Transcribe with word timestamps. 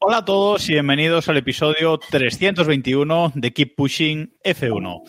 Hola 0.00 0.18
a 0.18 0.24
todos 0.24 0.68
y 0.68 0.74
bienvenidos 0.74 1.28
al 1.28 1.38
episodio 1.38 1.98
321 1.98 3.32
de 3.34 3.52
Keep 3.52 3.74
Pushing 3.74 4.32
F1. 4.44 5.02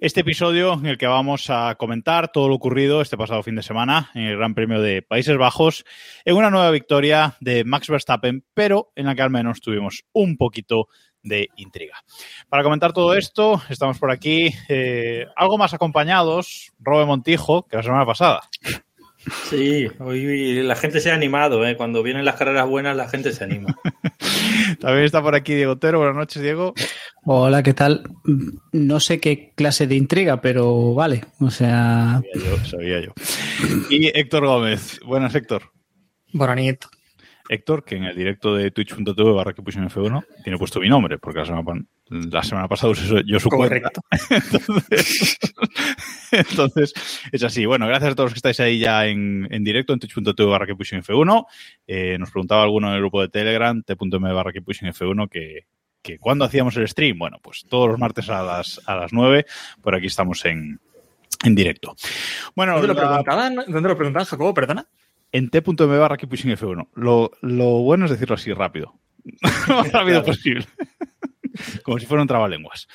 Este 0.00 0.20
episodio 0.20 0.74
en 0.74 0.86
el 0.86 0.98
que 0.98 1.08
vamos 1.08 1.50
a 1.50 1.74
comentar 1.74 2.30
todo 2.30 2.48
lo 2.48 2.54
ocurrido 2.54 3.00
este 3.00 3.16
pasado 3.16 3.42
fin 3.42 3.56
de 3.56 3.62
semana 3.64 4.10
en 4.14 4.22
el 4.22 4.36
Gran 4.36 4.54
Premio 4.54 4.80
de 4.80 5.02
Países 5.02 5.36
Bajos 5.36 5.84
en 6.24 6.36
una 6.36 6.50
nueva 6.50 6.70
victoria 6.70 7.36
de 7.40 7.64
Max 7.64 7.88
Verstappen, 7.88 8.44
pero 8.54 8.92
en 8.94 9.06
la 9.06 9.16
que 9.16 9.22
al 9.22 9.30
menos 9.30 9.60
tuvimos 9.60 10.04
un 10.12 10.36
poquito 10.36 10.86
de 11.26 11.50
intriga. 11.56 11.96
Para 12.48 12.62
comentar 12.62 12.92
todo 12.92 13.14
esto, 13.14 13.60
estamos 13.68 13.98
por 13.98 14.10
aquí 14.10 14.54
eh, 14.68 15.26
algo 15.36 15.58
más 15.58 15.74
acompañados, 15.74 16.72
Robe 16.78 17.04
Montijo, 17.04 17.66
que 17.66 17.76
la 17.76 17.82
semana 17.82 18.06
pasada. 18.06 18.42
Sí, 19.50 19.88
hoy 19.98 20.62
la 20.62 20.76
gente 20.76 21.00
se 21.00 21.10
ha 21.10 21.14
animado, 21.14 21.66
¿eh? 21.66 21.76
Cuando 21.76 22.02
vienen 22.02 22.24
las 22.24 22.36
carreras 22.36 22.68
buenas, 22.68 22.96
la 22.96 23.08
gente 23.08 23.32
se 23.32 23.42
anima. 23.42 23.76
También 24.80 25.04
está 25.04 25.20
por 25.20 25.34
aquí 25.34 25.54
Diego 25.54 25.72
Otero. 25.72 25.98
Buenas 25.98 26.16
noches, 26.16 26.40
Diego. 26.40 26.74
Hola, 27.24 27.64
¿qué 27.64 27.74
tal? 27.74 28.04
No 28.70 29.00
sé 29.00 29.18
qué 29.18 29.52
clase 29.56 29.88
de 29.88 29.96
intriga, 29.96 30.40
pero 30.40 30.94
vale. 30.94 31.24
O 31.40 31.50
sea. 31.50 32.22
Sabía 32.32 32.50
yo, 32.50 32.64
sabía 32.64 33.00
yo. 33.00 33.12
Y 33.90 34.16
Héctor 34.16 34.46
Gómez. 34.46 35.00
Buenas, 35.04 35.34
Héctor. 35.34 35.72
Bonanit. 36.32 36.84
Héctor, 37.48 37.84
que 37.84 37.96
en 37.96 38.04
el 38.04 38.16
directo 38.16 38.54
de 38.56 38.70
twitch.tv 38.70 39.32
barra 39.32 39.52
que 39.54 39.62
pusieron 39.62 39.88
F1 39.88 40.24
tiene 40.42 40.58
puesto 40.58 40.80
mi 40.80 40.88
nombre, 40.88 41.18
porque 41.18 41.40
la 41.40 41.46
semana, 41.46 41.64
pan- 41.64 41.88
la 42.08 42.42
semana 42.42 42.68
pasada 42.68 42.92
usé 42.92 43.22
yo 43.26 43.38
su 43.40 43.48
Correcto. 43.48 44.00
cuenta. 44.08 44.34
Entonces, 44.36 45.38
entonces, 46.32 46.94
es 47.32 47.42
así. 47.44 47.66
Bueno, 47.66 47.86
gracias 47.86 48.12
a 48.12 48.14
todos 48.14 48.26
los 48.28 48.34
que 48.34 48.38
estáis 48.38 48.60
ahí 48.60 48.78
ya 48.78 49.06
en, 49.06 49.46
en 49.50 49.64
directo 49.64 49.92
en 49.92 50.00
twitch.tv 50.00 50.44
barra 50.50 50.66
que 50.66 50.74
pusieron 50.74 51.04
F1. 51.04 51.46
Eh, 51.86 52.16
nos 52.18 52.30
preguntaba 52.30 52.62
alguno 52.62 52.88
en 52.88 52.94
el 52.94 53.00
grupo 53.00 53.20
de 53.22 53.28
Telegram, 53.28 53.82
t.m 53.82 54.32
barra 54.32 54.52
que 54.52 54.62
pusieron 54.62 54.92
F1, 54.94 55.28
que, 55.28 55.66
que 56.02 56.18
cuándo 56.18 56.44
hacíamos 56.44 56.76
el 56.76 56.88
stream. 56.88 57.18
Bueno, 57.18 57.38
pues 57.42 57.64
todos 57.68 57.88
los 57.88 57.98
martes 57.98 58.28
a 58.28 58.42
las, 58.42 58.80
a 58.86 58.96
las 58.96 59.12
9, 59.12 59.46
por 59.82 59.94
aquí 59.94 60.06
estamos 60.06 60.44
en, 60.44 60.80
en 61.44 61.54
directo. 61.54 61.94
Bueno, 62.54 62.72
¿Dónde 62.72 62.88
lo 62.88 62.96
preguntaban? 62.96 63.54
¿Dónde 63.68 63.88
lo 63.88 63.96
preguntaban, 63.96 64.26
Jacobo? 64.26 64.52
Perdona. 64.54 64.86
En 65.32 65.50
t.m 65.50 65.98
barra 65.98 66.16
keep 66.16 66.30
pushing 66.30 66.50
F1. 66.50 66.88
Lo, 66.94 67.30
lo 67.40 67.66
bueno 67.82 68.04
es 68.06 68.10
decirlo 68.10 68.34
así 68.34 68.52
rápido. 68.52 68.94
lo 69.68 69.76
más 69.76 69.92
rápido 69.92 70.24
posible. 70.24 70.66
Como 71.82 71.98
si 71.98 72.06
fuera 72.06 72.22
un 72.22 72.28
trabalenguas. 72.28 72.86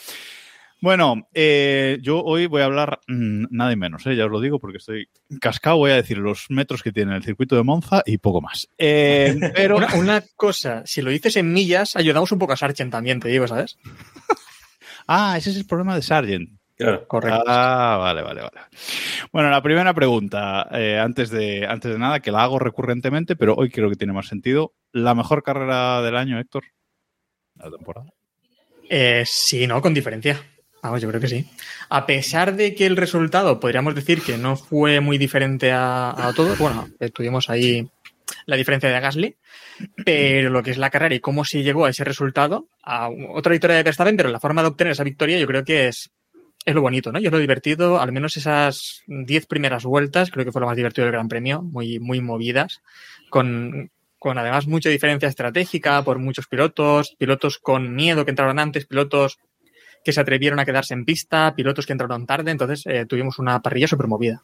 Bueno, 0.81 1.27
eh, 1.35 1.99
yo 2.01 2.23
hoy 2.23 2.47
voy 2.47 2.63
a 2.63 2.65
hablar 2.65 3.01
mm, 3.07 3.45
nada 3.51 3.71
y 3.71 3.75
menos, 3.75 4.03
eh, 4.07 4.15
ya 4.15 4.25
os 4.25 4.31
lo 4.31 4.41
digo 4.41 4.59
porque 4.59 4.79
estoy 4.79 5.09
cascado. 5.39 5.77
Voy 5.77 5.91
a 5.91 5.95
decir 5.95 6.17
los 6.17 6.47
metros 6.49 6.81
que 6.81 6.91
tiene 6.91 7.15
el 7.15 7.23
circuito 7.23 7.55
de 7.55 7.61
Monza 7.61 8.01
y 8.03 8.17
poco 8.17 8.41
más. 8.41 8.67
Eh, 8.79 9.35
pero 9.55 9.77
Una, 9.77 9.93
una 9.93 10.23
cosa, 10.35 10.81
si 10.85 11.03
lo 11.03 11.11
dices 11.11 11.35
en 11.35 11.53
millas, 11.53 11.95
ayudamos 11.95 12.31
un 12.31 12.39
poco 12.39 12.53
a 12.53 12.57
Sargent 12.57 12.91
también, 12.91 13.19
te 13.19 13.29
digo, 13.29 13.47
¿sabes? 13.47 13.77
Ah, 15.07 15.35
ese 15.37 15.49
es 15.49 15.57
el 15.57 15.65
problema 15.65 15.95
de 15.95 16.03
Sargent. 16.03 16.60
Claro. 16.81 17.07
Correcto. 17.07 17.43
Ah, 17.47 17.97
vale, 17.99 18.21
vale, 18.21 18.41
vale. 18.41 18.61
Bueno, 19.31 19.49
la 19.49 19.61
primera 19.61 19.93
pregunta, 19.93 20.67
eh, 20.71 20.99
antes, 20.99 21.29
de, 21.29 21.65
antes 21.65 21.91
de 21.91 21.99
nada, 21.99 22.19
que 22.19 22.31
la 22.31 22.43
hago 22.43 22.59
recurrentemente, 22.59 23.35
pero 23.35 23.55
hoy 23.55 23.69
creo 23.69 23.89
que 23.89 23.95
tiene 23.95 24.13
más 24.13 24.27
sentido. 24.27 24.73
¿La 24.91 25.15
mejor 25.15 25.43
carrera 25.43 26.01
del 26.01 26.15
año, 26.15 26.39
Héctor? 26.39 26.63
La 27.55 27.69
temporada. 27.69 28.07
Eh, 28.89 29.23
sí, 29.25 29.67
¿no? 29.67 29.81
Con 29.81 29.93
diferencia. 29.93 30.41
Vamos, 30.83 31.01
yo 31.01 31.09
creo 31.09 31.21
que 31.21 31.27
sí. 31.27 31.47
A 31.89 32.05
pesar 32.05 32.55
de 32.55 32.73
que 32.73 32.87
el 32.87 32.97
resultado 32.97 33.59
podríamos 33.59 33.93
decir 33.93 34.21
que 34.21 34.37
no 34.37 34.55
fue 34.55 34.99
muy 34.99 35.17
diferente 35.17 35.71
a, 35.71 36.09
a 36.09 36.33
todo, 36.33 36.55
bueno, 36.55 36.89
eh, 36.99 37.09
tuvimos 37.09 37.49
ahí 37.49 37.87
la 38.45 38.55
diferencia 38.55 38.89
de 38.89 38.99
Gasly, 38.99 39.37
pero 40.03 40.49
lo 40.49 40.63
que 40.63 40.71
es 40.71 40.77
la 40.77 40.89
carrera 40.89 41.15
y 41.15 41.19
cómo 41.19 41.45
se 41.45 41.63
llegó 41.63 41.85
a 41.85 41.89
ese 41.89 42.03
resultado, 42.03 42.67
a 42.83 43.09
otra 43.09 43.51
victoria 43.51 43.77
de 43.77 43.83
Verstappen, 43.83 44.17
pero 44.17 44.29
la 44.29 44.39
forma 44.39 44.61
de 44.61 44.69
obtener 44.69 44.91
esa 44.91 45.03
victoria 45.03 45.37
yo 45.37 45.47
creo 45.47 45.63
que 45.63 45.87
es, 45.87 46.09
es 46.65 46.75
lo 46.75 46.81
bonito, 46.81 47.11
¿no? 47.11 47.19
Y 47.19 47.25
es 47.25 47.31
lo 47.31 47.39
divertido, 47.39 47.99
al 47.99 48.11
menos 48.11 48.37
esas 48.37 49.03
10 49.07 49.47
primeras 49.47 49.83
vueltas, 49.83 50.29
creo 50.31 50.45
que 50.45 50.51
fue 50.51 50.61
lo 50.61 50.67
más 50.67 50.77
divertido 50.77 51.05
del 51.05 51.13
Gran 51.13 51.27
Premio, 51.27 51.61
muy, 51.61 51.99
muy 51.99 52.21
movidas, 52.21 52.81
con, 53.29 53.89
con 54.19 54.37
además 54.37 54.67
mucha 54.67 54.89
diferencia 54.89 55.27
estratégica 55.27 56.03
por 56.03 56.19
muchos 56.19 56.47
pilotos, 56.47 57.15
pilotos 57.17 57.57
con 57.57 57.95
miedo 57.95 58.25
que 58.25 58.31
entraron 58.31 58.59
antes, 58.59 58.85
pilotos 58.85 59.39
que 60.03 60.13
se 60.13 60.21
atrevieron 60.21 60.59
a 60.59 60.65
quedarse 60.65 60.93
en 60.93 61.05
pista, 61.05 61.53
pilotos 61.55 61.85
que 61.85 61.93
entraron 61.93 62.25
tarde, 62.25 62.51
entonces 62.51 62.85
eh, 62.85 63.05
tuvimos 63.05 63.39
una 63.39 63.61
parrilla 63.61 63.87
súper 63.87 64.07
movida. 64.07 64.43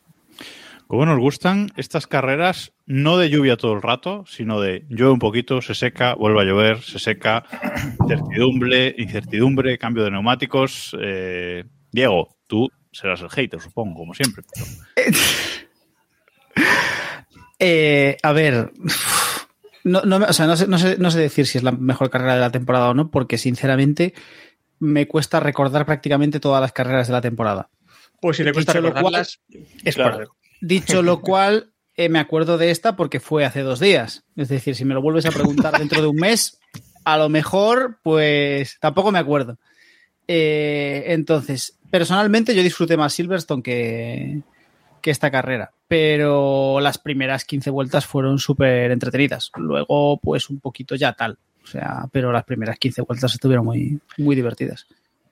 Como 0.87 1.05
nos 1.05 1.19
gustan 1.19 1.69
estas 1.75 2.07
carreras, 2.07 2.71
no 2.85 3.17
de 3.17 3.29
lluvia 3.29 3.57
todo 3.57 3.73
el 3.73 3.81
rato, 3.81 4.23
sino 4.25 4.61
de 4.61 4.85
llueve 4.87 5.11
un 5.11 5.19
poquito, 5.19 5.61
se 5.61 5.75
seca, 5.75 6.15
vuelve 6.15 6.41
a 6.41 6.45
llover, 6.45 6.81
se 6.81 6.97
seca, 6.97 7.43
incertidumbre, 8.01 8.95
incertidumbre, 8.97 9.77
cambio 9.77 10.05
de 10.05 10.11
neumáticos. 10.11 10.95
Eh, 11.01 11.65
Diego, 11.91 12.35
tú 12.47 12.69
serás 12.91 13.21
el 13.21 13.29
hater, 13.29 13.59
supongo, 13.61 13.95
como 13.99 14.13
siempre. 14.13 14.43
pero- 14.53 14.65
Eh, 17.59 18.17
a 18.21 18.31
ver. 18.33 18.71
No, 19.83 20.01
no, 20.01 20.19
me- 20.19 20.25
o 20.25 20.33
sea, 20.33 20.45
no, 20.47 20.55
sé, 20.57 20.67
no, 20.67 20.77
sé, 20.77 20.97
no 20.99 21.09
sé 21.11 21.19
decir 21.19 21.47
si 21.47 21.57
es 21.57 21.63
la 21.63 21.71
mejor 21.71 22.09
carrera 22.09 22.35
de 22.35 22.41
la 22.41 22.51
temporada 22.51 22.89
o 22.89 22.93
no, 22.93 23.09
porque 23.09 23.37
sinceramente 23.37 24.13
me 24.79 25.07
cuesta 25.07 25.39
recordar 25.39 25.85
prácticamente 25.85 26.39
todas 26.39 26.61
las 26.61 26.71
carreras 26.71 27.07
de 27.07 27.13
la 27.13 27.21
temporada. 27.21 27.69
Pues 28.21 28.37
si 28.37 28.43
le 28.43 28.51
cuesta 28.53 28.73
Dicho 28.73 28.81
lo 28.81 28.89
recordarlas, 28.89 29.39
es 29.83 29.95
Claro. 29.95 30.35
Dicho 30.61 31.01
lo 31.01 31.21
cual, 31.21 31.73
eh, 31.95 32.09
me 32.09 32.19
acuerdo 32.19 32.57
de 32.57 32.69
esta 32.71 32.95
porque 32.95 33.19
fue 33.19 33.45
hace 33.45 33.61
dos 33.61 33.79
días. 33.79 34.23
Es 34.35 34.49
decir, 34.49 34.75
si 34.75 34.85
me 34.85 34.93
lo 34.93 35.01
vuelves 35.01 35.25
a 35.25 35.31
preguntar 35.31 35.77
dentro 35.79 36.01
de 36.01 36.07
un 36.07 36.15
mes, 36.17 36.59
a 37.05 37.17
lo 37.17 37.29
mejor, 37.29 37.99
pues 38.03 38.77
tampoco 38.79 39.11
me 39.11 39.19
acuerdo. 39.19 39.57
Eh, 40.27 41.03
entonces, 41.07 41.77
personalmente 41.89 42.53
yo 42.53 42.63
disfruté 42.63 42.97
más 42.97 43.13
Silverstone 43.13 43.63
que, 43.63 44.41
que 45.01 45.11
esta 45.11 45.31
carrera, 45.31 45.71
pero 45.87 46.79
las 46.81 46.97
primeras 46.97 47.45
15 47.45 47.69
vueltas 47.69 48.05
fueron 48.05 48.39
súper 48.39 48.91
entretenidas. 48.91 49.51
Luego, 49.55 50.19
pues 50.19 50.49
un 50.49 50.59
poquito 50.59 50.95
ya 50.95 51.13
tal. 51.13 51.37
O 51.63 51.67
sea, 51.67 52.05
pero 52.11 52.31
las 52.31 52.45
primeras 52.45 52.77
15 52.77 53.01
vueltas 53.01 53.33
estuvieron 53.33 53.65
muy, 53.65 53.99
muy 54.17 54.35
divertidas. 54.35 54.87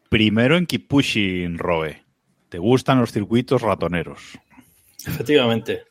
Primero 0.09 0.57
en 0.57 0.65
Keep 0.65 0.87
Pushing, 0.87 1.57
Robe. 1.57 2.03
¿Te 2.49 2.57
gustan 2.57 2.99
los 2.99 3.11
circuitos 3.11 3.61
ratoneros? 3.61 4.39
Efectivamente. 5.05 5.83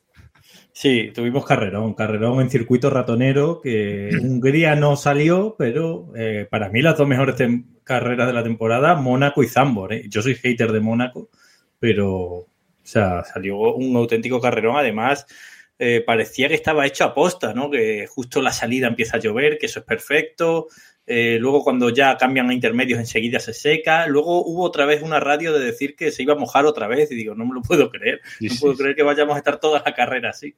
Sí, 0.72 1.12
tuvimos 1.14 1.47
carrerón, 1.47 1.94
carrerón 1.94 2.41
en 2.41 2.50
circuito 2.50 2.91
ratonero, 2.91 3.60
que 3.60 4.10
Hungría 4.20 4.75
no 4.75 4.97
salió, 4.97 5.54
pero 5.56 6.12
eh, 6.16 6.48
para 6.50 6.69
mí 6.69 6.82
las 6.82 6.98
dos 6.98 7.06
mejores 7.06 7.37
carreras 7.84 8.27
de 8.27 8.33
la 8.33 8.43
temporada, 8.43 8.95
Mónaco 8.95 9.43
y 9.43 9.49
Zambor. 9.49 9.93
¿eh? 9.93 10.05
Yo 10.09 10.22
soy 10.22 10.34
hater 10.34 10.72
de 10.72 10.81
Mónaco, 10.81 11.31
pero, 11.78 12.11
o 12.11 12.49
sea, 12.83 13.25
salió 13.25 13.56
un 13.75 13.95
auténtico 13.97 14.41
carrerón. 14.41 14.77
Además, 14.77 15.27
eh, 15.78 16.03
parecía 16.06 16.49
que 16.49 16.55
estaba 16.55 16.87
hecho 16.87 17.05
a 17.05 17.14
posta, 17.14 17.53
¿no? 17.55 17.70
Que 17.70 18.06
justo 18.06 18.41
la 18.43 18.53
salida 18.53 18.87
empieza 18.88 19.17
a 19.17 19.20
llover, 19.20 19.58
que 19.58 19.67
eso 19.67 19.81
es 19.81 19.85
perfecto. 19.85 20.69
Eh, 21.06 21.37
luego 21.38 21.62
cuando 21.62 21.91
ya 21.91 22.17
cambian 22.17 22.49
a 22.49 22.55
intermedios 22.55 22.99
enseguida 22.99 23.38
se 23.38 23.53
seca. 23.53 24.06
Luego 24.06 24.44
hubo 24.44 24.62
otra 24.62 24.87
vez 24.87 25.03
una 25.03 25.20
radio 25.20 25.53
de 25.53 25.64
decir 25.64 25.97
que 25.97 26.11
se 26.11 26.23
iba 26.23 26.32
a 26.35 26.38
mojar 26.38 26.64
otra 26.64 26.87
vez 26.88 27.11
y 27.12 27.14
digo, 27.14 27.35
no 27.35 27.44
me 27.44 27.55
lo 27.55 27.62
puedo 27.62 27.91
creer. 27.91 28.20
Sí, 28.38 28.49
No 28.49 28.55
sí, 28.55 28.61
puedo 28.61 28.75
sí. 28.75 28.81
creer 28.82 28.97
que 28.97 29.03
vayamos 29.03 29.35
a 29.35 29.38
estar 29.38 29.61
toda 29.61 29.82
la 29.85 29.94
carrera 29.94 30.31
así. 30.31 30.55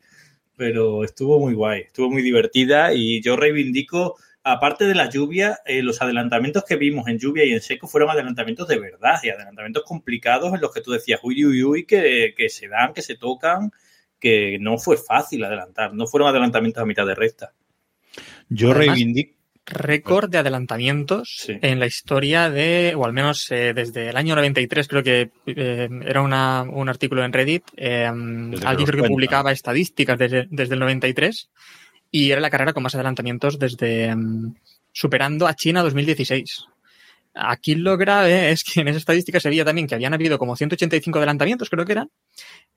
Pero 0.56 1.04
estuvo 1.04 1.38
muy 1.38 1.54
guay, 1.54 1.82
estuvo 1.82 2.10
muy 2.10 2.22
divertida 2.22 2.94
y 2.94 3.20
yo 3.20 3.36
reivindico, 3.36 4.16
aparte 4.48 4.84
de 4.84 4.94
la 4.94 5.10
lluvia, 5.10 5.58
eh, 5.66 5.82
los 5.82 6.00
adelantamientos 6.00 6.64
que 6.64 6.76
vimos 6.76 7.08
en 7.08 7.18
lluvia 7.18 7.44
y 7.44 7.52
en 7.52 7.60
seco 7.60 7.88
fueron 7.88 8.10
adelantamientos 8.10 8.68
de 8.68 8.78
verdad 8.78 9.18
y 9.22 9.30
adelantamientos 9.30 9.82
complicados 9.84 10.54
en 10.54 10.60
los 10.60 10.72
que 10.72 10.80
tú 10.80 10.92
decías, 10.92 11.20
uy, 11.22 11.44
uy, 11.44 11.62
uy, 11.64 11.84
que, 11.84 12.32
que 12.36 12.48
se 12.48 12.68
dan, 12.68 12.92
que 12.94 13.02
se 13.02 13.16
tocan, 13.16 13.70
que 14.20 14.58
no 14.60 14.78
fue 14.78 14.96
fácil 14.96 15.44
adelantar, 15.44 15.92
no 15.94 16.06
fueron 16.06 16.28
adelantamientos 16.28 16.82
a 16.82 16.86
mitad 16.86 17.06
de 17.06 17.14
recta. 17.14 17.52
Yo 18.48 18.70
Además- 18.70 18.96
reivindico. 18.96 19.36
récord 19.68 20.30
de 20.30 20.38
adelantamientos 20.38 21.38
Sí. 21.44 21.58
en 21.60 21.80
la 21.80 21.86
historia 21.86 22.48
de, 22.48 22.94
o 22.96 23.04
al 23.04 23.12
menos 23.12 23.50
eh, 23.50 23.72
desde 23.74 24.10
el 24.10 24.16
año 24.16 24.36
93, 24.36 24.86
creo 24.86 25.02
que 25.02 25.30
eh, 25.46 25.88
era 26.04 26.22
una- 26.22 26.62
un 26.62 26.88
artículo 26.88 27.24
en 27.24 27.32
Reddit. 27.32 27.64
eh, 27.76 28.04
alguien 28.06 28.86
creo 28.86 29.02
que 29.02 29.08
publicaba 29.08 29.50
estadísticas 29.50 30.16
desde, 30.18 30.46
desde 30.50 30.74
el 30.74 30.80
93 30.80 31.50
y 32.10 32.30
era 32.30 32.40
la 32.40 32.50
carrera 32.50 32.72
con 32.72 32.82
más 32.82 32.94
adelantamientos 32.94 33.58
desde 33.58 34.14
mm, 34.14 34.54
superando 34.92 35.46
a 35.46 35.54
China 35.54 35.82
2016. 35.82 36.64
Aquí 37.38 37.74
lo 37.74 37.98
grave 37.98 38.50
es 38.50 38.64
que 38.64 38.80
en 38.80 38.88
esa 38.88 38.96
estadística 38.98 39.38
se 39.40 39.50
veía 39.50 39.62
también 39.64 39.86
que 39.86 39.94
habían 39.94 40.14
habido 40.14 40.38
como 40.38 40.56
185 40.56 41.18
adelantamientos, 41.18 41.68
creo 41.68 41.84
que 41.84 41.92
eran, 41.92 42.10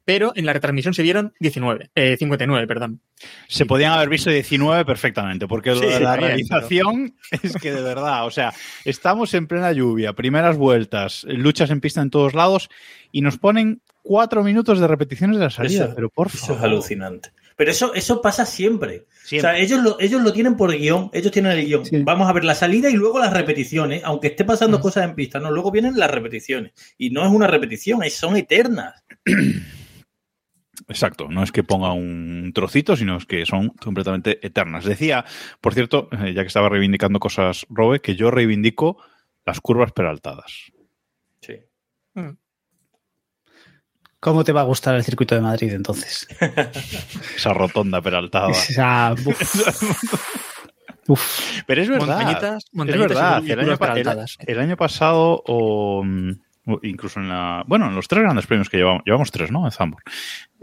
pero 0.04 0.34
en 0.36 0.46
la 0.46 0.52
retransmisión 0.52 0.94
se 0.94 1.02
vieron 1.02 1.34
19, 1.40 1.92
eh, 1.96 2.18
59, 2.18 2.68
perdón. 2.68 3.00
Se 3.48 3.66
podían 3.66 3.94
haber 3.94 4.10
visto 4.10 4.30
19 4.30 4.84
perfectamente, 4.84 5.48
porque 5.48 5.70
lo 5.70 5.78
Sí, 5.80 5.86
de 5.86 6.02
la 6.02 6.18
realización 6.18 7.16
es 7.42 7.54
que 7.56 7.72
de 7.72 7.82
verdad, 7.82 8.26
o 8.26 8.32
sea, 8.32 8.52
estamos 8.84 9.34
en 9.34 9.48
plena 9.48 9.72
lluvia, 9.72 10.12
primeras 10.12 10.58
vueltas, 10.58 11.24
luchas 11.30 11.70
en 11.70 11.80
pista 11.80 12.02
en 12.02 12.10
todos 12.10 12.34
lados 12.34 12.70
y 13.14 13.22
nos 13.22 13.38
ponen 13.38 13.82
cuatro 14.02 14.44
minutos 14.44 14.80
de 14.82 14.88
repeticiones 14.90 15.38
de 15.38 15.44
la 15.46 15.50
salida, 15.52 15.86
Eso- 15.86 15.96
pero 15.96 16.10
por 16.10 16.28
Eso 16.28 16.38
favor. 16.40 16.58
es 16.58 16.64
alucinante. 16.64 17.30
Pero 17.56 17.72
eso, 17.72 17.94
eso 17.94 18.22
pasa 18.22 18.46
siempre. 18.46 19.06
Siempre. 19.30 19.38
O 19.50 19.54
sea, 19.54 19.60
ellos 19.62 19.84
lo, 19.84 20.00
ellos 20.00 20.22
lo 20.24 20.34
tienen 20.34 20.58
por 20.58 20.76
guion, 20.76 21.12
ellos 21.14 21.32
tienen 21.32 21.52
el 21.52 21.66
guion. 21.66 21.86
Sí. 21.86 22.02
Vamos 22.04 22.28
a 22.28 22.34
ver 22.34 22.44
la 22.46 22.56
salida 22.56 22.90
y 22.90 22.94
luego 22.94 23.20
las 23.20 23.32
repeticiones, 23.32 24.02
aunque 24.04 24.28
esté 24.30 24.44
pasando 24.44 24.80
Mm. 24.80 24.82
cosas 24.82 25.04
en 25.08 25.14
pista, 25.14 25.40
no, 25.40 25.52
luego 25.52 25.72
vienen 25.72 25.98
las 26.00 26.10
repeticiones. 26.10 26.72
Y 26.98 27.12
no 27.12 27.24
es 27.24 27.32
una 27.32 27.46
repetición, 27.46 28.02
es- 28.04 28.16
son 28.18 28.36
eternas. 28.38 29.04
Exacto, 30.88 31.28
no 31.30 31.44
es 31.44 31.52
que 31.52 31.64
ponga 31.64 31.92
un 31.94 32.52
trocito, 32.56 32.96
sino 32.96 33.18
es 33.18 33.26
que 33.26 33.46
son 33.46 33.70
completamente 33.70 34.44
eternas. 34.46 34.86
Decía, 34.86 35.26
por 35.62 35.74
cierto, 35.74 36.10
eh, 36.24 36.34
ya 36.34 36.42
que 36.42 36.48
estaba 36.48 36.70
reivindicando 36.70 37.20
cosas, 37.20 37.66
Robe, 37.70 38.00
que 38.00 38.16
yo 38.16 38.32
reivindico 38.32 38.98
las 39.46 39.60
curvas 39.62 39.92
peraltadas. 39.92 40.72
Sí. 41.42 41.58
¿Cómo 44.20 44.44
te 44.44 44.52
va 44.52 44.62
a 44.62 44.66
gustar 44.66 44.96
el 44.96 45.04
circuito 45.04 45.36
de 45.36 45.42
Madrid 45.42 45.72
entonces? 45.74 46.28
Esa 47.36 47.54
rotonda 47.54 48.02
peraltada. 48.02 48.48
O 48.48 48.54
sea, 48.54 49.16
uf. 49.26 50.16
Uf. 51.08 51.62
Pero 51.66 51.82
es 51.82 51.90
verdad. 51.90 52.08
Montañitas, 52.08 52.66
es 52.66 52.98
verdad. 53.00 53.38
El 53.48 53.60
año, 53.60 53.72
el- 54.46 54.70
el 54.72 54.78
pasado, 54.78 55.42
o 55.48 56.04
mm, 56.04 56.32
o 56.68 56.80
incluso 56.84 57.20
en 57.20 57.30
la. 57.30 57.64
Bueno, 57.66 57.88
en 57.88 57.96
los 57.96 58.08
tres 58.08 58.22
grandes 58.22 58.46
premios 58.46 58.70
que 58.70 58.78
llevamos, 58.78 59.02
llevamos 59.06 59.32
tres, 59.32 59.50
¿no? 59.52 59.66
En 59.66 59.72
Zambor. 59.72 60.04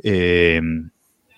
Eh, 0.05 0.61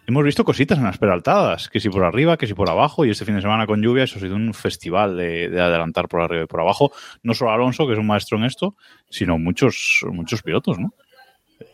hemos 0.07 0.25
visto 0.25 0.45
cositas 0.45 0.77
en 0.77 0.85
las 0.85 0.99
peraltadas, 0.99 1.71
que 1.71 1.81
si 1.81 1.89
por 1.89 2.05
arriba, 2.05 2.37
que 2.37 2.47
si 2.47 2.53
por 2.53 2.69
abajo, 2.69 3.07
y 3.07 3.11
este 3.11 3.25
fin 3.25 3.37
de 3.37 3.41
semana 3.41 3.67
con 3.67 3.81
lluvia, 3.81 4.05
eso 4.05 4.19
ha 4.19 4.21
sido 4.21 4.37
un 4.37 4.53
festival 4.53 5.17
de, 5.17 5.49
de 5.49 5.61
adelantar 5.61 6.07
por 6.09 6.21
arriba 6.21 6.43
y 6.45 6.47
por 6.47 6.61
abajo. 6.61 6.93
No 7.23 7.33
solo 7.33 7.53
Alonso, 7.53 7.87
que 7.87 7.95
es 7.95 7.99
un 7.99 8.07
maestro 8.07 8.37
en 8.37 8.45
esto, 8.45 8.75
sino 9.09 9.39
muchos, 9.39 10.01
muchos 10.13 10.43
pilotos, 10.43 10.79
¿no? 10.79 10.93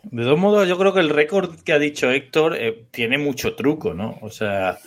De 0.03 0.23
todos 0.23 0.39
modos, 0.39 0.67
yo 0.67 0.77
creo 0.77 0.93
que 0.93 0.99
el 0.99 1.09
récord 1.09 1.59
que 1.61 1.73
ha 1.73 1.79
dicho 1.79 2.09
Héctor 2.09 2.55
eh, 2.55 2.85
tiene 2.91 3.17
mucho 3.17 3.55
truco, 3.55 3.93
¿no? 3.93 4.17
O 4.21 4.29
sea, 4.29 4.77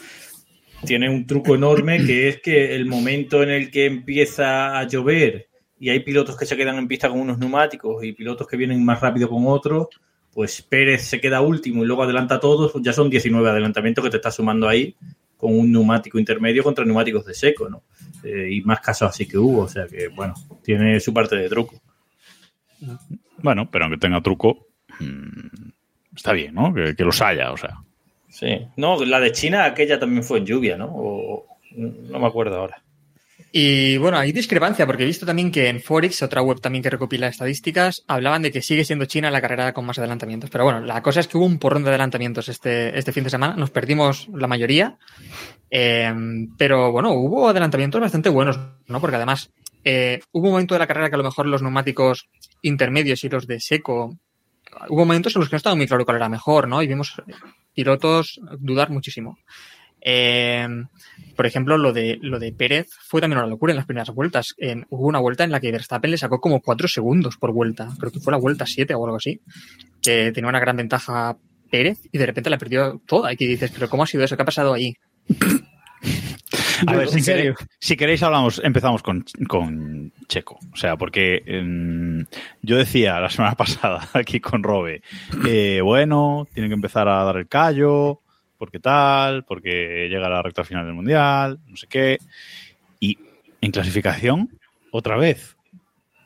tiene 0.84 1.10
un 1.10 1.26
truco 1.26 1.54
enorme 1.54 2.04
que 2.04 2.28
es 2.28 2.40
que 2.40 2.74
el 2.74 2.86
momento 2.86 3.42
en 3.42 3.50
el 3.50 3.70
que 3.70 3.86
empieza 3.86 4.78
a 4.78 4.86
llover 4.86 5.48
y 5.78 5.90
hay 5.90 6.00
pilotos 6.00 6.36
que 6.36 6.46
se 6.46 6.56
quedan 6.56 6.76
en 6.76 6.88
pista 6.88 7.08
con 7.08 7.20
unos 7.20 7.38
neumáticos 7.38 8.02
y 8.04 8.12
pilotos 8.12 8.46
que 8.46 8.56
vienen 8.56 8.84
más 8.84 9.00
rápido 9.00 9.28
con 9.28 9.44
otros, 9.46 9.88
pues 10.32 10.62
Pérez 10.62 11.02
se 11.02 11.20
queda 11.20 11.40
último 11.40 11.82
y 11.82 11.86
luego 11.86 12.02
adelanta 12.02 12.36
a 12.36 12.40
todos, 12.40 12.72
ya 12.82 12.92
son 12.92 13.10
19 13.10 13.48
adelantamientos 13.48 14.04
que 14.04 14.10
te 14.10 14.16
estás 14.16 14.34
sumando 14.34 14.68
ahí 14.68 14.94
con 15.36 15.56
un 15.56 15.70
neumático 15.70 16.18
intermedio 16.18 16.64
contra 16.64 16.84
neumáticos 16.84 17.24
de 17.24 17.34
seco, 17.34 17.68
¿no? 17.68 17.82
Eh, 18.24 18.48
y 18.50 18.60
más 18.62 18.80
casos 18.80 19.10
así 19.10 19.26
que 19.26 19.38
hubo, 19.38 19.62
o 19.62 19.68
sea 19.68 19.86
que, 19.86 20.08
bueno, 20.08 20.34
tiene 20.62 20.98
su 20.98 21.14
parte 21.14 21.36
de 21.36 21.48
truco. 21.48 21.80
Bueno, 23.38 23.70
pero 23.70 23.84
aunque 23.84 23.98
tenga 23.98 24.20
truco, 24.20 24.67
está 26.14 26.32
bien, 26.32 26.54
¿no? 26.54 26.72
Que, 26.72 26.94
que 26.94 27.04
los 27.04 27.20
haya, 27.22 27.52
o 27.52 27.56
sea. 27.56 27.78
Sí. 28.28 28.66
No, 28.76 29.04
la 29.04 29.20
de 29.20 29.32
China, 29.32 29.64
aquella 29.64 29.98
también 29.98 30.22
fue 30.22 30.38
en 30.38 30.46
lluvia, 30.46 30.76
¿no? 30.76 30.86
O, 30.86 31.46
no 31.76 32.18
me 32.18 32.26
acuerdo 32.26 32.56
ahora. 32.56 32.82
Y 33.50 33.96
bueno, 33.96 34.18
hay 34.18 34.32
discrepancia, 34.32 34.86
porque 34.86 35.04
he 35.04 35.06
visto 35.06 35.24
también 35.24 35.50
que 35.50 35.68
en 35.68 35.80
Forex, 35.80 36.22
otra 36.22 36.42
web 36.42 36.60
también 36.60 36.82
que 36.82 36.90
recopila 36.90 37.28
estadísticas, 37.28 38.04
hablaban 38.06 38.42
de 38.42 38.52
que 38.52 38.60
sigue 38.60 38.84
siendo 38.84 39.06
China 39.06 39.30
la 39.30 39.40
carrera 39.40 39.72
con 39.72 39.86
más 39.86 39.98
adelantamientos. 39.98 40.50
Pero 40.50 40.64
bueno, 40.64 40.80
la 40.80 41.02
cosa 41.02 41.20
es 41.20 41.28
que 41.28 41.38
hubo 41.38 41.46
un 41.46 41.58
porrón 41.58 41.82
de 41.82 41.88
adelantamientos 41.88 42.48
este, 42.48 42.98
este 42.98 43.12
fin 43.12 43.24
de 43.24 43.30
semana, 43.30 43.56
nos 43.56 43.70
perdimos 43.70 44.28
la 44.34 44.48
mayoría, 44.48 44.98
eh, 45.70 46.12
pero 46.58 46.92
bueno, 46.92 47.12
hubo 47.12 47.48
adelantamientos 47.48 48.00
bastante 48.00 48.28
buenos, 48.28 48.58
¿no? 48.86 49.00
Porque 49.00 49.16
además 49.16 49.50
eh, 49.82 50.20
hubo 50.32 50.48
un 50.48 50.52
momento 50.52 50.74
de 50.74 50.80
la 50.80 50.86
carrera 50.86 51.08
que 51.08 51.14
a 51.14 51.18
lo 51.18 51.24
mejor 51.24 51.46
los 51.46 51.62
neumáticos 51.62 52.28
intermedios 52.60 53.24
y 53.24 53.30
los 53.30 53.46
de 53.46 53.60
seco, 53.60 54.18
hubo 54.88 54.98
momentos 55.04 55.34
en 55.34 55.40
los 55.40 55.48
que 55.48 55.54
no 55.54 55.58
estaba 55.58 55.76
muy 55.76 55.86
claro 55.86 56.04
cuál 56.04 56.16
era 56.18 56.28
mejor, 56.28 56.68
¿no? 56.68 56.82
Y 56.82 56.86
vimos 56.86 57.14
pilotos 57.74 58.40
dudar 58.58 58.90
muchísimo. 58.90 59.38
Eh, 60.00 60.66
por 61.36 61.46
ejemplo, 61.46 61.76
lo 61.76 61.92
de, 61.92 62.18
lo 62.22 62.38
de 62.38 62.52
Pérez 62.52 62.88
fue 63.08 63.20
también 63.20 63.38
una 63.38 63.48
locura 63.48 63.72
en 63.72 63.76
las 63.76 63.86
primeras 63.86 64.10
vueltas. 64.10 64.54
En- 64.58 64.86
hubo 64.90 65.06
una 65.08 65.18
vuelta 65.18 65.44
en 65.44 65.50
la 65.50 65.60
que 65.60 65.72
Verstappen 65.72 66.10
le 66.10 66.18
sacó 66.18 66.40
como 66.40 66.60
cuatro 66.60 66.86
segundos 66.88 67.36
por 67.36 67.52
vuelta. 67.52 67.88
Creo 67.98 68.12
que 68.12 68.20
fue 68.20 68.30
la 68.32 68.38
vuelta 68.38 68.64
7 68.66 68.94
o 68.94 69.04
algo 69.04 69.16
así. 69.16 69.40
Que 70.02 70.30
tenía 70.32 70.48
una 70.48 70.60
gran 70.60 70.76
ventaja 70.76 71.36
Pérez 71.70 71.98
y 72.12 72.18
de 72.18 72.26
repente 72.26 72.48
la 72.50 72.58
perdió 72.58 73.00
toda. 73.06 73.32
Y 73.32 73.36
que 73.36 73.46
dices, 73.46 73.70
pero 73.72 73.88
¿cómo 73.90 74.04
ha 74.04 74.06
sido 74.06 74.22
eso? 74.24 74.36
¿Qué 74.36 74.42
ha 74.42 74.46
pasado 74.46 74.72
ahí? 74.72 74.94
A 76.86 76.92
ver, 76.92 77.02
¿En 77.08 77.12
si 77.12 77.22
serio? 77.22 77.54
queréis, 77.54 77.70
si 77.78 77.96
queréis 77.96 78.22
hablamos, 78.22 78.60
empezamos 78.64 79.02
con, 79.02 79.24
con 79.48 80.12
Checo. 80.28 80.58
O 80.72 80.76
sea, 80.76 80.96
porque 80.96 81.42
em, 81.46 82.24
yo 82.62 82.76
decía 82.76 83.20
la 83.20 83.30
semana 83.30 83.54
pasada 83.56 84.08
aquí 84.14 84.40
con 84.40 84.62
Robe, 84.62 85.02
eh, 85.46 85.80
bueno, 85.82 86.46
tiene 86.54 86.68
que 86.68 86.74
empezar 86.74 87.08
a 87.08 87.24
dar 87.24 87.36
el 87.36 87.48
callo, 87.48 88.20
porque 88.56 88.80
tal, 88.80 89.44
porque 89.44 90.08
llega 90.10 90.28
la 90.28 90.42
recta 90.42 90.64
final 90.64 90.84
del 90.84 90.94
Mundial, 90.94 91.58
no 91.66 91.76
sé 91.76 91.86
qué. 91.86 92.18
Y 93.00 93.18
en 93.60 93.70
clasificación, 93.70 94.50
otra 94.90 95.16
vez. 95.16 95.57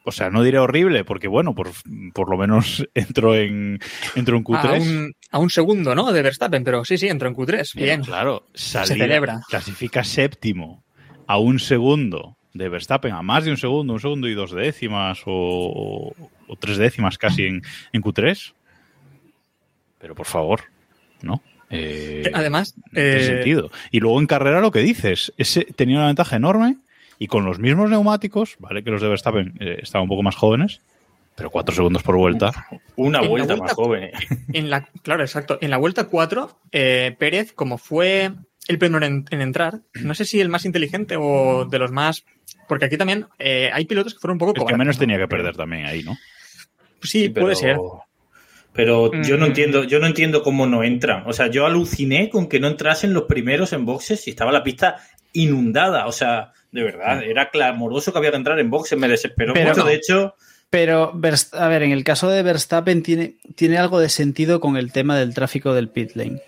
O 0.04 0.10
sea, 0.12 0.30
no 0.30 0.42
diré 0.42 0.58
horrible, 0.58 1.04
porque 1.04 1.28
bueno, 1.28 1.54
por, 1.54 1.70
por 2.12 2.28
lo 2.30 2.36
menos 2.36 2.84
entró 2.94 3.34
en, 3.36 3.78
entró 4.16 4.36
en 4.36 4.44
Q3. 4.44 4.64
A 4.64 4.72
un, 4.80 5.14
a 5.30 5.38
un 5.38 5.50
segundo, 5.50 5.94
¿no? 5.94 6.12
De 6.12 6.22
Verstappen, 6.22 6.64
pero 6.64 6.84
sí, 6.84 6.98
sí, 6.98 7.08
entró 7.08 7.28
en 7.28 7.34
Q3. 7.36 7.74
Bien, 7.74 7.86
Bien. 7.86 8.00
claro, 8.02 8.44
salida- 8.54 8.96
celebra. 9.04 9.40
clasifica 9.48 10.02
séptimo 10.04 10.82
a 11.26 11.38
un 11.38 11.58
segundo 11.60 12.36
de 12.52 12.68
Verstappen, 12.68 13.12
a 13.12 13.22
más 13.22 13.44
de 13.44 13.50
un 13.52 13.56
segundo, 13.56 13.92
un 13.94 14.00
segundo 14.00 14.28
y 14.28 14.34
dos 14.34 14.50
décimas 14.52 15.20
o, 15.26 16.12
o 16.48 16.56
tres 16.56 16.76
décimas 16.78 17.16
casi 17.16 17.44
en, 17.44 17.62
en 17.92 18.02
Q3. 18.02 18.52
Pero 19.98 20.14
por 20.14 20.26
favor, 20.26 20.62
¿no? 21.22 21.40
Eh, 21.70 22.30
Además, 22.34 22.74
no 22.76 22.82
tiene 22.92 23.16
eh, 23.16 23.24
sentido. 23.26 23.70
Y 23.90 24.00
luego 24.00 24.20
en 24.20 24.26
carrera 24.26 24.60
lo 24.60 24.70
que 24.72 24.80
dices, 24.80 25.32
ese 25.38 25.64
tenía 25.64 25.96
una 25.98 26.08
ventaja 26.08 26.36
enorme 26.36 26.76
y 27.18 27.26
con 27.26 27.44
los 27.44 27.58
mismos 27.58 27.90
neumáticos, 27.90 28.56
vale 28.58 28.82
que 28.82 28.90
los 28.90 29.00
de 29.02 29.08
Verstappen 29.08 29.54
eh, 29.60 29.78
estaban 29.82 30.04
un 30.04 30.08
poco 30.08 30.22
más 30.22 30.36
jóvenes, 30.36 30.80
pero 31.34 31.50
cuatro 31.50 31.74
segundos 31.74 32.02
por 32.02 32.16
vuelta. 32.16 32.50
Una 32.96 33.20
vuelta, 33.20 33.54
vuelta- 33.54 33.56
más 33.64 33.72
joven. 33.72 34.04
¿eh? 34.04 34.12
En 34.52 34.70
la, 34.70 34.82
claro, 35.02 35.22
exacto. 35.22 35.58
En 35.60 35.70
la 35.70 35.76
vuelta 35.78 36.04
4, 36.04 36.58
eh, 36.72 37.16
Pérez, 37.18 37.52
como 37.52 37.78
fue 37.78 38.32
el 38.68 38.78
primero 38.78 39.04
en, 39.06 39.24
en 39.30 39.40
entrar, 39.40 39.80
no 39.94 40.14
sé 40.14 40.24
si 40.24 40.40
el 40.40 40.48
más 40.48 40.64
inteligente 40.64 41.16
o 41.18 41.64
de 41.64 41.78
los 41.78 41.90
más. 41.90 42.24
Porque 42.68 42.84
aquí 42.84 42.96
también 42.96 43.26
eh, 43.38 43.70
hay 43.72 43.84
pilotos 43.86 44.14
que 44.14 44.20
fueron 44.20 44.34
un 44.36 44.38
poco 44.40 44.60
El 44.62 44.66
que 44.66 44.76
menos 44.76 44.96
¿no? 44.96 45.00
tenía 45.00 45.18
que 45.18 45.26
perder 45.28 45.56
también 45.56 45.86
ahí, 45.86 46.02
¿no? 46.02 46.16
Sí, 47.02 47.28
pero- 47.28 47.46
puede 47.46 47.56
ser. 47.56 47.76
Pero 48.74 49.10
yo 49.22 49.36
no 49.36 49.44
Mm. 49.44 49.48
entiendo, 49.48 49.84
yo 49.84 49.98
no 49.98 50.06
entiendo 50.06 50.42
cómo 50.42 50.66
no 50.66 50.82
entran. 50.82 51.24
O 51.26 51.34
sea, 51.34 51.48
yo 51.48 51.66
aluciné 51.66 52.30
con 52.30 52.48
que 52.48 52.58
no 52.58 52.68
entrasen 52.68 53.12
los 53.12 53.24
primeros 53.24 53.74
en 53.74 53.84
boxes 53.84 54.26
y 54.26 54.30
estaba 54.30 54.50
la 54.50 54.62
pista 54.62 54.96
inundada. 55.32 56.06
O 56.06 56.12
sea, 56.12 56.52
de 56.70 56.82
verdad, 56.82 57.22
era 57.22 57.50
clamoroso 57.50 58.12
que 58.12 58.18
había 58.18 58.30
que 58.30 58.36
entrar 58.36 58.58
en 58.58 58.70
boxes. 58.70 58.98
Me 58.98 59.08
desesperó 59.08 59.52
Pero 59.54 59.70
mucho. 59.70 59.80
no. 59.82 59.86
De 59.86 59.94
hecho, 59.94 60.34
Pero, 60.70 61.12
a 61.52 61.68
ver, 61.68 61.82
en 61.82 61.92
el 61.92 62.04
caso 62.04 62.28
de 62.30 62.42
Verstappen 62.42 63.02
tiene, 63.02 63.36
tiene 63.54 63.78
algo 63.78 64.00
de 64.00 64.08
sentido 64.08 64.60
con 64.60 64.76
el 64.76 64.92
tema 64.92 65.16
del 65.18 65.34
tráfico 65.34 65.74
del 65.74 65.88
pit 65.88 66.12
lane. 66.14 66.40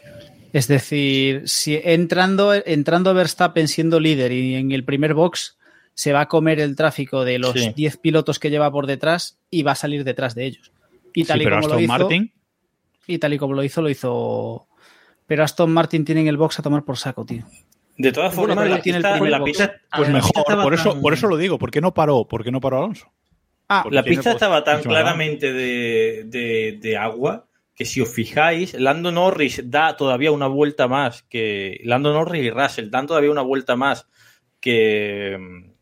Es 0.52 0.68
decir, 0.68 1.42
si 1.48 1.80
entrando, 1.82 2.54
entrando 2.54 3.12
Verstappen 3.12 3.66
siendo 3.68 3.98
líder 4.00 4.30
y 4.32 4.54
en 4.54 4.70
el 4.70 4.84
primer 4.84 5.12
box 5.14 5.58
se 5.94 6.12
va 6.12 6.22
a 6.22 6.28
comer 6.28 6.60
el 6.60 6.76
tráfico 6.76 7.24
de 7.24 7.38
los 7.38 7.52
Sí. 7.52 7.72
10 7.74 7.96
pilotos 7.98 8.38
que 8.38 8.50
lleva 8.50 8.70
por 8.70 8.86
detrás 8.86 9.36
y 9.50 9.62
va 9.64 9.72
a 9.72 9.76
salir 9.76 10.04
detrás 10.04 10.34
de 10.34 10.46
ellos. 10.46 10.72
Y 11.12 11.24
tal 11.24 11.38
Sí, 11.38 11.42
y 11.42 11.46
pero 11.46 11.56
como 11.56 11.68
lo 11.68 11.74
Aston 11.74 11.82
hizo, 11.84 11.92
Martin, 11.98 12.32
y 13.06 13.18
tal 13.18 13.34
y 13.34 13.38
como 13.38 13.54
lo 13.54 13.62
hizo, 13.64 13.82
lo 13.82 13.90
hizo. 13.90 14.66
Pero 15.26 15.42
Aston 15.44 15.72
Martin 15.72 16.04
tiene 16.04 16.20
en 16.22 16.28
el 16.28 16.36
box 16.36 16.58
a 16.58 16.62
tomar 16.62 16.84
por 16.84 16.98
saco, 16.98 17.24
tío. 17.26 17.44
De 17.96 18.12
todas 18.12 18.34
Bueno, 18.34 18.54
formas, 18.54 18.70
la 18.70 18.80
tiene 18.82 18.98
pista, 18.98 19.20
la 19.20 19.44
pista- 19.44 19.80
pues 19.96 20.08
mejor, 20.10 20.32
pista 20.32 20.62
por 20.62 20.74
eso, 20.74 20.92
tan- 20.92 21.00
por 21.02 21.12
eso 21.14 21.28
lo 21.28 21.36
digo, 21.36 21.58
¿por 21.58 21.70
qué 21.70 21.80
no 21.80 21.94
paró? 21.94 22.26
¿Por 22.26 22.42
qué 22.44 22.50
no 22.50 22.60
paró 22.60 22.78
Alonso? 22.78 23.12
Ah, 23.68 23.80
Porque 23.84 23.94
La 23.94 24.02
pista 24.02 24.32
estaba 24.32 24.62
tan 24.64 24.82
claramente 24.82 25.52
de, 25.52 26.24
de- 26.26 26.78
de 26.80 26.96
agua 26.96 27.46
que 27.74 27.84
si 27.84 28.00
os 28.00 28.08
fijáis, 28.08 28.74
Lando 28.74 29.10
Norris 29.10 29.62
da 29.70 29.96
todavía 29.96 30.30
una 30.32 30.46
vuelta 30.46 30.86
más 30.86 31.22
que 31.24 31.80
Lando 31.84 32.12
Norris 32.12 32.44
y 32.44 32.50
Russell 32.50 32.90
dan 32.90 33.06
todavía 33.06 33.30
una 33.30 33.42
vuelta 33.42 33.74
más 33.74 34.06
que, 34.60 35.38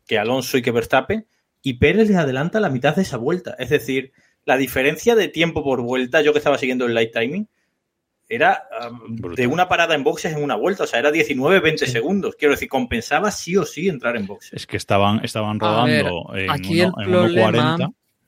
que 0.06 0.18
Alonso 0.18 0.58
y 0.58 0.62
que 0.62 0.70
Verstappen, 0.70 1.26
y 1.62 1.74
Pérez 1.74 2.08
les 2.08 2.16
adelanta 2.16 2.60
la 2.60 2.70
mitad 2.70 2.96
de 2.96 3.02
esa 3.02 3.16
vuelta. 3.16 3.54
Es 3.58 3.70
decir, 3.70 4.12
la 4.44 4.56
diferencia 4.56 5.14
de 5.14 5.28
tiempo 5.28 5.62
por 5.62 5.80
vuelta, 5.82 6.20
yo 6.22 6.32
que 6.32 6.38
estaba 6.38 6.58
siguiendo 6.58 6.86
el 6.86 6.94
light 6.94 7.12
timing, 7.12 7.48
era 8.34 8.62
um, 8.90 9.16
de 9.34 9.46
una 9.46 9.68
parada 9.68 9.94
en 9.94 10.02
boxes 10.04 10.32
en 10.34 10.42
una 10.42 10.54
vuelta, 10.56 10.84
o 10.84 10.86
sea, 10.86 10.98
era 11.00 11.10
19-20 11.10 11.86
segundos. 11.86 12.34
Quiero 12.36 12.52
decir, 12.54 12.68
compensaba 12.68 13.30
sí 13.30 13.56
o 13.56 13.64
sí 13.64 13.88
entrar 13.88 14.16
en 14.16 14.26
boxes. 14.26 14.52
Es 14.54 14.66
que 14.66 14.76
estaban, 14.76 15.24
estaban 15.24 15.58
ver, 15.58 16.04
rodando 16.06 16.34
en, 16.36 16.50
aquí 16.50 16.80
uno- 16.82 16.94
el 16.98 17.06
en 17.08 17.12
1.40. 17.14 17.34
problema- 17.34 17.78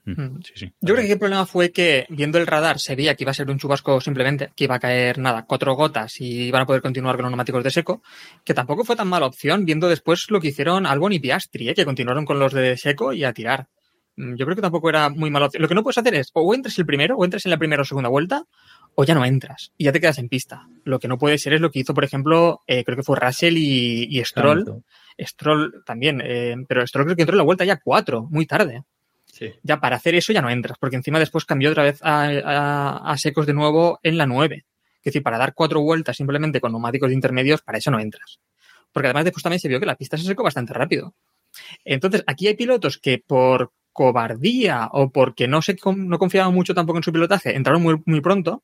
Mm, 0.06 0.20
Mm. 0.20 0.42
Sí, 0.42 0.52
sí. 0.54 0.73
Yo 0.82 0.94
creo 0.94 1.06
que 1.06 1.12
el 1.14 1.18
problema 1.18 1.46
fue 1.46 1.73
que 1.73 2.04
viendo 2.11 2.37
el 2.37 2.46
radar 2.46 2.78
se 2.78 2.94
veía 2.94 3.14
que 3.14 3.25
iba 3.25 3.30
a 3.30 3.34
ser 3.34 3.49
un 3.50 3.58
chubasco 3.58 4.02
simplemente, 4.02 4.50
que 4.54 4.64
iba 4.64 4.75
a 4.75 4.78
caer 4.78 5.16
nada, 5.16 5.46
cuatro 5.49 5.75
gotas 5.75 6.20
y 6.20 6.42
iban 6.49 6.61
a 6.61 6.66
poder 6.66 6.82
continuar 6.82 7.16
con 7.16 7.23
los 7.23 7.30
neumáticos 7.30 7.64
de 7.64 7.70
seco, 7.70 8.02
que 8.44 8.52
tampoco 8.52 8.84
fue 8.84 8.96
tan 8.96 9.08
mala 9.08 9.25
opción 9.25 9.64
viendo 9.64 9.88
después 9.88 10.26
lo 10.28 10.42
que 10.42 10.49
hicieron 10.49 10.84
Albon 10.84 11.14
y 11.14 11.20
Piastri, 11.20 11.70
¿eh? 11.70 11.75
que 11.75 11.87
continuaron 11.87 12.26
con 12.26 12.38
los 12.38 12.52
de 12.52 12.76
seco 12.76 13.14
y 13.14 13.25
a 13.25 13.32
tirar. 13.32 13.68
Mm, 14.16 14.34
Yo 14.34 14.44
creo 14.44 14.54
que 14.56 14.61
tampoco 14.61 14.90
era 14.90 15.08
muy 15.08 15.30
mala 15.30 15.46
opción. 15.46 15.62
Lo 15.62 15.68
que 15.68 15.75
no 15.75 15.82
puedes 15.82 15.96
hacer 15.96 16.14
es 16.16 16.28
o 16.34 16.52
entres 16.54 16.78
el 16.78 16.84
primero, 16.84 17.16
o 17.16 17.25
entres 17.25 17.46
en 17.46 17.50
la 17.52 17.56
primera 17.56 17.80
o 17.80 17.87
segunda 17.87 18.11
vuelta, 18.11 18.44
o 18.96 19.04
ya 19.04 19.14
no 19.14 19.24
entras 19.24 19.72
y 19.76 19.84
ya 19.84 19.92
te 19.92 20.00
quedas 20.00 20.18
en 20.18 20.28
pista. 20.28 20.68
Lo 20.84 20.98
que 20.98 21.08
no 21.08 21.18
puede 21.18 21.38
ser 21.38 21.52
es 21.54 21.60
lo 21.60 21.70
que 21.70 21.80
hizo, 21.80 21.94
por 21.94 22.04
ejemplo, 22.04 22.60
eh, 22.66 22.84
creo 22.84 22.96
que 22.96 23.02
fue 23.02 23.18
Russell 23.18 23.56
y, 23.56 24.04
y 24.18 24.24
Stroll. 24.24 24.82
Stroll 25.18 25.82
también, 25.84 26.20
eh, 26.24 26.56
pero 26.68 26.86
Stroll 26.86 27.04
creo 27.06 27.16
que 27.16 27.22
entró 27.22 27.34
en 27.34 27.38
la 27.38 27.44
vuelta 27.44 27.64
ya 27.64 27.78
cuatro, 27.78 28.26
muy 28.30 28.46
tarde 28.46 28.82
Sí. 29.26 29.50
ya 29.64 29.80
para 29.80 29.96
hacer 29.96 30.14
eso 30.14 30.32
ya 30.32 30.40
no 30.42 30.48
entras, 30.50 30.78
porque 30.78 30.94
encima 30.96 31.18
después 31.18 31.44
cambió 31.44 31.70
otra 31.70 31.82
vez 31.82 31.98
a, 32.02 32.26
a- 32.28 33.10
a 33.12 33.18
secos 33.18 33.46
de 33.46 33.52
nuevo 33.54 33.98
en 34.04 34.16
la 34.16 34.26
9. 34.26 34.64
Es 34.98 35.04
decir, 35.04 35.22
para 35.24 35.38
dar 35.38 35.54
cuatro 35.54 35.80
vueltas 35.80 36.16
simplemente 36.16 36.60
con 36.60 36.70
neumáticos 36.70 37.08
de 37.08 37.14
intermedios, 37.16 37.60
para 37.62 37.78
eso 37.78 37.90
no 37.90 37.98
entras. 37.98 38.38
Porque 38.92 39.08
además 39.08 39.24
después 39.24 39.42
también 39.42 39.58
se 39.60 39.68
vio 39.68 39.80
que 39.80 39.86
la 39.86 39.96
pista 39.96 40.16
se 40.16 40.22
secó 40.24 40.44
bastante 40.44 40.72
rápido. 40.72 41.14
Entonces, 41.84 42.22
aquí 42.28 42.46
hay 42.46 42.54
pilotos 42.54 42.98
que 42.98 43.18
por 43.18 43.72
cobardía 43.92 44.88
o 44.92 45.10
porque 45.10 45.46
no, 45.48 45.62
se, 45.62 45.76
no 45.96 46.18
confiaban 46.18 46.54
mucho 46.54 46.74
tampoco 46.74 46.98
en 46.98 47.02
su 47.04 47.12
pilotaje, 47.12 47.56
entraron 47.56 47.82
muy, 47.82 47.96
muy 48.06 48.20
pronto. 48.20 48.62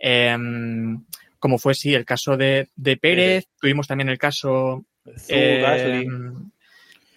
Em, 0.00 1.04
como 1.38 1.58
fue, 1.58 1.74
sí, 1.74 1.94
el 1.94 2.04
caso 2.04 2.36
de, 2.36 2.68
de 2.74 2.96
Pérez. 2.96 3.46
Tuvimos 3.60 3.86
también 3.86 4.08
el 4.08 4.18
caso 4.18 4.84
eh, 5.28 5.60
Gasly. 5.62 6.08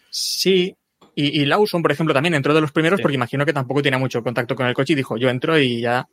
Sí. 0.09 0.75
Y, 1.15 1.41
y 1.41 1.45
Lawson, 1.45 1.81
por 1.81 1.91
ejemplo, 1.91 2.13
también 2.13 2.33
entró 2.33 2.53
de 2.53 2.61
los 2.61 2.71
primeros 2.71 2.97
Sí. 2.97 3.01
porque 3.03 3.15
imagino 3.15 3.45
que 3.45 3.53
tampoco 3.53 3.81
tenía 3.81 3.99
mucho 3.99 4.23
contacto 4.23 4.55
con 4.55 4.67
el 4.67 4.73
coche 4.73 4.93
y 4.93 4.95
dijo, 4.95 5.17
yo 5.17 5.29
entro 5.29 5.57
y 5.59 5.81
ya. 5.81 6.07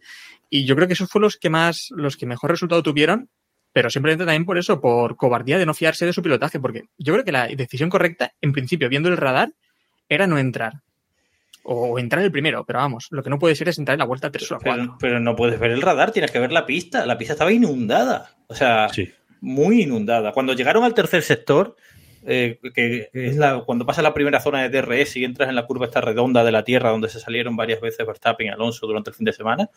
Y 0.48 0.64
yo 0.64 0.74
creo 0.76 0.86
que 0.86 0.94
esos 0.94 1.08
fueron 1.10 1.24
los 1.26 1.36
que 1.36 1.50
más, 1.50 1.88
los 1.90 2.16
que 2.16 2.26
mejor 2.26 2.50
resultado 2.50 2.82
tuvieron, 2.82 3.30
pero 3.72 3.88
simplemente 3.88 4.24
también 4.24 4.44
por 4.44 4.58
eso, 4.58 4.80
por 4.80 5.16
cobardía 5.16 5.58
de 5.58 5.64
no 5.66 5.74
fiarse 5.74 6.04
de 6.04 6.12
su 6.12 6.22
pilotaje, 6.22 6.60
porque 6.60 6.84
yo 6.98 7.12
creo 7.14 7.24
que 7.24 7.32
la 7.32 7.46
decisión 7.46 7.88
correcta, 7.88 8.32
en 8.40 8.52
principio, 8.52 8.88
viendo 8.88 9.08
el 9.08 9.16
radar, 9.16 9.52
era 10.08 10.26
no 10.26 10.38
entrar. 10.38 10.74
O 11.62 11.98
entrar 11.98 12.24
el 12.24 12.32
primero, 12.32 12.64
pero 12.64 12.78
vamos, 12.78 13.08
lo 13.10 13.22
que 13.22 13.30
no 13.30 13.38
puede 13.38 13.54
ser 13.54 13.68
es 13.68 13.78
entrar 13.78 13.94
en 13.94 14.00
la 14.00 14.04
vuelta 14.06 14.30
3 14.30 14.52
o 14.52 14.58
4. 14.62 14.82
Pero, 14.82 14.96
pero 14.98 15.20
no 15.20 15.36
puedes 15.36 15.60
ver 15.60 15.70
el 15.72 15.82
radar, 15.82 16.10
tienes 16.10 16.30
que 16.30 16.38
ver 16.38 16.52
la 16.52 16.66
pista. 16.66 17.04
La 17.06 17.18
pista 17.18 17.34
estaba 17.34 17.52
inundada. 17.52 18.30
O 18.48 18.54
sea, 18.54 18.88
Sí. 18.88 19.10
muy 19.40 19.82
inundada. 19.82 20.32
Cuando 20.32 20.54
llegaron 20.54 20.84
al 20.84 20.94
tercer 20.94 21.22
sector, 21.22 21.76
eh, 22.26 22.58
que 22.74 23.08
es 23.14 23.36
la, 23.36 23.60
cuando 23.64 23.86
pasa 23.86 24.02
la 24.02 24.12
primera 24.12 24.40
zona 24.40 24.62
de 24.62 24.68
DRS 24.68 25.16
y 25.16 25.24
entras 25.24 25.48
en 25.48 25.54
la 25.54 25.66
curva 25.66 25.86
esta 25.86 26.00
redonda 26.02 26.44
de 26.44 26.52
la 26.52 26.64
Tierra, 26.64 26.90
donde 26.90 27.08
se 27.08 27.18
salieron 27.20 27.56
varias 27.56 27.80
veces 27.80 28.06
Verstappen 28.06 28.46
y 28.48 28.50
Alonso 28.50 28.86
durante 28.86 29.08
el 29.10 29.16
fin 29.16 29.24
de 29.24 29.32
semana, 29.32 29.70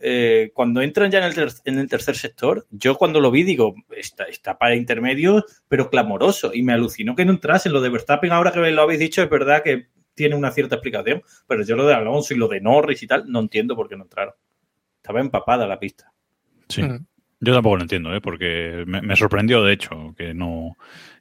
eh, 0.00 0.50
cuando 0.54 0.80
entran 0.82 1.10
ya 1.10 1.18
en 1.18 1.24
el, 1.24 1.34
ter- 1.34 1.52
en 1.64 1.78
el 1.78 1.88
tercer 1.88 2.16
sector, 2.16 2.66
yo 2.70 2.96
cuando 2.96 3.20
lo 3.20 3.30
vi 3.30 3.42
digo, 3.42 3.74
está, 3.96 4.24
está 4.24 4.56
para 4.58 4.74
intermedios, 4.74 5.44
pero 5.68 5.90
clamoroso. 5.90 6.52
Y 6.54 6.62
me 6.62 6.72
alucinó 6.72 7.14
que 7.14 7.24
no 7.24 7.32
entrasen. 7.32 7.72
Lo 7.72 7.80
de 7.80 7.90
Verstappen, 7.90 8.32
ahora 8.32 8.52
que 8.52 8.58
lo 8.70 8.82
habéis 8.82 9.00
dicho, 9.00 9.22
es 9.22 9.28
verdad 9.30 9.62
que 9.62 9.88
tiene 10.14 10.34
una 10.36 10.50
cierta 10.50 10.76
explicación, 10.76 11.22
pero 11.46 11.64
yo 11.64 11.76
lo 11.76 11.86
de 11.86 11.94
Alonso 11.94 12.34
y 12.34 12.36
lo 12.38 12.48
de 12.48 12.60
Norris 12.60 13.02
y 13.02 13.06
tal, 13.06 13.24
no 13.30 13.40
entiendo 13.40 13.74
por 13.76 13.88
qué 13.88 13.96
no 13.96 14.04
entraron. 14.04 14.34
Estaba 14.96 15.20
empapada 15.20 15.66
la 15.66 15.78
pista. 15.78 16.12
Sí. 16.68 16.82
Mm. 16.82 17.06
Yo 17.40 17.52
tampoco 17.54 17.76
lo 17.76 17.82
entiendo, 17.82 18.14
¿eh? 18.14 18.20
porque 18.20 18.84
me, 18.86 19.02
me 19.02 19.16
sorprendió, 19.16 19.64
de 19.64 19.72
hecho, 19.72 20.14
que 20.16 20.32
no, 20.32 20.76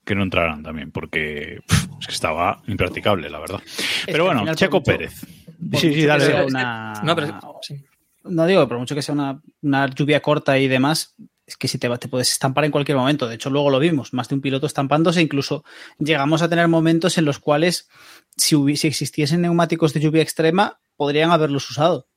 que 0.05 0.13
no 0.13 0.21
entraran 0.21 0.62
también, 0.62 0.91
porque 0.91 1.62
pff, 1.67 1.86
es 2.00 2.07
que 2.07 2.13
estaba 2.13 2.62
impracticable, 2.67 3.27
la 3.29 3.39
verdad. 3.39 3.60
Pero 4.05 4.25
bueno, 4.25 4.53
Checo 4.53 4.77
mucho- 4.81 4.91
Pérez. 4.91 5.25
Sí, 5.74 5.93
sí, 5.93 6.05
dale. 6.05 6.45
una- 6.45 6.93
No, 7.03 7.15
pero 7.15 7.39
sí. 7.62 7.83
No 8.24 8.45
digo, 8.45 8.67
por 8.67 8.77
mucho 8.77 8.93
que 8.93 9.01
sea 9.01 9.13
una, 9.15 9.41
una 9.63 9.88
lluvia 9.88 10.21
corta 10.21 10.60
y 10.60 10.67
demás, 10.67 11.15
es 11.51 11.58
que 11.58 11.67
si 11.67 11.77
te, 11.77 11.89
puedes 12.10 12.31
estampar 12.31 12.65
en 12.65 12.72
cualquier 12.72 12.98
momento. 12.98 13.27
De 13.27 13.36
hecho, 13.36 13.50
luego 13.50 13.70
lo 13.70 13.79
vimos, 13.79 14.13
más 14.13 14.27
de 14.29 14.36
un 14.36 14.41
piloto 14.41 14.65
estampándose. 14.65 15.22
Incluso 15.22 15.63
llegamos 16.00 16.41
a 16.41 16.50
tener 16.50 16.67
momentos 16.67 17.17
en 17.17 17.25
los 17.25 17.39
cuales, 17.39 17.88
si, 18.36 18.55
hubi- 18.55 18.75
si 18.75 18.88
existiesen 18.88 19.41
neumáticos 19.41 19.93
de 19.93 20.00
lluvia 20.00 20.22
extrema, 20.22 20.79
podrían 20.96 21.31
haberlos 21.31 21.70
usado. 21.70 22.08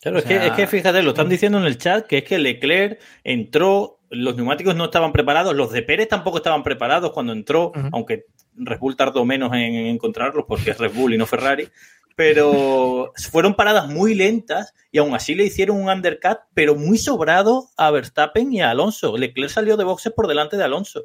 Claro, 0.00 0.18
O 0.18 0.20
es, 0.20 0.26
que, 0.26 0.46
es 0.46 0.52
que 0.52 0.66
fíjate, 0.66 1.02
lo 1.02 1.10
están 1.10 1.28
diciendo 1.28 1.58
en 1.58 1.64
el 1.64 1.78
chat 1.78 2.06
que 2.06 2.18
es 2.18 2.24
que 2.24 2.38
Leclerc 2.38 3.00
entró, 3.24 4.00
los 4.10 4.36
neumáticos 4.36 4.76
no 4.76 4.84
estaban 4.84 5.12
preparados, 5.12 5.54
los 5.56 5.72
de 5.72 5.82
Pérez 5.82 6.08
tampoco 6.08 6.36
estaban 6.36 6.62
preparados 6.62 7.12
cuando 7.12 7.32
entró, 7.32 7.72
aunque 7.92 8.26
Red 8.54 8.78
Bull 8.78 8.96
tardó 8.96 9.24
menos 9.24 9.52
en, 9.52 9.58
en 9.74 9.86
encontrarlos 9.86 10.44
porque 10.46 10.70
es 10.70 10.78
Red 10.78 10.92
Bull 10.92 11.14
y 11.14 11.18
no 11.18 11.26
Ferrari, 11.26 11.68
pero 12.16 13.12
fueron 13.30 13.54
paradas 13.54 13.86
muy 13.88 14.14
lentas 14.14 14.74
y 14.90 14.98
aún 14.98 15.14
así 15.14 15.34
le 15.34 15.44
hicieron 15.44 15.80
un 15.80 15.88
undercut, 15.88 16.38
pero 16.54 16.74
muy 16.74 16.98
sobrado 16.98 17.68
a 17.76 17.90
Verstappen 17.90 18.52
y 18.52 18.62
a 18.62 18.70
Alonso. 18.70 19.16
Leclerc 19.16 19.50
salió 19.50 19.76
de 19.76 19.84
boxes 19.84 20.12
por 20.12 20.26
delante 20.26 20.56
de 20.56 20.64
Alonso 20.64 21.04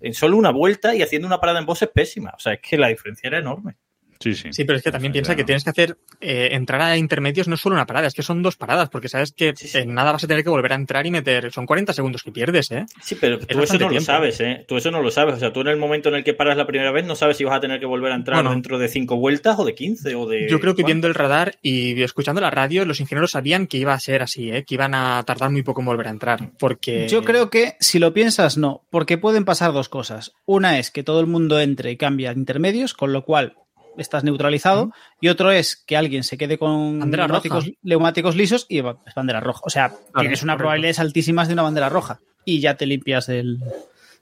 en 0.00 0.14
solo 0.14 0.36
una 0.36 0.50
vuelta 0.50 0.94
y 0.94 1.02
haciendo 1.02 1.26
una 1.26 1.40
parada 1.40 1.60
en 1.60 1.66
boxes 1.66 1.90
pésima. 1.94 2.32
O 2.36 2.40
sea, 2.40 2.54
es 2.54 2.60
que 2.60 2.76
la 2.78 2.88
diferencia 2.88 3.28
era 3.28 3.38
enorme. 3.38 3.76
Sí, 4.20 4.34
sí. 4.34 4.48
Sí, 4.52 4.64
pero 4.64 4.78
es 4.78 4.84
que 4.84 4.90
también 4.92 5.12
piensa 5.12 5.34
que 5.36 5.44
tienes 5.44 5.64
que 5.64 5.70
hacer 5.70 5.96
eh, 6.20 6.48
entrar 6.52 6.80
a 6.80 6.96
intermedios 6.96 7.48
no 7.48 7.54
es 7.54 7.60
solo 7.60 7.74
una 7.76 7.86
parada, 7.86 8.06
es 8.06 8.14
que 8.14 8.22
son 8.22 8.42
dos 8.42 8.56
paradas, 8.56 8.88
porque 8.88 9.08
sabes 9.08 9.32
que 9.32 9.52
Sí, 9.56 9.68
sí. 9.68 9.78
en 9.78 9.94
nada 9.94 10.12
vas 10.12 10.24
a 10.24 10.26
tener 10.26 10.42
que 10.42 10.50
volver 10.50 10.72
a 10.72 10.76
entrar 10.76 11.06
y 11.06 11.10
meter. 11.10 11.52
Son 11.52 11.66
40 11.66 11.92
segundos 11.92 12.22
que 12.22 12.32
pierdes, 12.32 12.70
¿eh? 12.70 12.86
Sí, 13.02 13.16
pero 13.20 13.38
tú 13.38 13.62
eso 13.62 13.78
no 13.78 13.90
lo 13.90 14.00
sabes, 14.00 14.40
¿eh? 14.40 14.64
Tú 14.66 14.76
eso 14.76 14.90
no 14.90 15.02
lo 15.02 15.10
sabes. 15.10 15.34
O 15.34 15.38
sea, 15.38 15.52
tú 15.52 15.60
en 15.60 15.68
el 15.68 15.76
momento 15.76 16.08
en 16.08 16.16
el 16.16 16.24
que 16.24 16.34
paras 16.34 16.56
la 16.56 16.66
primera 16.66 16.90
vez 16.92 17.04
no 17.06 17.14
sabes 17.16 17.36
si 17.36 17.44
vas 17.44 17.56
a 17.56 17.60
tener 17.60 17.80
que 17.80 17.86
volver 17.86 18.12
a 18.12 18.16
entrar 18.16 18.36
Bueno. 18.38 18.50
dentro 18.50 18.78
de 18.78 18.88
cinco 18.88 19.16
vueltas 19.16 19.58
o 19.58 19.64
de 19.64 19.74
15 19.74 20.14
o 20.14 20.26
de... 20.26 20.48
Yo 20.48 20.60
creo 20.60 20.74
que 20.74 20.82
¿cuánto? 20.82 20.86
viendo 20.86 21.06
el 21.08 21.14
radar 21.14 21.56
y 21.62 22.02
escuchando 22.02 22.40
la 22.40 22.50
radio, 22.50 22.84
los 22.84 23.00
ingenieros 23.00 23.32
sabían 23.32 23.66
que 23.66 23.76
iba 23.78 23.92
a 23.92 24.00
ser 24.00 24.22
así, 24.22 24.50
¿eh? 24.50 24.64
que 24.64 24.74
iban 24.74 24.94
a 24.94 25.22
tardar 25.26 25.50
muy 25.50 25.62
poco 25.62 25.80
en 25.80 25.86
volver 25.86 26.08
a 26.08 26.10
entrar. 26.10 26.50
Porque. 26.58 27.08
Yo 27.08 27.22
creo 27.24 27.50
que, 27.50 27.74
si 27.80 27.98
lo 27.98 28.12
piensas, 28.14 28.56
no, 28.56 28.82
porque 28.90 29.18
pueden 29.18 29.44
pasar 29.44 29.72
dos 29.72 29.88
cosas. 29.88 30.32
Una 30.44 30.78
es 30.78 30.90
que 30.90 31.02
todo 31.02 31.20
el 31.20 31.26
mundo 31.26 31.60
entre 31.60 31.90
y 31.90 31.96
cambie 31.96 32.28
a 32.28 32.32
intermedios, 32.32 32.94
con 32.94 33.12
lo 33.12 33.24
cual 33.24 33.54
estás 33.98 34.24
neutralizado, 34.24 34.92
y 35.20 35.28
otro 35.28 35.50
es 35.52 35.76
que 35.76 35.96
alguien 35.96 36.22
se 36.24 36.36
quede 36.38 36.58
con 36.58 36.98
neumáticos, 37.10 37.70
neumáticos 37.82 38.36
lisos 38.36 38.66
y 38.68 38.78
es 38.78 39.14
bandera 39.14 39.40
roja. 39.40 39.60
O 39.64 39.70
sea, 39.70 39.92
tienes 40.18 40.42
una 40.42 40.52
correcto. 40.52 40.58
probabilidades 40.58 40.98
altísimas 41.00 41.48
de 41.48 41.54
una 41.54 41.62
bandera 41.62 41.88
roja 41.88 42.20
y 42.44 42.60
ya 42.60 42.74
te 42.76 42.86
limpias 42.86 43.26
del. 43.26 43.58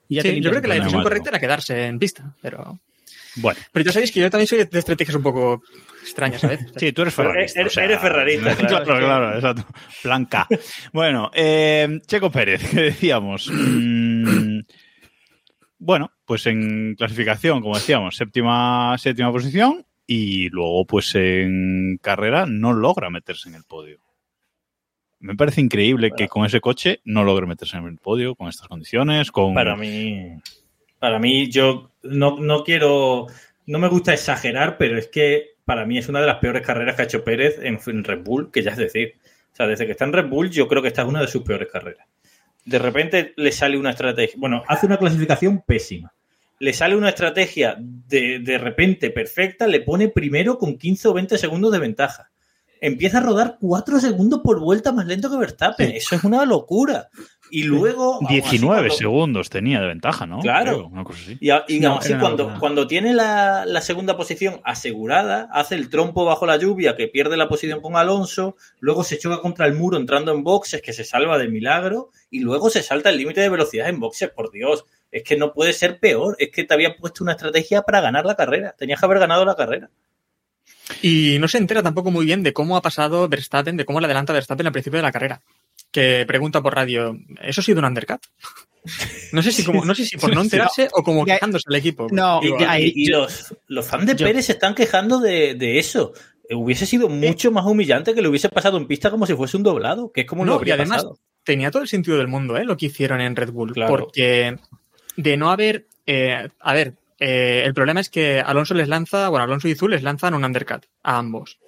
te 0.08 0.22
Sí, 0.22 0.40
yo 0.40 0.50
creo 0.50 0.62
que 0.62 0.68
la 0.68 0.74
decisión 0.76 1.02
correcta 1.02 1.30
era 1.30 1.38
quedarse 1.40 1.86
en 1.86 1.98
pista, 1.98 2.34
pero. 2.40 2.78
Bueno, 3.36 3.58
Pero 3.72 3.84
ya 3.84 3.90
sabéis 3.90 4.12
que 4.12 4.20
yo 4.20 4.30
también 4.30 4.46
soy 4.46 4.58
de 4.64 4.78
estrategias 4.78 5.16
un 5.16 5.22
poco 5.24 5.60
extrañas 6.02 6.44
a 6.44 6.46
veces. 6.46 6.70
sí, 6.76 6.92
tú 6.92 7.02
eres 7.02 7.14
ferrarista. 7.14 7.60
eres- 7.62 7.72
o 7.72 7.74
sea, 7.74 7.84
eres 7.84 8.00
ferrarista, 8.00 8.54
claro. 8.56 8.84
Claro, 8.84 9.00
claro, 9.06 9.34
exacto. 9.34 9.66
Plan 10.04 10.24
K. 10.26 10.46
Bueno, 10.92 11.32
eh, 11.34 11.98
Checo 12.06 12.30
Pérez, 12.30 12.62
que 12.70 12.80
decíamos. 12.80 13.50
Bueno, 15.84 16.12
pues 16.24 16.46
en 16.46 16.94
clasificación, 16.94 17.60
como 17.60 17.74
decíamos, 17.74 18.16
séptima, 18.16 18.96
séptima 18.96 19.30
posición 19.30 19.84
y 20.06 20.48
luego, 20.48 20.86
pues 20.86 21.14
en 21.14 21.98
carrera, 22.00 22.46
no 22.46 22.72
logra 22.72 23.10
meterse 23.10 23.50
en 23.50 23.56
el 23.56 23.64
podio. 23.64 23.98
Me 25.20 25.36
parece 25.36 25.60
increíble 25.60 26.12
que 26.16 26.26
con 26.26 26.46
ese 26.46 26.62
coche 26.62 27.00
no 27.04 27.22
logre 27.22 27.46
meterse 27.46 27.76
en 27.76 27.84
el 27.84 27.98
podio, 27.98 28.34
con 28.34 28.48
estas 28.48 28.66
condiciones, 28.66 29.30
con... 29.30 29.52
Para 29.52 29.76
mí, 29.76 30.38
para 30.98 31.18
mí, 31.18 31.50
yo 31.50 31.90
no, 32.02 32.38
no 32.40 32.64
quiero, 32.64 33.26
no 33.66 33.78
me 33.78 33.88
gusta 33.88 34.14
exagerar, 34.14 34.78
pero 34.78 34.96
es 34.96 35.08
que 35.08 35.56
para 35.66 35.84
mí 35.84 35.98
es 35.98 36.08
una 36.08 36.22
de 36.22 36.26
las 36.26 36.38
peores 36.38 36.66
carreras 36.66 36.96
que 36.96 37.02
ha 37.02 37.04
hecho 37.04 37.24
Pérez 37.24 37.58
en 37.60 38.04
Red 38.04 38.22
Bull, 38.22 38.50
que 38.50 38.62
ya 38.62 38.70
es 38.70 38.78
decir, 38.78 39.16
o 39.52 39.54
sea, 39.56 39.66
desde 39.66 39.84
que 39.84 39.92
está 39.92 40.06
en 40.06 40.14
Red 40.14 40.28
Bull, 40.28 40.48
yo 40.48 40.66
creo 40.66 40.80
que 40.80 40.88
esta 40.88 41.02
es 41.02 41.08
una 41.08 41.20
de 41.20 41.28
sus 41.28 41.42
peores 41.42 41.68
carreras. 41.70 42.08
De 42.64 42.78
repente 42.78 43.34
le 43.36 43.52
sale 43.52 43.78
una 43.78 43.90
estrategia, 43.90 44.36
bueno, 44.38 44.62
hace 44.66 44.86
una 44.86 44.98
clasificación 44.98 45.62
pésima. 45.66 46.12
Le 46.58 46.72
sale 46.72 46.96
una 46.96 47.10
estrategia 47.10 47.76
de, 47.78 48.38
de 48.38 48.58
repente 48.58 49.10
perfecta, 49.10 49.66
le 49.66 49.80
pone 49.80 50.08
primero 50.08 50.58
con 50.58 50.78
15 50.78 51.08
o 51.08 51.12
20 51.14 51.36
segundos 51.36 51.72
de 51.72 51.78
ventaja. 51.78 52.30
Empieza 52.80 53.18
a 53.18 53.22
rodar 53.22 53.58
4 53.60 54.00
segundos 54.00 54.40
por 54.42 54.60
vuelta 54.60 54.92
más 54.92 55.06
lento 55.06 55.30
que 55.30 55.36
Verstappen. 55.36 55.92
Eso 55.92 56.14
es 56.14 56.24
una 56.24 56.44
locura. 56.44 57.08
Y 57.50 57.64
luego. 57.64 58.14
aún 58.14 58.26
así, 58.26 58.34
19 58.34 58.80
cuando- 58.88 58.94
segundos 58.96 59.50
tenía 59.50 59.80
de 59.80 59.86
ventaja, 59.86 60.26
¿no? 60.26 60.40
Claro. 60.40 60.72
Creo, 60.72 60.86
una 60.86 61.04
cosa 61.04 61.20
así. 61.22 61.38
y, 61.40 61.50
y 61.76 61.80
No, 61.80 61.90
aún 61.90 61.98
así, 61.98 62.14
cuando, 62.14 62.58
cuando 62.58 62.86
tiene 62.86 63.14
la, 63.14 63.64
la 63.66 63.80
segunda 63.80 64.16
posición 64.16 64.60
asegurada, 64.64 65.48
hace 65.52 65.74
el 65.74 65.88
trompo 65.90 66.24
bajo 66.24 66.46
la 66.46 66.56
lluvia, 66.56 66.96
que 66.96 67.06
pierde 67.08 67.36
la 67.36 67.48
posición 67.48 67.80
con 67.80 67.96
Alonso, 67.96 68.56
luego 68.80 69.04
se 69.04 69.18
choca 69.18 69.38
contra 69.40 69.66
el 69.66 69.74
muro 69.74 69.96
entrando 69.96 70.32
en 70.32 70.42
boxes, 70.42 70.82
que 70.82 70.92
se 70.92 71.04
salva 71.04 71.38
de 71.38 71.48
milagro, 71.48 72.10
y 72.30 72.40
luego 72.40 72.70
se 72.70 72.82
salta 72.82 73.10
el 73.10 73.18
límite 73.18 73.40
de 73.42 73.48
velocidad 73.50 73.88
en 73.88 74.00
boxes, 74.00 74.30
por 74.30 74.50
Dios. 74.50 74.84
Es 75.12 75.22
que 75.22 75.36
no 75.36 75.52
puede 75.52 75.72
ser 75.72 76.00
peor. 76.00 76.34
Es 76.40 76.50
que 76.50 76.64
te 76.64 76.74
había 76.74 76.96
puesto 76.96 77.22
una 77.22 77.32
estrategia 77.32 77.82
para 77.82 78.00
ganar 78.00 78.26
la 78.26 78.34
carrera. 78.34 78.74
Tenías 78.76 78.98
que 78.98 79.06
haber 79.06 79.20
ganado 79.20 79.44
la 79.44 79.54
carrera. 79.54 79.90
Y 81.02 81.36
no 81.38 81.46
se 81.48 81.58
entera 81.58 81.82
tampoco 81.82 82.10
muy 82.10 82.26
bien 82.26 82.42
de 82.42 82.52
cómo 82.52 82.76
ha 82.76 82.82
pasado 82.82 83.28
Verstappen, 83.28 83.76
de 83.76 83.84
cómo 83.84 84.00
le 84.00 84.06
adelanta 84.06 84.32
Verstappen 84.32 84.66
al 84.66 84.72
principio 84.72 84.98
de 84.98 85.02
la 85.02 85.12
carrera. 85.12 85.40
Que 85.94 86.24
pregunta 86.26 86.60
por 86.60 86.74
radio, 86.74 87.16
¿eso 87.40 87.60
ha 87.60 87.64
sido 87.64 87.78
un 87.78 87.84
undercut? 87.84 88.18
No 89.30 89.42
sé 89.44 89.52
si 89.52 89.62
como, 89.64 89.84
no 89.84 89.94
sé 89.94 90.04
si 90.04 90.16
por 90.16 90.34
no 90.34 90.40
enterarse 90.42 90.88
o 90.92 91.04
como 91.04 91.24
quejándose 91.24 91.66
el 91.68 91.76
equipo. 91.76 92.08
No, 92.10 92.40
Y, 92.42 92.48
y- 92.48 92.64
ahí- 92.66 92.92
y 92.96 93.06
los, 93.06 93.54
los 93.68 93.86
fans 93.86 94.04
de 94.06 94.16
yo- 94.16 94.26
Pérez 94.26 94.46
se 94.46 94.52
están 94.52 94.74
quejando 94.74 95.20
de, 95.20 95.54
de 95.54 95.78
eso. 95.78 96.12
Eh, 96.48 96.56
Hubiese 96.56 96.84
sido 96.84 97.08
mucho 97.08 97.52
más 97.52 97.64
humillante 97.64 98.12
que 98.12 98.22
le 98.22 98.28
hubiese 98.28 98.48
pasado 98.48 98.76
en 98.76 98.88
pista 98.88 99.12
como 99.12 99.24
si 99.24 99.34
fuese 99.34 99.56
un 99.56 99.62
doblado, 99.62 100.10
que 100.12 100.22
es 100.22 100.26
como 100.26 100.44
No, 100.44 100.58
lo 100.58 100.66
y 100.66 100.70
además 100.72 100.96
pasado. 101.04 101.18
tenía 101.44 101.70
todo 101.70 101.82
el 101.82 101.88
sentido 101.88 102.18
del 102.18 102.26
mundo, 102.28 102.56
¿eh? 102.56 102.64
Lo 102.64 102.76
que 102.76 102.86
hicieron 102.86 103.20
en 103.20 103.36
Red 103.36 103.50
Bull. 103.52 103.72
Claro. 103.72 103.90
Porque 103.96 104.56
de 105.16 105.36
no 105.36 105.50
haber. 105.52 105.86
eh, 106.06 106.48
a 106.58 106.74
ver, 106.74 106.94
eh, 107.20 107.62
el 107.64 107.72
problema 107.72 108.00
es 108.00 108.10
que 108.10 108.40
Alonso 108.40 108.74
les 108.74 108.88
lanza, 108.88 109.28
bueno, 109.28 109.44
Alonso 109.44 109.68
y 109.68 109.76
Zul 109.76 109.92
les 109.92 110.02
lanzan 110.02 110.34
un 110.34 110.44
undercut 110.44 110.84
a 111.04 111.18
ambos. 111.18 111.60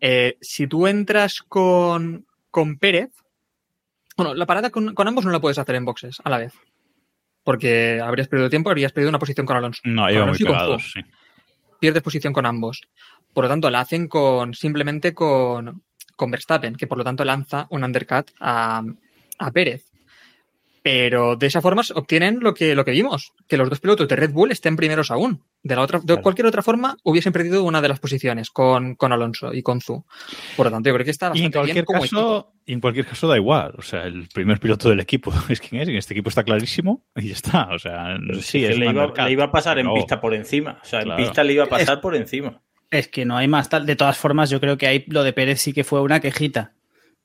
Eh, 0.00 0.38
si 0.40 0.68
tú 0.68 0.86
entras 0.86 1.42
con, 1.42 2.24
con 2.52 2.78
Pérez. 2.78 3.10
Bueno, 4.16 4.34
la 4.34 4.46
parada 4.46 4.70
con, 4.70 4.94
con 4.94 5.08
ambos 5.08 5.24
no 5.24 5.32
la 5.32 5.40
puedes 5.40 5.58
hacer 5.58 5.74
en 5.74 5.84
boxes 5.84 6.18
a 6.22 6.30
la 6.30 6.38
vez. 6.38 6.54
Porque 7.42 8.00
habrías 8.02 8.28
perdido 8.28 8.48
tiempo, 8.48 8.70
habrías 8.70 8.92
perdido 8.92 9.10
una 9.10 9.18
posición 9.18 9.44
con 9.44 9.56
Alonso. 9.56 9.80
No, 9.84 10.10
iban 10.10 10.28
muy 10.28 10.38
pegados, 10.38 10.92
sí. 10.94 11.00
pierdes 11.78 12.02
posición 12.02 12.32
con 12.32 12.46
ambos. 12.46 12.82
Por 13.32 13.44
lo 13.44 13.50
tanto, 13.50 13.68
la 13.70 13.80
hacen 13.80 14.08
con 14.08 14.54
simplemente 14.54 15.12
con, 15.12 15.82
con 16.16 16.30
Verstappen, 16.30 16.76
que 16.76 16.86
por 16.86 16.96
lo 16.96 17.04
tanto 17.04 17.24
lanza 17.24 17.66
un 17.70 17.84
undercut 17.84 18.30
a, 18.40 18.82
a 19.38 19.50
Pérez. 19.50 19.84
Pero 20.82 21.36
de 21.36 21.46
esa 21.46 21.60
forma 21.60 21.82
obtienen 21.94 22.40
lo 22.40 22.54
que, 22.54 22.74
lo 22.74 22.84
que 22.84 22.92
vimos, 22.92 23.32
que 23.48 23.56
los 23.56 23.68
dos 23.68 23.80
pilotos 23.80 24.08
de 24.08 24.16
Red 24.16 24.30
Bull 24.30 24.52
estén 24.52 24.76
primeros 24.76 25.10
aún. 25.10 25.42
De, 25.66 25.74
la 25.74 25.80
otra, 25.80 25.98
de 25.98 26.04
Claro. 26.04 26.20
cualquier 26.22 26.46
otra 26.46 26.62
forma 26.62 26.94
hubiesen 27.04 27.32
perdido 27.32 27.64
una 27.64 27.80
de 27.80 27.88
las 27.88 27.98
posiciones 27.98 28.50
con, 28.50 28.96
con 28.96 29.12
Alonso 29.12 29.54
y 29.54 29.62
con 29.62 29.80
Zu. 29.80 30.04
Por 30.58 30.66
lo 30.66 30.70
tanto, 30.70 30.90
yo 30.90 30.94
creo 30.94 31.04
que 31.06 31.10
está 31.10 31.32
Y 31.34 31.38
en 31.42 31.50
bastante 31.50 31.50
bien 31.50 31.52
cualquier 31.52 31.84
como 31.86 31.98
equipo. 32.04 32.16
caso, 32.16 32.52
y 32.66 32.72
en 32.74 32.80
cualquier 32.80 33.06
caso 33.06 33.28
da 33.28 33.36
igual. 33.36 33.72
O 33.78 33.82
sea, 33.82 34.02
el 34.04 34.28
primer 34.28 34.60
piloto 34.60 34.90
del 34.90 35.00
equipo 35.00 35.32
es 35.48 35.60
quien 35.60 35.80
es. 35.80 35.88
En 35.88 35.96
este 35.96 36.12
equipo 36.12 36.28
está 36.28 36.44
clarísimo 36.44 37.02
y 37.16 37.28
ya 37.28 37.32
está. 37.32 37.68
O 37.74 37.78
sea, 37.78 38.16
sí, 38.42 38.62
es 38.64 38.78
le, 38.78 38.84
iba, 38.90 38.90
undercut, 39.04 39.24
le 39.24 39.32
iba 39.32 39.44
a 39.44 39.50
pasar 39.50 39.78
en 39.78 39.90
pista 39.94 40.20
por 40.20 40.34
encima. 40.34 40.78
O 40.82 40.84
sea, 40.84 41.00
Claro. 41.02 41.18
en 41.18 41.26
pista 41.26 41.42
le 41.42 41.52
iba 41.54 41.64
a 41.64 41.68
pasar 41.68 42.00
por 42.02 42.14
encima. 42.14 42.60
Es 42.90 43.08
que 43.08 43.24
no 43.24 43.36
hay 43.36 43.48
más 43.48 43.70
tal. 43.70 43.86
De 43.86 43.96
todas 43.96 44.18
formas, 44.18 44.50
yo 44.50 44.60
creo 44.60 44.76
que 44.76 44.86
ahí 44.86 45.04
lo 45.08 45.24
de 45.24 45.32
Pérez 45.32 45.62
sí 45.62 45.72
que 45.72 45.82
fue 45.82 46.02
una 46.02 46.20
quejita. 46.20 46.74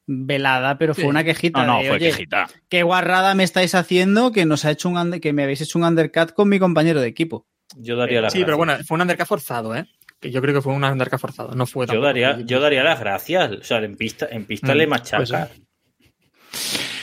Velada, 0.08 0.77
pero 0.79 0.96
fue 0.96 1.03
Sí. 1.03 1.10
una 1.10 1.24
quejita. 1.24 1.65
No, 1.65 1.74
no, 1.74 1.79
de, 1.81 1.88
fue 1.89 1.98
"Oye, 1.98 2.10
quejita. 2.12 2.48
Qué 2.67 2.81
guarrada 2.84 3.36
me 3.36 3.43
estáis 3.43 3.75
haciendo 3.75 4.31
que 4.31 4.46
nos 4.46 4.65
ha 4.65 4.72
hecho 4.72 4.89
un 4.89 4.98
under- 4.98 5.22
que 5.22 5.34
me 5.34 5.43
habéis 5.43 5.62
hecho 5.62 5.77
un 5.77 5.86
undercut 5.86 6.31
con 6.31 6.50
mi 6.50 6.58
compañero 6.58 7.00
de 7.01 7.08
equipo. 7.08 7.46
Yo 7.75 7.95
daría 7.95 8.21
las 8.21 8.33
Sí, 8.33 8.39
pero 8.39 8.57
gracias. 8.57 8.77
bueno, 8.77 8.83
fue 8.85 8.95
un 8.95 9.01
undercut 9.01 9.27
forzado, 9.27 9.75
¿eh? 9.75 9.85
Que 10.19 10.31
yo 10.31 10.41
creo 10.41 10.53
que 10.55 10.61
fue 10.61 10.73
un 10.73 10.83
undercut 10.83 11.19
forzado, 11.19 11.55
no 11.55 11.65
fue 11.65 11.88
Yo 11.88 12.01
daría, 12.01 12.39
yo 12.41 12.59
daría 12.59 12.83
las 12.83 12.99
gracias. 12.99 13.51
O 13.51 13.63
sea, 13.63 13.77
en 13.79 13.95
pista, 13.95 14.27
en 14.29 14.45
pista 14.45 14.73
Mm, 14.73 14.77
le 14.77 14.88
pues 14.88 15.01
machaca. 15.01 15.49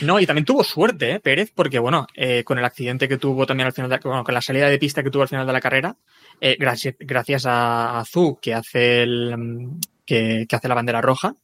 No, 0.03 0.21
y 0.21 0.27
también 0.27 0.45
tuvo 0.45 0.63
suerte, 0.63 1.13
¿eh, 1.13 1.21
Pérez, 1.21 1.51
porque 1.55 1.79
bueno, 1.79 2.07
eh, 2.15 2.45
con 2.45 2.59
el 2.59 2.65
accidente 2.65 3.09
que 3.09 3.17
tuvo 3.17 3.47
también 3.47 3.67
al 3.67 3.73
final, 3.73 3.89
de, 3.89 3.99
bueno, 4.05 4.25
con 4.25 4.35
la 4.35 4.43
salida 4.43 4.69
de 4.69 4.79
pista 4.79 5.03
que 5.03 5.11
tuvo 5.11 5.23
al 5.23 5.29
final 5.29 5.47
de 5.47 5.53
la 5.53 5.61
carrera, 5.61 5.97
eh, 6.41 6.57
gracias, 6.59 6.97
gracias 6.99 7.47
a, 7.47 7.99
a 8.01 8.05
Zu, 8.05 8.39
que 8.41 8.53
hace 8.53 9.03
el, 9.03 9.35
mm, 9.39 9.81
que, 10.05 10.47
que 10.47 10.57
hace 10.57 10.69
la 10.69 10.75
bandera 10.75 11.01
roja, 11.01 11.35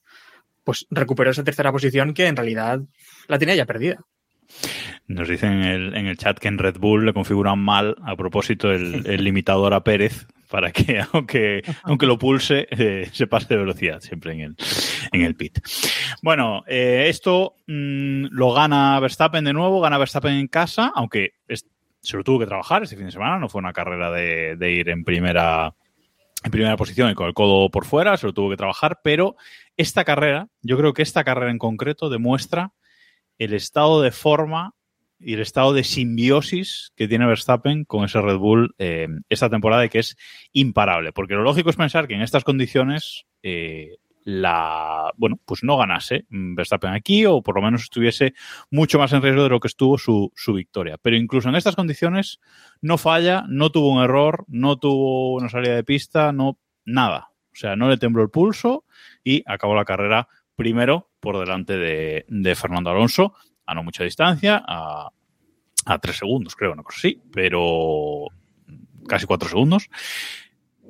pues 0.64 0.86
recuperó 0.90 1.30
esa 1.30 1.44
tercera 1.44 1.72
posición 1.72 2.12
que 2.12 2.26
en 2.26 2.36
realidad 2.36 2.80
la 3.28 3.38
tenía 3.38 3.54
ya 3.54 3.64
perdida. 3.64 3.98
Nos 5.12 5.28
dicen 5.28 5.52
en 5.52 5.62
el, 5.62 5.94
en 5.96 6.06
el 6.06 6.16
chat 6.16 6.38
que 6.38 6.48
en 6.48 6.58
Red 6.58 6.78
Bull 6.78 7.04
le 7.04 7.12
configuran 7.12 7.58
mal 7.58 7.96
a 8.04 8.16
propósito 8.16 8.72
el, 8.72 9.06
el 9.06 9.22
limitador 9.24 9.74
a 9.74 9.84
Pérez 9.84 10.26
para 10.50 10.70
que 10.72 11.00
aunque, 11.12 11.62
aunque 11.82 12.06
lo 12.06 12.18
pulse 12.18 12.66
eh, 12.70 13.08
se 13.12 13.26
pase 13.26 13.48
de 13.54 13.60
velocidad 13.60 14.00
siempre 14.00 14.32
en 14.32 14.40
el, 14.40 14.56
en 15.12 15.22
el 15.22 15.34
pit. 15.34 15.58
Bueno, 16.22 16.64
eh, 16.66 17.06
esto 17.08 17.54
mm, 17.66 18.26
lo 18.30 18.52
gana 18.52 18.98
Verstappen 19.00 19.44
de 19.44 19.52
nuevo, 19.52 19.80
gana 19.80 19.98
Verstappen 19.98 20.32
en 20.34 20.48
casa, 20.48 20.92
aunque 20.94 21.34
es- 21.46 21.66
se 22.00 22.16
lo 22.16 22.24
tuvo 22.24 22.40
que 22.40 22.46
trabajar 22.46 22.82
este 22.82 22.96
fin 22.96 23.06
de 23.06 23.12
semana, 23.12 23.38
no 23.38 23.48
fue 23.48 23.60
una 23.60 23.72
carrera 23.72 24.10
de, 24.10 24.56
de 24.56 24.72
ir 24.72 24.88
en 24.88 25.04
primera 25.04 25.74
en 26.44 26.50
primera 26.50 26.76
posición 26.76 27.08
y 27.10 27.14
con 27.14 27.28
el 27.28 27.34
codo 27.34 27.70
por 27.70 27.84
fuera, 27.84 28.16
se 28.16 28.26
lo 28.26 28.32
tuvo 28.32 28.50
que 28.50 28.56
trabajar, 28.56 28.98
pero 29.04 29.36
esta 29.76 30.04
carrera, 30.04 30.48
yo 30.62 30.76
creo 30.76 30.92
que 30.92 31.02
esta 31.02 31.22
carrera 31.22 31.52
en 31.52 31.58
concreto 31.58 32.10
demuestra 32.10 32.72
el 33.38 33.54
estado 33.54 34.02
de 34.02 34.10
forma 34.10 34.74
y 35.24 35.34
el 35.34 35.40
estado 35.40 35.72
de 35.72 35.84
simbiosis 35.84 36.92
que 36.96 37.08
tiene 37.08 37.26
Verstappen 37.26 37.84
con 37.84 38.04
ese 38.04 38.20
Red 38.20 38.38
Bull 38.38 38.74
eh, 38.78 39.08
esta 39.28 39.48
temporada 39.48 39.84
y 39.84 39.88
que 39.88 40.00
es 40.00 40.16
imparable. 40.52 41.12
Porque 41.12 41.34
lo 41.34 41.42
lógico 41.42 41.70
es 41.70 41.76
pensar 41.76 42.08
que 42.08 42.14
en 42.14 42.22
estas 42.22 42.44
condiciones 42.44 43.26
eh, 43.42 43.96
la 44.24 45.12
bueno, 45.16 45.38
pues 45.44 45.64
no 45.64 45.76
ganase 45.76 46.26
Verstappen 46.30 46.92
aquí 46.92 47.26
o 47.26 47.42
por 47.42 47.56
lo 47.56 47.62
menos 47.62 47.82
estuviese 47.82 48.34
mucho 48.70 48.98
más 48.98 49.12
en 49.12 49.22
riesgo 49.22 49.42
de 49.42 49.48
lo 49.48 49.60
que 49.60 49.68
estuvo 49.68 49.98
su, 49.98 50.32
su 50.36 50.52
victoria. 50.52 50.98
Pero 51.00 51.16
incluso 51.16 51.48
en 51.48 51.56
estas 51.56 51.76
condiciones 51.76 52.40
no 52.80 52.98
falla, 52.98 53.44
no 53.48 53.70
tuvo 53.70 53.92
un 53.92 54.02
error, 54.02 54.44
no 54.48 54.78
tuvo 54.78 55.34
una 55.34 55.48
salida 55.48 55.74
de 55.74 55.84
pista, 55.84 56.32
no 56.32 56.58
nada. 56.84 57.30
O 57.52 57.56
sea, 57.56 57.76
no 57.76 57.88
le 57.88 57.98
tembló 57.98 58.22
el 58.22 58.30
pulso 58.30 58.84
y 59.22 59.42
acabó 59.46 59.74
la 59.74 59.84
carrera 59.84 60.28
primero 60.56 61.10
por 61.20 61.38
delante 61.38 61.76
de, 61.76 62.24
de 62.28 62.54
Fernando 62.54 62.90
Alonso 62.90 63.34
a 63.66 63.74
no 63.74 63.82
mucha 63.82 64.04
distancia, 64.04 64.62
a, 64.66 65.10
a 65.86 65.98
tres 65.98 66.16
segundos, 66.16 66.54
creo, 66.56 66.72
una 66.72 66.82
cosa 66.82 66.98
así, 66.98 67.20
pero 67.32 68.26
casi 69.06 69.26
cuatro 69.26 69.48
segundos. 69.48 69.88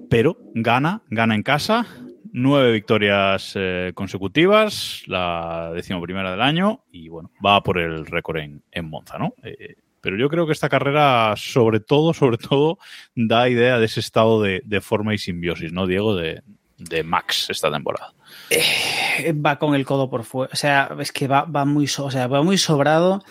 Pero 0.08 0.38
gana, 0.54 1.02
gana 1.11 1.35
en 1.35 1.42
casa, 1.42 1.87
nueve 2.32 2.72
victorias 2.72 3.52
eh, 3.56 3.92
consecutivas, 3.94 5.02
la 5.06 5.70
decimoprimera 5.74 6.30
del 6.30 6.40
año, 6.40 6.85
y 6.90 7.08
bueno, 7.08 7.30
va 7.44 7.62
por 7.62 7.78
el 7.78 8.06
récord 8.06 8.38
en, 8.38 8.62
en 8.70 8.88
Monza, 8.88 9.18
¿no? 9.18 9.35
Eh, 9.42 9.76
pero 10.00 10.16
yo 10.16 10.28
creo 10.28 10.46
que 10.46 10.52
esta 10.52 10.68
carrera, 10.68 11.35
sobre 11.37 11.78
todo, 11.78 12.12
sobre 12.12 12.37
todo, 12.37 12.78
da 13.14 13.48
idea 13.48 13.78
de 13.78 13.85
ese 13.85 14.00
estado 14.00 14.42
de, 14.42 14.61
de 14.64 14.80
forma 14.80 15.14
y 15.14 15.18
simbiosis, 15.18 15.72
¿no, 15.72 15.87
Diego? 15.87 16.16
De, 16.16 16.42
de 16.78 17.02
Max 17.02 17.46
esta 17.50 17.70
temporada. 17.70 18.12
Eh, 18.50 19.32
Va 19.32 19.58
con 19.58 19.74
el 19.74 19.85
codo 19.85 20.11
por 20.11 20.24
fuera. 20.24 20.52
O 20.52 20.56
sea, 20.56 20.94
es 21.00 21.12
que 21.12 21.28
va, 21.28 21.44
va 21.44 21.64
muy 21.64 21.85
o 21.85 22.11
sea, 22.11 22.26
va 22.26 22.42
muy 22.42 22.58
sobrado. 22.58 23.22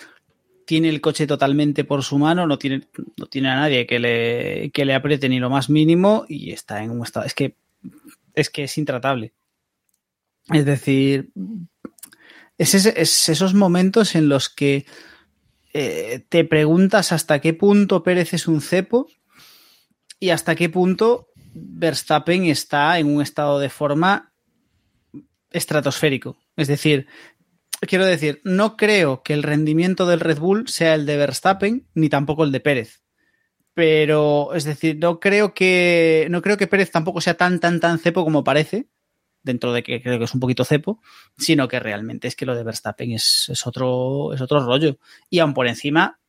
Tiene 0.65 0.89
el 0.89 1.01
coche 1.01 1.27
totalmente 1.27 1.83
por 1.83 2.03
su 2.03 2.17
mano, 2.17 2.47
no 2.47 2.57
tiene, 2.57 2.87
no 3.17 3.25
tiene 3.25 3.49
a 3.49 3.55
nadie 3.55 3.85
que 3.85 3.99
le, 3.99 4.71
que 4.71 4.85
le 4.85 4.93
apriete 4.93 5.27
ni 5.27 5.39
lo 5.39 5.49
más 5.49 5.69
mínimo 5.69 6.25
y 6.29 6.51
está 6.51 6.83
en 6.83 6.91
un 6.91 7.03
estado. 7.03 7.25
Es 7.25 7.33
que 7.33 7.55
es 8.33 8.49
que 8.49 8.63
es 8.63 8.77
intratable. 8.77 9.33
Es 10.49 10.65
decir, 10.65 11.31
es 12.57 13.29
esos 13.29 13.53
momentos 13.53 14.15
en 14.15 14.29
los 14.29 14.49
que 14.49 14.85
eh, 15.73 16.25
te 16.29 16.43
preguntas 16.45 17.11
hasta 17.11 17.39
qué 17.39 17.53
punto 17.53 18.03
Pérez 18.03 18.33
es 18.33 18.47
un 18.47 18.61
cepo 18.61 19.07
y 20.19 20.29
hasta 20.29 20.55
qué 20.55 20.69
punto 20.69 21.29
Verstappen 21.53 22.45
está 22.45 22.97
en 22.99 23.07
un 23.07 23.21
estado 23.21 23.59
de 23.59 23.69
forma 23.69 24.33
estratosférico. 25.49 26.37
Es 26.55 26.67
decir, 26.67 27.07
quiero 27.81 28.05
decir, 28.05 28.41
no 28.43 28.77
creo 28.77 29.23
que 29.23 29.33
el 29.33 29.43
rendimiento 29.43 30.05
del 30.05 30.19
Red 30.19 30.39
Bull 30.39 30.67
sea 30.67 30.95
el 30.95 31.05
de 31.05 31.17
Verstappen 31.17 31.87
ni 31.93 32.09
tampoco 32.09 32.43
el 32.43 32.51
de 32.51 32.59
Pérez. 32.59 33.01
Pero, 33.73 34.53
es 34.53 34.65
decir, 34.65 34.97
no 34.99 35.19
creo 35.19 35.53
que 35.53 36.27
no 36.29 36.41
creo 36.41 36.57
que 36.57 36.67
Pérez 36.67 36.91
tampoco 36.91 37.21
sea 37.21 37.35
tan 37.35 37.59
tan 37.59 37.79
tan 37.79 37.99
cepo 37.99 38.23
como 38.23 38.43
parece, 38.43 38.89
dentro 39.43 39.71
de 39.73 39.81
que 39.81 40.01
creo 40.01 40.19
que 40.19 40.25
es 40.25 40.33
un 40.33 40.41
poquito 40.41 40.65
cepo, 40.65 41.01
sino 41.37 41.67
que 41.67 41.79
realmente 41.79 42.27
es 42.27 42.35
que 42.35 42.45
lo 42.45 42.55
de 42.55 42.63
Verstappen 42.63 43.11
es, 43.11 43.47
es 43.49 43.65
otro 43.65 44.33
es 44.33 44.41
otro 44.41 44.59
rollo. 44.65 44.99
Y 45.29 45.39
aún 45.39 45.53
por 45.53 45.67
encima 45.67 46.19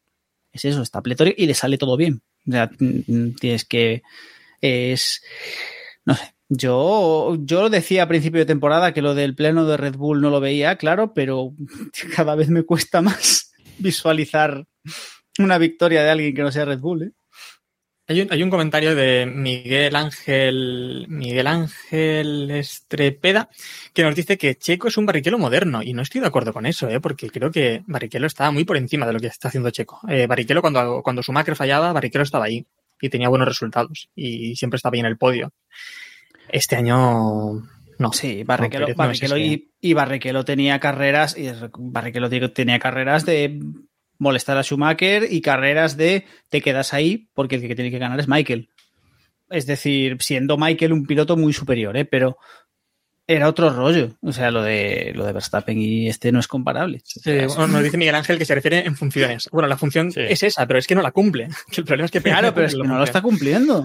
es 0.53 0.65
eso, 0.65 0.83
está 0.83 1.03
pletórico 1.03 1.41
y 1.41 1.47
le 1.47 1.55
sale 1.55 1.79
todo 1.79 1.97
bien. 1.97 2.23
O 2.47 2.53
sea, 2.53 2.71
mm, 2.79 3.35
tienes 3.41 3.65
que 3.65 4.03
es 4.63 5.23
no 6.05 6.15
sé, 6.15 6.35
yo, 6.49 7.37
yo 7.41 7.71
decía 7.71 8.03
a 8.03 8.09
principio 8.09 8.41
de 8.41 8.47
temporada 8.47 8.93
que 8.93 9.03
lo 9.03 9.15
del 9.15 9.35
pleno 9.35 9.65
de 9.65 9.77
Red 9.77 9.97
Bull 9.97 10.21
no 10.21 10.31
lo 10.31 10.41
veía, 10.41 10.77
claro, 10.77 11.15
pero 11.15 11.55
cada 12.17 12.35
vez 12.35 12.49
me 12.49 12.65
cuesta 12.65 13.01
más 13.01 13.53
visualizar 13.79 14.67
una 15.39 15.59
victoria 15.59 16.03
de 16.03 16.11
alguien 16.11 16.35
que 16.35 16.43
no 16.43 16.53
sea 16.53 16.65
Red 16.65 16.81
Bull. 16.81 17.05
¿eh? 17.05 17.13
Hay 18.09 18.21
un, 18.21 18.33
hay 18.33 18.43
un 18.43 18.51
comentario 18.51 18.95
de 18.95 19.25
Miguel 19.27 19.95
Ángel 19.97 21.07
Miguel 21.09 21.47
Ángel 21.47 22.51
Estrepeda 22.51 23.49
que 23.95 24.03
nos 24.03 24.15
dice 24.15 24.37
que 24.37 24.57
Checo 24.57 24.89
es 24.89 24.97
un 24.97 25.07
Barrichello 25.07 25.39
moderno 25.39 25.83
y 25.83 25.95
no 25.95 26.03
estoy 26.03 26.21
de 26.21 26.27
acuerdo 26.27 26.53
con 26.53 26.67
eso, 26.67 26.89
¿eh? 26.89 27.01
porque 27.01 27.31
creo 27.31 27.51
que 27.51 27.83
Barrichello 27.87 28.27
está 28.27 28.51
muy 28.51 28.65
por 28.65 28.77
encima 28.77 29.07
de 29.07 29.13
lo 29.15 29.21
que 29.21 29.29
está 29.29 29.49
haciendo 29.49 29.71
Checo. 29.71 30.01
Eh, 30.09 30.29
cuando, 30.61 31.01
cuando 31.03 31.23
Schumacher 31.23 31.57
fallaba, 31.57 31.93
Barrichello 31.93 32.25
estaba 32.25 32.47
ahí 32.47 32.67
y 33.03 33.11
tenía 33.11 33.29
buenos 33.29 33.49
resultados 33.49 34.09
y 34.15 34.57
siempre 34.57 34.77
estaba 34.77 34.95
ahí 34.95 35.01
en 35.01 35.07
el 35.07 35.19
podio. 35.19 35.53
Este 36.49 36.77
año 36.77 37.63
no. 37.99 38.13
Sí, 38.13 38.45
Barrichello, 38.45 38.87
Pérez 38.87 38.97
no, 38.97 39.05
Barrichello 39.05 39.37
si 39.37 39.43
es 39.43 39.49
y, 39.49 39.71
y 39.81 39.93
Barrichello 39.93 40.45
tenía 40.45 40.81
carreras 40.81 41.37
y 41.37 41.51
Barrichello 41.79 42.53
tenía 42.53 42.79
carreras 42.79 43.27
de 43.27 43.61
molestar 44.19 44.57
a 44.57 44.63
Schumacher 44.63 45.27
y 45.29 45.41
carreras 45.41 45.97
de 45.97 46.27
te 46.49 46.63
quedas 46.63 46.95
ahí 46.95 47.29
porque 47.35 47.57
el 47.57 47.63
que 47.63 47.75
tiene 47.75 47.91
que 47.91 47.99
ganar 47.99 48.21
es 48.21 48.29
Michael. 48.29 48.71
Es 49.51 49.67
decir, 49.67 50.17
siendo 50.21 50.57
Michael 50.57 50.93
un 50.93 51.07
piloto 51.07 51.37
muy 51.37 51.53
superior, 51.53 51.97
¿eh? 51.97 52.05
pero 52.05 52.39
era 53.35 53.49
otro 53.49 53.71
rollo. 53.71 54.17
O 54.23 54.33
sea, 54.33 54.51
lo 54.51 54.63
de, 54.63 55.13
lo 55.15 55.25
de 55.27 55.33
Verstappen 55.33 55.79
y 55.79 56.09
este 56.09 56.33
no 56.33 56.41
es 56.41 56.49
comparable. 56.49 57.03
Bueno, 57.25 57.67
nos 57.69 57.83
dice 57.83 57.97
Miguel 57.97 58.15
Ángel 58.15 58.39
que 58.39 58.45
se 58.45 58.55
refiere 58.55 58.87
en 58.87 58.97
funciones. 58.97 59.49
Bueno, 59.53 59.69
la 59.69 59.77
función 59.77 60.13
Sí. 60.13 60.21
es 60.21 60.43
esa, 60.43 60.67
pero 60.67 60.79
es 60.79 60.87
que 60.87 60.95
no 60.95 61.03
la 61.03 61.11
cumple. 61.13 61.49
El 61.77 61.85
problema 61.85 62.07
es 62.07 62.11
que 62.11 62.21
Claro, 62.21 62.55
pero 62.55 62.67
es 62.67 62.75
que 62.75 62.83
no 62.83 62.99
lo 62.99 63.05
está 63.05 63.23
cumpliendo. 63.23 63.85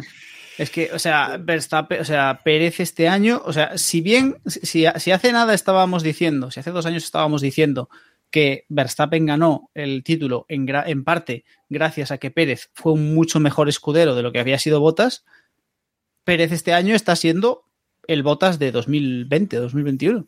Es 0.57 0.71
que, 0.71 0.89
o 0.91 0.97
sea, 0.97 1.37
Verstappen, 1.39 2.01
o 2.01 2.03
sea, 2.05 2.41
Pérez 2.43 2.79
este 2.79 3.07
año, 3.07 3.41
o 3.45 3.53
sea, 3.53 3.77
si 3.77 4.01
bien, 4.01 4.37
si, 4.47 4.85
si 4.95 5.11
hace 5.11 5.31
nada 5.31 5.53
estábamos 5.53 6.01
diciendo, 6.01 6.49
si 6.49 6.59
hace 6.59 6.71
dos 6.71 6.87
años 6.87 7.03
estábamos 7.03 7.41
diciendo 7.41 7.89
que 8.31 8.65
Verstappen 8.67 9.25
ganó 9.27 9.69
el 9.75 10.03
título 10.03 10.45
en, 10.49 10.65
gra- 10.67 10.83
en 10.87 11.03
parte 11.03 11.45
gracias 11.69 12.11
a 12.11 12.17
que 12.17 12.31
Pérez 12.31 12.71
fue 12.73 12.93
un 12.93 13.13
mucho 13.13 13.39
mejor 13.39 13.69
escudero 13.69 14.15
de 14.15 14.23
lo 14.23 14.31
que 14.31 14.39
había 14.39 14.57
sido 14.57 14.79
Botas, 14.79 15.23
Pérez 16.23 16.51
este 16.51 16.73
año 16.73 16.95
está 16.95 17.15
siendo 17.15 17.63
el 18.07 18.23
Botas 18.23 18.59
de 18.59 18.71
2020, 18.71 19.57
2021. 19.57 20.27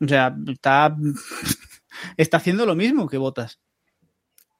O 0.00 0.08
sea, 0.08 0.36
está, 0.48 0.96
está 2.16 2.36
haciendo 2.36 2.66
lo 2.66 2.74
mismo 2.74 3.08
que 3.08 3.18
Botas. 3.18 3.60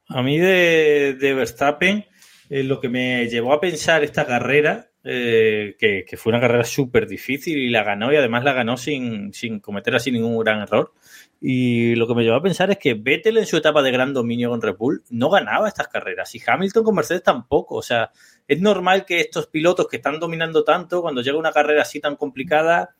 A 0.08 0.22
mí 0.22 0.38
de, 0.38 1.16
de 1.20 1.34
Verstappen, 1.34 2.06
eh, 2.48 2.62
lo 2.62 2.80
que 2.80 2.88
me 2.88 3.28
llevó 3.28 3.52
a 3.52 3.60
pensar 3.60 4.04
esta 4.04 4.26
carrera, 4.26 4.90
eh, 5.08 5.76
que, 5.78 6.16
fue 6.16 6.30
una 6.30 6.40
carrera 6.40 6.64
súper 6.64 7.06
difícil 7.06 7.56
y 7.58 7.70
la 7.70 7.84
ganó 7.84 8.12
y 8.12 8.16
además 8.16 8.42
la 8.42 8.52
ganó 8.52 8.76
sin, 8.76 9.32
sin 9.32 9.60
cometer 9.60 9.94
así 9.94 10.10
ningún 10.10 10.36
gran 10.42 10.62
error. 10.62 10.94
Y 11.40 11.94
lo 11.94 12.08
que 12.08 12.14
me 12.16 12.24
llevó 12.24 12.36
a 12.36 12.42
pensar 12.42 12.72
es 12.72 12.78
que 12.78 12.94
Vettel 12.94 13.36
en 13.36 13.46
su 13.46 13.56
etapa 13.56 13.82
de 13.82 13.92
gran 13.92 14.12
dominio 14.12 14.50
con 14.50 14.60
Red 14.60 14.76
Bull 14.76 15.04
no 15.10 15.30
ganaba 15.30 15.68
estas 15.68 15.86
carreras 15.86 16.34
y 16.34 16.42
Hamilton 16.44 16.82
con 16.82 16.96
Mercedes 16.96 17.22
tampoco. 17.22 17.76
O 17.76 17.82
sea, 17.82 18.10
es 18.48 18.60
normal 18.60 19.04
que 19.04 19.20
estos 19.20 19.46
pilotos 19.46 19.86
que 19.86 19.98
están 19.98 20.18
dominando 20.18 20.64
tanto, 20.64 21.02
cuando 21.02 21.22
llega 21.22 21.38
una 21.38 21.52
carrera 21.52 21.82
así 21.82 22.00
tan 22.00 22.16
complicada, 22.16 22.96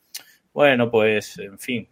bueno, 0.53 0.89
pues, 0.89 1.37
en 1.39 1.59
fin, 1.59 1.89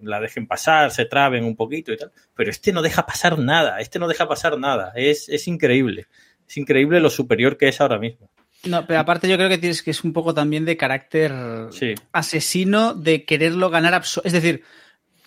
la 0.00 0.18
dejen 0.18 0.46
pasar, 0.46 0.92
se 0.92 1.04
traben 1.04 1.44
un 1.44 1.56
poquito 1.56 1.92
y 1.92 1.98
tal. 1.98 2.10
Pero 2.34 2.50
este 2.50 2.72
no 2.72 2.80
deja 2.80 3.04
pasar 3.04 3.38
nada, 3.38 3.80
este 3.80 3.98
no 3.98 4.08
deja 4.08 4.26
pasar 4.26 4.58
nada. 4.58 4.92
Es, 4.96 5.28
es 5.28 5.46
increíble. 5.46 6.06
Es 6.48 6.56
increíble 6.56 7.00
lo 7.00 7.10
superior 7.10 7.58
que 7.58 7.68
es 7.68 7.82
ahora 7.82 7.98
mismo. 7.98 8.30
No, 8.64 8.86
pero 8.86 9.00
aparte 9.00 9.28
yo 9.28 9.36
creo 9.36 9.48
que 9.48 9.58
tienes 9.58 9.82
que 9.82 9.92
es 9.92 10.02
un 10.04 10.12
poco 10.12 10.34
también 10.34 10.64
de 10.64 10.76
carácter 10.76 11.32
Sí. 11.70 11.94
asesino 12.12 12.94
de 12.94 13.24
quererlo 13.24 13.70
ganar 13.70 14.02
Es 14.24 14.32
decir, 14.32 14.64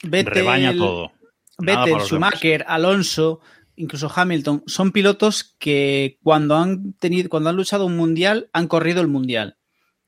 Vettel, 0.03 0.33
Rebaña 0.33 0.75
todo. 0.75 1.11
Vettel. 1.57 2.01
Schumacher, 2.01 2.65
Alonso, 2.67 3.39
incluso 3.75 4.11
Hamilton, 4.13 4.63
son 4.65 4.91
pilotos 4.91 5.55
que 5.59 6.17
cuando 6.23 6.57
han 6.57 6.93
tenido, 6.93 7.29
cuando 7.29 7.49
han 7.49 7.55
luchado 7.55 7.85
un 7.85 7.95
mundial, 7.95 8.49
han 8.53 8.67
corrido 8.67 9.01
el 9.01 9.07
mundial. 9.07 9.57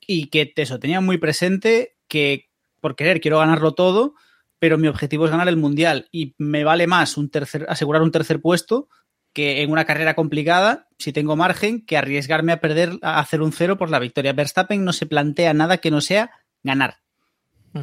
Y 0.06 0.28
que 0.28 0.52
eso, 0.56 0.80
tenían 0.80 1.06
muy 1.06 1.18
presente 1.18 1.96
que 2.08 2.50
por 2.82 2.96
querer 2.96 3.22
quiero 3.22 3.40
ganarlo 3.40 3.74
todo, 3.74 4.16
pero 4.60 4.78
mi 4.78 4.88
objetivo 4.88 5.26
es 5.26 5.32
ganar 5.32 5.48
el 5.48 5.58
mundial. 5.58 6.10
Y 6.12 6.36
me 6.38 6.64
vale 6.64 6.88
más 6.88 7.18
un 7.18 7.30
tercer, 7.30 7.66
asegurar 7.70 8.02
un 8.02 8.12
tercer 8.12 8.42
puesto 8.42 8.90
que 9.34 9.64
en 9.64 9.72
una 9.72 9.86
carrera 9.86 10.14
complicada, 10.14 10.88
si 10.98 11.12
tengo 11.12 11.36
margen, 11.36 11.86
que 11.86 11.98
arriesgarme 11.98 12.52
a 12.52 12.60
perder, 12.62 13.00
a 13.02 13.20
hacer 13.20 13.42
un 13.42 13.52
cero 13.52 13.78
por 13.78 13.90
la 13.90 14.00
victoria. 14.00 14.34
Verstappen 14.34 14.86
no 14.86 14.94
se 14.94 15.06
plantea 15.06 15.54
nada 15.54 15.78
que 15.78 15.92
no 15.92 16.02
sea 16.02 16.32
ganar. 16.62 16.98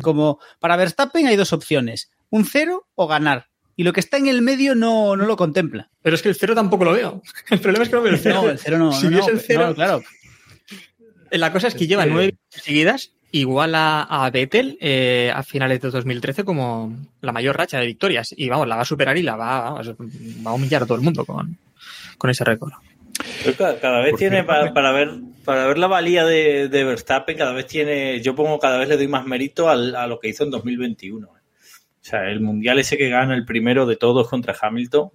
Como 0.03 0.39
para 0.61 0.77
Verstappen 0.77 1.27
hay 1.27 1.35
dos 1.35 1.53
opciones, 1.53 2.13
un 2.31 2.45
cero 2.45 2.87
o 2.95 3.09
ganar. 3.09 3.49
Y 3.75 3.83
lo 3.83 3.93
que 3.93 4.01
está 4.01 4.19
en 4.19 4.29
el 4.29 4.43
medio 4.43 4.75
no, 4.75 5.17
no 5.17 5.27
lo 5.27 5.37
contempla. 5.37 5.91
Pero 6.03 6.15
es 6.15 6.23
que 6.23 6.29
el 6.29 6.37
cero 6.37 6.55
tampoco 6.55 6.85
lo 6.85 6.93
veo. 6.93 7.23
El 7.51 7.61
problema 7.61 7.85
es 7.85 7.89
que 7.89 7.97
no 7.97 8.03
veo 8.03 8.13
el 8.13 8.19
cero. 8.19 8.43
No, 8.43 8.51
el 8.51 8.59
cero 8.59 8.79
no. 8.79 8.93
Si 8.93 9.07
no, 9.07 9.11
viese 9.11 9.31
no, 9.31 9.37
el 9.37 9.41
cero, 9.41 9.67
no, 9.69 9.75
claro. 9.75 10.03
La 11.31 11.53
cosa 11.53 11.69
es 11.69 11.75
que 11.75 11.87
lleva 11.87 12.07
nueve 12.07 12.37
seguidas, 12.49 13.13
igual 13.33 13.75
a, 13.75 14.03
a 14.03 14.31
Vettel 14.31 14.77
eh, 14.81 15.33
a 15.35 15.43
finales 15.43 15.81
de 15.81 15.91
2013 15.91 16.45
como 16.45 16.97
la 17.21 17.33
mayor 17.33 17.57
racha 17.57 17.79
de 17.79 17.87
victorias. 17.87 18.35
Y 18.37 18.49
vamos, 18.49 18.67
la 18.69 18.77
va 18.77 18.83
a 18.83 18.87
superar 18.87 19.17
y 19.17 19.23
la 19.23 19.37
va, 19.37 19.71
vamos, 19.71 19.91
va 19.91 20.51
a 20.51 20.55
humillar 20.55 20.83
a 20.83 20.87
todo 20.87 20.97
el 20.97 21.03
mundo 21.05 21.25
con, 21.25 21.57
con 22.19 22.31
ese 22.31 22.45
récord. 22.45 22.73
Cada, 23.59 23.79
cada 23.79 24.01
vez 24.01 24.11
¿Por 24.13 24.19
tiene, 24.19 24.45
para, 24.45 24.73
para 24.73 24.93
ver 24.93 25.11
para 25.45 25.67
ver 25.67 25.79
la 25.79 25.87
valía 25.87 26.25
de, 26.25 26.69
de 26.69 26.85
Verstappen, 26.85 27.37
cada 27.37 27.53
vez 27.53 27.67
tiene, 27.67 28.21
yo 28.21 28.35
pongo 28.35 28.59
cada 28.59 28.79
vez 28.79 28.89
le 28.89 28.97
doy 28.97 29.09
más 29.09 29.27
mérito 29.27 29.69
al- 29.69 29.97
a 29.97 30.07
lo 30.07 30.21
que 30.21 30.29
hizo 30.29 30.45
en 30.45 30.51
2021. 30.51 31.27
O 31.27 31.33
sea, 32.01 32.31
el 32.31 32.41
mundial 32.41 32.79
ese 32.79 32.97
que 32.97 33.09
gana 33.09 33.35
el 33.35 33.45
primero 33.45 33.85
de 33.87 33.97
todos 33.97 34.29
contra 34.29 34.57
Hamilton, 34.61 35.11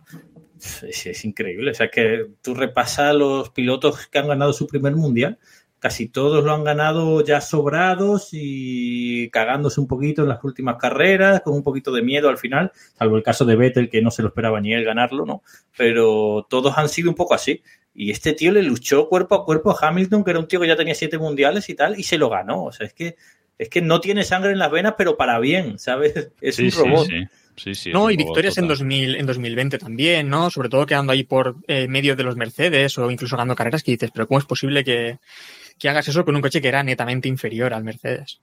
es, 0.87 1.05
es 1.05 1.25
increíble. 1.25 1.71
O 1.71 1.73
sea, 1.73 1.89
que 1.89 2.25
tú 2.41 2.53
repasas 2.53 3.15
los 3.15 3.49
pilotos 3.51 4.07
que 4.07 4.17
han 4.19 4.27
ganado 4.27 4.51
su 4.53 4.67
primer 4.67 4.95
mundial, 4.95 5.37
casi 5.85 6.07
todos 6.07 6.43
lo 6.43 6.51
han 6.51 6.63
ganado 6.63 7.23
ya 7.23 7.39
sobrados 7.41 8.29
y 8.31 9.29
cagándose 9.29 9.79
un 9.79 9.85
poquito 9.85 10.23
en 10.23 10.29
las 10.29 10.43
últimas 10.43 10.77
carreras, 10.77 11.41
con 11.41 11.53
un 11.53 11.61
poquito 11.61 11.91
de 11.91 12.01
miedo 12.01 12.27
al 12.27 12.39
final, 12.39 12.71
salvo 12.97 13.17
el 13.17 13.21
caso 13.21 13.45
de 13.45 13.55
Vettel, 13.55 13.87
que 13.87 14.01
no 14.01 14.09
se 14.09 14.23
lo 14.23 14.29
esperaba 14.29 14.59
ni 14.59 14.73
él 14.73 14.83
ganarlo, 14.83 15.27
¿no? 15.27 15.43
Pero 15.77 16.47
todos 16.49 16.75
han 16.75 16.89
sido 16.89 17.11
un 17.11 17.15
poco 17.15 17.35
así. 17.35 17.61
Y 17.93 18.09
este 18.09 18.33
tío 18.33 18.51
le 18.51 18.63
luchó 18.63 19.07
cuerpo 19.07 19.35
a 19.35 19.45
cuerpo 19.45 19.69
a 19.69 19.87
Hamilton, 19.87 20.23
que 20.23 20.31
era 20.31 20.39
un 20.39 20.47
tío 20.47 20.59
que 20.59 20.67
ya 20.67 20.75
tenía 20.75 20.95
siete 20.95 21.19
mundiales 21.19 21.69
y 21.69 21.75
tal, 21.75 21.99
y 21.99 22.01
se 22.01 22.17
lo 22.17 22.29
ganó. 22.31 22.63
O 22.63 22.71
sea, 22.71 22.87
es 22.87 22.93
que, 22.95 23.15
es 23.59 23.69
que 23.69 23.83
no 23.83 24.01
tiene 24.01 24.23
sangre 24.23 24.53
en 24.53 24.57
las 24.57 24.71
venas, 24.71 24.95
pero 24.97 25.15
para 25.17 25.37
bien, 25.37 25.77
¿sabes? 25.77 26.31
Es 26.41 26.55
Sí, 26.55 26.63
un 26.63 26.71
robot. 26.71 27.07
sí. 27.07 27.73
Sí, 27.73 27.91
No, 27.93 28.11
y 28.11 28.17
victorias 28.17 28.57
en, 28.57 28.65
total. 28.65 28.79
2000, 28.79 29.15
en 29.15 29.25
2020 29.25 29.77
también, 29.77 30.29
¿no? 30.29 30.49
Sobre 30.49 30.67
todo 30.67 30.85
quedando 30.85 31.13
ahí 31.13 31.23
por 31.23 31.55
eh, 31.67 31.87
medio 31.87 32.15
de 32.15 32.23
los 32.23 32.35
Mercedes 32.35 32.97
o 32.97 33.09
incluso 33.09 33.37
ganando 33.37 33.55
carreras 33.55 33.81
que 33.81 33.91
dices, 33.91 34.11
pero 34.13 34.27
¿cómo 34.27 34.39
es 34.39 34.45
posible 34.45 34.83
que, 34.83 35.19
que 35.79 35.89
hagas 35.89 36.07
eso 36.07 36.25
con 36.25 36.35
un 36.35 36.41
coche 36.41 36.61
que 36.61 36.67
era 36.67 36.83
netamente 36.83 37.27
inferior 37.27 37.73
al 37.73 37.83
Mercedes? 37.83 38.39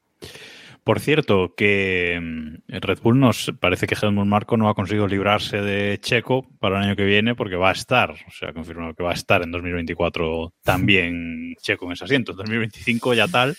Por 0.84 0.98
cierto, 0.98 1.54
que 1.56 2.18
mm, 2.20 2.56
Red 2.80 2.98
Bull 3.02 3.20
nos 3.20 3.52
parece 3.60 3.86
que 3.86 3.94
Helmut 3.94 4.26
Marco 4.26 4.56
no 4.56 4.68
ha 4.68 4.74
conseguido 4.74 5.06
librarse 5.06 5.58
de 5.62 5.98
Checo 6.00 6.48
para 6.58 6.78
el 6.78 6.84
año 6.86 6.96
que 6.96 7.04
viene 7.04 7.36
porque 7.36 7.54
va 7.54 7.68
a 7.68 7.72
estar, 7.72 8.10
o 8.10 8.30
sea, 8.32 8.48
ha 8.48 8.52
confirmado 8.52 8.92
que 8.92 9.04
va 9.04 9.10
a 9.10 9.14
estar 9.14 9.42
en 9.42 9.52
2024 9.52 10.52
también 10.64 11.54
Checo 11.62 11.86
en 11.86 11.92
ese 11.92 12.04
asiento. 12.04 12.32
En 12.32 12.38
2025 12.38 13.14
ya 13.14 13.28
tal, 13.28 13.56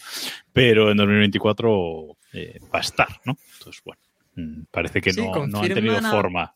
pero 0.51 0.91
en 0.91 0.97
2024 0.97 2.17
eh, 2.33 2.59
va 2.73 2.79
a 2.79 2.81
estar, 2.81 3.07
¿no? 3.23 3.37
Entonces, 3.57 3.81
bueno, 3.85 4.01
mm, 4.35 4.63
parece 4.69 4.99
que 4.99 5.13
Sí, 5.13 5.21
no, 5.21 5.47
no 5.47 5.61
han 5.61 5.73
tenido 5.73 5.97
a- 5.97 6.01
forma. 6.01 6.53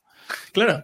Claro, 0.51 0.83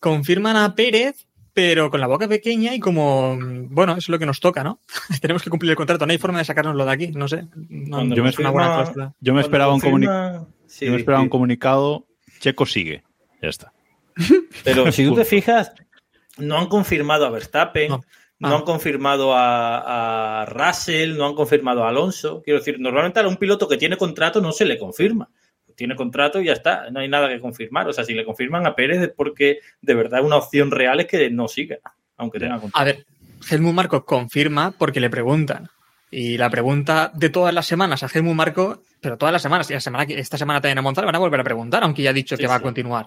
confirman 0.00 0.56
a 0.56 0.74
Pérez, 0.74 1.28
pero 1.54 1.90
con 1.90 2.00
la 2.00 2.06
boca 2.06 2.26
pequeña 2.28 2.74
y 2.74 2.80
como, 2.80 3.36
bueno, 3.70 3.92
eso 3.92 3.98
es 4.00 4.08
lo 4.08 4.18
que 4.18 4.26
nos 4.26 4.40
toca, 4.40 4.64
¿no? 4.64 4.80
Tenemos 5.20 5.42
que 5.42 5.50
cumplir 5.50 5.70
el 5.70 5.76
contrato, 5.76 6.06
no 6.06 6.12
hay 6.12 6.18
forma 6.18 6.38
de 6.38 6.44
sacárnoslo 6.44 6.84
de 6.84 6.92
aquí, 6.92 7.08
no 7.08 7.28
sé. 7.28 7.44
No, 7.68 8.02
Yo 8.14 8.22
me 8.22 8.30
es 8.30 8.38
una 8.38 8.50
buena 8.50 8.68
confirma- 8.68 8.82
cláusula. 8.84 9.14
Yo 9.20 9.32
me 9.34 9.40
Cuando 9.42 9.46
esperaba 9.46 9.74
un, 9.74 9.80
sí, 10.66 10.86
yo 10.86 10.92
me 10.92 10.98
esperaba 10.98 11.20
sí. 11.20 11.24
un 11.24 11.30
comunicado, 11.30 12.06
Checo 12.40 12.66
sigue, 12.66 13.02
ya 13.42 13.48
está. 13.48 13.72
Pero 14.64 14.90
si 14.92 15.06
tú 15.06 15.14
te 15.14 15.24
fijas, 15.24 15.72
no 16.38 16.58
han 16.58 16.66
confirmado 16.66 17.26
a 17.26 17.30
Verstappen, 17.30 17.90
no, 17.90 18.00
No. 18.38 18.48
Ah. 18.48 18.56
han 18.56 18.62
confirmado 18.62 19.34
a, 19.34 20.42
a 20.42 20.46
Russell, 20.46 21.16
no 21.16 21.26
han 21.26 21.34
confirmado 21.34 21.84
a 21.84 21.88
Alonso. 21.90 22.42
Quiero 22.42 22.58
decir, 22.58 22.80
normalmente 22.80 23.20
a 23.20 23.28
un 23.28 23.36
piloto 23.36 23.68
que 23.68 23.76
tiene 23.76 23.96
contrato 23.96 24.40
no 24.40 24.50
se 24.52 24.64
le 24.64 24.78
confirma. 24.78 25.28
Tiene 25.82 25.96
contrato 25.96 26.40
y 26.40 26.44
ya 26.44 26.52
está, 26.52 26.90
no 26.92 27.00
hay 27.00 27.08
nada 27.08 27.28
que 27.28 27.40
confirmar. 27.40 27.88
O 27.88 27.92
sea, 27.92 28.04
si 28.04 28.14
le 28.14 28.24
confirman 28.24 28.64
a 28.68 28.76
Pérez 28.76 29.02
es 29.02 29.08
porque 29.08 29.58
de 29.80 29.94
verdad 29.96 30.24
una 30.24 30.36
opción 30.36 30.70
real 30.70 31.00
es 31.00 31.06
que 31.08 31.28
no 31.28 31.48
siga, 31.48 31.78
aunque 32.16 32.38
tenga 32.38 32.60
contrato. 32.60 32.78
A 32.80 32.84
ver, 32.84 33.04
Helmut 33.50 33.74
Marco 33.74 34.04
confirma 34.04 34.70
porque 34.78 35.00
le 35.00 35.10
preguntan. 35.10 35.70
Y 36.08 36.36
la 36.38 36.50
pregunta 36.50 37.10
de 37.14 37.30
todas 37.30 37.52
las 37.52 37.66
semanas 37.66 38.04
a 38.04 38.06
Helmut 38.06 38.36
Marco, 38.36 38.82
pero 39.00 39.18
todas 39.18 39.32
las 39.32 39.42
semanas, 39.42 39.68
y 39.70 39.72
la 39.72 39.80
semana 39.80 40.06
que, 40.06 40.16
esta 40.20 40.38
semana 40.38 40.60
también 40.60 40.78
a 40.78 40.82
Monzal 40.82 41.04
van 41.04 41.16
a 41.16 41.18
volver 41.18 41.40
a 41.40 41.42
preguntar, 41.42 41.82
aunque 41.82 42.02
ya 42.02 42.10
ha 42.10 42.12
dicho 42.12 42.36
Sí, 42.36 42.42
que 42.42 42.46
va 42.46 42.58
sí. 42.58 42.60
a 42.60 42.62
continuar. 42.62 43.06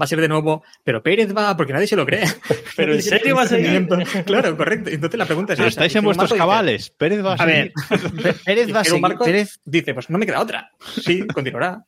Va 0.00 0.04
a 0.04 0.06
ser 0.06 0.20
de 0.20 0.28
nuevo, 0.28 0.62
pero 0.84 1.02
Pérez 1.02 1.34
va, 1.36 1.56
porque 1.56 1.72
nadie 1.72 1.88
se 1.88 1.96
lo 1.96 2.06
cree. 2.06 2.22
Pero 2.76 2.94
¿en 2.94 3.02
serio 3.02 3.34
va 3.34 3.42
a 3.42 3.46
seguir? 3.48 3.88
Claro, 4.26 4.56
correcto. 4.56 4.90
Entonces 4.90 5.18
la 5.18 5.26
pregunta 5.26 5.54
es 5.54 5.58
Pero 5.58 5.68
esa. 5.68 5.80
estáis 5.80 5.96
en 5.96 6.04
vuestros 6.04 6.30
Marco 6.30 6.34
dice, 6.34 6.38
cabales, 6.40 6.90
Pérez 6.90 7.24
va 7.24 7.32
a, 7.32 7.42
A 7.42 7.46
ver. 7.46 7.72
Pérez 8.44 8.74
va 8.74 8.80
a 8.80 8.84
seguir. 8.84 9.00
Marco 9.00 9.24
Pérez, 9.24 9.58
dice, 9.64 9.92
pues 9.92 10.08
no 10.08 10.18
me 10.18 10.24
queda 10.26 10.40
otra. 10.40 10.70
Sí, 11.00 11.26
continuará. 11.26 11.84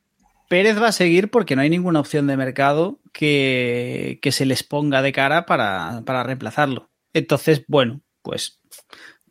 Pérez 0.48 0.80
va 0.80 0.88
a 0.88 0.92
seguir 0.92 1.30
porque 1.30 1.56
no 1.56 1.62
hay 1.62 1.70
ninguna 1.70 2.00
opción 2.00 2.26
de 2.26 2.36
mercado 2.36 3.00
que, 3.12 4.18
que 4.22 4.32
se 4.32 4.46
les 4.46 4.62
ponga 4.62 5.02
de 5.02 5.12
cara 5.12 5.46
para, 5.46 6.02
para 6.04 6.22
reemplazarlo. 6.22 6.90
Entonces, 7.12 7.64
bueno, 7.68 8.00
pues 8.22 8.60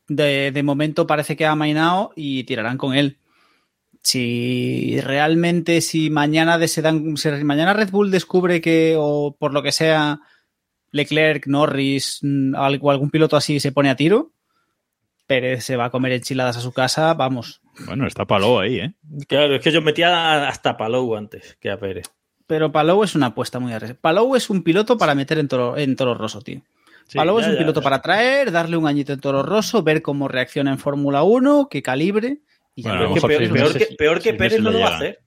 de, 0.08 0.52
de 0.52 0.64
momento 0.64 1.08
parece 1.08 1.36
que 1.36 1.46
ha 1.46 1.52
amainado 1.52 2.12
y 2.16 2.44
tirarán 2.46 2.78
con 2.78 2.94
él. 2.96 3.20
Si 4.02 5.00
realmente, 5.02 5.80
si 5.82 6.10
mañana, 6.10 6.58
de- 6.58 6.68
se 6.68 6.82
dan, 6.82 7.16
si 7.16 7.30
mañana 7.44 7.74
Red 7.74 7.90
Bull 7.92 8.12
descubre 8.12 8.60
que, 8.62 8.96
o 8.98 9.36
por 9.40 9.54
lo 9.54 9.64
que 9.64 9.72
sea, 9.72 10.20
Leclerc, 10.92 11.48
Norris 11.48 12.20
mm, 12.22 12.56
o 12.56 12.92
algún 12.92 13.10
piloto 13.12 13.38
así 13.38 13.60
se 13.62 13.72
pone 13.72 13.90
a 13.90 13.96
tiro, 13.96 14.34
Pérez 15.28 15.66
se 15.66 15.78
va 15.78 15.86
a 15.86 15.90
comer 15.92 16.14
enchiladas 16.14 16.58
a 16.58 16.62
su 16.62 16.74
casa, 16.74 17.14
vamos. 17.16 17.63
Bueno, 17.86 18.06
está 18.08 18.26
Palou 18.26 18.60
ahí, 18.60 18.80
¿eh? 18.80 18.94
Claro, 19.28 19.56
es 19.56 19.62
que 19.62 19.72
yo 19.72 19.82
metía 19.82 20.48
hasta 20.48 20.78
Palou 20.78 21.16
antes 21.16 21.58
que 21.60 21.72
a 21.72 21.80
Pérez. 21.80 22.06
pero 22.48 22.72
Palou 22.72 23.04
es 23.04 23.16
una 23.16 23.28
apuesta 23.28 23.60
muy 23.60 23.74
arriesgada. 23.74 24.00
Palou 24.02 24.36
es 24.36 24.50
un 24.50 24.64
piloto 24.64 24.98
para 24.98 25.16
meter 25.16 25.40
en 25.40 25.48
Toro, 25.48 25.76
en 25.78 25.96
Toro 25.96 26.14
Rosso, 26.14 26.42
tío. 26.42 26.62
Sí, 27.08 27.18
Palou 27.18 27.40
es 27.40 27.48
un 27.48 27.54
ya, 27.54 27.58
piloto 27.60 27.80
ya. 27.82 27.84
para 27.84 28.02
traer, 28.02 28.52
darle 28.52 28.78
un 28.78 28.88
añito 28.88 29.12
en 29.14 29.20
Toro 29.20 29.44
Rosso, 29.44 29.82
ver 29.84 30.02
cómo 30.02 30.28
reacciona 30.28 30.72
en 30.72 30.78
Fórmula 30.78 31.24
1, 31.24 31.68
qué 31.70 31.82
calibre. 31.82 32.40
Y 32.76 32.84
ya 32.84 32.90
Bueno, 32.92 33.06
a 33.06 33.08
lo 33.10 33.14
Que 33.16 33.22
peor, 33.22 33.52
peor 33.54 33.74
que, 33.78 33.96
peor 33.96 34.22
que 34.22 34.34
Pérez 34.34 34.60
no 34.62 34.72
lo 34.72 34.80
va 34.80 34.88
a 34.90 34.96
hacer. 34.96 35.20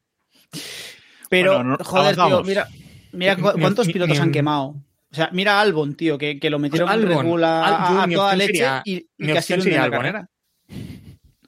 Pero, 1.28 1.54
Bueno, 1.56 1.76
no- 1.78 1.84
joder, 1.84 2.14
tío, 2.14 2.42
mira, 2.44 2.68
mira 3.12 3.36
cu- 3.36 3.52
Mi- 3.54 3.60
cuántos 3.60 3.86
mi- 3.88 3.92
pilotos 3.92 4.16
mi- 4.16 4.22
han 4.22 4.32
quemado. 4.32 4.64
O 5.10 5.14
sea, 5.14 5.30
mira 5.32 5.58
a 5.58 5.60
Albon, 5.60 5.94
tío, 5.94 6.18
que, 6.18 6.38
que 6.38 6.50
lo 6.50 6.58
metieron 6.58 6.90
en 6.92 7.02
Red 7.02 7.10
Albon, 7.10 7.26
Bull 7.26 7.44
a, 7.44 7.64
Al- 7.66 7.74
a- 7.74 8.02
a 8.04 8.08
toda 8.08 8.36
leche 8.36 8.64
y, 8.84 8.94
y 8.96 9.06
mi 9.18 9.32
casi 9.32 9.56
lo 9.56 9.82
Albon, 9.82 10.06
¿eh? 10.06 10.24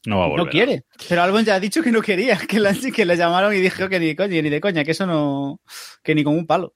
No 0.09 0.21
va 0.21 0.25
a 0.25 0.29
volver. 0.29 0.47
No 0.47 0.51
quiere. 0.51 0.85
Pero 1.07 1.23
Albon 1.23 1.45
ya 1.45 1.57
ha 1.57 1.61
dicho 1.61 1.83
que 1.83 1.93
no 1.93 2.01
quería, 2.01 2.39
que, 2.49 2.59
la- 2.59 2.75
que 2.75 3.05
le 3.05 3.17
llamaron 3.17 3.55
y 3.55 3.59
dijo 3.59 3.89
que 3.91 4.01
ni 4.01 4.07
de 4.07 4.17
coña, 4.17 4.41
ni 4.41 4.49
de 4.49 4.61
coña, 4.61 4.83
que 4.83 4.93
eso 4.93 5.07
no. 5.07 5.61
que 6.03 6.15
ni 6.15 6.25
con 6.25 6.35
un 6.35 6.47
palo. 6.47 6.75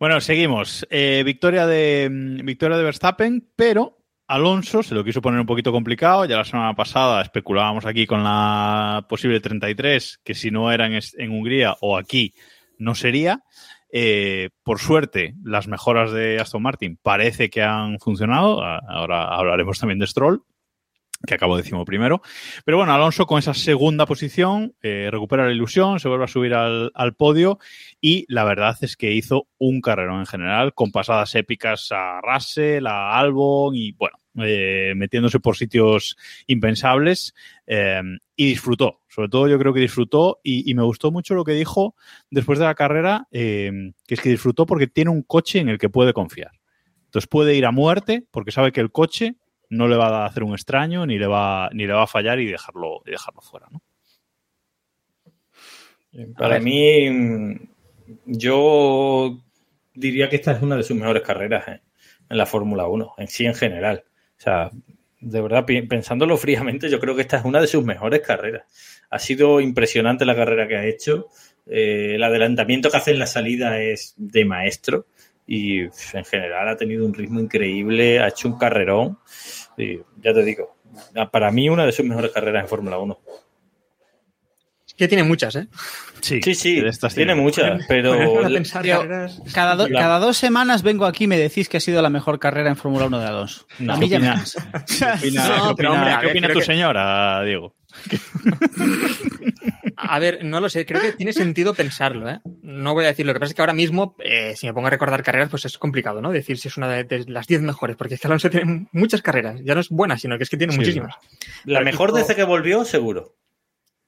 Bueno, 0.00 0.20
seguimos. 0.20 0.84
Eh, 0.90 1.22
victoria, 1.24 1.66
de, 1.66 2.08
victoria 2.42 2.76
de 2.76 2.82
Verstappen, 2.82 3.48
pero 3.54 3.98
Alonso 4.26 4.82
se 4.82 4.96
lo 4.96 5.04
quiso 5.04 5.22
poner 5.22 5.38
un 5.40 5.46
poquito 5.46 5.70
complicado. 5.70 6.24
Ya 6.24 6.36
la 6.38 6.44
semana 6.44 6.74
pasada 6.74 7.22
especulábamos 7.22 7.86
aquí 7.86 8.04
con 8.06 8.24
la 8.24 9.06
posible 9.08 9.38
33, 9.40 10.20
que 10.24 10.34
si 10.34 10.50
no 10.50 10.72
era 10.72 10.86
en, 10.86 11.30
Hungría 11.30 11.76
o 11.80 11.96
aquí, 11.96 12.34
no 12.78 12.96
sería. 12.96 13.44
Eh, 13.92 14.50
por 14.64 14.80
suerte, 14.80 15.34
las 15.44 15.68
mejoras 15.68 16.12
de 16.12 16.40
Aston 16.40 16.62
Martin 16.62 16.98
parece 17.00 17.48
que 17.48 17.62
han 17.62 17.98
funcionado. 18.00 18.60
Ahora 18.62 19.34
hablaremos 19.36 19.78
también 19.78 20.00
de 20.00 20.06
Stroll, 20.08 20.42
que 21.26 21.34
acabó 21.34 21.56
décimo 21.56 21.84
primero. 21.84 22.22
Pero 22.64 22.78
bueno, 22.78 22.92
Alonso 22.92 23.26
con 23.26 23.38
esa 23.38 23.54
segunda 23.54 24.06
posición 24.06 24.74
eh, 24.82 25.08
recupera 25.10 25.46
la 25.46 25.52
ilusión, 25.52 26.00
se 26.00 26.08
vuelve 26.08 26.24
a 26.24 26.28
subir 26.28 26.54
al, 26.54 27.14
podio 27.16 27.58
y 28.00 28.24
la 28.28 28.44
verdad 28.44 28.76
es 28.80 28.96
que 28.96 29.12
hizo 29.12 29.48
un 29.58 29.80
carrerón 29.80 30.20
en 30.20 30.26
general, 30.26 30.74
con 30.74 30.90
pasadas 30.90 31.34
épicas 31.34 31.88
a 31.90 32.20
Russell, 32.22 32.86
a 32.86 33.18
Albon 33.18 33.74
y 33.74 33.92
bueno, 33.92 34.16
eh, 34.38 34.94
metiéndose 34.96 35.40
por 35.40 35.56
sitios 35.56 36.16
impensables 36.46 37.34
eh, 37.66 38.00
y 38.36 38.46
disfrutó. 38.46 39.00
Sobre 39.08 39.28
todo 39.28 39.48
yo 39.48 39.58
creo 39.58 39.74
que 39.74 39.80
disfrutó 39.80 40.40
y, 40.42 40.72
me 40.74 40.84
gustó 40.84 41.10
mucho 41.10 41.34
lo 41.34 41.44
que 41.44 41.52
dijo 41.52 41.96
después 42.30 42.58
de 42.58 42.64
la 42.64 42.76
carrera, 42.76 43.26
que 43.30 43.92
es 44.08 44.20
que 44.20 44.30
disfrutó 44.30 44.66
porque 44.66 44.86
tiene 44.86 45.10
un 45.10 45.22
coche 45.22 45.58
en 45.58 45.68
el 45.68 45.78
que 45.78 45.90
puede 45.90 46.12
confiar. 46.12 46.52
Entonces 47.06 47.26
puede 47.26 47.56
ir 47.56 47.66
a 47.66 47.72
muerte 47.72 48.24
porque 48.30 48.52
sabe 48.52 48.70
que 48.70 48.80
el 48.80 48.92
coche 48.92 49.34
no 49.70 49.88
le 49.88 49.96
va 49.96 50.24
a 50.24 50.26
hacer 50.26 50.42
un 50.42 50.52
extraño 50.52 51.06
ni 51.06 51.18
le 51.18 51.26
va, 51.26 51.70
ni 51.72 51.86
le 51.86 51.92
va 51.92 52.02
a 52.02 52.08
fallar 52.08 52.38
y 52.40 52.46
dejarlo, 52.46 53.02
y 53.06 53.12
dejarlo 53.12 53.40
fuera. 53.40 53.66
¿no? 53.70 53.82
Para 56.36 56.58
mí, 56.58 57.08
mm, 57.08 57.68
yo 58.26 59.40
diría 59.94 60.28
que 60.28 60.36
esta 60.36 60.52
es 60.52 60.62
una 60.62 60.76
de 60.76 60.82
sus 60.82 60.96
mejores 60.96 61.22
carreras 61.22 61.68
eh, 61.68 61.80
en 62.28 62.36
la 62.36 62.46
Fórmula 62.46 62.86
1, 62.86 63.14
en 63.18 63.28
sí 63.28 63.46
en 63.46 63.54
general. 63.54 64.04
O 64.38 64.40
sea, 64.40 64.70
de 65.20 65.40
verdad, 65.40 65.66
pensándolo 65.88 66.36
fríamente, 66.36 66.88
yo 66.88 66.98
creo 66.98 67.14
que 67.14 67.22
esta 67.22 67.38
es 67.38 67.44
una 67.44 67.60
de 67.60 67.66
sus 67.66 67.84
mejores 67.84 68.20
carreras. 68.20 68.64
Ha 69.10 69.18
sido 69.18 69.60
impresionante 69.60 70.24
la 70.24 70.34
carrera 70.34 70.66
que 70.66 70.76
ha 70.76 70.86
hecho. 70.86 71.28
Eh, 71.66 72.12
el 72.14 72.22
adelantamiento 72.22 72.90
que 72.90 72.96
hace 72.96 73.10
en 73.10 73.18
la 73.18 73.26
salida 73.26 73.80
es 73.80 74.14
de 74.16 74.44
maestro. 74.44 75.06
Y 75.46 75.80
en 75.80 76.24
general 76.24 76.68
ha 76.68 76.76
tenido 76.76 77.04
un 77.04 77.12
ritmo 77.12 77.40
increíble, 77.40 78.20
ha 78.20 78.28
hecho 78.28 78.48
un 78.48 78.56
carrerón. 78.56 79.18
Y 79.80 80.02
ya 80.22 80.32
te 80.34 80.42
digo, 80.44 80.76
para 81.32 81.50
mí 81.50 81.68
una 81.68 81.86
de 81.86 81.92
sus 81.92 82.04
mejores 82.06 82.30
carreras 82.32 82.62
en 82.64 82.68
Fórmula 82.68 82.98
1. 82.98 83.18
Es 84.86 84.94
que 84.94 85.08
tiene 85.08 85.22
muchas, 85.24 85.54
¿eh? 85.56 85.68
Sí, 86.20 86.40
sí, 86.54 86.78
estas 86.84 87.14
tiene 87.14 87.34
muchas, 87.34 87.86
pero 87.88 88.12
Cada, 89.54 89.74
do- 89.76 89.88
La- 89.88 89.98
cada 90.00 90.18
dos 90.18 90.36
semanas 90.36 90.82
vengo 90.82 91.06
aquí 91.06 91.24
y 91.24 91.26
me 91.26 91.38
decís 91.38 91.68
que 91.68 91.78
ha 91.78 91.80
sido 91.80 92.02
la 92.02 92.10
mejor 92.10 92.38
carrera 92.38 92.68
en 92.70 92.76
Fórmula 92.76 93.06
1 93.06 93.18
de 93.20 93.26
Alonso. 93.26 93.66
No, 93.78 93.94
a 93.94 93.96
mí 93.96 94.06
¿qué 94.08 94.18
ya 94.18 94.20
me. 94.20 94.26
¿Qué 94.86 95.04
opina, 95.28 95.48
No, 95.48 95.68
qué 95.68 95.74
pero 95.76 95.90
opina- 95.90 95.92
hombre, 95.92 96.10
a 96.12 96.18
qué 96.20 96.26
ver, 96.26 96.30
opina 96.32 96.46
creo 96.48 96.54
tu 96.54 96.60
que- 96.60 96.66
señora, 96.66 97.42
Diego? 97.44 97.74
A 99.96 100.18
ver, 100.18 100.44
no 100.44 100.60
lo 100.60 100.68
sé, 100.68 100.86
creo 100.86 101.00
que 101.00 101.12
tiene 101.12 101.32
sentido 101.32 101.74
pensarlo, 101.74 102.28
¿eh? 102.28 102.40
No 102.62 102.94
voy 102.94 103.04
a 103.04 103.08
decir, 103.08 103.26
lo 103.26 103.32
que 103.32 103.40
pasa 103.40 103.50
es 103.50 103.54
que 103.54 103.62
ahora 103.62 103.72
mismo, 103.74 104.16
eh, 104.20 104.54
si 104.56 104.66
me 104.66 104.72
pongo 104.74 104.86
a 104.86 104.90
recordar 104.90 105.22
carreras, 105.22 105.50
pues 105.50 105.64
es 105.64 105.78
complicado, 105.78 106.20
¿no? 106.22 106.30
Decir 106.30 106.58
si 106.58 106.68
es 106.68 106.76
una 106.76 106.88
de, 106.88 107.04
de 107.04 107.24
las 107.30 107.46
10 107.46 107.60
mejores, 107.62 107.96
porque 107.96 108.14
es 108.14 108.20
que 108.20 108.26
Alonso 108.26 108.50
tiene 108.50 108.86
muchas 108.92 109.22
carreras, 109.22 109.60
ya 109.62 109.74
no 109.74 109.80
es 109.80 109.88
buena, 109.90 110.18
sino 110.18 110.36
que 110.38 110.44
es 110.44 110.50
que 110.50 110.56
tiene 110.56 110.72
Sí. 110.72 110.78
muchísimas. 110.78 111.14
La 111.64 111.80
mejor 111.80 112.10
hizo- 112.10 112.18
desde 112.18 112.34
que 112.36 112.44
volvió, 112.44 112.84
seguro. 112.84 113.36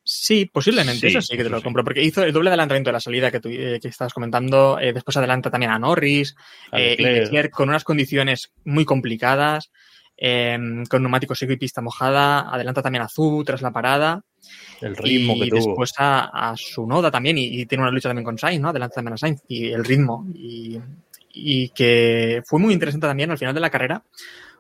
Sí, 0.04 0.46
posiblemente, 0.52 1.10
Sí, 1.10 1.16
eso 1.16 1.20
sí 1.22 1.36
que 1.36 1.44
te 1.44 1.48
lo 1.50 1.58
sí. 1.58 1.62
compro, 1.64 1.84
porque 1.84 2.02
hizo 2.02 2.24
el 2.24 2.32
doble 2.32 2.48
adelantamiento 2.50 2.88
de 2.88 2.92
la 2.94 3.00
salida 3.00 3.30
que, 3.30 3.38
tú, 3.38 3.48
eh, 3.50 3.78
que 3.80 3.86
estabas 3.86 4.12
comentando, 4.12 4.78
eh, 4.80 4.92
después 4.92 5.16
adelanta 5.16 5.48
también 5.50 5.70
a 5.70 5.78
Norris, 5.78 6.34
eh, 6.72 7.28
y 7.32 7.48
con 7.50 7.68
unas 7.68 7.84
condiciones 7.84 8.50
muy 8.64 8.84
complicadas, 8.84 9.70
eh, 10.24 10.56
con 10.88 11.02
neumáticos 11.02 11.36
seco 11.36 11.52
y 11.52 11.56
pista 11.56 11.80
mojada, 11.82 12.48
adelanta 12.54 12.80
también 12.80 13.02
a 13.02 13.08
tras 13.44 13.60
la 13.60 13.72
parada, 13.72 14.24
El 14.80 14.96
ritmo 14.96 15.34
y 15.34 15.40
que 15.40 15.50
tuvo. 15.50 15.56
después 15.56 15.92
a, 15.98 16.50
a 16.50 16.56
su 16.56 16.86
Noda 16.86 17.10
también, 17.10 17.38
y, 17.38 17.60
y 17.60 17.66
tiene 17.66 17.82
una 17.82 17.90
lucha 17.90 18.08
también 18.08 18.24
con 18.24 18.38
Sainz, 18.38 18.60
¿no? 18.62 18.68
Adelanta 18.68 18.94
también 18.94 19.14
a 19.14 19.18
Sainz, 19.18 19.42
y 19.48 19.70
el 19.72 19.84
ritmo, 19.84 20.24
y, 20.32 20.78
y 21.34 21.70
que 21.70 22.40
fue 22.46 22.60
muy 22.60 22.72
interesante 22.72 23.08
también 23.08 23.32
al 23.32 23.38
final 23.38 23.52
de 23.52 23.60
la 23.60 23.70
carrera, 23.70 24.04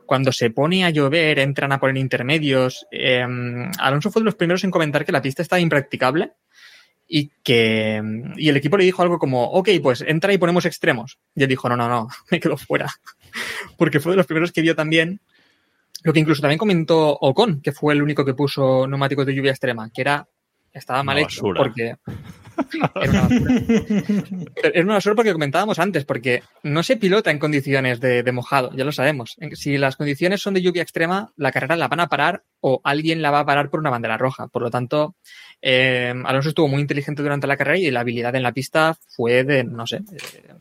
cuando 0.04 0.32
se 0.32 0.50
pone 0.50 0.84
a 0.84 0.90
llover, 0.90 1.38
entran 1.38 1.70
a 1.70 1.78
poner 1.78 1.96
intermedios. 1.96 2.84
eh, 2.90 3.24
Alonso 3.78 4.10
fue 4.10 4.20
de 4.20 4.24
los 4.24 4.34
primeros 4.34 4.64
en 4.64 4.72
comentar 4.72 5.04
que 5.04 5.12
la 5.12 5.22
pista 5.22 5.42
estaba 5.42 5.60
impracticable 5.60 6.32
y 7.06 7.30
que 7.44 8.02
y 8.36 8.48
el 8.48 8.56
equipo 8.56 8.76
le 8.76 8.84
dijo 8.84 9.02
algo 9.02 9.18
como, 9.20 9.44
ok, 9.44 9.68
pues 9.80 10.02
entra 10.06 10.32
y 10.32 10.38
ponemos 10.38 10.66
extremos. 10.66 11.18
Y 11.36 11.44
él 11.44 11.48
dijo, 11.48 11.68
no, 11.68 11.76
no, 11.76 11.88
no, 11.88 12.08
me 12.32 12.40
quedo 12.40 12.56
fuera. 12.56 12.88
Porque 13.78 14.00
fue 14.00 14.12
de 14.12 14.16
los 14.16 14.26
primeros 14.26 14.50
que 14.50 14.60
vio 14.60 14.74
también 14.74 15.20
lo 16.02 16.12
que 16.12 16.20
incluso 16.20 16.42
también 16.42 16.58
comentó 16.58 17.16
Ocon, 17.20 17.60
que 17.60 17.72
fue 17.72 17.94
el 17.94 18.02
único 18.02 18.24
que 18.24 18.34
puso 18.34 18.86
neumáticos 18.86 19.26
de 19.26 19.34
lluvia 19.34 19.50
extrema, 19.52 19.90
que 19.90 20.00
era 20.02 20.28
estaba 20.72 21.02
mal 21.02 21.16
Una 21.16 21.24
hecho 21.24 21.42
basura. 21.42 21.60
porque 21.62 21.96
era 22.94 23.10
una 23.10 23.22
basura. 23.22 23.54
Era 24.62 24.84
una 24.84 24.94
basura 24.94 25.14
porque 25.14 25.32
comentábamos 25.32 25.78
antes, 25.78 26.04
porque 26.04 26.42
no 26.62 26.82
se 26.82 26.96
pilota 26.96 27.30
en 27.30 27.38
condiciones 27.38 28.00
de, 28.00 28.22
de 28.22 28.32
mojado, 28.32 28.70
ya 28.74 28.84
lo 28.84 28.92
sabemos. 28.92 29.36
Si 29.52 29.76
las 29.78 29.96
condiciones 29.96 30.40
son 30.40 30.54
de 30.54 30.62
lluvia 30.62 30.82
extrema, 30.82 31.32
la 31.36 31.52
carrera 31.52 31.76
la 31.76 31.88
van 31.88 32.00
a 32.00 32.08
parar 32.08 32.44
o 32.60 32.80
alguien 32.84 33.22
la 33.22 33.30
va 33.30 33.40
a 33.40 33.46
parar 33.46 33.70
por 33.70 33.80
una 33.80 33.90
bandera 33.90 34.16
roja. 34.16 34.48
Por 34.48 34.62
lo 34.62 34.70
tanto, 34.70 35.16
eh, 35.60 36.14
Alonso 36.24 36.50
estuvo 36.50 36.68
muy 36.68 36.80
inteligente 36.80 37.22
durante 37.22 37.46
la 37.46 37.56
carrera 37.56 37.78
y 37.78 37.90
la 37.90 38.00
habilidad 38.00 38.34
en 38.34 38.42
la 38.42 38.52
pista 38.52 38.96
fue 39.08 39.44
de, 39.44 39.64
no 39.64 39.86
sé, 39.86 39.96
eh, 39.96 40.54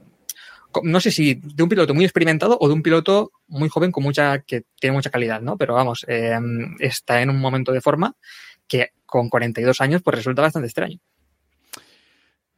no 0.83 0.99
sé 0.99 1.11
si 1.11 1.35
de 1.35 1.63
un 1.63 1.69
piloto 1.69 1.93
muy 1.93 2.05
experimentado 2.05 2.57
o 2.59 2.67
de 2.67 2.73
un 2.73 2.83
piloto 2.83 3.31
muy 3.47 3.69
joven 3.69 3.91
con 3.91 4.03
mucha 4.03 4.39
que 4.39 4.63
tiene 4.79 4.95
mucha 4.95 5.09
calidad, 5.09 5.41
¿no? 5.41 5.57
Pero 5.57 5.73
vamos, 5.73 6.05
eh, 6.07 6.37
está 6.79 7.21
en 7.21 7.29
un 7.29 7.39
momento 7.39 7.71
de 7.71 7.81
forma 7.81 8.15
que 8.67 8.91
con 9.05 9.29
42 9.29 9.81
años 9.81 10.01
pues 10.01 10.15
resulta 10.15 10.41
bastante 10.41 10.67
extraño. 10.67 10.99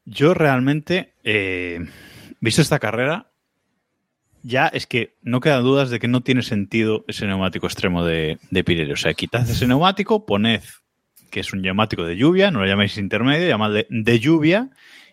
Yo 0.05 0.33
realmente, 0.33 1.13
eh, 1.23 1.79
visto 2.39 2.61
esta 2.61 2.79
carrera, 2.79 3.31
ya 4.43 4.67
es 4.67 4.85
que 4.85 5.15
no 5.21 5.39
quedan 5.39 5.63
dudas 5.63 5.89
de 5.89 5.99
que 5.99 6.09
no 6.09 6.21
tiene 6.21 6.41
sentido 6.41 7.05
ese 7.07 7.25
neumático 7.25 7.65
extremo 7.65 8.03
de, 8.03 8.37
de 8.51 8.63
Pirelli. 8.63 8.91
O 8.91 8.97
sea, 8.97 9.13
quitad 9.13 9.49
ese 9.49 9.67
neumático, 9.67 10.25
poned 10.25 10.61
que 11.33 11.39
es 11.39 11.51
un 11.51 11.63
neumático 11.63 12.03
de 12.03 12.15
lluvia, 12.15 12.51
no 12.51 12.59
lo 12.59 12.67
llaméis 12.67 12.97
intermedio, 12.99 13.47
llamadle 13.47 13.87
de 13.89 14.19
lluvia 14.19 14.69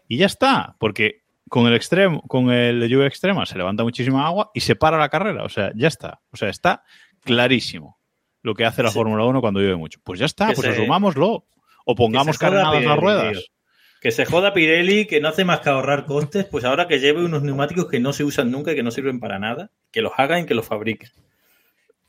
y 0.07 0.19
ya 0.19 0.27
está. 0.27 0.77
Porque 0.79 1.23
con 1.51 1.67
el 1.67 1.75
extremo, 1.75 2.23
con 2.23 2.51
el 2.51 2.81
de 2.81 2.89
lluvia 2.89 3.07
extrema 3.09 3.45
se 3.45 3.59
levanta 3.59 3.83
muchísima 3.83 4.25
agua 4.27 4.51
y 4.55 4.61
se 4.61 4.75
para 4.77 4.97
la 4.97 5.11
carrera. 5.11 5.45
O 5.45 5.51
sea, 5.51 5.71
ya 5.75 5.89
está. 5.89 6.23
O 6.33 6.39
sea, 6.39 6.49
está 6.49 6.83
clarísimo 7.25 7.99
lo 8.43 8.55
que 8.55 8.65
hace 8.65 8.83
la 8.83 8.89
Sí. 8.89 8.95
Fórmula 8.95 9.25
1 9.27 9.41
cuando 9.43 9.61
llueve 9.61 9.77
mucho. 9.77 10.01
Pues 10.03 10.19
ya 10.19 10.27
está, 10.27 10.49
Que 10.49 10.55
pues 10.55 10.67
se- 10.67 10.73
asumámoslo. 10.73 11.45
O 11.85 11.95
pongamos 11.95 12.39
joda 12.39 12.51
carenadas 12.51 12.73
las 12.75 12.83
Pirelli, 12.83 13.01
ruedas. 13.01 13.33
tío. 13.33 13.43
Que 14.01 14.11
se 14.13 14.25
joda 14.25 14.55
Pirelli, 14.55 15.07
que 15.07 15.21
no 15.21 15.29
hace 15.29 15.45
más 15.45 15.61
que 15.61 15.69
ahorrar 15.69 16.07
costes, 16.07 16.47
pues 16.47 16.65
ahora 16.65 16.89
que 16.89 17.01
lleve 17.01 17.23
unos 17.25 17.43
neumáticos 17.43 17.87
que 17.89 18.01
no 18.01 18.13
se 18.15 18.25
usan 18.25 18.51
nunca 18.51 18.73
y 18.73 18.75
que 18.77 18.83
no 18.83 18.91
sirven 18.91 19.21
para 19.21 19.39
nada, 19.39 19.71
que 19.91 20.01
los 20.01 20.13
hagan 20.17 20.45
y 20.45 20.47
que 20.47 20.55
los 20.55 20.65
fabriquen. 20.67 21.11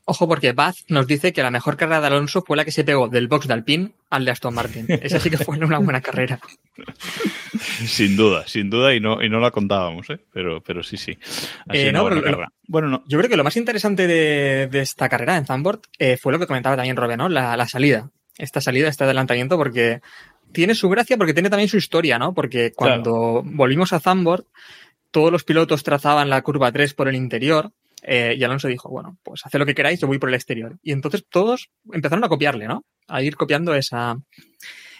Ojo, 0.04 0.26
porque 0.26 0.52
Baz 0.52 0.84
nos 0.88 1.06
dice 1.06 1.32
que 1.32 1.42
la 1.42 1.50
mejor 1.50 1.76
carrera 1.76 2.00
de 2.00 2.08
Alonso 2.08 2.42
fue 2.42 2.56
la 2.56 2.64
que 2.64 2.72
se 2.72 2.82
pegó 2.82 3.08
del 3.08 3.28
box 3.28 3.46
de 3.46 3.54
Alpine 3.54 3.92
al 4.10 4.24
de 4.24 4.32
Aston 4.32 4.52
Martin. 4.52 4.86
Esa 4.88 5.20
sí 5.20 5.30
que 5.30 5.38
fue 5.38 5.58
una 5.58 5.78
buena 5.78 6.00
carrera. 6.00 6.40
Sin 7.86 8.16
duda, 8.16 8.44
sin 8.46 8.70
duda, 8.70 8.94
y 8.94 9.00
no, 9.00 9.22
y 9.22 9.28
no 9.28 9.38
la 9.38 9.50
contábamos, 9.50 10.08
¿eh? 10.10 10.18
pero, 10.32 10.62
pero 10.62 10.82
sí, 10.82 10.96
sí. 10.96 11.16
Eh, 11.70 11.92
no, 11.92 12.08
pero-. 12.08 12.46
Bueno, 12.66 12.88
no, 12.88 13.04
Yo 13.06 13.18
creo 13.18 13.30
que 13.30 13.36
lo 13.36 13.44
más 13.44 13.56
interesante 13.56 14.06
de, 14.06 14.68
de 14.68 14.80
esta 14.80 15.08
carrera 15.08 15.36
en 15.36 15.46
Zandvoort 15.46 15.84
eh, 15.98 16.16
fue 16.16 16.32
lo 16.32 16.38
que 16.38 16.46
comentaba 16.46 16.76
también 16.76 16.96
Robe, 16.96 17.16
¿no? 17.16 17.28
La, 17.28 17.56
la 17.56 17.68
salida. 17.68 18.10
Esta 18.38 18.60
salida, 18.60 18.88
este 18.88 19.04
adelantamiento, 19.04 19.58
porque 19.58 20.00
tiene 20.52 20.74
su 20.74 20.88
gracia, 20.88 21.16
porque 21.16 21.34
tiene 21.34 21.50
también 21.50 21.68
su 21.68 21.76
historia, 21.76 22.18
¿no? 22.18 22.34
Porque 22.34 22.72
cuando 22.72 23.42
volvimos 23.44 23.92
a 23.92 24.00
Zandvoort, 24.00 24.46
todos 25.10 25.30
los 25.30 25.44
pilotos 25.44 25.82
trazaban 25.82 26.30
la 26.30 26.42
curva 26.42 26.72
3 26.72 26.94
por 26.94 27.08
el 27.08 27.16
interior. 27.16 27.72
Eh, 28.02 28.34
y 28.36 28.44
Alonso 28.44 28.68
dijo, 28.68 28.88
bueno, 28.88 29.16
pues 29.22 29.40
haced 29.46 29.58
lo 29.58 29.66
que 29.66 29.74
queráis, 29.74 30.00
yo 30.00 30.06
voy 30.06 30.18
por 30.18 30.28
el 30.28 30.34
exterior. 30.34 30.78
Y 30.82 30.92
entonces 30.92 31.24
todos 31.28 31.70
empezaron 31.92 32.24
a 32.24 32.28
copiarle, 32.28 32.66
¿no? 32.66 32.84
A 33.08 33.22
ir 33.22 33.36
copiando 33.36 33.74
esa, 33.74 34.16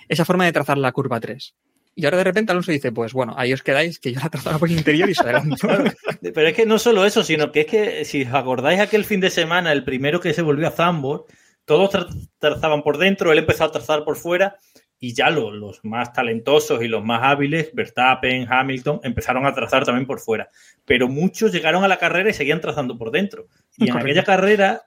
esa 0.09 0.25
forma 0.25 0.45
de 0.45 0.53
trazar 0.53 0.79
la 0.79 0.93
curva 0.93 1.21
3. 1.21 1.55
Y 1.95 2.05
ahora 2.07 2.17
de 2.19 2.25
repente 2.25 2.53
Alonso 2.53 2.73
dice, 2.73 2.91
pues 2.91 3.13
bueno, 3.13 3.35
ahí 3.37 3.53
os 3.53 3.63
quedáis, 3.63 3.99
que 3.99 4.13
yo 4.13 4.21
la 4.21 4.31
trazaba 4.31 4.59
por 4.59 4.71
el 4.71 4.79
interior 4.79 5.11
y 5.11 5.15
se. 5.15 5.25
Pero 6.35 6.49
es 6.49 6.55
que 6.55 6.65
no 6.65 6.79
solo 6.79 7.05
eso, 7.05 7.23
sino 7.23 7.53
que 7.53 7.61
es 7.61 7.67
que 7.67 8.05
si 8.07 8.23
os 8.23 8.33
acordáis 8.33 8.81
aquel 8.81 9.05
fin 9.05 9.21
de 9.21 9.29
semana, 9.31 9.73
el 9.73 9.85
primero 9.85 10.19
que 10.21 10.33
se 10.33 10.41
volvió 10.43 10.69
a 10.69 10.71
Zambor, 10.71 11.27
todos 11.67 11.91
tra- 11.93 12.29
trazaban 12.39 12.83
por 12.83 12.97
dentro, 12.99 13.31
él 13.31 13.39
empezó 13.41 13.65
a 13.65 13.73
trazar 13.73 14.05
por 14.05 14.17
fuera 14.17 14.57
y 15.05 15.15
ya 15.15 15.31
lo- 15.31 15.51
los 15.51 15.85
más 15.85 16.13
talentosos 16.13 16.81
y 16.81 16.87
los 16.87 17.05
más 17.05 17.23
hábiles, 17.25 17.75
Verstappen, 17.75 18.47
Hamilton, 18.49 19.01
empezaron 19.03 19.45
a 19.47 19.53
trazar 19.53 19.85
también 19.85 20.07
por 20.07 20.21
fuera. 20.21 20.49
Pero 20.85 21.09
muchos 21.09 21.51
llegaron 21.53 21.83
a 21.83 21.89
la 21.89 21.99
carrera 21.99 22.31
y 22.31 22.35
seguían 22.35 22.61
trazando 22.61 22.97
por 22.97 23.11
dentro. 23.11 23.49
Y 23.77 23.91
en 23.91 23.97
aquella 23.97 24.23
carrera, 24.25 24.83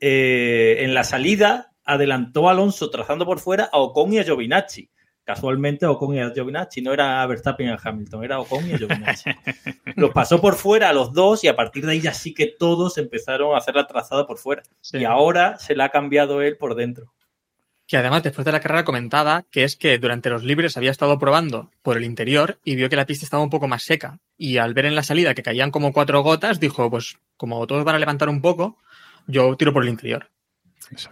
eh, 0.00 0.78
en 0.80 0.94
la 0.94 1.04
salida, 1.04 1.72
adelantó 1.84 2.48
Alonso 2.48 2.88
trazando 2.90 3.26
por 3.26 3.38
fuera 3.38 3.68
a 3.70 3.78
Ocon 3.78 4.14
y 4.14 4.18
a 4.18 4.24
Giovinacci. 4.24 4.88
Casualmente 5.24 5.84
Ocon 5.84 6.14
y 6.14 6.20
a 6.20 6.30
Giovinacci, 6.30 6.80
no 6.80 6.94
era 6.94 7.24
Verstappen 7.26 7.66
y 7.68 7.70
a 7.70 7.78
Hamilton, 7.82 8.24
era 8.24 8.40
Ocon 8.40 8.66
y 8.66 8.72
a 8.72 8.78
Giovinacci. 8.78 9.30
los 9.96 10.10
pasó 10.12 10.40
por 10.40 10.54
fuera 10.54 10.88
a 10.88 10.92
los 10.94 11.12
dos 11.12 11.44
y 11.44 11.48
a 11.48 11.54
partir 11.54 11.84
de 11.84 11.92
ahí 11.92 12.00
ya 12.00 12.14
sí 12.14 12.32
que 12.32 12.46
todos 12.46 12.96
empezaron 12.96 13.54
a 13.54 13.58
hacer 13.58 13.74
la 13.74 13.86
trazada 13.86 14.26
por 14.26 14.38
fuera. 14.38 14.62
Sí. 14.80 14.98
Y 14.98 15.04
ahora 15.04 15.58
se 15.58 15.76
la 15.76 15.84
ha 15.84 15.88
cambiado 15.90 16.40
él 16.40 16.56
por 16.56 16.74
dentro. 16.74 17.12
Que 17.90 17.96
además 17.96 18.22
después 18.22 18.44
de 18.44 18.52
la 18.52 18.60
carrera 18.60 18.84
comentaba 18.84 19.44
que 19.50 19.64
es 19.64 19.74
que 19.74 19.98
durante 19.98 20.30
los 20.30 20.44
libres 20.44 20.76
había 20.76 20.92
estado 20.92 21.18
probando 21.18 21.70
por 21.82 21.96
el 21.96 22.04
interior 22.04 22.60
y 22.64 22.76
vio 22.76 22.88
que 22.88 22.94
la 22.94 23.04
pista 23.04 23.24
estaba 23.24 23.42
un 23.42 23.50
poco 23.50 23.66
más 23.66 23.82
seca. 23.82 24.20
Y 24.38 24.58
al 24.58 24.74
ver 24.74 24.86
en 24.86 24.94
la 24.94 25.02
salida 25.02 25.34
que 25.34 25.42
caían 25.42 25.72
como 25.72 25.92
cuatro 25.92 26.22
gotas, 26.22 26.60
dijo, 26.60 26.88
pues 26.88 27.16
como 27.36 27.66
todos 27.66 27.82
van 27.82 27.96
a 27.96 27.98
levantar 27.98 28.28
un 28.28 28.40
poco, 28.40 28.78
yo 29.26 29.56
tiro 29.56 29.72
por 29.72 29.82
el 29.82 29.88
interior. 29.88 30.30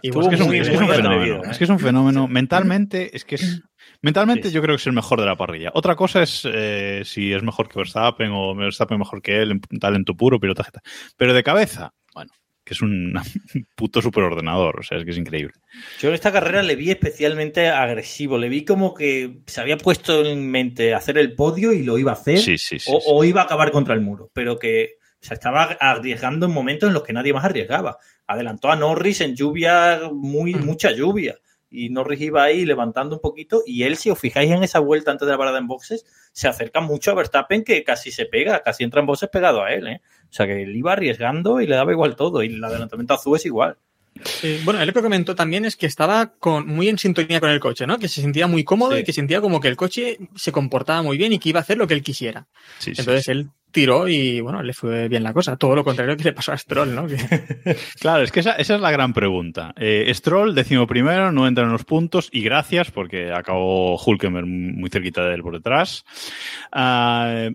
Y 0.01 0.09
Es 0.09 0.19
que 0.29 0.35
es 0.35 0.41
un, 0.41 0.47
muy- 0.47 0.59
es 0.59 0.69
que 0.69 0.73
es 0.75 0.79
un 0.79 0.85
muy 0.85 0.95
fenómeno. 0.95 1.21
atrevido, 1.21 1.43
¿eh? 1.43 1.47
Es 1.51 1.57
que 1.57 1.63
es 1.65 1.69
un 1.69 1.79
fenómeno. 1.79 2.27
Mentalmente, 2.29 3.15
es 3.15 3.25
que 3.25 3.35
es. 3.35 3.61
Mentalmente, 4.01 4.47
Sí. 4.47 4.53
yo 4.55 4.61
creo 4.61 4.75
que 4.77 4.79
es 4.81 4.87
el 4.87 4.93
mejor 4.93 5.19
de 5.19 5.25
la 5.25 5.35
parrilla. 5.35 5.71
Otra 5.73 5.97
cosa 5.97 6.23
es 6.23 6.47
eh, 6.49 7.01
si 7.03 7.33
es 7.33 7.43
mejor 7.43 7.67
que 7.67 7.77
Verstappen 7.79 8.31
o 8.31 8.55
Verstappen 8.55 8.97
mejor 8.99 9.21
que 9.21 9.41
él 9.41 9.51
en 9.51 9.79
talento 9.79 10.15
puro, 10.15 10.39
pilotaje. 10.39 10.71
Pero 11.17 11.33
de 11.33 11.43
cabeza, 11.43 11.93
bueno, 12.13 12.31
que 12.69 12.75
es 12.75 12.81
un 12.83 13.13
puto 13.75 13.99
superordenador. 13.99 14.79
O 14.79 14.83
sea, 14.83 14.99
es 14.99 15.03
que 15.05 15.09
es 15.09 15.17
increíble. 15.17 15.55
Yo 15.99 16.09
en 16.09 16.13
esta 16.15 16.31
carrera 16.31 16.61
le 16.61 16.75
vi 16.75 16.91
especialmente 16.91 17.67
agresivo. 17.67 18.37
Le 18.37 18.47
vi 18.47 18.63
como 18.63 18.93
que 18.93 19.39
se 19.47 19.59
había 19.59 19.75
puesto 19.77 20.23
en 20.23 20.51
mente 20.51 20.93
hacer 20.93 21.17
el 21.17 21.33
podio 21.33 21.73
y 21.73 21.81
lo 21.81 21.97
iba 21.97 22.11
a 22.11 22.13
hacer. 22.13 22.37
Sí, 22.37 22.59
sí, 22.59 22.77
sí. 22.77 22.91
o, 22.93 22.99
sí. 22.99 23.07
o 23.09 23.23
iba 23.23 23.41
a 23.41 23.45
acabar 23.45 23.71
contra 23.71 23.95
el 23.95 24.01
muro, 24.01 24.29
pero 24.33 24.59
que 24.59 24.97
se 25.19 25.33
estaba 25.33 25.63
arriesgando 25.63 26.45
en 26.45 26.51
momentos 26.53 26.87
en 26.87 26.93
los 26.93 27.01
que 27.03 27.11
nadie 27.11 27.33
más 27.33 27.43
arriesgaba. 27.43 27.97
Adelantó 28.27 28.69
a 28.71 28.75
Norris 28.75 29.21
en 29.21 29.35
lluvia, 29.35 30.01
muy, 30.13 30.53
Mm. 30.53 30.63
mucha 30.63 30.91
lluvia. 30.91 31.37
Y 31.69 31.89
Norris 31.89 32.21
iba 32.21 32.43
ahí 32.43 32.65
levantando 32.65 33.15
un 33.15 33.21
poquito. 33.21 33.61
Y 33.65 33.83
él, 33.83 33.95
si 33.95 34.09
os 34.09 34.19
fijáis 34.19 34.51
en 34.51 34.63
esa 34.63 34.79
vuelta 34.79 35.11
antes 35.11 35.25
de 35.25 35.31
la 35.31 35.37
parada 35.37 35.59
en 35.59 35.67
boxes, 35.67 36.05
se 36.31 36.47
acerca 36.47 36.81
mucho 36.81 37.11
a 37.11 37.15
Verstappen 37.15 37.63
que 37.63 37.83
casi 37.83 38.11
se 38.11 38.25
pega, 38.25 38.61
casi 38.61 38.83
entra 38.83 39.01
en 39.01 39.07
boxes 39.07 39.29
pegado 39.29 39.63
a 39.63 39.73
él. 39.73 39.87
¿eh? 39.87 40.01
O 40.23 40.33
sea 40.33 40.47
que 40.47 40.63
él 40.63 40.75
iba 40.75 40.93
arriesgando 40.93 41.61
y 41.61 41.67
le 41.67 41.75
daba 41.75 41.91
igual 41.91 42.15
todo. 42.15 42.43
Y 42.43 42.47
el 42.47 42.63
adelantamiento 42.63 43.13
azul 43.13 43.37
es 43.37 43.45
igual. 43.45 43.77
Sí, 44.23 44.59
bueno, 44.65 44.81
él 44.81 44.87
lo 44.87 44.93
que 44.93 45.01
comentó 45.01 45.33
también 45.33 45.63
es 45.65 45.77
que 45.77 45.85
estaba 45.85 46.33
con, 46.39 46.67
muy 46.67 46.89
en 46.89 46.97
sintonía 46.97 47.39
con 47.39 47.49
el 47.49 47.59
coche, 47.61 47.87
¿no? 47.87 47.97
Que 47.99 48.09
se 48.09 48.21
sentía 48.21 48.47
muy 48.47 48.63
cómodo 48.65 48.93
Sí. 48.95 49.01
y 49.01 49.03
que 49.05 49.13
sentía 49.13 49.39
como 49.39 49.61
que 49.61 49.69
el 49.69 49.77
coche 49.77 50.17
se 50.35 50.51
comportaba 50.51 51.01
muy 51.01 51.17
bien 51.17 51.31
y 51.31 51.39
que 51.39 51.49
iba 51.49 51.59
a 51.59 51.61
hacer 51.63 51.77
lo 51.77 51.87
que 51.87 51.93
él 51.93 52.03
quisiera. 52.03 52.47
Sí, 52.79 52.91
Entonces 52.97 53.23
sí. 53.25 53.31
él 53.31 53.49
tiró 53.71 54.07
y 54.09 54.41
bueno, 54.41 54.61
le 54.61 54.73
fue 54.73 55.07
bien 55.07 55.23
la 55.23 55.31
cosa. 55.31 55.55
Todo 55.55 55.73
lo 55.75 55.83
contrario 55.85 56.17
que 56.17 56.23
le 56.25 56.33
pasó 56.33 56.51
a 56.51 56.57
Stroll, 56.57 56.93
¿no? 56.95 57.07
Que- 57.07 57.17
Claro, 58.01 58.23
es 58.23 58.31
que 58.33 58.41
esa, 58.41 58.53
esa 58.55 58.75
es 58.75 58.81
la 58.81 58.91
gran 58.91 59.13
pregunta. 59.13 59.73
Eh, 59.77 60.11
Stroll, 60.13 60.53
décimo 60.53 60.85
primero, 60.85 61.31
no 61.31 61.47
entra 61.47 61.63
en 61.63 61.71
los 61.71 61.85
puntos 61.85 62.27
y 62.33 62.41
gracias 62.41 62.91
porque 62.91 63.31
acabó 63.31 63.95
Hulkenberg 64.03 64.47
muy 64.47 64.89
cerquita 64.89 65.23
de 65.23 65.35
él 65.35 65.43
por 65.43 65.53
detrás. 65.53 66.03
Ah, 66.73 67.49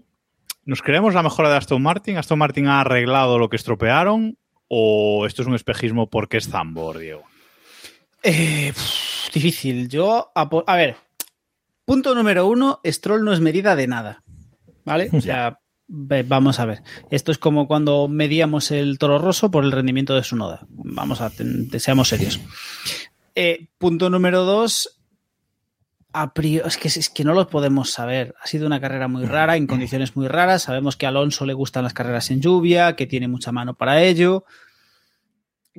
¿Nos 0.64 0.80
creemos 0.80 1.12
la 1.12 1.22
mejora 1.22 1.50
de 1.50 1.56
Aston 1.56 1.82
Martin? 1.82 2.16
¿Aston 2.16 2.38
Martin 2.38 2.68
ha 2.68 2.80
arreglado 2.80 3.38
lo 3.38 3.50
que 3.50 3.56
estropearon? 3.56 4.38
¿O 4.68 5.26
esto 5.26 5.42
es 5.42 5.48
un 5.48 5.54
espejismo 5.54 6.08
porque 6.08 6.38
es 6.38 6.48
Zambor, 6.48 6.98
Diego? 6.98 7.24
Eh, 8.22 8.72
pff, 8.74 9.32
difícil. 9.32 9.88
Yo, 9.88 10.32
a, 10.34 10.76
ver, 10.76 10.96
punto 11.84 12.14
número 12.14 12.46
uno, 12.46 12.80
Stroll 12.84 13.24
no 13.24 13.32
es 13.32 13.40
medida 13.40 13.76
de 13.76 13.86
nada. 13.86 14.22
¿Vale? 14.84 15.10
O 15.12 15.20
sea, 15.20 15.60
vamos 15.86 16.60
a 16.60 16.66
ver. 16.66 16.82
Esto 17.10 17.32
es 17.32 17.38
como 17.38 17.66
cuando 17.66 18.08
medíamos 18.08 18.70
el 18.70 18.98
toro 18.98 19.18
rosso 19.18 19.50
por 19.50 19.64
el 19.64 19.72
rendimiento 19.72 20.14
de 20.14 20.24
su 20.24 20.36
noda. 20.36 20.66
Vamos 20.68 21.20
a, 21.20 21.30
seamos 21.78 22.08
serios. 22.08 22.40
Eh, 23.34 23.68
punto 23.78 24.10
número 24.10 24.44
dos, 24.44 25.00
es 26.64 26.76
que, 26.76 26.88
es 26.88 27.10
que 27.10 27.24
no 27.24 27.34
lo 27.34 27.48
podemos 27.48 27.90
saber. 27.90 28.34
Ha 28.40 28.46
sido 28.46 28.66
una 28.66 28.80
carrera 28.80 29.08
muy 29.08 29.26
rara, 29.26 29.56
en 29.56 29.66
condiciones 29.66 30.16
muy 30.16 30.28
raras. 30.28 30.62
Sabemos 30.62 30.96
que 30.96 31.06
a 31.06 31.10
Alonso 31.10 31.46
le 31.46 31.54
gustan 31.54 31.84
las 31.84 31.94
carreras 31.94 32.30
en 32.30 32.40
lluvia, 32.40 32.96
que 32.96 33.06
tiene 33.06 33.28
mucha 33.28 33.52
mano 33.52 33.74
para 33.74 34.02
ello 34.02 34.44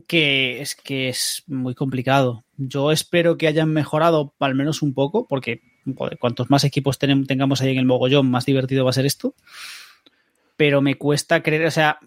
que 0.08 0.62
es 0.62 0.76
que 0.76 1.10
es 1.10 1.44
muy 1.48 1.74
complicado. 1.74 2.44
Yo 2.58 2.92
espero 2.92 3.38
que 3.38 3.48
hayan 3.48 3.72
mejorado 3.72 4.34
al 4.40 4.56
menos 4.56 4.82
un 4.82 4.94
poco, 4.94 5.28
porque 5.28 5.62
cuantos 6.20 6.50
más 6.50 6.64
equipos 6.64 7.00
tengamos 7.00 7.62
ahí 7.62 7.72
en 7.72 7.78
el 7.78 7.86
mogollón, 7.86 8.30
más 8.30 8.46
divertido 8.46 8.84
va 8.84 8.90
a 8.90 8.94
ser 8.94 9.06
esto. 9.06 9.36
Pero 10.58 10.82
me 10.82 10.96
cuesta 10.96 11.42
creer, 11.42 11.66
o 11.66 11.72
sea, 11.72 12.00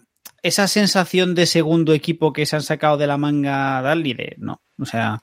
esa 0.43 0.67
sensación 0.67 1.35
de 1.35 1.45
segundo 1.45 1.93
equipo 1.93 2.31
que 2.33 2.45
se 2.45 2.55
han 2.55 2.61
sacado 2.61 2.97
de 2.97 3.07
la 3.07 3.17
manga 3.17 3.81
Dali, 3.81 4.13
de 4.13 4.35
no. 4.37 4.61
O 4.77 4.85
sea, 4.85 5.21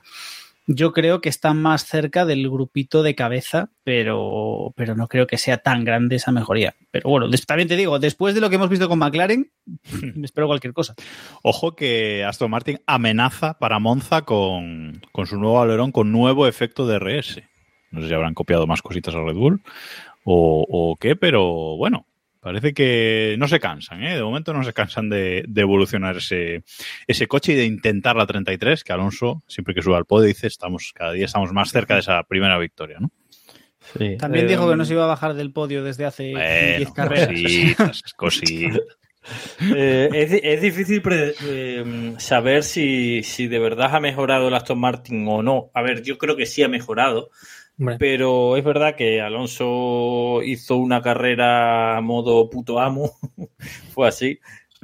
yo 0.67 0.91
creo 0.91 1.21
que 1.21 1.29
están 1.29 1.61
más 1.61 1.85
cerca 1.85 2.25
del 2.25 2.49
grupito 2.49 3.01
de 3.01 3.15
cabeza, 3.15 3.71
pero, 3.85 4.73
pero 4.75 4.95
no 4.95 5.07
creo 5.07 5.25
que 5.25 5.37
sea 5.37 5.59
tan 5.59 5.85
grande 5.85 6.17
esa 6.17 6.33
mejoría. 6.33 6.75
Pero 6.91 7.09
bueno, 7.09 7.29
también 7.47 7.69
te 7.69 7.77
digo, 7.77 7.99
después 7.99 8.35
de 8.35 8.41
lo 8.41 8.49
que 8.49 8.57
hemos 8.57 8.69
visto 8.69 8.89
con 8.89 8.99
McLaren, 8.99 9.49
espero 10.23 10.47
cualquier 10.47 10.73
cosa. 10.73 10.93
Ojo 11.41 11.75
que 11.75 12.25
Aston 12.25 12.51
Martin 12.51 12.81
amenaza 12.85 13.57
para 13.57 13.79
Monza 13.79 14.23
con, 14.23 15.01
con 15.13 15.25
su 15.25 15.37
nuevo 15.37 15.61
alerón 15.61 15.93
con 15.93 16.11
nuevo 16.11 16.47
efecto 16.47 16.85
de 16.85 16.99
RS. 16.99 17.41
No 17.91 18.01
sé 18.01 18.09
si 18.09 18.13
habrán 18.13 18.33
copiado 18.33 18.67
más 18.67 18.81
cositas 18.81 19.15
a 19.15 19.21
Red 19.21 19.35
Bull 19.35 19.61
o, 20.25 20.65
o 20.69 20.97
qué, 20.97 21.15
pero 21.15 21.77
bueno, 21.77 22.05
parece 22.47 22.73
que 22.73 23.35
no 23.37 23.47
se 23.47 23.59
cansan, 23.59 24.03
¿eh? 24.03 24.15
De 24.15 24.23
momento 24.23 24.53
no 24.53 24.63
se 24.63 24.73
cansan 24.73 25.09
de, 25.09 25.43
de 25.47 25.61
evolucionar 25.61 26.17
ese, 26.17 26.63
ese 27.05 27.27
coche 27.27 27.53
y 27.53 27.55
de 27.55 27.65
intentar 27.65 28.15
la 28.15 28.25
33, 28.25 28.83
que 28.83 28.93
Alonso, 28.93 29.43
siempre 29.47 29.73
que 29.75 29.81
sube 29.81 29.95
al 29.97 30.05
podio, 30.05 30.27
dice, 30.27 30.47
estamos, 30.47 30.91
cada 30.95 31.11
día 31.11 31.25
estamos 31.25 31.51
más 31.53 31.71
cerca 31.71 31.93
de 31.95 31.99
esa 31.99 32.23
primera 32.23 32.57
victoria, 32.57 32.97
¿no? 32.99 33.11
También 34.17 34.45
Eh, 34.45 34.49
dijo 34.49 34.69
que 34.69 34.75
no 34.75 34.83
se 34.85 34.93
iba 34.93 35.03
a 35.03 35.07
bajar 35.07 35.33
del 35.33 35.51
podio 35.51 35.83
desde 35.83 36.05
hace 36.05 36.23
10 36.23 36.33
Bueno, 36.89 36.93
carreras. 36.93 37.27
cositas, 37.29 38.13
cositas. 38.13 38.81
Eh, 39.75 40.09
es, 40.13 40.31
di- 40.31 40.39
es 40.41 40.61
difícil 40.61 41.01
pre- 41.01 41.33
eh, 41.43 42.13
saber 42.17 42.63
si, 42.63 43.23
si 43.23 43.47
de 43.47 43.59
verdad 43.59 43.93
ha 43.93 43.99
mejorado 43.99 44.47
el 44.47 44.53
Aston 44.53 44.79
Martin 44.79 45.25
o 45.27 45.43
no. 45.43 45.69
A 45.73 45.81
ver, 45.81 46.01
yo 46.01 46.17
creo 46.17 46.37
que 46.37 46.45
sí 46.45 46.63
ha 46.63 46.69
mejorado, 46.69 47.29
Pero 47.99 48.57
es 48.57 48.63
verdad 48.63 48.95
que 48.95 49.21
Alonso 49.21 50.41
hizo 50.43 50.77
una 50.77 51.01
carrera 51.01 51.97
a 51.97 52.01
modo 52.01 52.49
puto 52.49 52.79
amo. 52.79 53.11
Fue 53.93 54.07
así. 54.07 54.39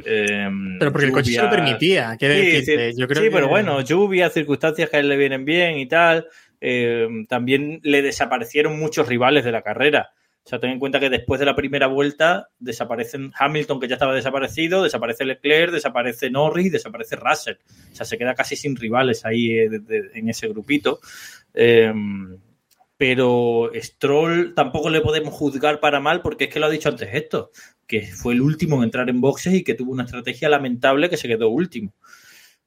Eh, 0.06 0.50
pero 0.80 0.92
porque 0.92 1.06
el 1.08 1.12
coche 1.12 1.32
se 1.34 1.42
lo 1.42 1.50
permitía. 1.50 2.16
Sí, 2.20 2.26
decirte, 2.28 2.92
sí, 2.94 3.00
yo 3.00 3.08
creo 3.08 3.22
sí, 3.24 3.30
que- 3.30 3.36
pero 3.36 3.48
bueno, 3.48 3.82
lluvia, 3.82 4.30
circunstancias 4.30 4.90
que 4.90 4.98
a 4.98 5.00
él 5.00 5.10
le 5.10 5.18
vienen 5.18 5.46
bien 5.46 5.78
y 5.78 5.88
tal. 5.88 6.28
Eh, 6.62 7.08
también 7.28 7.80
le 7.84 8.02
desaparecieron 8.02 8.80
muchos 8.80 9.08
rivales 9.08 9.44
de 9.44 9.52
la 9.52 9.62
carrera. 9.62 10.12
O 10.46 10.50
sea, 10.50 10.60
ten 10.60 10.72
en 10.72 10.80
cuenta 10.80 11.00
que 11.00 11.10
después 11.10 11.40
de 11.40 11.46
la 11.46 11.56
primera 11.56 11.88
vuelta 11.88 12.50
desaparecen 12.60 13.32
Hamilton, 13.38 13.80
que 13.80 13.88
ya 13.88 13.96
estaba 13.96 14.14
desaparecido, 14.14 14.84
desaparece 14.84 15.26
Leclerc, 15.26 15.72
desaparece 15.72 16.30
Norris, 16.30 16.72
desaparece 16.72 17.16
Russell. 17.16 17.56
O 17.92 17.96
sea, 17.96 18.06
se 18.06 18.18
queda 18.18 18.34
casi 18.36 18.56
sin 18.56 18.76
rivales 18.76 19.26
ahí 19.26 19.52
eh, 19.52 19.70
de- 19.70 19.80
de- 19.80 20.10
en 20.16 20.30
ese 20.30 20.48
grupito. 20.50 21.00
Pero 22.98 23.72
Stroll 23.76 24.54
tampoco 24.54 24.90
le 24.90 25.02
podemos 25.02 25.34
juzgar 25.34 25.80
para 25.80 26.00
mal 26.00 26.22
porque 26.22 26.46
es 26.46 26.50
que 26.54 26.60
lo 26.60 26.68
ha 26.68 26.70
dicho 26.70 26.90
antes 26.90 27.10
esto, 27.14 27.52
que 27.88 28.04
fue 28.04 28.34
el 28.34 28.42
último 28.42 28.78
en 28.78 28.84
entrar 28.84 29.10
en 29.10 29.20
boxes 29.20 29.54
y 29.54 29.64
que 29.64 29.74
tuvo 29.74 29.92
una 29.92 30.04
estrategia 30.04 30.48
lamentable 30.50 31.10
que 31.10 31.18
se 31.18 31.28
quedó 31.28 31.50
último. 31.50 31.94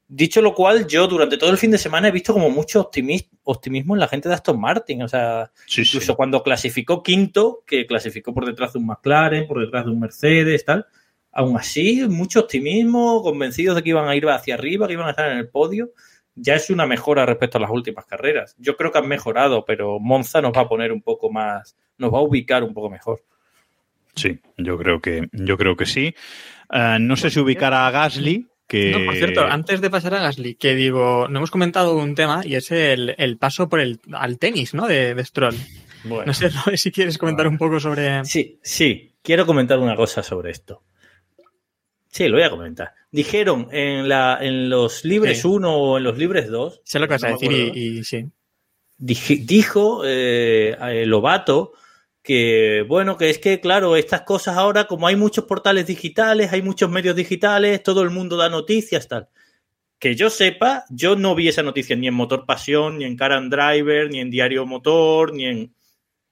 Dicho 0.09 0.41
lo 0.41 0.55
cual, 0.55 0.87
yo 0.87 1.09
durante 1.09 1.37
todo 1.37 1.51
el 1.51 1.59
fin 1.59 1.73
de 1.73 1.79
semana 1.79 2.09
he 2.09 2.13
visto 2.13 2.33
como 2.33 2.49
mucho 2.49 2.89
optimis- 2.91 3.29
optimismo 3.43 3.95
en 3.95 4.01
la 4.01 4.07
gente 4.09 4.29
de 4.29 4.37
Aston 4.37 4.61
Martin. 4.61 5.03
O 5.03 5.09
sea, 5.09 5.51
Sí, 5.67 5.85
sí. 5.85 5.97
incluso 5.97 6.15
cuando 6.17 6.43
clasificó 6.45 7.03
quinto, 7.03 7.65
que 7.67 7.87
clasificó 7.87 8.33
por 8.33 8.47
detrás 8.47 8.73
de 8.73 8.79
un 8.79 8.87
McLaren, 8.87 9.49
por 9.49 9.59
detrás 9.61 9.85
de 9.85 9.91
un 9.91 9.99
Mercedes, 9.99 10.65
tal. 10.65 10.87
Aún 11.33 11.57
así, 11.57 12.07
mucho 12.09 12.41
optimismo, 12.41 13.21
convencidos 13.23 13.75
de 13.75 13.83
que 13.83 13.89
iban 13.91 14.09
a 14.09 14.15
ir 14.15 14.29
hacia 14.29 14.55
arriba, 14.55 14.87
que 14.87 14.93
iban 14.93 15.09
a 15.09 15.11
estar 15.11 15.31
en 15.31 15.39
el 15.39 15.49
podio. 15.49 15.91
Ya 16.37 16.55
es 16.55 16.71
una 16.71 16.87
mejora 16.87 17.27
respecto 17.27 17.59
a 17.59 17.61
las 17.63 17.71
últimas 17.71 18.05
carreras. 18.05 18.55
Yo 18.59 18.77
creo 18.77 18.93
que 18.93 18.99
han 18.99 19.09
mejorado, 19.09 19.65
pero 19.65 19.99
Monza 19.99 20.41
nos 20.41 20.53
va 20.53 20.63
a 20.63 20.69
poner 20.69 20.93
un 20.93 21.03
poco 21.03 21.31
más, 21.31 21.77
nos 21.99 22.13
va 22.13 22.19
a 22.19 22.23
ubicar 22.23 22.63
un 22.63 22.75
poco 22.75 22.91
mejor. 22.91 23.23
Sí, 24.15 24.39
yo 24.57 24.79
creo 24.79 25.01
que, 25.01 25.29
yo 25.33 25.59
creo 25.59 25.77
que 25.77 25.87
sí. 25.87 26.15
Eh, 26.73 26.97
no 27.01 27.17
sé 27.17 27.31
si 27.31 27.41
ubicar 27.41 27.75
a 27.75 27.91
Gasly, 27.91 28.47
que... 28.67 28.93
No, 28.93 29.05
por 29.05 29.15
cierto, 29.17 29.45
antes 29.45 29.81
de 29.81 29.91
pasar 29.91 30.15
a 30.15 30.21
Gasly, 30.21 30.55
que 30.55 30.75
digo, 30.75 31.27
no 31.29 31.39
hemos 31.39 31.51
comentado 31.51 31.97
un 31.97 32.15
tema 32.15 32.43
y 32.45 32.55
es 32.55 32.71
el, 32.71 33.15
el 33.19 33.39
paso 33.39 33.69
por 33.69 33.81
el, 33.81 34.01
al 34.13 34.39
tenis, 34.39 34.75
¿no? 34.75 34.87
De, 34.87 35.15
de 35.15 35.25
Stroll. 35.25 35.57
Bueno. 36.05 36.27
No 36.27 36.35
sé, 36.35 36.51
si 36.77 36.91
quieres 36.91 37.19
comentar 37.19 37.47
un 37.47 37.59
poco 37.59 37.81
sobre... 37.81 38.25
Sí, 38.25 38.59
sí, 38.63 39.13
quiero 39.23 39.47
comentar 39.47 39.79
una 39.79 39.97
cosa 39.97 40.23
sobre 40.23 40.51
esto. 40.51 40.83
Sí, 42.17 42.29
lo 42.29 42.37
voy 42.37 42.45
a 42.45 42.51
comentar. 42.51 42.93
Dijeron 43.11 43.69
en, 43.73 44.09
la, 44.09 44.39
en 44.41 44.69
los 44.71 45.05
libres 45.05 45.41
Sí. 45.43 45.47
1 45.49 45.77
o 45.77 45.99
en 45.99 46.05
los 46.05 46.17
libres 46.17 46.49
2, 46.49 46.81
Sé 46.85 46.99
lo 46.99 47.07
que 47.09 47.15
vas 47.15 47.25
a 47.25 47.29
no 47.31 47.35
decir 47.35 47.49
acuerdo. 47.51 47.73
y, 47.79 47.99
y 47.99 48.05
sí. 48.05 48.27
dije- 48.99 49.43
dijo 49.45 50.03
eh, 50.05 50.77
eh, 50.81 51.07
Lobato 51.07 51.73
que, 52.23 52.85
bueno, 52.89 53.17
que 53.17 53.31
es 53.31 53.39
que, 53.39 53.61
claro, 53.61 53.97
estas 53.97 54.23
cosas 54.23 54.57
ahora, 54.57 54.87
como 54.87 55.07
hay 55.07 55.15
muchos 55.17 55.45
portales 55.45 55.87
digitales, 55.87 56.53
hay 56.53 56.61
muchos 56.63 56.91
medios 56.91 57.15
digitales, 57.15 57.83
todo 57.83 58.03
el 58.03 58.11
mundo 58.11 58.37
da 58.37 58.49
noticias, 58.49 59.07
tal. 59.07 59.29
Que 59.99 60.15
yo 60.17 60.29
sepa, 60.29 60.85
yo 60.91 61.17
no 61.17 61.35
vi 61.35 61.49
esa 61.49 61.63
noticia 61.63 61.95
ni 61.97 62.09
en 62.09 62.15
Motor 62.15 62.45
Pasión, 62.45 62.99
ni 62.99 63.05
en 63.05 63.17
Car 63.17 63.33
and 63.33 63.51
Driver, 63.55 64.11
ni 64.11 64.19
en 64.21 64.31
Diario 64.31 64.67
Motor, 64.67 65.33
ni 65.33 65.47
en... 65.47 65.75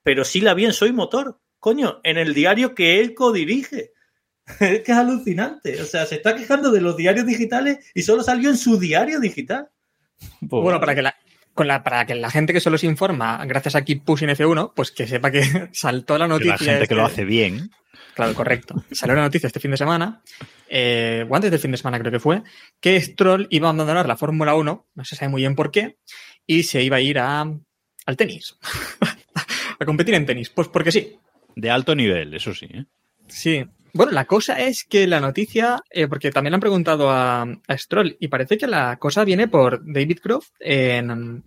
Pero 0.03 0.25
sí 0.25 0.41
la 0.41 0.53
vi 0.55 0.65
en 0.67 0.73
Soy 0.75 0.93
Motor, 0.93 1.39
coño, 1.61 2.01
en 2.05 2.19
el 2.19 2.35
diario 2.35 2.75
que 2.75 3.01
él 3.01 3.15
codirige. 3.15 3.93
Es 4.61 4.81
que 4.83 4.93
es 4.93 4.99
alucinante. 4.99 5.81
O 5.81 5.85
sea, 5.85 6.07
se 6.07 6.17
está 6.17 6.35
quejando 6.37 6.71
de 6.71 6.81
los 6.81 6.97
diarios 6.97 7.27
digitales 7.27 7.79
y 7.95 8.03
solo 8.03 8.23
salió 8.23 8.51
en 8.51 8.57
su 8.57 8.79
diario 8.79 9.21
digital. 9.21 9.69
Bueno, 10.41 10.79
para 10.81 10.95
que 10.95 11.03
la, 11.03 11.17
con 11.55 11.67
la, 11.67 11.83
para 11.83 12.05
que 12.07 12.15
la 12.15 12.31
gente 12.31 12.53
que 12.53 12.61
solo 12.61 12.79
se 12.79 12.87
informa 12.87 13.45
gracias 13.47 13.75
a 13.75 13.85
Keep 13.85 14.05
Pushing 14.05 14.29
F1, 14.31 14.73
pues 14.75 14.91
que 14.91 15.07
sepa 15.07 15.31
que 15.31 15.43
saltó 15.73 16.19
la 16.19 16.27
Que 16.27 16.29
noticia. 16.29 16.53
la 16.53 16.59
gente 16.73 16.87
que 16.89 16.95
lo 16.95 17.03
este- 17.07 17.13
hace 17.13 17.25
bien. 17.25 17.71
Claro, 18.15 18.33
correcto. 18.35 18.85
Salió 18.93 19.17
la 19.17 19.23
noticia 19.23 19.49
este 19.49 19.59
fin 19.59 19.73
de 19.73 19.77
semana, 19.77 20.23
eh, 20.69 21.27
o 21.29 21.35
antes 21.35 21.51
del 21.51 21.59
fin 21.59 21.73
de 21.73 21.77
semana 21.77 21.99
creo 21.99 22.13
que 22.13 22.21
fue, 22.21 22.43
que 22.81 23.01
Stroll 23.01 23.49
iba 23.51 23.67
a 23.67 23.71
abandonar 23.71 24.07
la 24.07 24.17
Fórmula 24.17 24.55
1, 24.55 24.87
no 24.95 25.05
se 25.05 25.17
sabe 25.17 25.31
muy 25.31 25.43
bien 25.43 25.57
por 25.57 25.73
qué, 25.73 25.97
y 26.47 26.63
se 26.63 26.81
iba 26.83 26.99
a 26.99 27.01
ir 27.01 27.19
a, 27.19 27.41
al 27.41 28.17
tenis. 28.17 28.57
a 29.81 29.85
competir 29.85 30.15
en 30.15 30.27
tenis. 30.27 30.49
Pues 30.49 30.69
porque 30.69 30.93
sí. 30.93 31.17
De 31.57 31.71
alto 31.73 31.97
nivel, 31.97 32.35
eso 32.35 32.55
sí. 32.55 32.67
¿eh? 32.73 32.85
Sí. 33.29 33.65
Bueno, 33.93 34.13
la 34.13 34.25
cosa 34.25 34.61
es 34.61 34.85
que 34.85 35.07
la 35.07 35.21
noticia, 35.21 35.81
eh, 35.91 36.09
porque 36.09 36.33
también 36.33 36.55
han 36.55 36.61
preguntado 36.61 37.11
a, 37.11 37.47
Stroll, 37.71 38.17
y 38.19 38.29
parece 38.29 38.59
que 38.59 38.67
la 38.67 38.97
cosa 38.99 39.25
viene 39.25 39.47
por 39.47 39.83
David 39.85 40.19
Croft 40.21 40.51
en, 40.59 41.45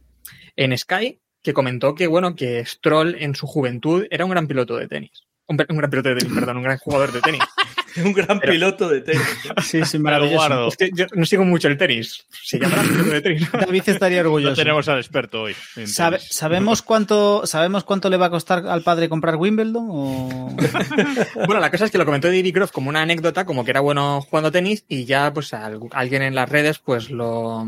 en 0.55 0.77
Sky, 0.77 1.19
que 1.43 1.53
comentó 1.53 1.93
que, 1.93 2.07
bueno, 2.07 2.35
que 2.35 2.65
Stroll 2.65 3.15
en 3.19 3.35
su 3.35 3.47
juventud 3.47 4.05
era 4.09 4.23
un 4.23 4.31
gran 4.31 4.47
piloto 4.47 4.77
de 4.77 4.87
tenis. 4.87 5.23
Un 5.47 5.57
gran 5.57 5.89
piloto 5.89 6.09
de 6.09 6.15
tenis, 6.15 6.33
perdón, 6.33 6.57
un 6.57 6.63
gran 6.63 6.77
jugador 6.77 7.11
de 7.11 7.21
tenis. 7.21 7.41
un 8.05 8.13
gran 8.13 8.39
Pero- 8.39 8.51
piloto 8.53 8.89
de 8.89 9.01
tenis. 9.01 9.21
Sí, 9.63 9.83
sí, 9.85 9.97
lo 9.97 10.03
maravilloso. 10.03 10.35
guardo. 10.37 10.67
Es 10.69 10.77
que 10.77 10.89
yo 10.93 11.05
no 11.13 11.25
sigo 11.25 11.43
mucho 11.43 11.67
el 11.67 11.77
tenis. 11.77 12.25
Se 12.43 12.59
llamará 12.59 12.83
piloto 12.83 13.09
de 13.09 13.21
tenis. 13.21 13.51
David 13.51 13.83
estaría 13.87 14.21
No 14.23 14.29
orgulloso. 14.29 14.55
tenemos 14.55 14.87
al 14.87 14.97
experto 14.99 15.43
hoy. 15.43 15.55
¿Sabe-. 15.85 16.19
¿sabemos, 16.19 16.81
cuánto, 16.81 17.45
¿Sabemos 17.45 17.83
cuánto 17.83 18.09
le 18.09 18.17
va 18.17 18.27
a 18.27 18.29
costar 18.29 18.65
al 18.67 18.81
padre 18.83 19.09
comprar 19.09 19.35
Wimbledon? 19.35 19.87
O... 19.89 20.55
Bueno, 21.35 21.59
la 21.59 21.71
cosa 21.71 21.85
es 21.85 21.91
que 21.91 21.97
lo 21.97 22.05
comentó 22.05 22.27
David 22.27 22.53
Croft 22.53 22.71
como 22.73 22.89
una 22.89 23.01
anécdota, 23.01 23.45
como 23.45 23.63
que 23.65 23.71
era 23.71 23.79
bueno 23.81 24.21
jugando 24.21 24.51
tenis 24.51 24.85
y 24.87 25.05
ya 25.05 25.33
pues 25.33 25.53
al- 25.53 25.79
alguien 25.91 26.21
en 26.21 26.35
las 26.35 26.49
redes 26.49 26.79
pues 26.79 27.09
lo, 27.09 27.65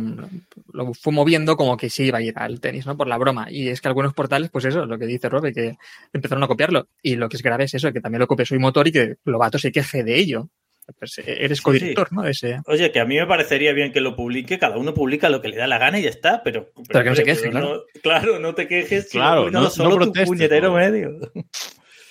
lo 0.73 0.93
fue 0.93 1.13
moviendo 1.13 1.55
como 1.57 1.77
que 1.77 1.89
sí 1.89 2.03
iba 2.05 2.19
a 2.19 2.21
ir 2.21 2.33
al 2.37 2.59
tenis, 2.59 2.85
¿no? 2.85 2.95
Por 2.97 3.07
la 3.07 3.17
broma. 3.17 3.47
Y 3.51 3.69
es 3.69 3.81
que 3.81 3.87
algunos 3.87 4.13
portales, 4.13 4.49
pues 4.49 4.65
eso, 4.65 4.85
lo 4.85 4.97
que 4.97 5.05
dice 5.05 5.29
Robe, 5.29 5.53
que 5.53 5.77
empezaron 6.13 6.43
a 6.43 6.47
copiarlo. 6.47 6.87
Y 7.01 7.15
lo 7.15 7.29
que 7.29 7.37
es 7.37 7.43
grave 7.43 7.65
es 7.65 7.73
eso, 7.73 7.91
que 7.91 8.01
también 8.01 8.19
lo 8.19 8.27
copió 8.27 8.45
Soy 8.45 8.59
Motor 8.59 8.87
y 8.87 8.91
que 8.91 9.15
Lobato 9.25 9.57
se 9.59 9.71
queje 9.71 10.03
de 10.03 10.17
ello. 10.19 10.49
Pues 10.97 11.19
eh, 11.19 11.23
eres 11.41 11.59
Sí, 11.59 11.63
codirector, 11.63 12.11
¿no? 12.11 12.23
De 12.23 12.31
ese... 12.31 12.57
Oye, 12.65 12.91
que 12.91 12.99
a 12.99 13.05
mí 13.05 13.15
me 13.15 13.27
parecería 13.27 13.73
bien 13.73 13.91
que 13.91 14.01
lo 14.01 14.15
publique, 14.15 14.57
cada 14.57 14.77
uno 14.77 14.93
publica 14.93 15.29
lo 15.29 15.39
que 15.39 15.49
le 15.49 15.57
da 15.57 15.67
la 15.67 15.77
gana 15.77 15.99
y 15.99 16.03
ya 16.03 16.09
está, 16.09 16.41
pero... 16.43 16.71
Pero 16.87 17.03
que 17.03 17.09
no 17.11 17.15
se 17.15 17.21
hombre, 17.21 17.35
queje, 17.35 17.49
pero 17.51 17.59
no- 17.59 17.81
claro, 18.01 18.39
no 18.39 18.55
te 18.55 18.67
quejes. 18.67 19.09
Claro, 19.11 19.51
no- 19.51 19.69
solo 19.69 19.89
no 19.89 19.95
tu 19.97 20.01
protestes, 20.05 20.27
puñetero 20.29 20.69
¿no? 20.69 20.75
medio. 20.77 21.11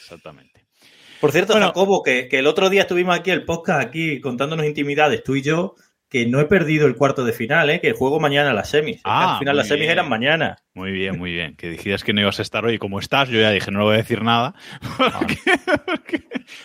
Exactamente. 0.00 0.66
Por 1.20 1.32
cierto, 1.32 1.54
Bueno. 1.54 1.66
Jacobo, 1.66 2.02
que, 2.04 2.28
que 2.28 2.38
el 2.38 2.46
otro 2.46 2.70
día 2.70 2.82
estuvimos 2.82 3.18
aquí, 3.18 3.32
el 3.32 3.44
podcast 3.44 3.84
aquí, 3.84 4.20
contándonos 4.20 4.64
intimidades, 4.66 5.24
tú 5.24 5.34
y 5.34 5.42
yo, 5.42 5.74
que 6.10 6.26
no 6.26 6.40
he 6.40 6.46
perdido 6.46 6.86
el 6.86 6.96
cuarto 6.96 7.24
de 7.24 7.32
final, 7.32 7.68
¿eh? 7.70 7.80
que 7.80 7.92
juego 7.92 8.18
mañana 8.18 8.52
las 8.54 8.70
semis. 8.70 9.00
Ah, 9.04 9.34
al 9.34 9.38
final 9.40 9.56
las 9.56 9.68
semis 9.68 9.80
bien. 9.82 9.90
eran 9.92 10.08
mañana. 10.08 10.56
Muy 10.74 10.90
bien, 10.90 11.18
muy 11.18 11.32
bien. 11.32 11.54
Que 11.56 11.68
dijiste 11.68 12.04
que 12.06 12.12
no 12.14 12.20
ibas 12.22 12.38
a 12.38 12.42
estar 12.42 12.64
hoy. 12.64 12.78
Como 12.78 12.98
estás, 12.98 13.28
yo 13.28 13.38
ya 13.40 13.50
dije, 13.50 13.70
no 13.70 13.80
le 13.80 13.84
voy 13.84 13.94
a 13.94 13.98
decir 13.98 14.22
nada. 14.22 14.54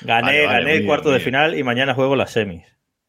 Gané, 0.01 0.21
Vale, 0.27 0.45
vale, 0.45 0.59
gané 0.59 0.73
el 0.77 0.85
cuarto 0.85 1.09
de 1.09 1.17
bien. 1.17 1.25
final 1.25 1.57
y 1.59 1.63
mañana 1.63 1.93
juego 1.93 2.15
las 2.15 2.31
semis. 2.31 2.63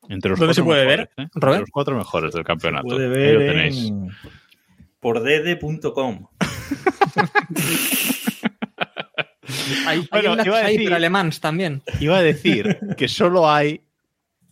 Entre 0.09 0.28
los 0.30 0.39
¿Dónde 0.41 0.55
se 0.55 0.62
puede 0.64 0.85
ver, 0.85 1.09
¿eh? 1.16 1.28
Robert? 1.35 1.35
Entre 1.35 1.61
los 1.61 1.70
cuatro 1.70 1.97
mejores 1.97 2.32
del 2.35 2.45
campeonato. 2.45 2.89
Puede 2.89 3.05
Ahí 3.07 3.11
ver 3.11 3.35
lo 3.35 3.41
tenéis. 3.53 3.89
en... 3.89 4.09
por 5.01 5.22
dede.com. 5.22 6.26
Hay, 9.87 9.99
hay 10.11 10.22
Bueno, 10.26 10.45
iba 10.45 10.59
a 10.59 10.64
ahí, 10.64 10.76
decir- 10.78 11.41
también. 11.41 11.82
Iba 12.01 12.18
a 12.18 12.22
decir 12.22 12.78
que 12.97 13.09
solo 13.09 13.49
hay 13.51 13.84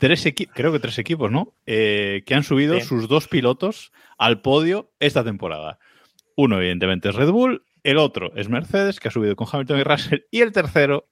tres 0.02 0.26
equipos, 0.26 0.52
creo 0.56 0.72
que 0.72 0.80
tres 0.80 0.98
equipos, 0.98 1.30
¿no? 1.30 1.54
Eh, 1.64 2.24
que 2.26 2.34
han 2.34 2.42
subido 2.42 2.74
Sí. 2.80 2.86
sus 2.86 3.06
dos 3.06 3.28
pilotos 3.28 3.92
al 4.18 4.40
podio 4.42 4.92
esta 4.98 5.22
temporada. 5.22 5.78
Uno, 6.36 6.58
evidentemente, 6.58 7.08
es 7.10 7.14
Red 7.14 7.30
Bull. 7.30 7.64
El 7.84 7.98
otro 7.98 8.34
es 8.34 8.48
Mercedes, 8.48 8.98
que 8.98 9.06
ha 9.08 9.10
subido 9.12 9.36
con 9.36 9.46
Hamilton 9.50 9.78
y 9.78 9.82
Russell. 9.84 10.20
Y 10.32 10.40
el 10.40 10.50
tercero, 10.50 11.08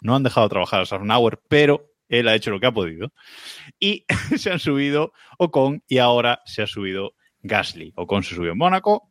no 0.00 0.14
han 0.14 0.22
dejado 0.22 0.48
trabajar 0.48 0.82
a 0.82 0.86
Sarnauer, 0.86 1.40
pero 1.48 1.92
él 2.08 2.28
ha 2.28 2.36
hecho 2.36 2.52
lo 2.52 2.60
que 2.60 2.66
ha 2.66 2.72
podido. 2.72 3.12
Y 3.80 4.04
se 4.38 4.52
han 4.52 4.60
subido 4.60 5.12
Ocon 5.38 5.82
y 5.88 5.98
ahora 5.98 6.42
se 6.44 6.62
ha 6.62 6.66
subido 6.68 7.14
Gasly. 7.42 7.92
Ocon 7.96 8.22
se 8.22 8.36
subió 8.36 8.52
en 8.52 8.58
Mónaco, 8.58 9.10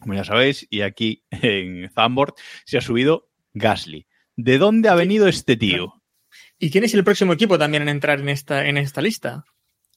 como 0.00 0.12
ya 0.12 0.24
sabéis, 0.24 0.66
y 0.68 0.82
aquí 0.82 1.24
en 1.30 1.88
Zandvoort 1.94 2.36
se 2.66 2.76
ha 2.76 2.82
subido 2.82 3.30
Gasly. 3.54 4.06
¿De 4.36 4.58
dónde 4.58 4.90
ha 4.90 4.94
venido 4.94 5.28
este 5.28 5.56
tío? 5.56 5.95
¿Y 6.58 6.70
quién 6.70 6.84
es 6.84 6.94
el 6.94 7.04
próximo 7.04 7.32
equipo 7.32 7.58
también 7.58 7.82
en 7.82 7.88
entrar 7.88 8.20
en 8.20 8.28
esta, 8.28 8.66
en 8.66 8.78
esta 8.78 9.00
lista? 9.02 9.44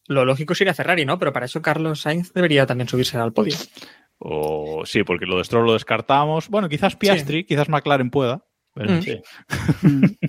Lo 0.08 0.26
lógico 0.26 0.56
sería 0.56 0.74
Ferrari, 0.74 1.06
¿no? 1.06 1.20
Pero 1.20 1.32
para 1.32 1.46
eso 1.46 1.62
Carlos 1.62 2.02
Sainz 2.02 2.34
debería 2.34 2.66
también 2.66 2.88
subirse 2.90 3.18
al 3.18 3.32
podio. 3.34 3.56
O 4.18 4.84
sí, 4.86 5.04
porque 5.04 5.26
lo 5.26 5.38
de 5.38 5.44
Stroll 5.46 5.66
lo 5.66 5.74
descartamos. 5.74 6.50
Bueno, 6.50 6.68
quizás 6.68 6.96
Piastri, 6.96 7.46
quizás 7.46 7.70
McLaren 7.70 8.10
pueda. 8.10 8.46
Pero, 8.74 8.94
Mm. 8.94 9.02
Sí. 9.02 9.22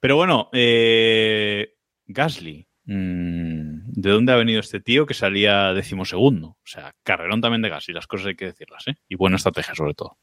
pero 0.00 0.16
bueno, 0.16 0.48
eh, 0.52 1.74
Gasly. 2.06 2.68
mm, 2.84 3.90
¿De 3.92 4.10
dónde 4.10 4.32
ha 4.32 4.36
venido 4.36 4.60
este 4.60 4.80
tío 4.80 5.06
que 5.06 5.14
salía 5.14 5.72
decimosegundo? 5.74 6.48
O 6.48 6.58
sea, 6.64 6.94
carrerón 7.02 7.40
también 7.40 7.62
de 7.62 7.68
Gasly, 7.68 7.94
las 7.94 8.06
cosas 8.06 8.28
hay 8.28 8.36
que 8.36 8.46
decirlas, 8.46 8.86
¿eh? 8.88 8.94
Y 9.08 9.16
buena 9.16 9.36
estrategia, 9.36 9.74
sobre 9.74 9.94
todo. 9.94 10.18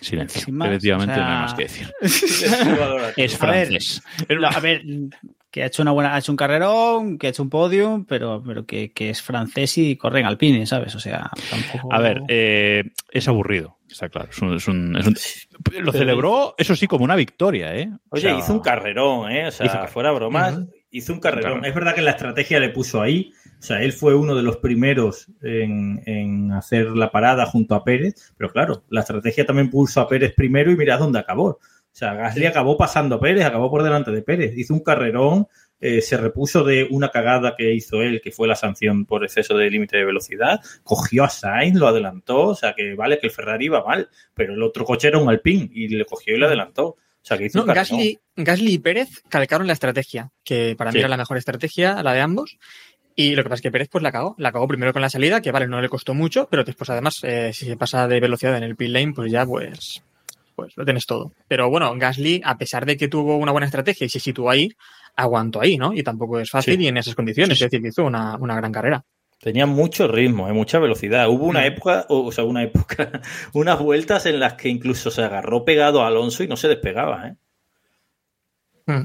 Silencio. 0.00 0.40
Sin 0.42 0.56
más, 0.56 0.68
Efectivamente, 0.68 1.12
o 1.12 1.16
sea- 1.16 1.24
no 1.24 1.30
hay 1.34 1.40
más 1.42 1.54
que 1.54 1.62
decir. 1.62 1.92
Es 3.16 3.42
A 3.42 3.46
ver, 3.46 3.66
francés. 3.66 4.02
Lo- 4.28 4.48
A 4.48 4.60
ver, 4.60 4.82
que 5.50 5.62
ha 5.62 5.66
hecho 5.66 5.82
una 5.82 5.92
buena, 5.92 6.14
ha 6.14 6.18
hecho 6.18 6.30
un 6.32 6.36
carrerón, 6.36 7.18
que 7.18 7.26
ha 7.26 7.30
hecho 7.30 7.42
un 7.42 7.50
podio, 7.50 8.04
pero, 8.08 8.42
pero 8.46 8.66
que, 8.66 8.92
que 8.92 9.10
es 9.10 9.22
francés 9.22 9.78
y 9.78 9.96
corre 9.96 10.20
en 10.20 10.26
Alpine, 10.26 10.66
¿sabes? 10.66 10.94
O 10.94 11.00
sea, 11.00 11.30
tampoco. 11.50 11.92
A 11.92 11.98
ver, 12.00 12.20
eh, 12.28 12.84
es 13.10 13.28
aburrido, 13.28 13.78
está 13.90 14.08
claro. 14.08 14.28
Es 14.30 14.38
un- 14.42 14.54
es 14.56 14.68
un- 14.68 14.96
es 14.96 15.06
un- 15.06 15.16
Lo 15.84 15.92
celebró, 15.92 16.54
eso 16.58 16.76
sí, 16.76 16.86
como 16.86 17.04
una 17.04 17.16
victoria, 17.16 17.74
¿eh? 17.74 17.88
O 18.10 18.16
Oye, 18.16 18.22
sea, 18.22 18.38
hizo 18.38 18.52
un 18.52 18.60
carrerón, 18.60 19.30
¿eh? 19.32 19.46
O 19.48 19.50
sea, 19.50 19.66
hizo 19.66 19.86
fuera 19.88 20.12
bromas. 20.12 20.58
Hizo 20.90 21.12
un 21.12 21.20
carrerón. 21.20 21.64
Es 21.64 21.74
verdad 21.74 21.94
que 21.94 22.02
la 22.02 22.12
estrategia 22.12 22.60
le 22.60 22.70
puso 22.70 23.00
ahí. 23.00 23.32
O 23.58 23.62
sea, 23.62 23.82
él 23.82 23.92
fue 23.92 24.14
uno 24.14 24.34
de 24.34 24.42
los 24.42 24.58
primeros 24.58 25.26
en, 25.42 26.02
en 26.06 26.52
hacer 26.52 26.86
la 26.90 27.10
parada 27.10 27.46
junto 27.46 27.74
a 27.74 27.84
Pérez. 27.84 28.32
Pero 28.36 28.50
claro, 28.52 28.84
la 28.88 29.00
estrategia 29.00 29.44
también 29.46 29.70
puso 29.70 30.00
a 30.00 30.08
Pérez 30.08 30.34
primero 30.34 30.70
y 30.70 30.76
mirad 30.76 30.98
dónde 30.98 31.18
acabó. 31.18 31.58
O 31.98 31.98
sea, 31.98 32.14
Gasly 32.14 32.46
acabó 32.46 32.76
pasando 32.76 33.16
a 33.16 33.20
Pérez, 33.20 33.44
acabó 33.44 33.70
por 33.70 33.82
delante 33.82 34.12
de 34.12 34.22
Pérez. 34.22 34.56
Hizo 34.56 34.72
un 34.72 34.84
carrerón, 34.84 35.48
eh, 35.80 36.00
se 36.00 36.16
repuso 36.16 36.62
de 36.62 36.86
una 36.90 37.08
cagada 37.08 37.56
que 37.56 37.72
hizo 37.74 38.02
él, 38.02 38.20
que 38.20 38.30
fue 38.30 38.46
la 38.46 38.54
sanción 38.54 39.04
por 39.04 39.24
exceso 39.24 39.56
de 39.56 39.70
límite 39.70 39.96
de 39.96 40.04
velocidad. 40.04 40.60
Cogió 40.84 41.24
a 41.24 41.28
Sainz, 41.28 41.76
lo 41.76 41.88
adelantó. 41.88 42.46
O 42.46 42.54
sea, 42.54 42.74
que 42.74 42.94
vale 42.94 43.18
que 43.18 43.26
el 43.26 43.32
Ferrari 43.32 43.66
iba 43.66 43.84
mal, 43.84 44.08
pero 44.32 44.54
el 44.54 44.62
otro 44.62 44.84
coche 44.84 45.08
era 45.08 45.18
un 45.18 45.28
Alpine 45.28 45.70
y 45.72 45.88
le 45.88 46.04
cogió 46.04 46.36
y 46.36 46.38
le 46.38 46.46
adelantó. 46.46 46.96
O 47.28 47.34
sea, 47.34 47.38
que 47.38 47.44
hizo 47.46 47.58
No. 47.64 47.72
Gasly, 47.74 48.18
Gasly 48.36 48.72
y 48.74 48.78
Pérez 48.78 49.08
calcaron 49.28 49.66
la 49.66 49.74
estrategia, 49.74 50.30
que 50.44 50.74
para 50.76 50.90
mí 50.90 50.94
Sí. 50.94 50.98
era 51.00 51.08
la 51.08 51.16
mejor 51.18 51.36
estrategia, 51.36 52.02
la 52.02 52.12
de 52.14 52.20
ambos. 52.22 52.56
Y 53.14 53.34
lo 53.34 53.42
que 53.42 53.48
pasa 53.50 53.56
es 53.56 53.62
que 53.62 53.70
Pérez 53.70 53.88
pues 53.90 54.02
la 54.02 54.12
cagó. 54.12 54.34
La 54.38 54.50
cagó 54.52 54.66
primero 54.68 54.92
con 54.92 55.02
la 55.02 55.10
salida, 55.10 55.40
que 55.42 55.50
vale, 55.52 55.66
no 55.66 55.80
le 55.82 55.88
costó 55.88 56.14
mucho, 56.14 56.48
pero 56.50 56.64
después 56.64 56.88
además, 56.90 57.18
eh, 57.24 57.52
si 57.52 57.66
se 57.66 57.76
pasa 57.76 58.06
de 58.08 58.20
velocidad 58.20 58.56
en 58.56 58.62
el 58.62 58.76
pit 58.76 58.88
lane, 58.90 59.12
pues 59.12 59.30
ya 59.30 59.44
pues, 59.44 60.02
pues 60.54 60.72
lo 60.76 60.84
tienes 60.84 61.04
todo. 61.04 61.32
Pero 61.48 61.68
bueno, 61.68 61.92
Gasly, 61.96 62.40
a 62.44 62.56
pesar 62.56 62.86
de 62.86 62.96
que 62.96 63.08
tuvo 63.08 63.36
una 63.36 63.52
buena 63.52 63.66
estrategia 63.66 64.04
y 64.06 64.08
se 64.08 64.20
situó 64.20 64.48
ahí, 64.50 64.70
aguantó 65.16 65.60
ahí, 65.60 65.76
¿no? 65.76 65.92
Y 65.92 66.02
tampoco 66.04 66.38
es 66.40 66.48
fácil 66.48 66.76
Sí. 66.76 66.84
y 66.84 66.86
en 66.86 66.96
esas 66.96 67.14
condiciones. 67.16 67.54
Es 67.60 67.68
decir, 67.68 67.82
que 67.82 67.88
hizo 67.88 68.04
una, 68.04 68.36
una 68.36 68.54
gran 68.54 68.70
carrera. 68.72 69.04
Tenía 69.40 69.66
mucho 69.66 70.08
ritmo, 70.08 70.48
eh, 70.48 70.52
mucha 70.52 70.78
velocidad. 70.80 71.28
Hubo 71.28 71.46
una 71.46 71.60
Mm. 71.60 71.64
época, 71.66 72.06
o, 72.08 72.32
sea, 72.32 72.44
una 72.44 72.62
época, 72.64 73.22
unas 73.54 73.78
vueltas 73.78 74.26
en 74.26 74.40
las 74.40 74.54
que 74.54 74.68
incluso 74.68 75.10
se 75.10 75.22
agarró 75.22 75.64
pegado 75.64 76.02
a 76.02 76.08
Alonso 76.08 76.42
y 76.42 76.48
no 76.48 76.56
se 76.56 76.68
despegaba, 76.68 77.28
¿eh? 77.28 77.36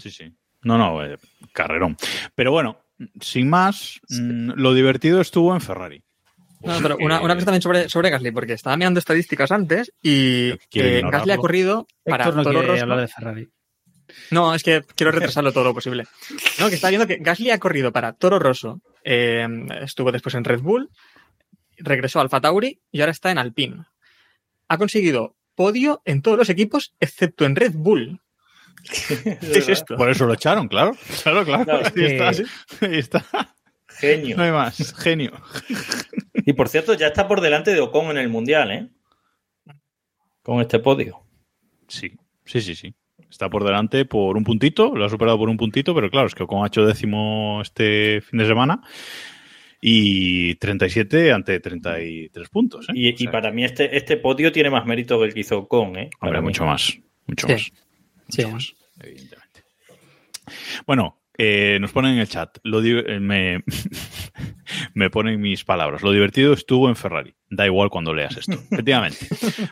Sí, 0.02 0.10
sí. 0.10 0.34
No, 0.64 0.78
no, 0.78 1.06
eh, 1.06 1.18
carrerón. 1.52 1.98
Pero 2.36 2.52
bueno, 2.52 2.78
sin 3.20 3.50
más, 3.50 4.00
mm, 4.10 4.52
lo 4.56 4.74
divertido 4.74 5.20
estuvo 5.22 5.54
en 5.54 5.60
Ferrari. 5.62 6.02
No, 6.62 6.78
pero 6.82 6.96
una, 7.02 7.20
una 7.22 7.34
cosa 7.34 7.46
también 7.48 7.62
sobre, 7.62 7.90
sobre 7.90 8.10
Gasly, 8.10 8.32
porque 8.32 8.54
estaba 8.54 8.78
mirando 8.78 8.98
estadísticas 9.00 9.52
antes 9.52 9.92
y 10.02 10.52
eh. 10.74 11.02
Gasly 11.12 11.32
ha 11.34 11.38
corrido 11.38 11.86
para 12.06 12.24
Héctor 12.24 12.38
no 12.38 12.44
Toro 12.44 12.62
Rosso. 12.62 12.84
hablar 12.84 13.02
de 13.02 13.08
Ferrari. 13.10 13.50
No, 14.32 14.54
es 14.56 14.64
que 14.64 14.84
quiero 14.96 15.12
retrasarlo 15.12 15.52
todo 15.52 15.64
lo 15.66 15.74
posible. 15.74 16.06
No, 16.60 16.70
que 16.70 16.76
está 16.76 16.90
viendo 16.90 17.08
que 17.08 17.18
Gasly 17.18 17.52
ha 17.52 17.60
corrido 17.60 17.92
para 17.92 18.14
Toro 18.14 18.40
Rosso, 18.40 18.82
eh, 19.04 19.48
estuvo 19.82 20.12
después 20.12 20.36
en 20.36 20.44
Red 20.44 20.62
Bull, 20.62 20.90
regresó 21.78 22.20
a 22.20 22.24
Alfa 22.24 22.42
Tauri 22.42 22.80
y 22.92 23.02
ahora 23.02 23.12
está 23.12 23.32
en 23.32 23.38
Alpine. 23.38 23.86
Ha 24.68 24.78
conseguido 24.78 25.36
podio 25.56 26.02
en 26.06 26.22
todos 26.22 26.38
los 26.38 26.50
equipos 26.50 26.94
excepto 27.00 27.46
en 27.46 27.56
Red 27.56 27.74
Bull. 27.76 28.20
¿Qué 29.10 29.38
es 29.40 29.70
esto? 29.70 29.96
Por 29.96 30.10
eso 30.10 30.26
lo 30.26 30.34
echaron, 30.34 30.68
claro. 30.68 30.96
Claro, 31.24 31.46
claro. 31.46 31.64
Claro, 31.66 31.86
Ahí 31.96 32.06
está. 32.06 32.32
que- 32.32 32.86
Ahí 32.86 32.98
está. 33.00 33.26
Genio. 33.88 34.36
No 34.38 34.44
hay 34.44 34.52
más. 34.52 34.94
Genio. 34.98 35.32
Y 36.34 36.54
por 36.54 36.68
cierto, 36.68 36.94
ya 36.96 37.08
está 37.08 37.28
por 37.28 37.42
delante 37.42 37.72
de 37.72 37.80
Ocon 37.80 38.10
en 38.12 38.18
el 38.18 38.28
Mundial, 38.30 38.72
¿eh? 38.72 38.90
Con 40.42 40.60
este 40.62 40.80
podio. 40.80 41.22
Sí, 41.88 42.12
sí, 42.46 42.60
sí, 42.62 42.76
sí. 42.76 42.96
Está 43.34 43.50
por 43.50 43.64
delante 43.64 44.06
por 44.06 44.38
un 44.38 44.44
puntito, 44.44 44.96
lo 44.96 45.06
ha 45.06 45.10
superado 45.10 45.40
por 45.40 45.50
un 45.50 45.58
puntito, 45.58 45.96
pero 45.96 46.12
claro, 46.12 46.28
es 46.28 46.36
que 46.36 46.46
con 46.46 46.64
ha 46.64 46.68
hecho 46.68 46.86
décimo 46.86 47.62
este 47.64 48.22
fin 48.22 48.38
de 48.38 48.46
semana 48.46 48.80
y 49.82 50.54
37 50.56 51.32
ante 51.32 51.60
33 51.60 52.50
puntos. 52.50 52.90
¿eh? 52.90 52.92
Y, 52.94 53.12
O 53.12 53.18
sea, 53.18 53.28
y 53.28 53.32
para 53.32 53.52
mí 53.52 53.66
este, 53.66 53.98
este 53.98 54.18
podio 54.18 54.52
tiene 54.52 54.70
más 54.70 54.86
mérito 54.86 55.18
que 55.20 55.26
el 55.26 55.34
que 55.34 55.40
hizo 55.40 55.58
Ocon, 55.58 55.98
¿eh? 55.98 56.10
Hombre, 56.22 56.42
mí. 56.42 56.46
mucho 56.46 56.64
más. 56.64 56.96
Mucho 57.26 57.48
Sí. 57.48 57.54
más. 57.54 57.72
Sí. 58.30 58.42
Mucho 58.44 58.54
más, 58.54 58.76
evidentemente. 59.00 59.64
Bueno, 60.86 61.20
eh, 61.36 61.80
nos 61.82 61.92
ponen 61.92 62.14
en 62.14 62.20
el 62.20 62.28
chat. 62.28 62.60
Lo 62.62 62.84
eh, 62.86 63.20
me, 63.20 63.64
me 64.94 65.10
ponen 65.10 65.42
mis 65.42 65.64
palabras. 65.64 66.04
Lo 66.04 66.12
divertido 66.12 66.54
estuvo 66.54 66.88
en 66.88 66.96
Ferrari. 66.96 67.34
Da 67.56 67.68
igual 67.68 67.90
cuando 67.90 68.14
leas 68.14 68.36
esto. 68.36 68.54
Efectivamente. 68.72 69.28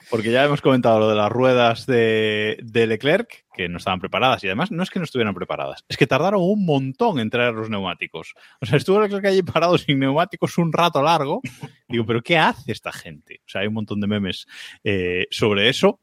Porque 0.09 0.31
ya 0.31 0.43
hemos 0.43 0.61
comentado 0.61 0.99
lo 0.99 1.09
de 1.09 1.15
las 1.15 1.31
ruedas 1.31 1.87
de, 1.87 2.59
de 2.61 2.85
Leclerc, 2.85 3.45
que 3.53 3.67
no 3.69 3.77
estaban 3.77 3.99
preparadas. 3.99 4.43
Y 4.43 4.47
además, 4.47 4.71
no 4.71 4.83
es 4.83 4.91
que 4.91 4.99
no 4.99 5.05
estuvieran 5.05 5.33
preparadas, 5.33 5.83
es 5.89 5.97
que 5.97 6.05
tardaron 6.05 6.41
un 6.43 6.63
montón 6.63 7.19
en 7.19 7.31
traer 7.31 7.55
los 7.55 7.69
neumáticos. 7.69 8.35
O 8.61 8.67
sea, 8.67 8.77
estuvo 8.77 9.01
Leclerc 9.01 9.25
allí 9.25 9.41
parado 9.41 9.77
sin 9.79 9.99
neumáticos 9.99 10.57
un 10.59 10.71
rato 10.71 11.01
largo. 11.01 11.41
Digo, 11.87 12.05
¿pero 12.05 12.21
qué 12.21 12.37
hace 12.37 12.71
esta 12.71 12.91
gente? 12.91 13.41
O 13.45 13.49
sea, 13.49 13.61
hay 13.61 13.67
un 13.67 13.73
montón 13.73 13.99
de 13.99 14.07
memes 14.07 14.47
eh, 14.83 15.25
sobre 15.31 15.67
eso. 15.67 15.99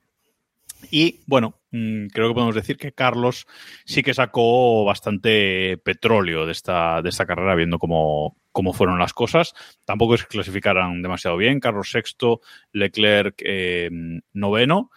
Y 0.91 1.21
bueno, 1.27 1.58
creo 1.71 2.29
que 2.29 2.35
podemos 2.35 2.55
decir 2.55 2.77
que 2.77 2.93
Carlos 2.93 3.47
sí 3.85 4.03
que 4.03 4.15
sacó 4.15 4.85
bastante 4.85 5.79
petróleo 5.79 6.47
de 6.47 6.53
esta, 6.53 7.03
de 7.03 7.09
esta 7.11 7.27
carrera, 7.27 7.55
viendo 7.55 7.79
cómo, 7.79 8.37
cómo 8.53 8.73
fueron 8.73 8.99
las 8.99 9.13
cosas. 9.13 9.55
Tampoco 9.85 10.15
es 10.15 10.23
que 10.23 10.29
clasificaran 10.29 11.03
demasiado 11.03 11.37
bien. 11.37 11.61
Carlos 11.61 11.91
sexto, 11.91 12.41
Leclerc 12.73 13.41
eh, 13.45 13.91
noveno. 14.33 14.91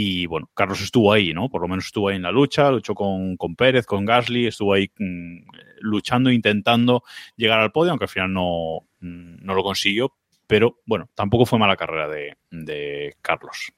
Y 0.00 0.26
bueno, 0.26 0.48
Carlos 0.54 0.80
estuvo 0.80 1.12
ahí, 1.12 1.34
¿no? 1.34 1.48
Por 1.48 1.62
lo 1.62 1.68
menos 1.68 1.86
estuvo 1.86 2.08
ahí 2.08 2.16
en 2.16 2.22
la 2.22 2.30
lucha, 2.30 2.70
luchó 2.70 2.94
con, 2.94 3.36
con 3.36 3.56
Pérez, 3.56 3.84
con 3.84 4.04
Gasly, 4.04 4.46
estuvo 4.46 4.74
ahí 4.74 4.92
mm, 4.96 5.38
luchando, 5.80 6.30
intentando 6.30 7.02
llegar 7.36 7.58
al 7.58 7.72
podio, 7.72 7.90
aunque 7.90 8.04
al 8.04 8.08
final 8.10 8.32
no, 8.32 8.86
mm, 9.00 9.44
no 9.44 9.54
lo 9.54 9.62
consiguió. 9.64 10.14
Pero 10.46 10.80
bueno, 10.86 11.10
tampoco 11.14 11.46
fue 11.46 11.58
mala 11.58 11.76
carrera 11.76 12.06
de, 12.08 12.36
de 12.50 13.16
Carlos. 13.20 13.72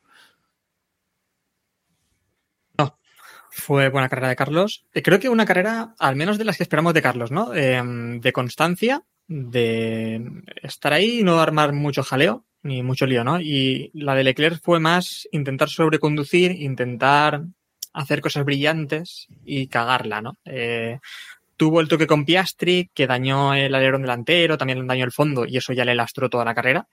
Fue 3.51 3.88
buena 3.88 4.09
carrera 4.09 4.28
de 4.28 4.36
Carlos. 4.36 4.84
Eh, 4.92 5.03
Creo 5.03 5.18
que 5.18 5.28
una 5.28 5.46
carrera, 5.46 5.94
al 5.98 6.16
menos 6.16 6.38
de 6.38 6.44
las 6.44 6.57
que 6.57 6.62
esperamos 6.62 6.94
de 6.94 7.03
Carlos, 7.03 7.30
¿no? 7.30 7.55
Eh, 7.55 7.82
de 7.84 8.32
constancia, 8.32 9.03
de 9.26 10.22
estar 10.62 10.92
ahí 10.92 11.20
y 11.20 11.22
no 11.22 11.40
armar 11.40 11.72
mucho 11.72 12.03
jaleo 12.03 12.44
ni 12.62 12.82
mucho 12.82 13.07
lío, 13.07 13.24
¿no? 13.24 13.40
Y 13.40 13.90
la 13.94 14.14
de 14.14 14.24
Leclerc 14.24 14.61
fue 14.62 14.80
más 14.80 15.26
intentar 15.32 15.68
sobreconducir, 15.68 16.53
intentar 16.53 17.44
hacer 17.92 18.20
cosas 18.20 18.44
brillantes 18.44 19.28
y 19.44 19.66
cagarla, 19.68 20.20
¿no? 20.20 20.36
Eh, 20.44 20.98
tuvo 21.57 21.80
el 21.80 21.88
toque 21.88 22.07
con 22.07 22.24
Piastri 22.24 22.90
que 22.94 23.07
dañó 23.07 23.55
el 23.55 23.74
alerón 23.74 24.03
delantero, 24.03 24.59
también 24.59 24.86
dañó 24.86 25.05
el 25.05 25.12
fondo 25.12 25.44
y 25.46 25.57
eso 25.57 25.72
ya 25.72 25.84
le 25.84 25.94
lastró 25.94 26.28
toda 26.30 26.44
la 26.44 26.55
carrera. 26.55 26.86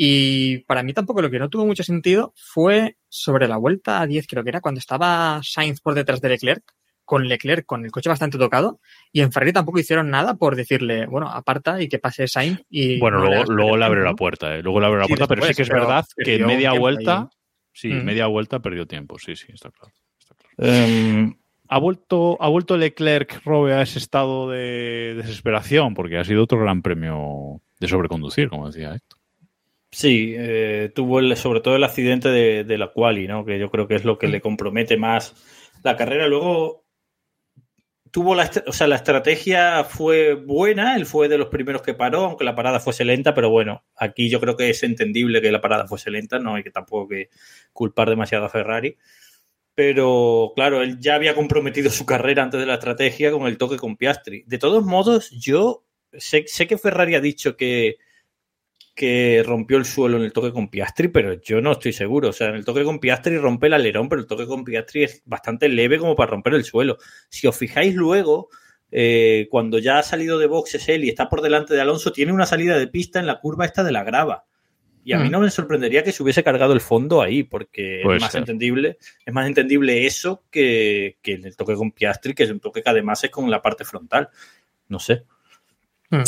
Y 0.00 0.58
para 0.58 0.84
mí 0.84 0.92
tampoco 0.92 1.20
lo 1.20 1.28
que 1.28 1.40
no 1.40 1.48
tuvo 1.50 1.66
mucho 1.66 1.82
sentido 1.82 2.32
fue 2.36 2.96
sobre 3.08 3.48
la 3.48 3.56
vuelta 3.56 4.00
a 4.00 4.06
10, 4.06 4.28
creo 4.28 4.44
que 4.44 4.50
era, 4.50 4.60
cuando 4.60 4.78
estaba 4.78 5.40
Sainz 5.42 5.80
por 5.80 5.94
detrás 5.94 6.20
de 6.20 6.28
Leclerc, 6.28 6.62
con 7.04 7.26
Leclerc 7.26 7.66
con 7.66 7.84
el 7.84 7.90
coche 7.90 8.08
bastante 8.08 8.38
tocado, 8.38 8.78
y 9.10 9.22
en 9.22 9.32
Ferrari 9.32 9.52
tampoco 9.52 9.80
hicieron 9.80 10.08
nada 10.08 10.34
por 10.34 10.54
decirle, 10.54 11.06
bueno, 11.06 11.28
aparta 11.28 11.82
y 11.82 11.88
que 11.88 11.98
pase 11.98 12.28
Sainz. 12.28 12.60
Y 12.70 13.00
Bueno, 13.00 13.18
no 13.18 13.24
luego, 13.24 13.52
luego 13.52 13.76
le 13.76 13.84
abrió 13.86 14.04
la 14.04 14.14
puerta, 14.14 14.54
¿eh? 14.54 14.62
luego 14.62 14.78
le 14.78 14.86
abrió 14.86 15.00
la 15.00 15.06
Sí, 15.06 15.14
puerta, 15.16 15.26
pero 15.26 15.42
sí 15.46 15.54
que 15.54 15.62
es 15.62 15.68
verdad 15.68 16.04
que 16.16 16.38
media 16.44 16.72
vuelta, 16.74 17.18
ahí. 17.22 17.26
sí, 17.72 17.88
Mm. 17.88 18.04
media 18.04 18.26
vuelta 18.28 18.60
perdió 18.60 18.86
tiempo, 18.86 19.18
sí, 19.18 19.34
sí, 19.34 19.46
está 19.52 19.70
claro. 19.72 19.92
está 20.20 20.34
claro. 20.36 20.72
Em, 20.76 21.34
¿Ha 21.70 21.78
vuelto, 21.80 22.36
¿Ha 22.40 22.48
vuelto 22.48 22.76
Leclerc, 22.76 23.42
Robe, 23.44 23.74
a 23.74 23.82
ese 23.82 23.98
estado 23.98 24.48
de 24.50 25.14
desesperación? 25.16 25.94
Porque 25.94 26.18
ha 26.18 26.24
sido 26.24 26.44
otro 26.44 26.60
gran 26.60 26.82
premio 26.82 27.60
de 27.80 27.88
sobreconducir, 27.88 28.48
como 28.48 28.68
decía 28.70 28.94
Héctor. 28.94 29.17
Sí, 29.90 30.34
eh, 30.36 30.90
tuvo 30.94 31.18
el- 31.20 31.36
sobre 31.36 31.60
todo 31.60 31.76
el 31.76 31.84
accidente 31.84 32.28
de, 32.28 32.64
de 32.64 32.78
la 32.78 32.92
quali, 32.92 33.26
¿no? 33.28 33.44
Que 33.44 33.58
yo 33.58 33.70
creo 33.70 33.88
que 33.88 33.94
es 33.96 34.04
lo 34.04 34.18
que 34.18 34.28
le 34.28 34.40
compromete 34.40 34.96
más 34.96 35.34
la 35.82 35.96
carrera. 35.96 36.26
Luego 36.28 36.84
tuvo 38.10 38.34
la, 38.34 38.50
o 38.66 38.72
sea, 38.72 38.86
la 38.86 38.96
estrategia 38.96 39.84
fue 39.84 40.34
buena, 40.34 40.96
él 40.96 41.04
fue 41.06 41.28
de 41.28 41.38
los 41.38 41.48
primeros 41.48 41.82
que 41.82 41.94
paró, 41.94 42.24
aunque 42.24 42.44
la 42.44 42.54
parada 42.54 42.80
fuese 42.80 43.04
lenta, 43.04 43.34
pero 43.34 43.50
bueno, 43.50 43.84
aquí 43.96 44.30
yo 44.30 44.40
creo 44.40 44.56
que 44.56 44.70
es 44.70 44.82
entendible 44.82 45.42
que 45.42 45.52
la 45.52 45.60
parada 45.60 45.86
fuese 45.86 46.10
lenta, 46.10 46.38
no 46.38 46.54
hay 46.54 46.62
que 46.62 46.70
tampoco 46.70 47.08
que 47.08 47.28
culpar 47.72 48.08
demasiado 48.08 48.46
a 48.46 48.48
Ferrari. 48.48 48.96
Pero 49.74 50.52
claro, 50.56 50.82
él 50.82 50.98
ya 51.00 51.14
había 51.14 51.34
comprometido 51.34 51.90
su 51.90 52.06
carrera 52.06 52.42
antes 52.42 52.60
de 52.60 52.66
la 52.66 52.74
estrategia 52.74 53.30
con 53.32 53.46
el 53.46 53.58
toque 53.58 53.76
con 53.76 53.96
Piastri. 53.96 54.44
De 54.46 54.58
todos 54.58 54.84
modos, 54.84 55.30
yo 55.30 55.84
sé, 56.12 56.44
sé 56.46 56.66
que 56.66 56.78
Ferrari 56.78 57.14
ha 57.14 57.20
dicho 57.20 57.56
que, 57.56 57.98
que 58.98 59.44
rompió 59.46 59.76
el 59.78 59.84
suelo 59.84 60.16
en 60.16 60.24
el 60.24 60.32
toque 60.32 60.52
con 60.52 60.68
Piastri, 60.68 61.06
pero 61.06 61.34
yo 61.40 61.60
no 61.60 61.70
estoy 61.70 61.92
seguro. 61.92 62.30
O 62.30 62.32
sea, 62.32 62.48
en 62.48 62.56
el 62.56 62.64
toque 62.64 62.82
con 62.82 62.98
Piastri 62.98 63.38
rompe 63.38 63.68
el 63.68 63.74
alerón, 63.74 64.08
pero 64.08 64.20
el 64.20 64.26
toque 64.26 64.44
con 64.44 64.64
Piastri 64.64 65.04
es 65.04 65.22
bastante 65.24 65.68
leve 65.68 65.98
como 66.00 66.16
para 66.16 66.32
romper 66.32 66.54
el 66.54 66.64
suelo. 66.64 66.98
Si 67.28 67.46
os 67.46 67.56
fijáis 67.56 67.94
luego, 67.94 68.48
eh, 68.90 69.46
cuando 69.52 69.78
ya 69.78 70.00
ha 70.00 70.02
salido 70.02 70.36
de 70.36 70.48
boxes 70.48 70.88
él 70.88 71.04
y 71.04 71.10
está 71.10 71.28
por 71.28 71.42
delante 71.42 71.74
de 71.74 71.80
Alonso, 71.80 72.10
tiene 72.10 72.32
una 72.32 72.44
salida 72.44 72.76
de 72.76 72.88
pista 72.88 73.20
en 73.20 73.26
la 73.28 73.38
curva 73.38 73.66
esta 73.66 73.84
de 73.84 73.92
la 73.92 74.02
grava. 74.02 74.46
Y 75.04 75.12
a 75.12 75.18
mí 75.20 75.28
Mm. 75.28 75.30
no 75.30 75.40
me 75.42 75.50
sorprendería 75.50 76.02
que 76.02 76.10
se 76.10 76.20
hubiese 76.24 76.42
cargado 76.42 76.72
el 76.72 76.80
fondo 76.80 77.22
ahí, 77.22 77.44
porque 77.44 78.00
Puede 78.02 78.16
es 78.16 78.20
más 78.22 78.32
ser. 78.32 78.40
entendible, 78.40 78.98
es 79.24 79.32
más 79.32 79.46
entendible 79.46 80.06
eso 80.06 80.42
que, 80.50 81.18
que 81.22 81.34
el 81.34 81.56
toque 81.56 81.74
con 81.76 81.92
Piastri, 81.92 82.34
que 82.34 82.42
es 82.42 82.50
un 82.50 82.58
toque 82.58 82.82
que 82.82 82.90
además 82.90 83.22
es 83.22 83.30
con 83.30 83.48
la 83.48 83.62
parte 83.62 83.84
frontal. 83.84 84.28
No 84.88 84.98
sé. 84.98 85.22
Mm. 86.10 86.22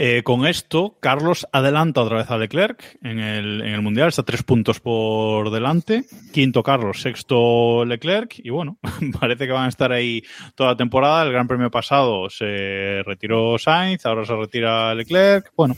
Eh, 0.00 0.22
con 0.22 0.46
esto, 0.46 0.96
Carlos 1.00 1.44
adelanta 1.50 2.02
otra 2.02 2.18
vez 2.18 2.30
a 2.30 2.38
Leclerc 2.38 2.98
en 3.02 3.18
el, 3.18 3.62
en 3.62 3.74
el 3.74 3.82
Mundial, 3.82 4.06
está 4.06 4.22
tres 4.22 4.44
puntos 4.44 4.78
por 4.78 5.50
delante. 5.50 6.04
Quinto 6.32 6.62
Carlos, 6.62 7.02
sexto 7.02 7.84
Leclerc. 7.84 8.38
Y 8.38 8.50
bueno, 8.50 8.78
parece 9.20 9.48
que 9.48 9.52
van 9.52 9.64
a 9.64 9.68
estar 9.68 9.90
ahí 9.90 10.22
toda 10.54 10.70
la 10.70 10.76
temporada. 10.76 11.24
El 11.24 11.32
Gran 11.32 11.48
Premio 11.48 11.68
pasado 11.68 12.30
se 12.30 13.02
retiró 13.04 13.58
Sainz, 13.58 14.06
ahora 14.06 14.24
se 14.24 14.36
retira 14.36 14.94
Leclerc. 14.94 15.50
Bueno, 15.56 15.74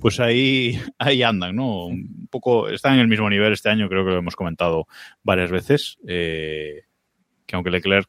pues 0.00 0.18
ahí, 0.18 0.76
ahí 0.98 1.22
andan, 1.22 1.54
¿no? 1.54 1.86
Un 1.86 2.26
poco, 2.32 2.68
están 2.68 2.94
en 2.94 3.00
el 3.00 3.08
mismo 3.08 3.30
nivel 3.30 3.52
este 3.52 3.68
año, 3.68 3.88
creo 3.88 4.04
que 4.04 4.10
lo 4.10 4.18
hemos 4.18 4.34
comentado 4.34 4.88
varias 5.22 5.52
veces. 5.52 5.98
eh, 6.08 6.82
que 7.46 7.54
aunque 7.54 7.70
Leclerc 7.70 8.08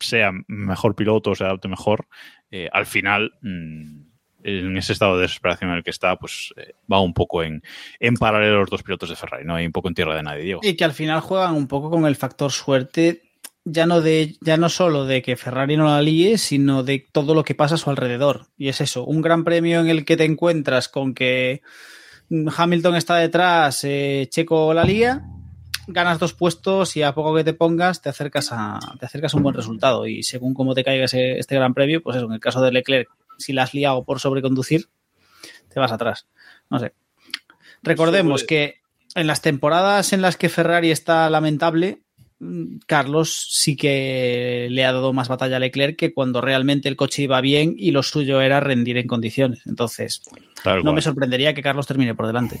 sea 0.00 0.32
mejor 0.46 0.94
piloto, 0.94 1.34
se 1.34 1.44
adapte 1.44 1.68
mejor, 1.68 2.06
eh, 2.50 2.70
al 2.72 2.86
final. 2.86 3.32
mm, 3.42 4.03
en 4.44 4.76
ese 4.76 4.92
estado 4.92 5.16
de 5.16 5.22
desesperación 5.22 5.70
en 5.70 5.76
el 5.78 5.82
que 5.82 5.90
está, 5.90 6.16
pues 6.16 6.52
eh, 6.56 6.74
va 6.92 7.00
un 7.00 7.14
poco 7.14 7.42
en, 7.42 7.62
en 7.98 8.14
paralelo 8.14 8.60
los 8.60 8.70
dos 8.70 8.82
pilotos 8.82 9.08
de 9.08 9.16
Ferrari, 9.16 9.44
¿no? 9.44 9.54
Hay 9.56 9.66
un 9.66 9.72
poco 9.72 9.88
en 9.88 9.94
tierra 9.94 10.14
de 10.14 10.22
nadie, 10.22 10.42
Diego. 10.44 10.60
Y 10.62 10.74
que 10.74 10.84
al 10.84 10.92
final 10.92 11.20
juegan 11.20 11.54
un 11.54 11.66
poco 11.66 11.90
con 11.90 12.04
el 12.06 12.14
factor 12.14 12.52
suerte, 12.52 13.22
ya 13.64 13.86
no, 13.86 14.00
de, 14.02 14.36
ya 14.42 14.56
no 14.58 14.68
solo 14.68 15.06
de 15.06 15.22
que 15.22 15.36
Ferrari 15.36 15.76
no 15.76 15.86
la 15.86 16.02
líe, 16.02 16.36
sino 16.38 16.82
de 16.82 17.06
todo 17.10 17.34
lo 17.34 17.42
que 17.44 17.54
pasa 17.54 17.76
a 17.76 17.78
su 17.78 17.88
alrededor. 17.88 18.46
Y 18.58 18.68
es 18.68 18.80
eso, 18.82 19.04
un 19.04 19.22
gran 19.22 19.42
premio 19.44 19.80
en 19.80 19.88
el 19.88 20.04
que 20.04 20.16
te 20.18 20.24
encuentras 20.24 20.88
con 20.88 21.14
que 21.14 21.62
Hamilton 22.30 22.96
está 22.96 23.16
detrás, 23.16 23.84
eh, 23.84 24.26
Checo 24.30 24.72
la 24.74 24.84
lía, 24.84 25.22
ganas 25.86 26.18
dos 26.18 26.32
puestos 26.32 26.96
y 26.96 27.02
a 27.02 27.12
poco 27.14 27.34
que 27.34 27.44
te 27.44 27.52
pongas 27.52 28.00
te 28.00 28.08
acercas 28.08 28.48
a, 28.52 28.78
te 28.98 29.06
acercas 29.06 29.34
a 29.34 29.36
un 29.36 29.42
buen 29.42 29.54
resultado. 29.54 30.06
Y 30.06 30.22
según 30.22 30.54
cómo 30.54 30.74
te 30.74 30.84
caiga 30.84 31.04
ese- 31.04 31.38
este 31.38 31.54
gran 31.54 31.74
premio, 31.74 32.02
pues 32.02 32.16
eso, 32.16 32.26
en 32.26 32.32
el 32.32 32.40
caso 32.40 32.60
de 32.62 32.72
Leclerc, 32.72 33.08
si 33.38 33.52
la 33.52 33.64
has 33.64 33.74
liado 33.74 34.04
por 34.04 34.20
sobreconducir, 34.20 34.88
te 35.72 35.80
vas 35.80 35.92
atrás. 35.92 36.26
No 36.70 36.78
sé. 36.78 36.92
Recordemos 37.82 38.44
que 38.44 38.76
en 39.14 39.26
las 39.26 39.42
temporadas 39.42 40.12
en 40.12 40.22
las 40.22 40.36
que 40.36 40.48
Ferrari 40.48 40.90
está 40.90 41.28
lamentable, 41.30 42.02
mm, 42.38 42.78
Carlos 42.86 43.48
sí 43.52 43.76
que 43.76 44.68
le 44.70 44.84
ha 44.84 44.92
dado 44.92 45.12
más 45.12 45.28
batalla 45.28 45.56
a 45.56 45.60
Leclerc 45.60 45.96
que 45.96 46.14
cuando 46.14 46.40
realmente 46.40 46.88
el 46.88 46.96
coche 46.96 47.22
iba 47.22 47.40
bien 47.40 47.74
y 47.76 47.90
lo 47.90 48.02
suyo 48.02 48.40
era 48.40 48.60
rendir 48.60 48.96
en 48.96 49.06
condiciones. 49.06 49.60
Entonces, 49.66 50.22
Tal 50.62 50.78
no 50.78 50.82
cual, 50.84 50.94
me 50.96 51.02
sorprendería 51.02 51.54
que 51.54 51.62
Carlos 51.62 51.86
termine 51.86 52.14
por 52.14 52.26
delante. 52.26 52.56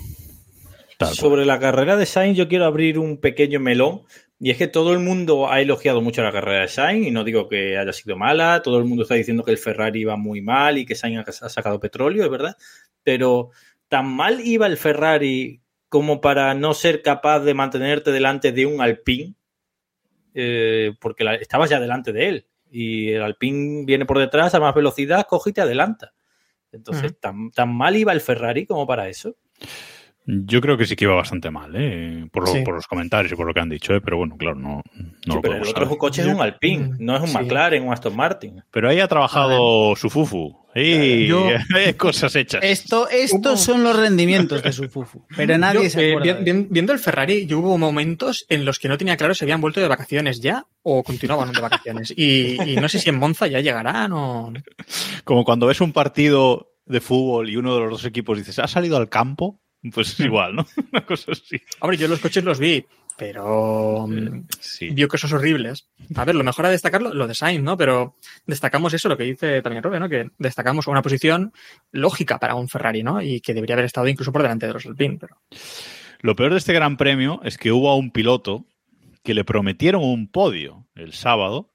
tal 0.98 1.08
cual. 1.08 1.14
Sobre 1.16 1.46
la 1.46 1.58
carrera 1.58 1.96
de 1.96 2.06
Sainz, 2.06 2.36
yo 2.36 2.48
quiero 2.48 2.66
abrir 2.66 2.98
un 2.98 3.16
pequeño 3.16 3.60
melón. 3.60 4.02
Y 4.40 4.50
es 4.50 4.58
que 4.58 4.66
todo 4.66 4.92
el 4.92 4.98
mundo 4.98 5.48
ha 5.50 5.60
elogiado 5.60 6.00
mucho 6.02 6.22
la 6.22 6.32
carrera 6.32 6.62
de 6.62 6.68
Sainz, 6.68 7.06
y 7.06 7.10
no 7.10 7.24
digo 7.24 7.48
que 7.48 7.78
haya 7.78 7.92
sido 7.92 8.16
mala, 8.16 8.62
todo 8.62 8.78
el 8.78 8.84
mundo 8.84 9.02
está 9.04 9.14
diciendo 9.14 9.44
que 9.44 9.52
el 9.52 9.58
Ferrari 9.58 10.00
iba 10.00 10.16
muy 10.16 10.40
mal 10.42 10.76
y 10.76 10.84
que 10.84 10.94
Sainz 10.94 11.42
ha 11.42 11.48
sacado 11.48 11.78
petróleo, 11.80 12.24
es 12.24 12.30
verdad. 12.30 12.56
Pero 13.02 13.50
tan 13.88 14.06
mal 14.14 14.40
iba 14.40 14.66
el 14.66 14.76
Ferrari 14.76 15.60
como 15.88 16.20
para 16.20 16.52
no 16.54 16.74
ser 16.74 17.00
capaz 17.02 17.40
de 17.40 17.54
mantenerte 17.54 18.10
delante 18.10 18.50
de 18.50 18.66
un 18.66 18.80
Alpine, 18.80 19.34
eh, 20.34 20.92
porque 21.00 21.22
la- 21.24 21.36
estabas 21.36 21.70
ya 21.70 21.78
delante 21.80 22.12
de 22.12 22.28
él. 22.28 22.46
Y 22.70 23.10
el 23.12 23.22
Alpine 23.22 23.84
viene 23.86 24.04
por 24.04 24.18
detrás 24.18 24.54
a 24.54 24.60
más 24.60 24.74
velocidad, 24.74 25.26
coge 25.28 25.50
y 25.50 25.52
te 25.52 25.60
adelanta. 25.60 26.12
Entonces, 26.72 27.12
tan, 27.20 27.52
tan 27.52 27.72
mal 27.72 27.94
iba 27.96 28.12
el 28.12 28.20
Ferrari 28.20 28.66
como 28.66 28.84
para 28.84 29.08
eso. 29.08 29.36
Yo 30.26 30.60
creo 30.62 30.78
que 30.78 30.86
sí 30.86 30.96
que 30.96 31.04
iba 31.04 31.14
bastante 31.14 31.50
mal, 31.50 31.72
¿eh? 31.76 32.26
por, 32.32 32.46
lo- 32.46 32.52
Sí. 32.52 32.62
por 32.64 32.74
los 32.74 32.86
comentarios 32.86 33.30
y 33.32 33.36
por 33.36 33.46
lo 33.46 33.52
que 33.52 33.60
han 33.60 33.68
dicho, 33.68 33.94
¿eh? 33.94 34.00
pero 34.00 34.16
bueno, 34.16 34.36
claro, 34.38 34.56
no, 34.56 34.82
no 34.96 35.04
Sí, 35.22 35.30
lo 35.34 35.40
pero 35.42 35.56
el 35.56 35.62
otro 35.68 35.84
saber. 35.84 35.98
coche 35.98 36.22
es 36.22 36.28
un 36.28 36.40
Alpine, 36.40 36.92
no 36.98 37.14
es 37.16 37.20
un 37.20 37.28
sí. 37.28 37.34
McLaren, 37.34 37.82
un 37.86 37.92
Aston 37.92 38.16
Martin. 38.16 38.62
Pero 38.70 38.88
ahí 38.88 39.00
ha 39.00 39.08
trabajado 39.08 39.94
su 39.96 40.08
fufu. 40.08 40.64
Y 40.74 41.26
Yo- 41.26 41.46
cosas 41.98 42.34
hechas. 42.36 42.64
Esto, 42.64 43.06
estos 43.08 43.60
son 43.60 43.84
los 43.84 43.94
rendimientos 43.96 44.60
de 44.62 44.72
su 44.72 44.88
Fufu, 44.88 45.24
pero 45.36 45.56
nadie 45.56 45.84
Yo, 45.84 45.90
se 45.90 46.08
eh, 46.08 46.16
acuerda. 46.16 46.40
viendo 46.42 46.92
el 46.92 46.98
Ferrari, 46.98 47.46
yo 47.46 47.60
hubo 47.60 47.78
momentos 47.78 48.44
en 48.48 48.64
los 48.64 48.78
que 48.80 48.88
no 48.88 48.98
tenía 48.98 49.16
claro 49.16 49.34
si 49.34 49.44
habían 49.44 49.60
vuelto 49.60 49.78
de 49.80 49.86
vacaciones 49.86 50.40
ya 50.40 50.64
o 50.82 51.04
continuaban 51.04 51.52
de 51.52 51.60
vacaciones. 51.60 52.12
Y, 52.16 52.60
y 52.60 52.76
no 52.76 52.88
sé 52.88 52.98
si 52.98 53.08
en 53.10 53.18
Monza 53.20 53.46
ya 53.46 53.60
llegarán 53.60 54.12
o. 54.14 54.52
Como 55.22 55.44
cuando 55.44 55.66
ves 55.66 55.80
un 55.80 55.92
partido 55.92 56.72
de 56.86 57.00
fútbol 57.00 57.48
y 57.50 57.56
uno 57.56 57.74
de 57.74 57.80
los 57.82 57.90
dos 57.90 58.04
equipos 58.04 58.36
dices, 58.36 58.58
¿ha 58.58 58.66
salido 58.66 58.96
al 58.96 59.08
campo? 59.08 59.60
Pues 59.92 60.08
es 60.12 60.20
igual, 60.20 60.56
¿no? 60.56 60.66
Una 60.92 61.04
cosa 61.04 61.32
así. 61.32 61.60
Hombre, 61.80 61.96
yo 61.98 62.08
los 62.08 62.20
coches 62.20 62.42
los 62.44 62.58
vi, 62.58 62.84
pero 63.18 64.06
mm, 64.08 64.46
Sí. 64.60 64.88
vio 64.90 65.08
cosas 65.08 65.32
horribles. 65.32 65.88
A 66.14 66.24
ver, 66.24 66.34
lo 66.34 66.44
mejor 66.44 66.66
a 66.66 66.70
destacarlo, 66.70 67.12
lo 67.12 67.26
de 67.26 67.34
Sainz, 67.34 67.62
¿no? 67.62 67.76
Pero 67.76 68.16
destacamos 68.46 68.94
eso, 68.94 69.08
lo 69.08 69.16
que 69.16 69.24
dice 69.24 69.60
también 69.62 69.82
Robe, 69.82 70.00
¿no? 70.00 70.08
Que 70.08 70.30
destacamos 70.38 70.86
una 70.86 71.02
posición 71.02 71.52
lógica 71.92 72.38
para 72.38 72.54
un 72.54 72.68
Ferrari, 72.68 73.02
¿no? 73.02 73.20
Y 73.20 73.40
que 73.40 73.52
debería 73.54 73.74
haber 73.74 73.84
estado 73.86 74.08
incluso 74.08 74.32
por 74.32 74.42
delante 74.42 74.66
de 74.66 74.72
los 74.72 74.86
Alpine, 74.86 75.18
pero. 75.20 75.36
Lo 76.20 76.34
peor 76.34 76.52
de 76.52 76.58
este 76.58 76.72
gran 76.72 76.96
premio 76.96 77.40
es 77.44 77.58
que 77.58 77.70
hubo 77.70 77.90
a 77.90 77.96
un 77.96 78.10
piloto 78.10 78.64
que 79.22 79.34
le 79.34 79.44
prometieron 79.44 80.02
un 80.02 80.28
podio 80.30 80.86
el 80.94 81.12
sábado 81.12 81.70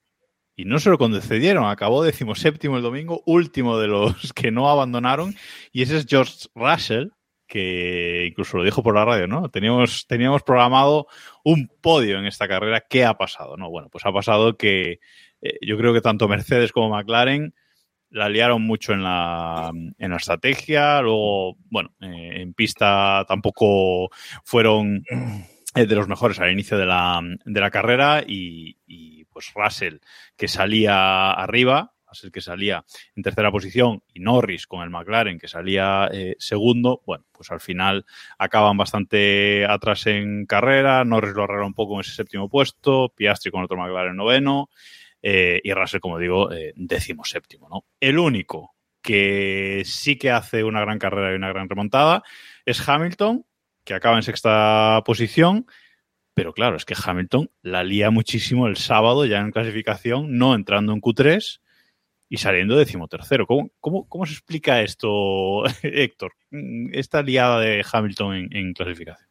y 0.56 0.66
no 0.66 0.80
se 0.80 0.90
lo 0.90 0.98
concedieron. 0.98 1.66
Acabó 1.66 2.04
decimoséptimo 2.04 2.76
el 2.78 2.84
domingo, 2.84 3.22
último 3.28 3.78
de 3.78 3.88
los 3.88 4.34
que 4.34 4.50
no 4.52 4.70
abandonaron. 4.70 5.36
Y 5.72 5.84
ese 5.84 5.98
es 5.98 6.06
George 6.08 6.48
Russell, 6.56 7.10
que 7.50 8.28
incluso 8.28 8.58
lo 8.58 8.64
dijo 8.64 8.84
por 8.84 8.96
la 8.96 9.04
radio, 9.04 9.28
¿no? 9.28 9.50
Teníamos, 9.50 10.06
teníamos 10.08 10.44
programado 10.44 11.08
un 11.44 11.70
podio 11.82 12.20
en 12.20 12.26
esta 12.26 12.48
carrera. 12.48 12.86
¿Qué 12.88 13.04
ha 13.04 13.16
pasado? 13.16 13.58
No, 13.58 13.70
bueno, 13.70 13.90
pues 13.90 14.06
ha 14.06 14.14
pasado 14.14 14.56
que 14.56 15.00
eh, 15.42 15.58
yo 15.62 15.76
creo 15.78 15.94
que 15.94 16.02
tanto 16.02 16.28
Mercedes 16.28 16.72
como 16.72 16.96
McLaren 16.96 17.54
la 18.12 18.30
liaron 18.30 18.62
mucho 18.62 18.94
en 18.94 19.04
la, 19.04 19.72
en 19.74 20.12
la 20.12 20.18
estrategia. 20.18 21.02
Luego, 21.02 21.58
bueno, 21.70 21.92
eh, 22.02 22.42
en 22.42 22.54
pista 22.54 23.26
tampoco 23.28 24.10
fueron 24.44 25.04
eh, 25.76 25.86
de 25.86 25.96
los 25.96 26.08
mejores 26.08 26.40
al 26.40 26.52
inicio 26.52 26.78
de 26.78 26.86
la, 26.86 27.20
de 27.46 27.60
la 27.60 27.72
carrera 27.72 28.24
y, 28.26 28.78
y, 28.86 29.26
pues 29.26 29.52
Russell 29.56 29.98
que 30.36 30.48
salía 30.48 31.32
arriba, 31.32 31.94
Russell 32.10 32.32
que 32.32 32.42
salía 32.42 32.84
en 33.16 33.24
tercera 33.24 33.52
posición 33.52 34.04
y 34.14 34.20
Norris 34.20 34.68
con 34.68 34.82
el 34.82 34.90
McLaren 34.90 35.40
que 35.40 35.48
salía 35.48 36.10
eh, 36.12 36.36
segundo, 36.40 37.02
bueno, 37.06 37.26
pues 37.32 37.52
al 37.52 37.60
final 37.60 38.06
acaban 38.38 38.78
bastante 38.78 39.66
atrás 39.66 40.08
en 40.08 40.46
carrera, 40.46 41.04
Norris 41.06 41.34
lo 41.34 41.44
arregla 41.44 41.66
un 41.66 41.74
poco 41.74 41.96
en 41.96 42.02
ese 42.02 42.12
séptimo 42.12 42.50
puesto, 42.50 43.10
Piastri 43.16 43.52
con 43.52 43.64
otro 43.64 43.78
McLaren 43.78 44.16
noveno 44.16 44.70
eh, 45.22 45.62
y 45.64 45.74
Russell, 45.74 46.00
como 46.00 46.18
digo, 46.18 46.52
eh, 46.52 46.74
décimo 46.76 47.26
séptimo, 47.26 47.68
¿no? 47.70 47.86
El 48.00 48.20
único 48.20 48.76
que 49.02 49.84
sí 49.86 50.18
que 50.18 50.32
hace 50.32 50.64
una 50.64 50.82
gran 50.82 51.00
carrera 51.00 51.32
y 51.32 51.36
una 51.36 51.50
gran 51.50 51.70
remontada 51.70 52.24
es 52.66 52.88
Hamilton, 52.88 53.46
que 53.84 53.94
acaba 53.94 54.18
en 54.18 54.24
sexta 54.24 55.02
posición, 55.06 55.66
pero 56.34 56.54
claro, 56.54 56.78
es 56.78 56.86
que 56.86 56.96
Hamilton 56.96 57.50
la 57.62 57.84
lía 57.84 58.12
muchísimo 58.12 58.68
el 58.68 58.78
sábado 58.78 59.26
ya 59.26 59.40
en 59.40 59.52
clasificación, 59.52 60.38
no 60.38 60.56
entrando 60.56 60.94
en 60.94 61.02
Q3 61.02 61.60
y 62.30 62.38
saliendo 62.38 62.78
decimotercero. 62.78 63.48
¿Cómo, 63.48 63.72
cómo, 63.80 64.08
cómo 64.08 64.26
se 64.26 64.34
explica 64.34 64.82
esto, 64.82 65.66
Héctor? 65.84 66.34
Esta 66.92 67.24
liada 67.24 67.60
de 67.60 67.84
Hamilton 67.92 68.50
en, 68.52 68.74
clasificación. 68.74 69.28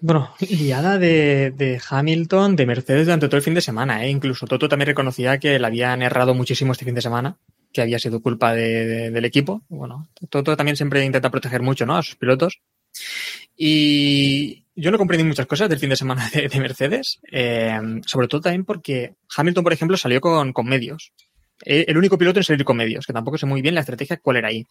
Bueno, 0.00 0.32
liada 0.40 0.98
de, 0.98 1.52
de, 1.52 1.80
Hamilton, 1.88 2.56
de 2.56 2.66
Mercedes 2.66 3.06
durante 3.06 3.28
todo 3.28 3.36
el 3.36 3.42
fin 3.42 3.54
de 3.54 3.60
semana. 3.60 4.04
¿eh? 4.04 4.10
Incluso 4.10 4.46
Toto 4.46 4.68
también 4.68 4.88
reconocía 4.88 5.38
que 5.38 5.58
le 5.58 5.66
habían 5.66 6.02
errado 6.02 6.34
muchísimo 6.34 6.72
este 6.72 6.84
fin 6.84 6.94
de 6.94 7.02
semana, 7.02 7.36
que 7.72 7.82
había 7.82 7.98
sido 7.98 8.20
culpa 8.20 8.52
de, 8.52 8.86
de, 8.86 9.10
del 9.10 9.24
equipo. 9.24 9.62
Bueno, 9.68 10.08
Toto 10.28 10.56
también 10.56 10.76
siempre 10.76 11.04
intenta 11.04 11.30
proteger 11.30 11.62
mucho 11.62 11.86
¿no? 11.86 11.96
a 11.96 12.02
sus 12.02 12.16
pilotos. 12.16 12.60
Y 13.56 14.64
yo 14.74 14.90
no 14.90 14.98
comprendí 14.98 15.24
muchas 15.24 15.46
cosas 15.46 15.68
del 15.68 15.78
fin 15.78 15.90
de 15.90 15.96
semana 15.96 16.28
de, 16.34 16.48
de 16.48 16.60
Mercedes, 16.60 17.20
eh, 17.30 17.78
sobre 18.06 18.28
todo 18.28 18.40
también 18.40 18.64
porque 18.64 19.14
Hamilton, 19.36 19.64
por 19.64 19.72
ejemplo, 19.72 19.96
salió 19.96 20.20
con, 20.20 20.52
con 20.52 20.66
medios. 20.66 21.12
El 21.64 21.96
único 21.96 22.18
piloto 22.18 22.40
en 22.40 22.44
salir 22.44 22.64
con 22.64 22.76
medios, 22.76 23.06
que 23.06 23.12
tampoco 23.12 23.38
sé 23.38 23.46
muy 23.46 23.62
bien 23.62 23.74
la 23.74 23.80
estrategia 23.80 24.18
cuál 24.18 24.38
era 24.38 24.48
ahí. 24.48 24.66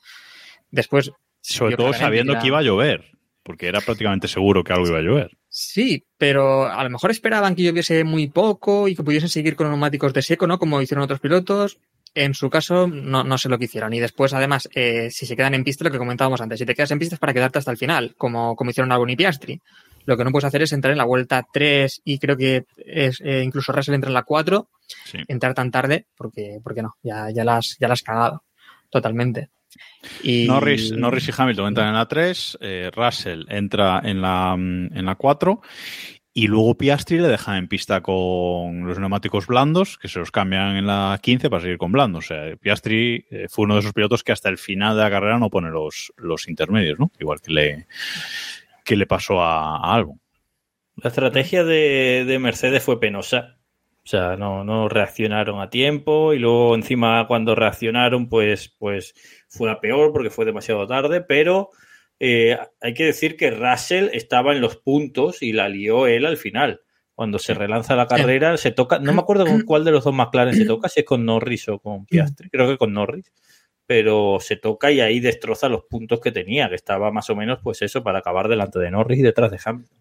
Después. 0.70 1.12
Sobre 1.42 1.76
todo 1.76 1.94
sabiendo 1.94 2.38
que 2.39 2.48
iba 2.48 2.60
a 2.60 2.64
llover 2.64 3.12
porque 3.44 3.68
era 3.68 3.82
prácticamente 3.82 4.28
seguro 4.28 4.64
que 4.64 4.74
algo 4.74 4.88
iba 4.88 5.00
a 5.00 5.02
llover. 5.02 5.38
Sí, 5.50 6.06
pero 6.18 6.66
a 6.66 6.84
lo 6.84 6.89
mejor 6.89 7.12
esperaban 7.12 7.56
que 7.56 7.64
lloviese 7.64 8.04
muy 8.04 8.28
poco 8.28 8.88
y 8.88 8.96
que 8.96 9.04
pudiesen 9.04 9.30
seguir 9.30 9.56
con 9.56 9.68
neumáticos 9.68 10.14
de 10.14 10.22
seco, 10.22 10.48
¿no? 10.48 10.60
Como 10.60 10.82
hicieron 10.82 11.04
otros 11.04 11.20
pilotos. 11.20 11.80
En 12.14 12.34
su 12.34 12.50
caso, 12.50 12.88
no, 12.88 13.24
no 13.24 13.38
sé 13.38 13.48
lo 13.48 13.58
que 13.58 13.66
hicieron. 13.66 13.94
Y 13.94 14.00
después, 14.00 14.34
además, 14.34 14.70
eh, 14.76 15.10
si 15.12 15.26
se 15.26 15.36
quedan 15.36 15.54
en 15.54 15.64
pista, 15.64 15.86
lo 15.86 15.92
que 15.92 15.98
comentábamos 15.98 16.42
antes, 16.42 16.60
si 16.60 16.66
te 16.66 16.76
quedas 16.76 16.92
en 16.92 17.00
pista 17.00 17.16
es 17.16 17.20
para 17.20 17.34
quedarte 17.34 17.60
hasta 17.60 17.72
el 17.72 17.78
final, 17.78 18.16
como, 18.18 18.56
como 18.56 18.70
hicieron 18.72 18.92
Albon 18.92 19.10
y 19.10 19.16
Piastri. 19.16 19.62
Lo 20.06 20.18
que 20.18 20.24
no 20.24 20.32
puedes 20.32 20.45
hacer 20.45 20.62
es 20.62 20.74
entrar 20.74 20.91
en 20.91 20.97
la 20.97 21.06
vuelta 21.06 21.45
3 21.52 22.02
y 22.04 22.20
creo 22.20 22.38
que 22.38 22.66
es, 22.78 23.22
eh, 23.22 23.41
incluso 23.43 23.72
Russell 23.72 23.95
entra 23.95 24.10
en 24.10 24.14
la 24.14 24.24
4, 24.24 24.70
sí. 25.06 25.20
entrar 25.28 25.54
tan 25.54 25.72
tarde, 25.72 26.08
porque, 26.16 26.60
porque 26.64 26.82
no, 26.82 26.95
ya, 27.04 27.30
ya, 27.32 27.43
las, 27.43 27.78
ya 27.80 27.88
las 27.88 27.99
has 27.99 28.04
cagado 28.04 28.43
totalmente. 28.89 29.49
Y... 30.24 30.47
Norris, 30.47 30.91
Norris, 30.91 31.30
y 31.30 31.32
Hamilton 31.36 31.68
entran 31.70 31.88
en 31.89 31.93
la 31.93 32.08
3, 32.08 32.58
eh, 32.62 32.91
Russell 32.93 33.45
entra 33.47 34.02
en 34.04 34.22
la, 34.22 34.54
en 34.54 35.06
la 35.06 35.16
4 35.16 35.62
y 36.34 36.47
luego 36.47 36.78
Piastri 36.78 37.20
le 37.20 37.28
deja 37.28 37.58
en 37.58 37.68
pista 37.68 37.99
con 38.02 38.88
los 38.88 38.97
neumáticos 38.97 39.47
blandos, 39.47 39.97
que 39.97 40.08
se 40.08 40.20
los 40.20 40.32
cambian 40.32 40.78
en 40.78 40.88
la 40.88 41.20
15 41.22 41.49
para 41.49 41.62
seguir 41.62 41.78
con 41.78 41.91
blandos. 41.91 42.26
O 42.26 42.28
sea, 42.28 42.56
Piastri 42.56 43.26
eh, 43.30 43.47
fue 43.49 43.66
uno 43.66 43.74
de 43.74 43.82
esos 43.82 43.91
pilotos 43.91 44.24
que 44.24 44.32
hasta 44.32 44.47
el 44.47 44.58
final 44.58 44.95
de 44.95 45.04
la 45.04 45.10
carrera 45.10 45.39
no 45.39 45.49
pone 45.49 45.70
los, 45.70 46.14
los 46.16 46.47
intermedios, 46.47 46.99
¿no? 46.99 47.12
Igual 47.20 47.41
que 47.41 47.52
le, 47.52 47.88
que 48.84 48.96
le 48.96 49.06
pasó 49.06 49.42
a, 49.42 49.78
a 49.78 49.94
Albon. 49.96 50.20
La 50.96 51.10
estrategia 51.10 51.64
de, 51.64 52.26
de 52.28 52.40
Mercedes 52.40 52.84
fue 52.84 53.00
penosa. 53.00 53.58
O 54.04 54.08
sea, 54.08 54.36
no, 54.36 54.90
reaccionaron 54.90 55.62
a 55.62 55.70
tiempo 55.70 56.34
y 56.34 56.40
luego 56.40 56.74
encima 56.74 57.28
cuando 57.28 57.54
reaccionaron 57.54 58.30
pues, 58.30 58.76
pues 58.80 59.14
fue 59.48 59.70
la 59.70 59.80
peor 59.80 60.12
porque 60.12 60.32
fue 60.32 60.46
demasiado 60.46 60.88
tarde, 60.88 61.22
pero 61.22 61.70
eh, 62.20 62.58
hay 62.82 62.94
que 62.96 63.06
decir 63.06 63.38
que 63.38 63.52
Russell 63.52 64.10
estaba 64.12 64.54
en 64.54 64.62
los 64.62 64.78
puntos 64.78 65.44
y 65.44 65.54
la 65.54 65.70
lió 65.70 66.08
él 66.08 66.26
al 66.26 66.38
final. 66.38 66.82
Cuando 67.14 67.38
se 67.38 67.54
relanza 67.54 67.96
la 67.96 68.08
carrera, 68.08 68.58
se 68.58 68.72
toca, 68.72 68.98
no 68.98 69.14
me 69.14 69.22
acuerdo 69.22 69.46
con 69.46 69.62
cuál 69.62 69.86
de 69.86 69.92
los 69.92 70.04
dos 70.04 70.16
McLaren 70.16 70.56
se 70.56 70.66
toca, 70.66 70.90
si 70.90 71.02
es 71.02 71.06
con 71.06 71.24
Norris 71.24 71.70
o 71.70 71.78
con 71.78 72.08
Piastri, 72.08 72.50
creo 72.50 72.68
que 72.68 72.78
con 72.78 72.94
Norris, 72.94 73.32
pero 73.92 74.38
se 74.39 74.56
toca 74.56 74.89
y 74.89 75.02
ahí 75.02 75.20
destroza 75.20 75.68
los 75.68 75.84
puntos 75.84 76.22
que 76.22 76.32
tenía, 76.32 76.70
que 76.70 76.76
estaba 76.76 77.12
más 77.12 77.30
o 77.30 77.36
menos 77.36 77.60
pues 77.62 77.82
eso 77.82 78.02
para 78.02 78.20
acabar 78.20 78.48
delante 78.48 78.80
de 78.80 78.89
Norris 78.89 79.20
y 79.20 79.22
detrás 79.22 79.52
de 79.52 79.60
Hamilton. 79.62 79.98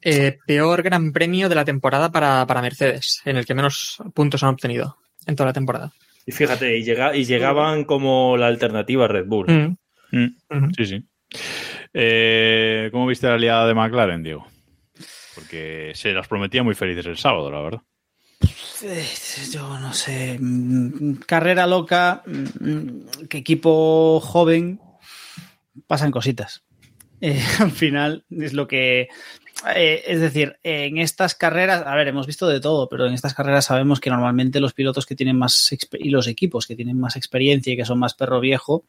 Eh, 0.00 0.38
peor 0.44 0.82
gran 0.82 1.12
premio 1.12 1.48
de 1.48 1.54
la 1.54 1.64
temporada 1.64 2.10
para, 2.10 2.44
para, 2.48 2.62
Mercedes, 2.62 3.22
en 3.24 3.36
el 3.36 3.46
que 3.46 3.54
menos 3.54 4.02
puntos 4.12 4.42
han 4.42 4.48
obtenido 4.48 4.96
en 5.24 5.36
toda 5.36 5.50
la 5.50 5.52
temporada. 5.52 5.92
Y 6.26 6.32
fíjate, 6.32 6.76
y, 6.76 6.82
llega, 6.82 7.14
y 7.14 7.24
llegaban 7.24 7.84
como 7.84 8.36
la 8.36 8.48
alternativa 8.48 9.04
a 9.04 9.08
Red 9.08 9.26
Bull. 9.26 9.46
Mm. 9.46 9.76
Mm. 10.10 10.36
Uh 10.50 10.54
-huh. 10.56 10.72
Sí, 10.76 10.86
sí. 10.86 11.04
Eh, 11.94 12.88
¿Cómo 12.90 13.06
viste 13.06 13.28
la 13.28 13.34
aliada 13.34 13.68
de 13.68 13.74
McLaren, 13.74 14.24
Diego? 14.24 14.48
Porque 15.36 15.92
se 15.94 16.12
las 16.12 16.26
prometía 16.26 16.64
muy 16.64 16.74
felices 16.74 17.06
el 17.06 17.18
sábado, 17.18 17.52
la 17.52 17.60
verdad. 17.60 17.82
Yo 19.50 19.78
no 19.78 19.92
sé. 19.92 20.38
mm, 20.40 21.20
Carrera 21.26 21.66
loca, 21.66 22.22
mm, 22.26 23.26
que 23.28 23.38
equipo 23.38 24.20
joven, 24.20 24.80
pasan 25.86 26.10
cositas. 26.10 26.64
eh, 27.20 27.40
al 27.60 27.70
final 27.70 28.24
es 28.30 28.52
lo 28.52 28.66
que... 28.66 29.08
eh, 29.76 30.02
es 30.06 30.20
decir, 30.20 30.58
en 30.64 30.98
estas 30.98 31.36
carreras, 31.36 31.84
a 31.86 31.94
ver, 31.94 32.08
hemos 32.08 32.26
visto 32.26 32.48
de 32.48 32.60
todo, 32.60 32.88
pero 32.88 33.06
en 33.06 33.14
estas 33.14 33.34
carreras 33.34 33.66
sabemos 33.66 34.00
que 34.00 34.10
normalmente 34.10 34.58
los 34.60 34.74
pilotos 34.74 35.06
que 35.06 35.14
tienen 35.14 35.38
más 35.38 35.72
y 35.92 36.10
los 36.10 36.26
equipos 36.26 36.66
que 36.66 36.74
tienen 36.74 36.98
más 36.98 37.14
experiencia 37.16 37.72
y 37.72 37.76
que 37.76 37.84
son 37.84 38.00
más 38.00 38.14
perro 38.14 38.40
viejo 38.40 38.84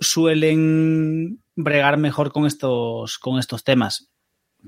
suelen 0.00 1.40
bregar 1.54 1.98
mejor 1.98 2.32
con 2.32 2.46
estos, 2.46 3.18
con 3.18 3.38
estos 3.38 3.62
temas. 3.62 4.10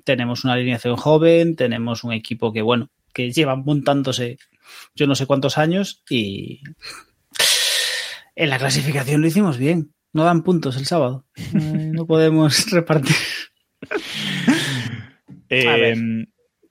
Tenemos 0.05 0.45
una 0.45 0.53
alineación 0.53 0.97
joven, 0.97 1.57
tenemos 1.57 2.05
un 2.05 2.13
equipo 2.13 2.53
que, 2.53 2.63
bueno, 2.63 2.91
que 3.17 3.33
lleva 3.33 3.57
montándose 3.57 4.37
yo 4.95 5.07
no 5.07 5.15
sé 5.15 5.25
cuántos 5.27 5.57
años 5.57 6.03
y 6.11 6.61
en 8.35 8.51
la 8.51 8.59
clasificación 8.59 9.23
lo 9.23 9.27
hicimos 9.29 9.57
bien. 9.57 9.95
No 10.13 10.25
dan 10.25 10.43
puntos 10.43 10.77
el 10.77 10.85
sábado. 10.87 11.25
Eh, 11.37 11.91
no 11.93 12.07
podemos 12.07 12.71
repartir. 12.73 13.17
Eh, 15.49 15.95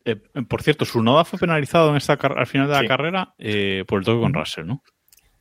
eh, 0.05 0.15
por 0.47 0.61
cierto, 0.61 0.85
su 0.85 1.01
noda 1.01 1.25
fue 1.25 1.39
penalizado 1.39 1.89
en 1.89 1.95
esta 1.97 2.13
al 2.13 2.47
final 2.47 2.67
de 2.67 2.73
la 2.73 2.81
Sí. 2.81 2.87
carrera 2.87 3.33
eh, 3.37 3.83
por 3.87 3.99
el 3.99 4.05
toque 4.05 4.21
con 4.21 4.33
Russell, 4.33 4.65
¿no? 4.65 4.83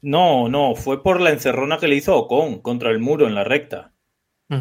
No, 0.00 0.48
no, 0.48 0.74
fue 0.74 1.02
por 1.02 1.20
la 1.20 1.30
encerrona 1.30 1.78
que 1.78 1.88
le 1.88 1.96
hizo 1.96 2.16
Ocon 2.16 2.60
contra 2.60 2.90
el 2.90 2.98
muro 2.98 3.26
en 3.26 3.34
la 3.34 3.44
recta. 3.44 3.92
Mm. 4.48 4.60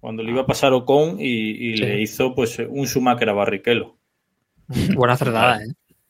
Cuando 0.00 0.22
le 0.22 0.30
iba 0.32 0.42
a 0.42 0.46
pasar 0.46 0.72
Ocon 0.72 1.16
y, 1.20 1.50
y 1.72 1.76
Sí. 1.76 1.82
le 1.82 2.00
hizo 2.00 2.34
pues 2.34 2.58
un 2.58 2.86
Schumacher 2.86 3.28
a 3.28 3.34
Barrichello. 3.34 3.98
Buena 4.94 5.14
acertada, 5.14 5.58
¿eh? 5.62 5.68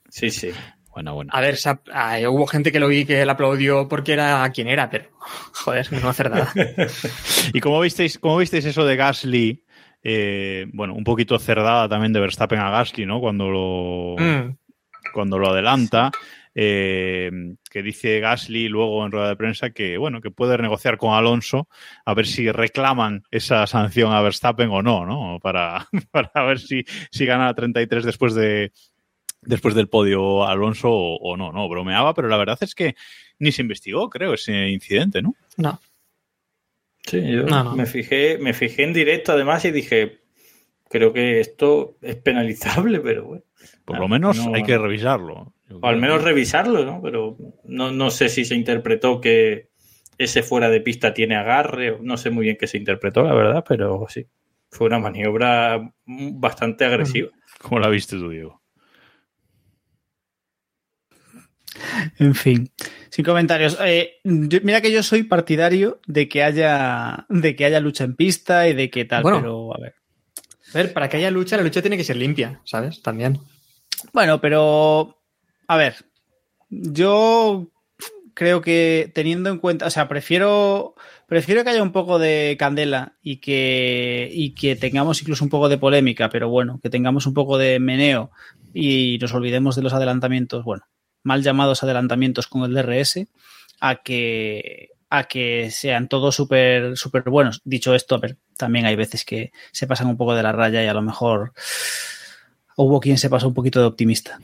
Sí, 0.08 0.30
sí. 0.30 0.50
Buena, 0.92 1.12
buena. 1.12 1.32
A 1.32 1.40
ver, 1.40 1.56
ah, 1.92 2.18
hubo 2.28 2.46
gente 2.46 2.70
que 2.70 2.78
lo 2.78 2.88
vi 2.88 3.06
que 3.06 3.24
le 3.24 3.30
aplaudió 3.30 3.88
porque 3.88 4.12
era 4.12 4.48
quien 4.50 4.68
era, 4.68 4.90
pero 4.90 5.06
joder, 5.54 5.90
no 5.90 6.10
acertada. 6.10 6.52
¿Y 7.54 7.60
cómo 7.60 7.80
visteis, 7.80 8.18
cómo 8.18 8.36
visteis 8.36 8.66
eso 8.66 8.84
de 8.84 8.96
Gasly? 8.96 9.64
Eh, 10.02 10.66
bueno, 10.72 10.94
un 10.94 11.04
poquito 11.04 11.38
cerdada 11.38 11.88
también 11.88 12.12
de 12.12 12.20
Verstappen 12.20 12.58
a 12.58 12.70
Gasly, 12.70 13.06
¿no? 13.06 13.20
Cuando 13.20 13.48
lo, 13.48 14.16
Mm, 14.18 14.56
cuando 15.14 15.38
lo 15.38 15.48
adelanta. 15.48 16.10
Eh, 16.54 17.30
que 17.70 17.82
dice 17.82 18.20
Gasly 18.20 18.68
luego 18.68 19.04
en 19.04 19.12
rueda 19.12 19.28
de 19.28 19.36
prensa 19.36 19.70
que 19.70 19.96
bueno 19.96 20.20
que 20.20 20.30
puede 20.30 20.58
negociar 20.58 20.98
con 20.98 21.14
Alonso 21.14 21.68
a 22.04 22.12
ver 22.14 22.26
si 22.26 22.50
reclaman 22.52 23.22
esa 23.30 23.66
sanción 23.66 24.12
a 24.12 24.20
Verstappen 24.20 24.68
o 24.70 24.82
no, 24.82 25.06
¿no? 25.06 25.38
Para, 25.40 25.88
para 26.10 26.44
ver 26.44 26.58
si, 26.58 26.84
si 27.10 27.24
gana 27.26 27.54
33 27.54 28.04
después 28.04 28.34
de 28.34 28.72
después 29.40 29.74
del 29.74 29.88
podio 29.88 30.44
Alonso 30.46 30.88
o, 30.90 31.16
o 31.16 31.36
no, 31.36 31.52
no, 31.52 31.68
bromeaba, 31.68 32.14
pero 32.14 32.28
la 32.28 32.36
verdad 32.36 32.58
es 32.60 32.74
que 32.74 32.94
ni 33.38 33.50
se 33.50 33.62
investigó, 33.62 34.08
creo, 34.08 34.34
ese 34.34 34.68
incidente, 34.68 35.20
¿no? 35.20 35.34
no. 35.56 35.80
Sí, 37.04 37.20
yo 37.28 37.42
No, 37.42 37.64
no. 37.64 37.74
Me, 37.74 37.86
fijé, 37.86 38.38
me 38.38 38.52
fijé 38.52 38.84
en 38.84 38.92
directo 38.92 39.32
además 39.32 39.64
y 39.64 39.72
dije, 39.72 40.20
creo 40.88 41.12
que 41.12 41.40
esto 41.40 41.96
es 42.00 42.16
penalizable, 42.16 43.00
pero 43.04 43.24
bueno. 43.24 43.42
Por 43.84 43.98
lo 43.98 44.08
menos 44.08 44.36
no- 44.46 44.54
hay 44.54 44.62
que 44.62 44.78
revisarlo. 44.78 45.52
O 45.80 45.86
al 45.88 45.96
menos 45.96 46.22
revisarlo, 46.22 46.84
¿no? 46.84 47.00
Pero 47.02 47.36
no, 47.64 47.90
no 47.92 48.10
sé 48.10 48.28
si 48.28 48.44
se 48.44 48.54
interpretó 48.54 49.20
que 49.20 49.70
ese 50.18 50.42
fuera 50.42 50.68
de 50.70 50.80
pista 50.80 51.14
tiene 51.14 51.36
agarre, 51.36 51.92
o 51.92 51.98
no 52.02 52.16
sé 52.16 52.30
muy 52.30 52.44
bien 52.44 52.56
qué 52.58 52.66
se 52.66 52.78
interpretó, 52.78 53.22
la 53.22 53.34
verdad, 53.34 53.64
pero 53.66 54.06
sí. 54.08 54.26
Fue 54.70 54.86
una 54.86 54.98
maniobra 54.98 55.92
bastante 56.06 56.84
agresiva. 56.84 57.30
¿Cómo 57.60 57.78
la 57.80 57.88
viste 57.88 58.16
tú, 58.16 58.28
Diego? 58.30 58.62
En 62.18 62.34
fin, 62.34 62.70
sin 63.10 63.24
comentarios. 63.24 63.78
Eh, 63.82 64.20
yo- 64.24 64.58
mira 64.62 64.80
que 64.80 64.92
yo 64.92 65.02
soy 65.02 65.22
partidario 65.22 66.00
de 66.06 66.28
que 66.28 66.42
haya 66.42 67.24
de 67.28 67.56
que 67.56 67.64
haya 67.64 67.80
lucha 67.80 68.04
en 68.04 68.14
pista 68.14 68.68
y 68.68 68.74
de 68.74 68.90
que 68.90 69.04
tal, 69.06 69.22
Bueno. 69.22 69.38
pero 69.38 69.74
a 69.74 69.80
ver. 69.80 69.94
A 70.74 70.78
ver, 70.78 70.92
para 70.92 71.08
que 71.08 71.16
haya 71.18 71.30
lucha, 71.30 71.56
la 71.56 71.62
lucha 71.62 71.80
tiene 71.82 71.96
que 71.96 72.04
ser 72.04 72.16
limpia, 72.16 72.60
¿sabes? 72.64 73.02
También. 73.02 73.38
Bueno, 74.12 74.40
pero 74.40 75.21
a 75.72 75.76
ver, 75.78 76.04
yo 76.68 77.68
creo 78.34 78.60
que 78.60 79.10
teniendo 79.14 79.48
en 79.48 79.56
cuenta, 79.58 79.86
o 79.86 79.90
sea, 79.90 80.06
prefiero 80.06 80.94
prefiero 81.26 81.64
que 81.64 81.70
haya 81.70 81.82
un 81.82 81.92
poco 81.92 82.18
de 82.18 82.56
candela 82.58 83.16
y 83.22 83.38
que 83.38 84.28
y 84.30 84.54
que 84.54 84.76
tengamos 84.76 85.22
incluso 85.22 85.42
un 85.42 85.48
poco 85.48 85.70
de 85.70 85.78
polémica, 85.78 86.28
pero 86.28 86.50
bueno, 86.50 86.78
que 86.82 86.90
tengamos 86.90 87.26
un 87.26 87.32
poco 87.32 87.56
de 87.56 87.80
meneo 87.80 88.30
y 88.74 89.16
nos 89.18 89.32
olvidemos 89.32 89.74
de 89.74 89.80
los 89.80 89.94
adelantamientos, 89.94 90.62
bueno, 90.62 90.84
mal 91.22 91.42
llamados 91.42 91.82
adelantamientos 91.82 92.48
con 92.48 92.64
el 92.64 92.74
DRS, 92.74 93.28
a 93.80 94.02
que 94.02 94.90
a 95.08 95.24
que 95.24 95.70
sean 95.70 96.08
todos 96.08 96.34
súper 96.34 96.98
súper 96.98 97.22
buenos. 97.30 97.62
Dicho 97.64 97.94
esto, 97.94 98.16
a 98.16 98.18
ver, 98.18 98.36
también 98.58 98.84
hay 98.84 98.96
veces 98.96 99.24
que 99.24 99.52
se 99.72 99.86
pasan 99.86 100.08
un 100.08 100.18
poco 100.18 100.34
de 100.34 100.42
la 100.42 100.52
raya 100.52 100.84
y 100.84 100.86
a 100.88 100.94
lo 100.94 101.00
mejor 101.00 101.54
hubo 102.76 103.00
quien 103.00 103.18
se 103.18 103.28
pasó 103.30 103.48
un 103.48 103.54
poquito 103.54 103.80
de 103.80 103.86
optimista. 103.86 104.38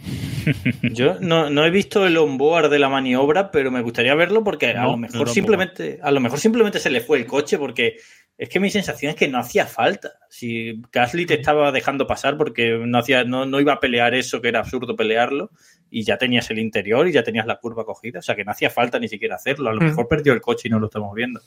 Yo 0.82 1.16
no, 1.20 1.50
no 1.50 1.64
he 1.64 1.70
visto 1.70 2.06
el 2.06 2.16
onboard 2.16 2.70
de 2.70 2.78
la 2.78 2.88
maniobra, 2.88 3.50
pero 3.50 3.70
me 3.70 3.82
gustaría 3.82 4.14
verlo 4.14 4.44
porque 4.44 4.70
a 4.70 4.82
No, 4.82 4.90
lo 4.92 4.96
mejor 4.96 5.28
simplemente, 5.28 5.98
a 6.02 6.10
lo 6.10 6.20
mejor 6.20 6.38
simplemente 6.38 6.78
se 6.80 6.90
le 6.90 7.00
fue 7.00 7.18
el 7.18 7.26
coche 7.26 7.58
porque 7.58 7.96
es 8.36 8.48
que 8.48 8.60
mi 8.60 8.70
sensación 8.70 9.10
es 9.10 9.16
que 9.16 9.26
no 9.28 9.38
hacía 9.38 9.66
falta. 9.66 10.12
Si 10.30 10.80
Gasly 10.92 11.26
te 11.26 11.34
estaba 11.34 11.72
dejando 11.72 12.06
pasar 12.06 12.36
porque 12.36 12.78
no 12.86 12.98
hacía, 12.98 13.24
no, 13.24 13.46
no 13.46 13.60
iba 13.60 13.72
a 13.72 13.80
pelear 13.80 14.14
eso 14.14 14.40
que 14.40 14.48
era 14.48 14.60
absurdo 14.60 14.94
pelearlo, 14.94 15.50
y 15.90 16.04
ya 16.04 16.18
tenías 16.18 16.48
el 16.50 16.60
interior 16.60 17.08
y 17.08 17.12
ya 17.12 17.24
tenías 17.24 17.46
la 17.46 17.56
curva 17.56 17.84
cogida. 17.84 18.20
O 18.20 18.22
sea 18.22 18.36
que 18.36 18.44
no 18.44 18.52
hacía 18.52 18.70
falta 18.70 19.00
ni 19.00 19.08
siquiera 19.08 19.34
hacerlo. 19.36 19.70
A 19.70 19.74
lo 19.74 19.80
Mm. 19.80 19.84
mejor 19.86 20.06
perdió 20.06 20.32
el 20.34 20.40
coche 20.40 20.68
y 20.68 20.70
no 20.70 20.78
lo 20.78 20.86
estamos 20.86 21.12
viendo. 21.14 21.40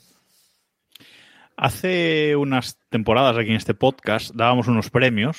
Hace 1.56 2.34
unas 2.36 2.78
temporadas 2.88 3.36
aquí 3.38 3.50
en 3.50 3.56
este 3.56 3.74
podcast 3.74 4.34
dábamos 4.34 4.68
unos 4.68 4.90
premios 4.90 5.38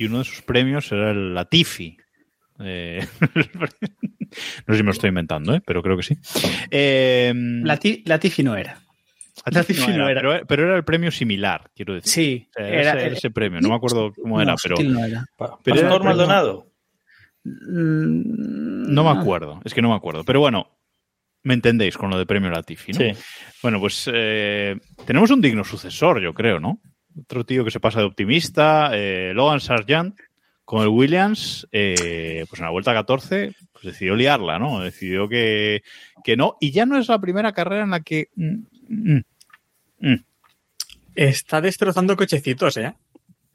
y 0.00 0.06
uno 0.06 0.16
de 0.16 0.22
esos 0.22 0.40
premios 0.42 0.90
era 0.92 1.10
el 1.10 1.34
Latifi. 1.34 1.96
Eh, 2.60 3.06
no 4.66 4.74
sé 4.74 4.76
si 4.76 4.78
me 4.78 4.84
lo 4.84 4.90
estoy 4.92 5.08
inventando, 5.08 5.54
¿eh? 5.54 5.62
pero 5.64 5.82
creo 5.82 5.96
que 5.96 6.02
sí. 6.02 6.16
Eh, 6.70 7.32
Lati- 7.34 8.02
Latifi 8.06 8.42
no 8.42 8.56
era. 8.56 8.80
Latifi 9.50 9.92
no 9.96 10.08
era. 10.08 10.20
Pero, 10.20 10.46
pero 10.46 10.64
era 10.66 10.76
el 10.76 10.84
premio 10.84 11.10
similar, 11.10 11.70
quiero 11.74 11.94
decir. 11.94 12.10
Sí, 12.12 12.48
O 12.50 12.52
sea, 12.58 12.68
era, 12.68 12.92
ese, 13.02 13.12
ese 13.16 13.30
premio, 13.30 13.60
no 13.60 13.68
me 13.68 13.74
acuerdo 13.74 14.12
cómo 14.12 14.40
era, 14.40 14.54
pero 14.62 14.76
no 14.82 15.04
era. 15.04 15.24
Pero 15.38 15.58
Pastor 15.62 15.78
era- 15.84 15.98
Maldonado. 15.98 16.66
Mm, 17.44 18.92
no 18.92 19.04
me 19.04 19.18
acuerdo. 19.20 19.60
Es 19.64 19.74
que 19.74 19.82
no 19.82 19.88
me 19.90 19.94
acuerdo. 19.96 20.24
Pero 20.24 20.40
bueno, 20.40 20.68
me 21.42 21.54
entendéis 21.54 21.96
con 21.96 22.10
lo 22.10 22.18
de 22.18 22.26
premio 22.26 22.50
Latifi, 22.50 22.92
¿no? 22.92 22.98
Sí. 22.98 23.12
Bueno, 23.62 23.80
pues 23.80 24.08
eh, 24.12 24.76
tenemos 25.06 25.30
un 25.30 25.40
digno 25.40 25.64
sucesor, 25.64 26.20
yo 26.20 26.34
creo, 26.34 26.60
¿no? 26.60 26.80
Otro 27.22 27.44
tío 27.44 27.64
que 27.64 27.70
se 27.70 27.80
pasa 27.80 28.00
de 28.00 28.06
optimista, 28.06 28.90
eh, 28.94 29.32
Logan 29.34 29.60
Sargent, 29.60 30.18
con 30.64 30.82
el 30.82 30.88
Williams, 30.88 31.66
eh, 31.72 32.44
pues 32.48 32.60
en 32.60 32.64
la 32.66 32.70
vuelta 32.70 32.92
14, 32.94 33.54
pues 33.72 33.84
decidió 33.84 34.14
liarla, 34.14 34.58
¿no? 34.58 34.80
Decidió 34.80 35.28
que, 35.28 35.82
que 36.24 36.36
no. 36.36 36.56
Y 36.60 36.70
ya 36.70 36.86
no 36.86 36.96
es 36.98 37.08
la 37.08 37.18
primera 37.20 37.52
carrera 37.52 37.82
en 37.84 37.90
la 37.90 38.00
que... 38.00 38.28
mm, 38.36 38.54
mm, 38.88 39.20
mm, 40.00 40.14
Está 41.14 41.60
destrozando 41.60 42.16
cochecitos, 42.16 42.76
¿eh? 42.76 42.94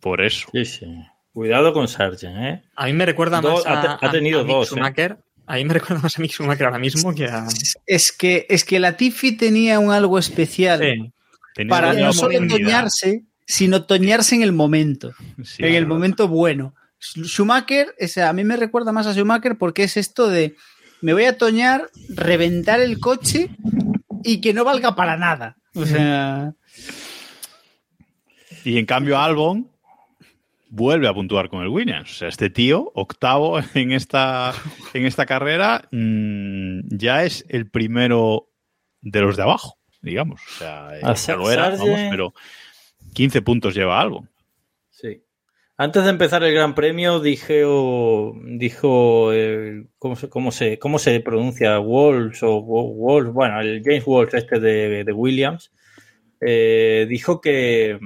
por 0.01 0.21
eso. 0.21 0.47
Sí, 0.51 0.65
sí. 0.65 0.85
Cuidado 1.33 1.73
con 1.73 1.87
Sargent, 1.87 2.37
¿eh? 2.37 2.61
A 2.75 2.85
mí 2.85 2.93
me 2.93 3.05
recuerda 3.05 3.41
Dos- 3.41 3.65
más 3.65 3.75
a, 3.75 3.93
ha 3.93 3.97
te- 3.99 4.05
ha 4.07 4.11
tenido 4.11 4.41
a 4.41 4.43
dos, 4.43 4.71
¿eh? 4.71 5.15
A 5.47 5.55
mí 5.55 5.65
me 5.65 5.73
recuerda 5.73 6.01
más 6.03 6.17
a 6.17 6.21
Mick 6.21 6.31
Schumacher 6.31 6.65
ahora 6.67 6.79
mismo 6.79 7.13
que 7.15 7.25
a... 7.25 7.45
Es 7.85 8.11
que, 8.11 8.45
es 8.49 8.63
que 8.65 8.79
Latifi 8.79 9.35
tenía 9.37 9.79
un 9.79 9.91
algo 9.91 10.17
especial 10.19 10.79
Sí. 10.79 11.11
Tenía 11.55 11.69
para 11.69 11.93
no 11.93 12.11
solo 12.13 12.35
oportunidad. 12.37 12.57
Sino 13.45 13.85
toñarse 13.85 14.35
en 14.35 14.41
el 14.41 14.51
momento, 14.51 15.13
Sí, 15.43 15.63
en 15.63 15.75
el 15.75 15.85
momento 15.85 16.27
bueno. 16.27 16.73
Schumacher, 16.99 17.93
o 18.01 18.07
sea, 18.07 18.29
a 18.29 18.33
mí 18.33 18.43
me 18.43 18.57
recuerda 18.57 18.91
más 18.91 19.05
a 19.05 19.13
Schumacher 19.13 19.57
porque 19.57 19.83
es 19.83 19.97
esto 19.97 20.27
de 20.27 20.55
me 21.01 21.13
voy 21.13 21.25
a 21.25 21.37
toñar, 21.37 21.89
reventar 22.09 22.79
el 22.79 22.99
coche 22.99 23.49
y 24.23 24.41
que 24.41 24.53
no 24.53 24.63
valga 24.63 24.95
para 24.95 25.17
nada. 25.17 25.57
O 25.75 25.85
sea, 25.85 26.53
Y 28.63 28.79
en 28.79 28.85
cambio 28.85 29.19
Albon 29.19 29.69
vuelve 30.69 31.07
a 31.07 31.13
puntuar 31.13 31.49
con 31.49 31.61
el 31.61 31.69
Williams. 31.69 32.11
O 32.11 32.15
sea, 32.15 32.27
este 32.27 32.49
tío, 32.49 32.91
octavo 32.95 33.59
en 33.75 33.91
esta, 33.91 34.53
en 34.93 35.05
esta 35.05 35.25
carrera, 35.25 35.87
mm, 35.91 36.97
ya 36.97 37.23
es 37.23 37.45
el 37.49 37.69
primero 37.69 38.49
de 39.01 39.21
los 39.21 39.37
de 39.37 39.43
abajo, 39.43 39.77
digamos. 40.01 40.41
O 40.55 40.57
sea, 40.57 40.87
A 41.03 41.13
ya 41.13 41.35
lo 41.35 41.51
era, 41.51 41.69
vamos, 41.69 41.99
pero 42.09 42.33
15 43.15 43.41
puntos 43.41 43.73
lleva 43.73 43.99
Albon. 43.99 44.29
Sí. 44.91 45.23
Antes 45.77 46.03
de 46.03 46.09
empezar 46.11 46.41
el 46.43 46.53
Gran 46.53 46.73
Premio, 46.75 47.19
dije, 47.19 47.63
o- 47.65 48.33
dijo, 48.45 49.33
eh, 49.33 49.83
¿cómo, 49.97 50.15
se, 50.15 50.29
cómo, 50.29 50.51
se, 50.51 50.79
¿cómo 50.79 50.99
se 50.99 51.19
pronuncia? 51.19 51.79
Walsh 51.79 52.43
o 52.43 52.57
Wa- 52.59 52.83
Walsh, 52.83 53.33
bueno, 53.33 53.59
el 53.59 53.81
James 53.83 54.03
Walsh 54.05 54.35
este 54.35 54.59
de, 54.59 55.03
de 55.03 55.11
Williams, 55.11 55.73
eh, 56.39 57.05
dijo 57.09 57.41
que, 57.41 57.99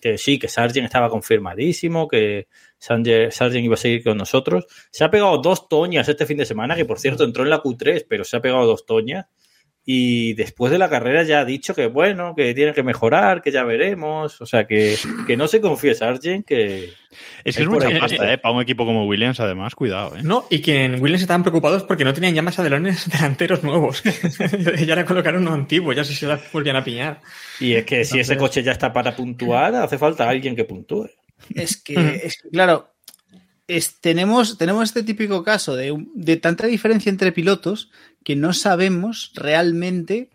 que 0.00 0.16
sí, 0.18 0.38
que 0.38 0.46
Sargent 0.48 0.84
estaba 0.84 1.08
confirmadísimo, 1.08 2.06
que 2.06 2.46
Sargent 2.78 3.64
iba 3.64 3.74
a 3.74 3.78
seguir 3.78 4.04
con 4.04 4.16
nosotros. 4.18 4.66
Se 4.90 5.02
ha 5.02 5.10
pegado 5.10 5.38
dos 5.38 5.68
toñas 5.68 6.08
este 6.08 6.26
fin 6.26 6.36
de 6.36 6.44
semana, 6.46 6.76
que 6.76 6.84
por 6.84 7.00
cierto 7.00 7.24
entró 7.24 7.42
en 7.42 7.50
la 7.50 7.62
Q3, 7.62 8.06
pero 8.08 8.22
se 8.22 8.36
ha 8.36 8.40
pegado 8.42 8.64
dos 8.66 8.86
toñas. 8.86 9.26
Y 9.84 10.34
después 10.34 10.70
de 10.70 10.78
la 10.78 10.88
carrera 10.88 11.24
ya 11.24 11.40
ha 11.40 11.44
dicho 11.44 11.74
que 11.74 11.86
bueno, 11.86 12.34
que 12.36 12.54
tiene 12.54 12.72
que 12.72 12.84
mejorar, 12.84 13.42
que 13.42 13.50
ya 13.50 13.64
veremos. 13.64 14.40
O 14.40 14.46
sea, 14.46 14.64
que, 14.66 14.96
que 15.26 15.36
no 15.36 15.48
se 15.48 15.60
confíe 15.60 15.94
Sargent, 15.94 16.46
que... 16.46 16.92
Es 17.44 17.56
que 17.56 17.64
es 17.64 17.68
mucha 17.68 17.90
pasta, 17.98 18.32
¿eh? 18.32 18.38
Para 18.38 18.54
un 18.54 18.62
equipo 18.62 18.86
como 18.86 19.06
Williams, 19.06 19.40
además, 19.40 19.74
cuidado, 19.74 20.16
¿eh? 20.16 20.20
No, 20.22 20.46
y 20.50 20.60
que 20.60 20.84
en 20.84 21.02
Williams 21.02 21.22
estaban 21.22 21.42
preocupados 21.42 21.82
porque 21.82 22.04
no 22.04 22.14
tenían 22.14 22.34
ya 22.34 22.42
más 22.42 22.58
adelones 22.58 23.10
delanteros 23.10 23.64
nuevos. 23.64 24.02
ya 24.86 24.94
le 24.94 25.04
colocaron 25.04 25.42
uno 25.42 25.54
antiguo, 25.54 25.92
ya 25.92 26.04
si 26.04 26.14
se 26.14 26.28
volvían 26.52 26.76
a 26.76 26.84
piñar. 26.84 27.20
Y 27.58 27.74
es 27.74 27.84
que 27.84 28.04
si 28.04 28.20
ese 28.20 28.36
coche 28.36 28.62
ya 28.62 28.72
está 28.72 28.92
para 28.92 29.16
puntuar, 29.16 29.74
hace 29.74 29.98
falta 29.98 30.28
alguien 30.28 30.54
que 30.54 30.64
puntúe. 30.64 31.10
Es 31.54 31.76
que, 31.76 32.20
es 32.22 32.40
que 32.40 32.50
claro, 32.50 32.91
es, 33.76 34.00
tenemos, 34.00 34.58
tenemos 34.58 34.84
este 34.84 35.02
típico 35.02 35.42
caso 35.42 35.76
de, 35.76 35.94
de 36.14 36.36
tanta 36.36 36.66
diferencia 36.66 37.10
entre 37.10 37.32
pilotos 37.32 37.90
que 38.24 38.36
no 38.36 38.52
sabemos 38.52 39.32
realmente 39.34 40.30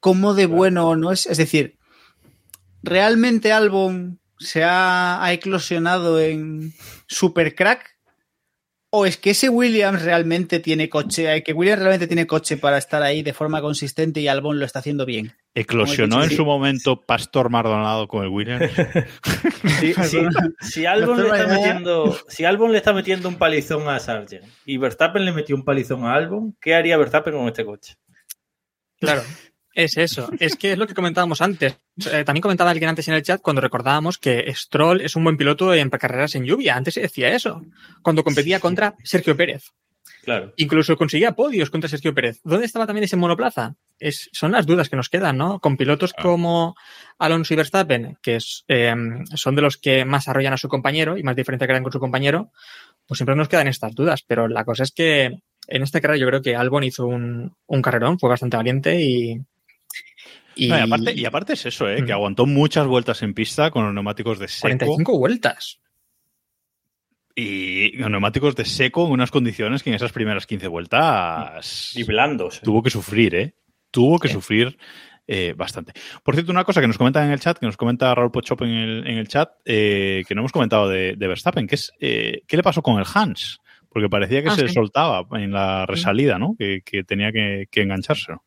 cómo 0.00 0.34
de 0.34 0.46
bueno 0.46 0.88
o 0.88 0.96
no 0.96 1.12
es. 1.12 1.26
Es 1.26 1.38
decir, 1.38 1.78
¿realmente 2.82 3.52
Albon 3.52 4.20
se 4.38 4.64
ha, 4.64 5.22
ha 5.24 5.32
eclosionado 5.32 6.20
en 6.20 6.74
supercrack? 7.06 7.95
¿O 8.90 9.04
es 9.04 9.16
que 9.16 9.30
ese 9.30 9.48
Williams 9.48 10.02
realmente 10.02 10.60
tiene 10.60 10.88
coche, 10.88 11.34
eh, 11.34 11.42
que 11.42 11.52
Williams 11.52 11.80
realmente 11.80 12.06
tiene 12.06 12.26
coche 12.26 12.56
para 12.56 12.78
estar 12.78 13.02
ahí 13.02 13.22
de 13.22 13.32
forma 13.32 13.60
consistente 13.60 14.20
y 14.20 14.28
Albon 14.28 14.60
lo 14.60 14.64
está 14.64 14.78
haciendo 14.78 15.04
bien? 15.04 15.34
Eclosionó 15.54 16.22
en 16.22 16.30
su 16.30 16.44
momento 16.44 17.00
Pastor 17.00 17.50
Mardonado 17.50 18.06
con 18.06 18.22
el 18.22 18.28
Williams. 18.28 18.70
Si, 20.60 20.86
Albon 20.86 21.22
le 21.22 21.28
está 21.28 21.46
metiendo, 21.46 22.16
si 22.28 22.44
Albon 22.44 22.72
le 22.72 22.78
está 22.78 22.92
metiendo 22.92 23.28
un 23.28 23.36
palizón 23.36 23.88
a 23.88 23.98
Sargent 23.98 24.44
y 24.64 24.76
Verstappen 24.78 25.24
le 25.24 25.32
metió 25.32 25.56
un 25.56 25.64
palizón 25.64 26.04
a 26.04 26.14
Albon, 26.14 26.56
¿qué 26.60 26.74
haría 26.74 26.96
Verstappen 26.96 27.34
con 27.34 27.48
este 27.48 27.64
coche? 27.64 27.96
Claro, 28.98 29.22
es 29.76 29.98
eso. 29.98 30.30
Es 30.40 30.56
que 30.56 30.72
es 30.72 30.78
lo 30.78 30.86
que 30.86 30.94
comentábamos 30.94 31.42
antes. 31.42 31.76
Eh, 32.10 32.24
también 32.24 32.40
comentaba 32.40 32.70
alguien 32.70 32.88
antes 32.88 33.06
en 33.08 33.14
el 33.14 33.22
chat 33.22 33.42
cuando 33.42 33.60
recordábamos 33.60 34.16
que 34.16 34.50
Stroll 34.54 35.02
es 35.02 35.16
un 35.16 35.24
buen 35.24 35.36
piloto 35.36 35.74
en 35.74 35.90
carreras 35.90 36.34
en 36.34 36.44
lluvia. 36.44 36.76
Antes 36.76 36.94
se 36.94 37.02
decía 37.02 37.28
eso. 37.34 37.62
Cuando 38.02 38.24
competía 38.24 38.58
contra 38.58 38.96
Sergio 39.04 39.36
Pérez. 39.36 39.64
Claro. 40.24 40.54
Incluso 40.56 40.96
conseguía 40.96 41.32
podios 41.32 41.68
contra 41.68 41.90
Sergio 41.90 42.14
Pérez. 42.14 42.40
¿Dónde 42.42 42.64
estaba 42.64 42.86
también 42.86 43.04
ese 43.04 43.16
monoplaza? 43.16 43.76
Es, 43.98 44.30
son 44.32 44.52
las 44.52 44.64
dudas 44.64 44.88
que 44.88 44.96
nos 44.96 45.10
quedan, 45.10 45.36
¿no? 45.36 45.60
Con 45.60 45.76
pilotos 45.76 46.14
como 46.14 46.74
Alonso 47.18 47.52
y 47.52 47.58
Verstappen, 47.58 48.18
que 48.22 48.36
es, 48.36 48.64
eh, 48.68 48.94
son 49.34 49.56
de 49.56 49.62
los 49.62 49.76
que 49.76 50.06
más 50.06 50.26
arrollan 50.26 50.54
a 50.54 50.58
su 50.58 50.68
compañero 50.68 51.18
y 51.18 51.22
más 51.22 51.36
diferencia 51.36 51.66
crean 51.66 51.82
con 51.82 51.92
su 51.92 52.00
compañero, 52.00 52.50
pues 53.06 53.18
siempre 53.18 53.36
nos 53.36 53.48
quedan 53.48 53.68
estas 53.68 53.94
dudas. 53.94 54.24
Pero 54.26 54.48
la 54.48 54.64
cosa 54.64 54.84
es 54.84 54.92
que 54.92 55.38
en 55.68 55.82
esta 55.82 56.00
carrera 56.00 56.18
yo 56.18 56.26
creo 56.26 56.42
que 56.42 56.56
Albon 56.56 56.84
hizo 56.84 57.06
un, 57.06 57.54
un 57.66 57.82
carrerón, 57.82 58.18
fue 58.18 58.30
bastante 58.30 58.56
valiente 58.56 59.00
y. 59.02 59.38
y- 60.56 60.68
No, 60.68 60.78
y, 60.78 60.80
aparte, 60.80 61.12
y 61.14 61.24
aparte 61.24 61.52
es 61.52 61.66
eso, 61.66 61.88
¿eh? 61.88 62.02
Mm. 62.02 62.06
Que 62.06 62.12
aguantó 62.12 62.46
muchas 62.46 62.86
vueltas 62.86 63.22
en 63.22 63.34
pista 63.34 63.70
con 63.70 63.84
los 63.84 63.94
neumáticos 63.94 64.38
de 64.38 64.48
seco. 64.48 64.62
45 64.62 65.18
vueltas. 65.18 65.80
Y 67.34 67.98
con 68.00 68.12
neumáticos 68.12 68.56
de 68.56 68.64
seco 68.64 69.06
en 69.06 69.12
unas 69.12 69.30
condiciones 69.30 69.82
que 69.82 69.90
en 69.90 69.96
esas 69.96 70.12
primeras 70.12 70.46
15 70.46 70.68
vueltas 70.68 71.92
Y 71.94 72.02
blandos. 72.04 72.56
¿eh? 72.58 72.60
tuvo 72.64 72.82
que 72.82 72.90
sufrir, 72.90 73.34
¿eh? 73.34 73.54
Tuvo 73.90 74.18
que 74.18 74.28
sufrir 74.28 74.78
eh, 75.26 75.52
bastante. 75.56 75.92
Por 76.22 76.34
cierto, 76.34 76.50
una 76.52 76.64
cosa 76.64 76.80
que 76.80 76.86
nos 76.86 76.96
comentan 76.96 77.26
en 77.26 77.32
el 77.32 77.40
chat, 77.40 77.58
que 77.58 77.66
nos 77.66 77.76
comenta 77.76 78.14
Raúl 78.14 78.30
Pochop 78.30 78.62
en 78.62 78.70
el, 78.70 79.06
en 79.06 79.18
el 79.18 79.28
chat, 79.28 79.50
eh, 79.66 80.22
que 80.26 80.34
no 80.34 80.40
hemos 80.40 80.52
comentado 80.52 80.88
de, 80.88 81.14
de 81.16 81.26
Verstappen, 81.28 81.66
que 81.66 81.74
es 81.74 81.92
eh, 82.00 82.42
¿qué 82.46 82.56
le 82.56 82.62
pasó 82.62 82.80
con 82.80 82.98
el 82.98 83.06
Hans? 83.12 83.58
Porque 83.90 84.08
parecía 84.08 84.42
que 84.42 84.48
Ah, 84.50 84.54
se 84.54 84.68
sí. 84.68 84.74
soltaba 84.74 85.26
en 85.38 85.52
la 85.52 85.84
resalida, 85.84 86.38
¿no? 86.38 86.54
Que, 86.58 86.80
que 86.84 87.02
tenía 87.04 87.32
que, 87.32 87.66
que 87.70 87.82
engancharse. 87.82 88.32
No 88.32 88.42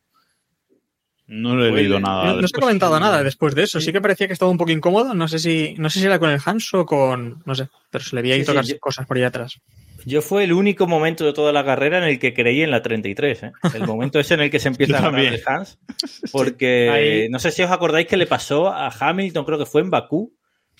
le 1.56 1.68
he 1.68 1.72
leído 1.72 2.00
nada. 2.00 2.24
No, 2.34 2.40
no 2.40 2.48
se 2.48 2.56
ha 2.56 2.60
comentado 2.60 2.98
nada 2.98 3.22
después 3.22 3.54
de 3.54 3.62
eso. 3.62 3.80
Sí 3.80 3.92
que 3.92 4.00
parecía 4.00 4.26
que 4.26 4.32
estaba 4.32 4.50
un 4.50 4.58
poco 4.58 4.72
incómodo. 4.72 5.14
No 5.14 5.28
sé 5.28 5.38
si, 5.38 5.74
no 5.78 5.88
sé 5.88 6.00
si 6.00 6.06
era 6.06 6.18
con 6.18 6.30
el 6.30 6.40
Hans 6.44 6.74
o 6.74 6.84
con. 6.84 7.42
No 7.46 7.54
sé. 7.54 7.68
Pero 7.90 8.04
se 8.04 8.16
le 8.16 8.22
veía 8.22 8.34
ahí 8.34 8.40
Sí, 8.40 8.46
sí, 8.46 8.52
tocar 8.52 8.64
yo- 8.64 8.78
cosas 8.80 9.06
por 9.06 9.16
ahí 9.16 9.22
atrás. 9.22 9.60
Yo 10.06 10.22
fue 10.22 10.44
el 10.44 10.52
único 10.54 10.86
momento 10.86 11.24
de 11.26 11.32
toda 11.34 11.52
la 11.52 11.62
carrera 11.64 11.98
en 11.98 12.04
el 12.04 12.18
que 12.18 12.32
creí 12.32 12.62
en 12.62 12.70
la 12.70 12.80
33. 12.82 13.42
¿eh? 13.42 13.52
El 13.74 13.86
momento 13.86 14.18
ese 14.18 14.32
en 14.34 14.40
el 14.40 14.50
que 14.50 14.58
se 14.58 14.68
empieza 14.68 14.98
a 14.98 15.02
ganar 15.02 15.20
el 15.20 15.42
Hans. 15.46 15.78
Porque 16.32 16.88
Ahí- 16.90 17.28
no 17.28 17.38
sé 17.38 17.50
si 17.50 17.62
os 17.62 17.70
acordáis 17.70 18.06
que 18.06 18.16
le 18.16 18.26
pasó 18.26 18.68
a 18.68 18.88
Hamilton, 18.88 19.44
creo 19.44 19.58
que 19.58 19.66
fue 19.66 19.82
en 19.82 19.90
Bakú, 19.90 20.34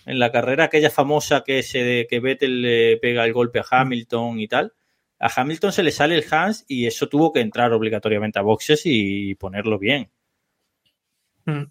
en 0.06 0.18
la 0.18 0.32
carrera 0.32 0.64
aquella 0.64 0.90
famosa 0.90 1.42
que, 1.44 1.62
se, 1.62 2.06
que 2.08 2.20
Vettel 2.20 2.62
le 2.62 2.96
pega 2.96 3.24
el 3.24 3.32
golpe 3.32 3.60
a 3.60 3.64
Hamilton 3.70 4.40
y 4.40 4.48
tal. 4.48 4.72
A 5.18 5.30
Hamilton 5.40 5.72
se 5.72 5.82
le 5.82 5.90
sale 5.92 6.14
el 6.16 6.24
Hans 6.30 6.64
y 6.66 6.86
eso 6.86 7.08
tuvo 7.08 7.30
que 7.32 7.40
entrar 7.40 7.72
obligatoriamente 7.74 8.38
a 8.38 8.42
boxes 8.42 8.82
y 8.86 9.34
ponerlo 9.34 9.78
bien. 9.78 10.10
Mm. 11.44 11.62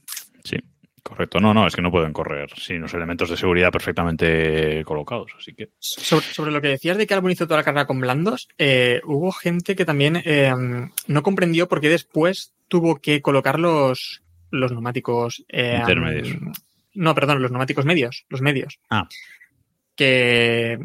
Sí, 0.43 0.57
correcto. 1.03 1.39
No, 1.39 1.53
no, 1.53 1.67
es 1.67 1.75
que 1.75 1.81
no 1.81 1.91
pueden 1.91 2.13
correr 2.13 2.49
sin 2.57 2.81
los 2.81 2.93
elementos 2.93 3.29
de 3.29 3.37
seguridad 3.37 3.71
perfectamente 3.71 4.83
colocados. 4.85 5.31
Así 5.37 5.53
que. 5.53 5.69
Sobre, 5.79 6.25
sobre 6.25 6.51
lo 6.51 6.61
que 6.61 6.69
decías 6.69 6.97
de 6.97 7.07
que 7.07 7.13
Albon 7.13 7.31
hizo 7.31 7.45
toda 7.45 7.57
la 7.57 7.63
carrera 7.63 7.87
con 7.87 7.99
blandos, 7.99 8.47
eh, 8.57 9.01
hubo 9.05 9.31
gente 9.31 9.75
que 9.75 9.85
también 9.85 10.21
eh, 10.23 10.53
no 11.07 11.23
comprendió 11.23 11.67
por 11.67 11.81
qué 11.81 11.89
después 11.89 12.53
tuvo 12.67 13.01
que 13.01 13.21
colocar 13.21 13.59
los, 13.59 14.21
los 14.51 14.71
neumáticos 14.71 15.43
eh, 15.49 15.77
Intermedios. 15.79 16.37
No, 16.93 17.15
perdón, 17.15 17.41
los 17.41 17.51
neumáticos 17.51 17.85
medios, 17.85 18.25
los 18.29 18.41
medios. 18.41 18.79
Ah. 18.89 19.07
Que 19.95 20.79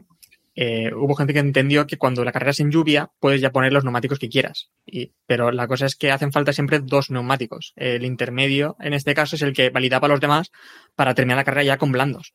eh, 0.54 0.92
hubo 0.94 1.14
gente 1.14 1.32
que 1.32 1.40
entendió 1.40 1.86
que 1.86 1.98
cuando 1.98 2.24
la 2.24 2.32
carrera 2.32 2.52
es 2.52 2.60
en 2.60 2.70
lluvia 2.70 3.10
puedes 3.18 3.40
ya 3.40 3.50
poner 3.50 3.72
los 3.72 3.84
neumáticos 3.84 4.18
que 4.18 4.28
quieras. 4.28 4.70
Y, 4.86 5.12
pero 5.26 5.50
la 5.50 5.66
cosa 5.66 5.86
es 5.86 5.96
que 5.96 6.12
hacen 6.12 6.32
falta 6.32 6.52
siempre 6.52 6.80
dos 6.80 7.10
neumáticos. 7.10 7.72
El 7.76 8.04
intermedio, 8.04 8.76
en 8.80 8.94
este 8.94 9.14
caso, 9.14 9.36
es 9.36 9.42
el 9.42 9.52
que 9.52 9.70
validaba 9.70 10.06
a 10.06 10.10
los 10.10 10.20
demás 10.20 10.52
para 10.94 11.14
terminar 11.14 11.38
la 11.38 11.44
carrera 11.44 11.64
ya 11.64 11.78
con 11.78 11.92
blandos. 11.92 12.34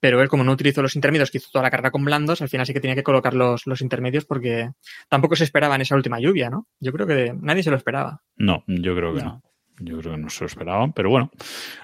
Pero 0.00 0.22
él, 0.22 0.28
como 0.28 0.44
no 0.44 0.52
utilizó 0.52 0.80
los 0.80 0.94
intermedios, 0.94 1.32
que 1.32 1.38
hizo 1.38 1.50
toda 1.50 1.64
la 1.64 1.70
carrera 1.70 1.90
con 1.90 2.04
blandos, 2.04 2.40
al 2.40 2.48
final 2.48 2.66
sí 2.66 2.72
que 2.72 2.80
tenía 2.80 2.94
que 2.94 3.02
colocar 3.02 3.34
los, 3.34 3.66
los 3.66 3.80
intermedios 3.80 4.24
porque 4.24 4.70
tampoco 5.08 5.34
se 5.34 5.42
esperaba 5.42 5.74
en 5.74 5.80
esa 5.80 5.96
última 5.96 6.20
lluvia, 6.20 6.50
¿no? 6.50 6.68
Yo 6.78 6.92
creo 6.92 7.06
que 7.06 7.34
nadie 7.40 7.64
se 7.64 7.70
lo 7.70 7.76
esperaba. 7.76 8.22
No, 8.36 8.62
yo 8.68 8.94
creo 8.94 9.14
que 9.14 9.22
no. 9.22 9.42
Yo 9.80 9.98
creo 9.98 10.12
que 10.12 10.18
no 10.18 10.30
se 10.30 10.40
lo 10.40 10.46
esperaban, 10.46 10.92
pero 10.92 11.10
bueno, 11.10 11.30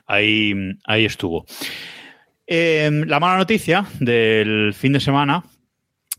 ahí, 0.07 0.53
ahí 0.85 1.05
estuvo. 1.05 1.45
Eh, 2.47 2.91
la 3.07 3.21
mala 3.21 3.39
noticia 3.39 3.87
del 4.01 4.75
fin 4.75 4.93
de 4.93 5.01
semana 5.01 5.43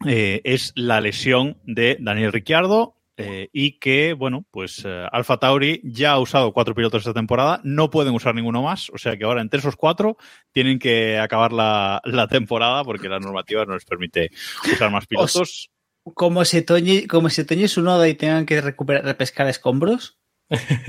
eh, 0.05 0.41
es 0.43 0.73
la 0.75 0.99
lesión 0.99 1.57
de 1.63 1.97
Daniel 1.99 2.33
Ricciardo 2.33 2.95
eh, 3.17 3.49
y 3.53 3.79
que, 3.79 4.13
bueno, 4.13 4.45
pues 4.51 4.83
eh, 4.85 5.07
Alfa 5.09 5.37
Tauri 5.37 5.79
ya 5.85 6.11
ha 6.11 6.19
usado 6.19 6.51
cuatro 6.51 6.75
pilotos 6.75 7.01
esta 7.01 7.13
temporada, 7.13 7.61
no 7.63 7.89
pueden 7.89 8.13
usar 8.13 8.35
ninguno 8.35 8.61
más, 8.61 8.89
o 8.89 8.97
sea 8.97 9.15
que 9.15 9.23
ahora 9.23 9.41
entre 9.41 9.61
esos 9.61 9.77
cuatro 9.77 10.17
tienen 10.51 10.79
que 10.79 11.17
acabar 11.17 11.53
la, 11.53 12.01
la 12.03 12.27
temporada 12.27 12.83
porque 12.83 13.07
la 13.07 13.19
normativa 13.19 13.63
no 13.65 13.75
les 13.75 13.85
permite 13.85 14.31
usar 14.69 14.91
más 14.91 15.07
pilotos. 15.07 15.69
Como 16.03 16.43
se 16.43 16.61
toñe, 16.61 17.07
como 17.07 17.29
se 17.29 17.45
toñe 17.45 17.67
su 17.69 17.81
noda 17.81 18.07
y 18.09 18.15
tengan 18.15 18.45
que 18.45 18.59
recuperar, 18.59 19.05
repescar 19.05 19.47
escombros. 19.47 20.19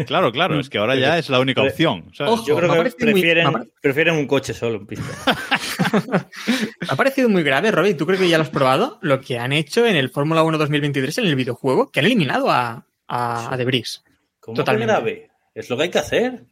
Claro, 0.07 0.33
claro, 0.33 0.61
es 0.61 0.69
que 0.69 0.79
ahora 0.79 0.97
ya 0.97 1.17
es 1.19 1.31
la 1.31 1.41
única 1.41 1.63
opción. 1.63 2.11
¿sabes? 2.15 2.33
Ojo, 2.35 2.47
Yo 2.47 2.57
creo 2.57 2.71
que 2.73 2.79
muy- 2.81 2.91
prefieren, 3.81 4.15
un 4.17 4.27
coche 4.27 4.53
solo 4.53 4.77
en 4.77 4.87
pista. 4.87 5.05
Me 6.81 6.89
ha 6.89 6.97
parecido 6.97 7.29
muy 7.29 7.43
grave, 7.43 7.71
Robbie. 7.71 7.95
¿Tú 7.95 8.07
crees 8.07 8.21
que 8.21 8.29
ya 8.29 8.37
lo 8.39 8.43
has 8.45 8.51
probado? 8.51 8.99
Lo 9.03 9.21
que 9.21 9.39
han 9.39 9.53
hecho 9.53 9.87
en 9.87 9.97
el 9.97 10.11
Fórmula 10.11 10.43
1 10.43 10.59
2023 10.59 11.19
en 11.19 11.27
el 11.27 11.37
videojuego, 11.37 11.91
que 11.91 12.01
han 12.01 12.07
eliminado 12.07 12.51
a, 12.51 12.87
a, 13.09 13.53
a 13.53 13.57
Debris. 13.57 14.03
¿Cómo 14.41 14.57
Totalmente. 14.57 14.93
grave? 14.93 15.31
Es 15.55 15.71
lo 15.71 15.77
que 15.77 15.85
hay 15.85 15.91
que 15.91 15.99
hacer. 15.99 16.45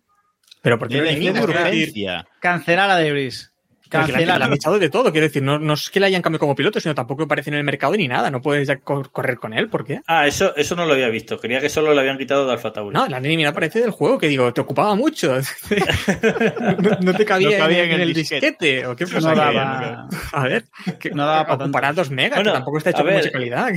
Pero 0.62 0.78
¿por 0.78 0.88
qué 0.88 0.96
lo 0.98 1.04
eliminas? 1.04 2.26
Cancelar 2.40 2.90
a 2.90 2.96
Debris. 2.96 3.52
Porque 4.00 4.12
la, 4.12 4.18
la 4.18 4.24
Cancelar. 4.26 4.42
han 4.42 4.52
echado 4.54 4.78
de 4.78 4.90
todo. 4.90 5.12
Quiero 5.12 5.26
decir, 5.26 5.42
no, 5.42 5.58
no 5.58 5.74
es 5.74 5.90
que 5.90 6.00
le 6.00 6.06
hayan 6.06 6.22
cambiado 6.22 6.40
como 6.40 6.54
piloto, 6.54 6.80
sino 6.80 6.94
tampoco 6.94 7.24
aparece 7.24 7.50
en 7.50 7.56
el 7.56 7.64
mercado 7.64 7.94
ni 7.96 8.08
nada. 8.08 8.30
No 8.30 8.40
puedes 8.40 8.66
ya 8.68 8.76
cor- 8.80 9.10
correr 9.10 9.38
con 9.38 9.52
él. 9.52 9.68
¿Por 9.68 9.84
qué? 9.84 10.00
Ah, 10.06 10.26
eso, 10.26 10.54
eso 10.56 10.76
no 10.76 10.84
lo 10.86 10.92
había 10.94 11.08
visto. 11.08 11.38
Creía 11.38 11.60
que 11.60 11.68
solo 11.68 11.94
lo 11.94 12.00
habían 12.00 12.18
quitado 12.18 12.46
de 12.46 12.52
Alfa 12.52 12.72
Tauri. 12.72 12.94
No, 12.94 13.06
la 13.06 13.16
han 13.18 13.24
eliminado 13.26 13.54
parece 13.54 13.80
del 13.80 13.90
juego, 13.90 14.18
que 14.18 14.28
digo, 14.28 14.52
te 14.52 14.60
ocupaba 14.60 14.94
mucho. 14.94 15.34
no, 16.80 16.90
no 17.00 17.14
te 17.14 17.24
cabía, 17.24 17.50
No 17.58 17.64
cabía 17.64 17.84
en, 17.84 17.92
en 17.92 18.00
el 18.00 18.12
disquete. 18.14 18.86
¿O 18.86 18.96
qué 18.96 19.04
No 19.06 19.10
pasa? 19.12 19.34
daba, 19.34 20.08
A 20.32 20.44
ver, 20.44 20.64
que 20.98 21.10
no 21.10 21.26
daba 21.26 21.46
para 21.46 21.70
para 21.70 21.92
dos 21.92 22.10
megas, 22.10 22.38
Bueno, 22.38 22.50
que 22.52 22.56
tampoco 22.56 22.78
está 22.78 22.90
hecho 22.90 22.98
con 22.98 23.06
ver. 23.06 23.16
mucha 23.16 23.30
calidad. 23.30 23.70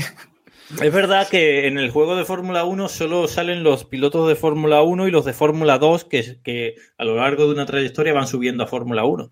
Es 0.81 0.93
verdad 0.93 1.27
que 1.29 1.65
en 1.67 1.77
el 1.77 1.91
juego 1.91 2.17
de 2.17 2.25
Fórmula 2.25 2.65
1 2.65 2.89
solo 2.89 3.27
salen 3.29 3.63
los 3.63 3.85
pilotos 3.85 4.27
de 4.27 4.35
Fórmula 4.35 4.81
1 4.81 5.07
y 5.07 5.11
los 5.11 5.23
de 5.23 5.31
Fórmula 5.31 5.77
2 5.77 6.03
que, 6.03 6.37
que 6.43 6.75
a 6.97 7.05
lo 7.05 7.15
largo 7.15 7.45
de 7.45 7.53
una 7.53 7.65
trayectoria 7.65 8.11
van 8.13 8.27
subiendo 8.27 8.65
a 8.65 8.67
Fórmula 8.67 9.05
1. 9.05 9.31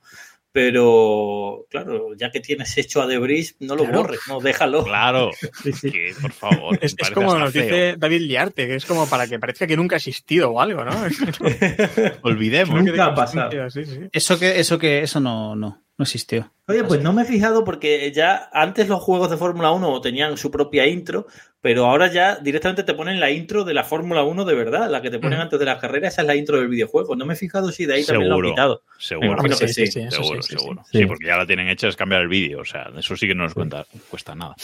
Pero, 0.56 1.66
claro, 1.70 2.16
ya 2.16 2.32
que 2.32 2.40
tienes 2.40 2.78
hecho 2.78 3.02
a 3.02 3.08
Debris, 3.08 3.58
no 3.60 3.76
lo 3.76 3.84
Claro. 3.84 3.98
borres, 4.04 4.22
no, 4.30 4.40
déjalo. 4.40 4.86
Claro, 4.86 5.32
que, 5.82 6.14
por 6.22 6.32
favor. 6.32 6.80
Es, 6.82 6.96
es 6.98 7.12
como 7.12 7.38
nos 7.38 7.52
feo. 7.52 7.64
dice 7.64 7.96
David 7.98 8.22
Liarte, 8.22 8.66
que 8.66 8.76
es 8.76 8.86
como 8.86 9.06
para 9.10 9.28
que 9.28 9.38
parezca 9.38 9.68
que 9.68 9.76
nunca 9.76 9.96
ha 9.96 9.98
existido 9.98 10.52
o 10.52 10.62
algo, 10.62 10.86
¿no? 10.86 10.92
Olvidemos. 12.22 12.82
Nunca 12.82 13.08
ha 13.08 13.14
pasado. 13.14 13.70
Sí, 13.70 13.84
sí. 13.84 14.00
Eso 14.14 14.40
que, 14.40 14.58
eso 14.58 14.80
que, 14.80 15.00
eso 15.02 15.20
no, 15.20 15.58
no. 15.58 15.85
No 15.98 16.04
existió. 16.04 16.52
Oye, 16.68 16.84
pues 16.84 17.02
no 17.02 17.14
me 17.14 17.22
he 17.22 17.26
fijado 17.26 17.64
porque 17.64 18.12
ya 18.12 18.50
antes 18.52 18.90
los 18.90 19.02
juegos 19.02 19.30
de 19.30 19.38
Fórmula 19.38 19.72
1 19.72 20.02
tenían 20.02 20.36
su 20.36 20.52
propia 20.52 20.88
intro, 20.88 21.28
pero 21.62 21.86
ahora 21.86 22.12
ya 22.12 22.36
directamente 22.38 22.84
te 22.84 22.94
ponen 22.94 23.20
la 23.20 23.30
intro 23.32 23.64
de 23.64 23.74
la 23.74 23.84
Fórmula 23.84 24.24
1 24.24 24.46
de 24.46 24.56
verdad, 24.56 24.90
la 24.90 25.02
que 25.02 25.10
te 25.10 25.20
ponen 25.20 25.40
antes 25.40 25.58
de 25.60 25.66
la 25.66 25.78
carrera, 25.80 26.08
esa 26.08 26.22
es 26.22 26.28
la 26.28 26.36
intro 26.36 26.58
del 26.60 26.68
videojuego. 26.68 27.16
No 27.16 27.26
me 27.26 27.34
he 27.36 27.38
fijado 27.38 27.72
si 27.72 27.86
de 27.86 27.94
ahí 27.96 28.04
también 28.06 28.30
lo 28.30 28.36
han 28.36 28.40
Seguro. 28.42 28.50
quitado. 28.50 28.84
Seguro. 28.98 29.44
Que 29.44 29.54
Sí, 29.56 29.68
sí. 29.68 29.74
sí, 29.86 29.92
sí. 29.92 30.00
eso 30.02 30.22
seguro, 30.24 30.42
sí, 30.42 30.50
sí, 30.54 30.60
seguro. 30.60 30.84
sí. 30.92 30.98
Sí, 31.00 31.06
porque 31.06 31.26
ya 31.28 31.38
la 31.38 31.46
tienen 31.48 31.70
hecha 31.70 31.88
es 31.88 31.96
cambiar 31.96 32.22
el 32.24 32.28
vídeo. 32.28 32.60
O 32.60 32.66
sea, 32.66 32.92
eso 32.98 33.16
sí 33.16 33.28
que 33.28 33.36
no 33.36 33.44
nos 33.44 33.54
cuenta, 33.54 33.86
cuesta 34.10 34.36
nada. 34.36 34.56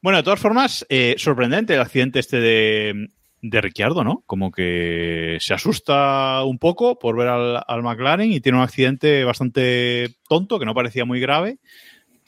Bueno, 0.00 0.18
de 0.18 0.22
todas 0.24 0.40
formas, 0.40 0.86
eh, 0.88 1.14
sorprendente 1.18 1.74
el 1.74 1.80
accidente 1.80 2.20
este 2.20 2.40
de, 2.40 3.08
de 3.42 3.60
Ricciardo, 3.60 4.04
¿no? 4.04 4.22
Como 4.26 4.50
que 4.50 5.38
se 5.40 5.54
asusta 5.54 6.42
un 6.44 6.58
poco 6.58 6.98
por 6.98 7.16
ver 7.16 7.28
al, 7.28 7.62
al 7.66 7.82
McLaren 7.82 8.30
y 8.32 8.40
tiene 8.40 8.58
un 8.58 8.64
accidente 8.64 9.24
bastante 9.24 10.08
tonto, 10.28 10.58
que 10.58 10.66
no 10.66 10.74
parecía 10.74 11.04
muy 11.04 11.20
grave, 11.20 11.58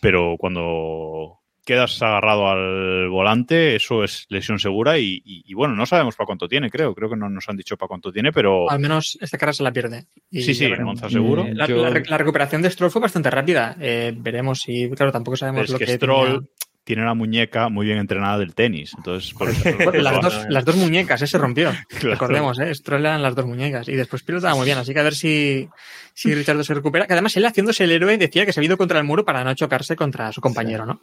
pero 0.01 0.37
cuando 0.39 1.39
quedas 1.65 2.03
agarrado 2.03 2.49
al 2.49 3.09
volante, 3.09 3.77
eso 3.77 4.03
es 4.03 4.27
lesión 4.29 4.59
segura 4.59 4.99
y, 4.99 5.23
y- 5.25 5.45
y 5.47 5.55
bueno, 5.55 5.77
no 5.77 5.87
sabemos 5.87 6.17
para 6.17 6.27
cuánto 6.27 6.49
tiene, 6.49 6.71
creo. 6.71 6.93
Creo 6.93 7.09
que 7.11 7.17
no 7.17 7.29
nos 7.31 7.49
han 7.49 7.57
dicho 7.57 7.77
para 7.77 7.87
cuánto 7.89 8.11
tiene, 8.11 8.33
pero 8.33 8.69
Al 8.69 8.81
menos 8.81 9.17
esta 9.21 9.39
carrera 9.39 9.53
se 9.55 9.63
la 9.63 9.73
pierde. 9.73 10.07
Y 10.29 10.43
sí, 10.43 10.55
sí. 10.55 10.67
Monza 10.83 11.09
seguro. 11.09 11.47
La, 11.53 11.69
Yo- 11.69 11.77
la 11.83 11.91
re- 11.91 12.03
la 12.05 12.19
recuperación 12.19 12.63
de 12.63 12.71
Stroll 12.71 12.91
fue 12.91 13.01
bastante 13.03 13.31
rápida. 13.31 13.77
Eh, 13.81 14.13
veremos 14.17 14.59
si, 14.61 14.91
claro, 14.91 15.13
tampoco 15.13 15.37
sabemos 15.37 15.65
es 15.67 15.71
lo 15.71 15.79
que 15.79 15.85
que, 15.87 15.93
Stroll 15.95 16.27
tenía. 16.27 16.49
Tiene 16.85 17.05
la 17.05 17.15
muñeca 17.15 17.69
muy 17.69 17.87
bien 17.87 17.99
entrenada 17.99 18.39
del 18.39 18.55
tenis. 18.55 18.93
Entonces, 18.97 19.33
por 19.35 19.49
eso- 19.51 19.69
las, 19.93 20.21
dos, 20.21 20.47
las 20.49 20.65
dos 20.65 20.77
muñecas, 20.77 21.23
ese 21.23 21.39
rompió. 21.39 21.71
Claro. 21.89 22.11
Recordemos, 22.11 22.59
¿eh? 22.59 22.73
Eran 22.87 23.23
las 23.23 23.35
dos 23.35 23.47
muñecas. 23.47 23.89
Y 23.89 23.95
después 23.95 24.23
pilotaba 24.23 24.55
muy 24.57 24.67
bien. 24.67 24.79
Así 24.79 24.93
que 24.93 25.01
a 25.01 25.05
ver 25.05 25.15
si, 25.15 25.69
si 26.15 26.35
Richardo 26.35 26.65
se 26.65 26.75
recupera. 26.75 27.07
Que 27.07 27.13
además 27.13 27.37
él 27.37 27.45
haciéndose 27.47 27.85
el 27.85 27.93
héroe 27.93 28.19
decía 28.19 28.45
que 28.47 28.53
se 28.53 28.61
había 28.61 28.69
ido 28.69 28.77
contra 28.79 28.99
el 28.99 29.05
muro 29.05 29.25
para 29.25 29.45
no 29.45 29.55
chocarse 29.55 29.95
contra 29.97 30.33
su 30.33 30.41
compañero, 30.41 30.85
¿no? 30.87 31.01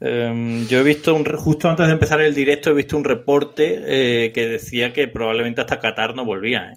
Eh, 0.00 0.64
yo 0.68 0.80
he 0.80 0.82
visto, 0.82 1.14
un, 1.14 1.24
re- 1.24 1.38
justo 1.38 1.70
antes 1.70 1.86
de 1.86 1.92
empezar 1.92 2.20
el 2.20 2.34
directo, 2.34 2.70
he 2.70 2.74
visto 2.74 2.96
un 2.96 3.04
reporte 3.04 3.82
eh, 4.26 4.32
que 4.32 4.46
decía 4.46 4.92
que 4.92 5.08
probablemente 5.08 5.60
hasta 5.60 5.78
Qatar 5.80 6.14
no 6.14 6.24
volvía. 6.24 6.72
¿eh? 6.72 6.76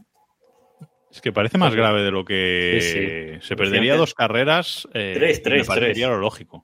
Es 1.11 1.21
que 1.21 1.31
parece 1.31 1.57
más 1.57 1.73
grave 1.73 2.03
de 2.03 2.11
lo 2.11 2.23
que 2.23 2.77
Sí, 2.81 3.39
sí. 3.41 3.47
se 3.47 3.55
perdería 3.55 3.95
dos 3.95 4.13
carreras. 4.13 4.87
eh, 4.93 5.13
Tres, 5.17 5.39
y 5.39 5.41
tres, 5.41 5.61
me 5.61 5.65
parecería 5.65 6.05
tres. 6.05 6.15
lo 6.15 6.21
lógico. 6.21 6.63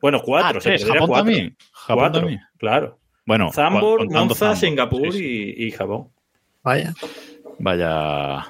Bueno, 0.00 0.20
cuatro. 0.24 0.58
Ah, 0.58 0.60
se 0.60 0.68
tres, 0.70 0.84
Japón 0.84 1.06
cuatro. 1.08 1.24
también. 1.26 1.56
Japón 1.72 1.96
Cuatro, 2.02 2.20
también. 2.20 2.40
claro. 2.58 2.98
Bueno, 3.26 3.52
Zambor, 3.52 4.10
Monza, 4.10 4.34
Zambor, 4.34 4.56
Singapur 4.56 5.12
sí, 5.12 5.18
sí. 5.18 5.54
Y, 5.56 5.66
y 5.66 5.70
Japón. 5.72 6.08
Vaya. 6.62 6.94
Vaya 7.58 8.46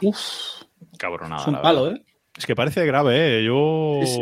cabronada. 0.99 1.43
Es 1.43 1.49
un 1.49 1.61
palo. 1.61 1.91
¿eh? 1.93 2.03
Es 2.37 2.47
que 2.47 2.55
parece 2.55 2.87
grave, 2.87 3.41
¿eh? 3.41 3.45
Yo, 3.45 4.01
Sí, 4.05 4.21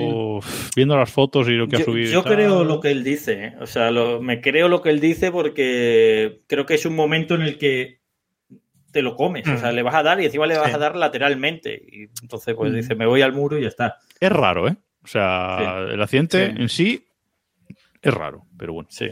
viendo 0.74 0.96
las 0.96 1.10
fotos 1.10 1.48
y 1.48 1.52
lo 1.52 1.68
que 1.68 1.76
ha 1.76 1.84
subido. 1.84 2.10
yo 2.10 2.22
tal, 2.22 2.34
creo 2.34 2.64
lo 2.64 2.80
que 2.80 2.90
él 2.90 3.04
dice, 3.04 3.44
¿eh? 3.44 3.54
o 3.60 3.66
sea, 3.66 3.90
lo- 3.90 4.20
me 4.20 4.40
creo 4.40 4.68
lo 4.68 4.80
que 4.82 4.90
él 4.90 4.98
dice 5.00 5.30
porque 5.30 6.40
creo 6.48 6.66
que 6.66 6.74
es 6.74 6.86
un 6.86 6.96
momento 6.96 7.34
en 7.34 7.42
el 7.42 7.58
que 7.58 8.00
te 8.90 9.02
lo 9.02 9.14
comes, 9.14 9.46
o 9.46 9.56
sea, 9.58 9.70
Mm. 9.70 9.74
le 9.74 9.82
vas 9.82 9.94
a 9.94 10.02
dar 10.02 10.20
y 10.20 10.24
encima 10.24 10.46
le 10.46 10.56
vas 10.56 10.68
Sí. 10.70 10.74
a 10.74 10.78
dar 10.78 10.96
lateralmente. 10.96 11.80
Y 11.92 12.02
entonces, 12.22 12.54
pues 12.56 12.72
Mm. 12.72 12.76
dice, 12.76 12.94
me 12.96 13.06
voy 13.06 13.20
al 13.22 13.32
muro 13.34 13.58
y 13.58 13.62
ya 13.62 13.68
está. 13.68 13.98
Es 14.18 14.32
raro, 14.32 14.66
¿eh? 14.66 14.76
O 15.04 15.06
sea, 15.06 15.86
el 15.90 16.00
accidente 16.02 16.46
Sí. 16.56 16.62
en 16.62 16.68
sí 16.68 17.04
es 18.02 18.14
raro, 18.14 18.46
pero 18.58 18.72
bueno. 18.74 18.88
Sí. 18.90 19.06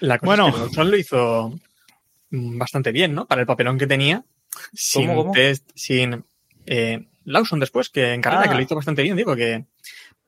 La 0.00 0.18
cosa 0.18 0.42
Bueno. 0.42 0.66
es 0.66 0.76
que 0.76 0.84
lo 0.84 0.96
hizo 0.96 1.60
mm, 2.30 2.58
bastante 2.58 2.92
bien, 2.92 3.14
¿no? 3.14 3.26
Para 3.26 3.42
el 3.42 3.46
papelón 3.46 3.78
que 3.78 3.86
tenía. 3.86 4.24
Sin 4.72 5.06
¿Cómo, 5.08 5.22
cómo? 5.22 5.32
test, 5.32 5.70
sin. 5.74 6.24
Eh, 6.66 7.06
Lawson 7.24 7.60
después, 7.60 7.90
que 7.90 8.12
en 8.14 8.20
carrera, 8.22 8.44
Ah. 8.46 8.48
que 8.48 8.54
lo 8.54 8.62
hizo 8.62 8.74
bastante 8.74 9.02
bien, 9.02 9.16
digo, 9.16 9.36
que 9.36 9.66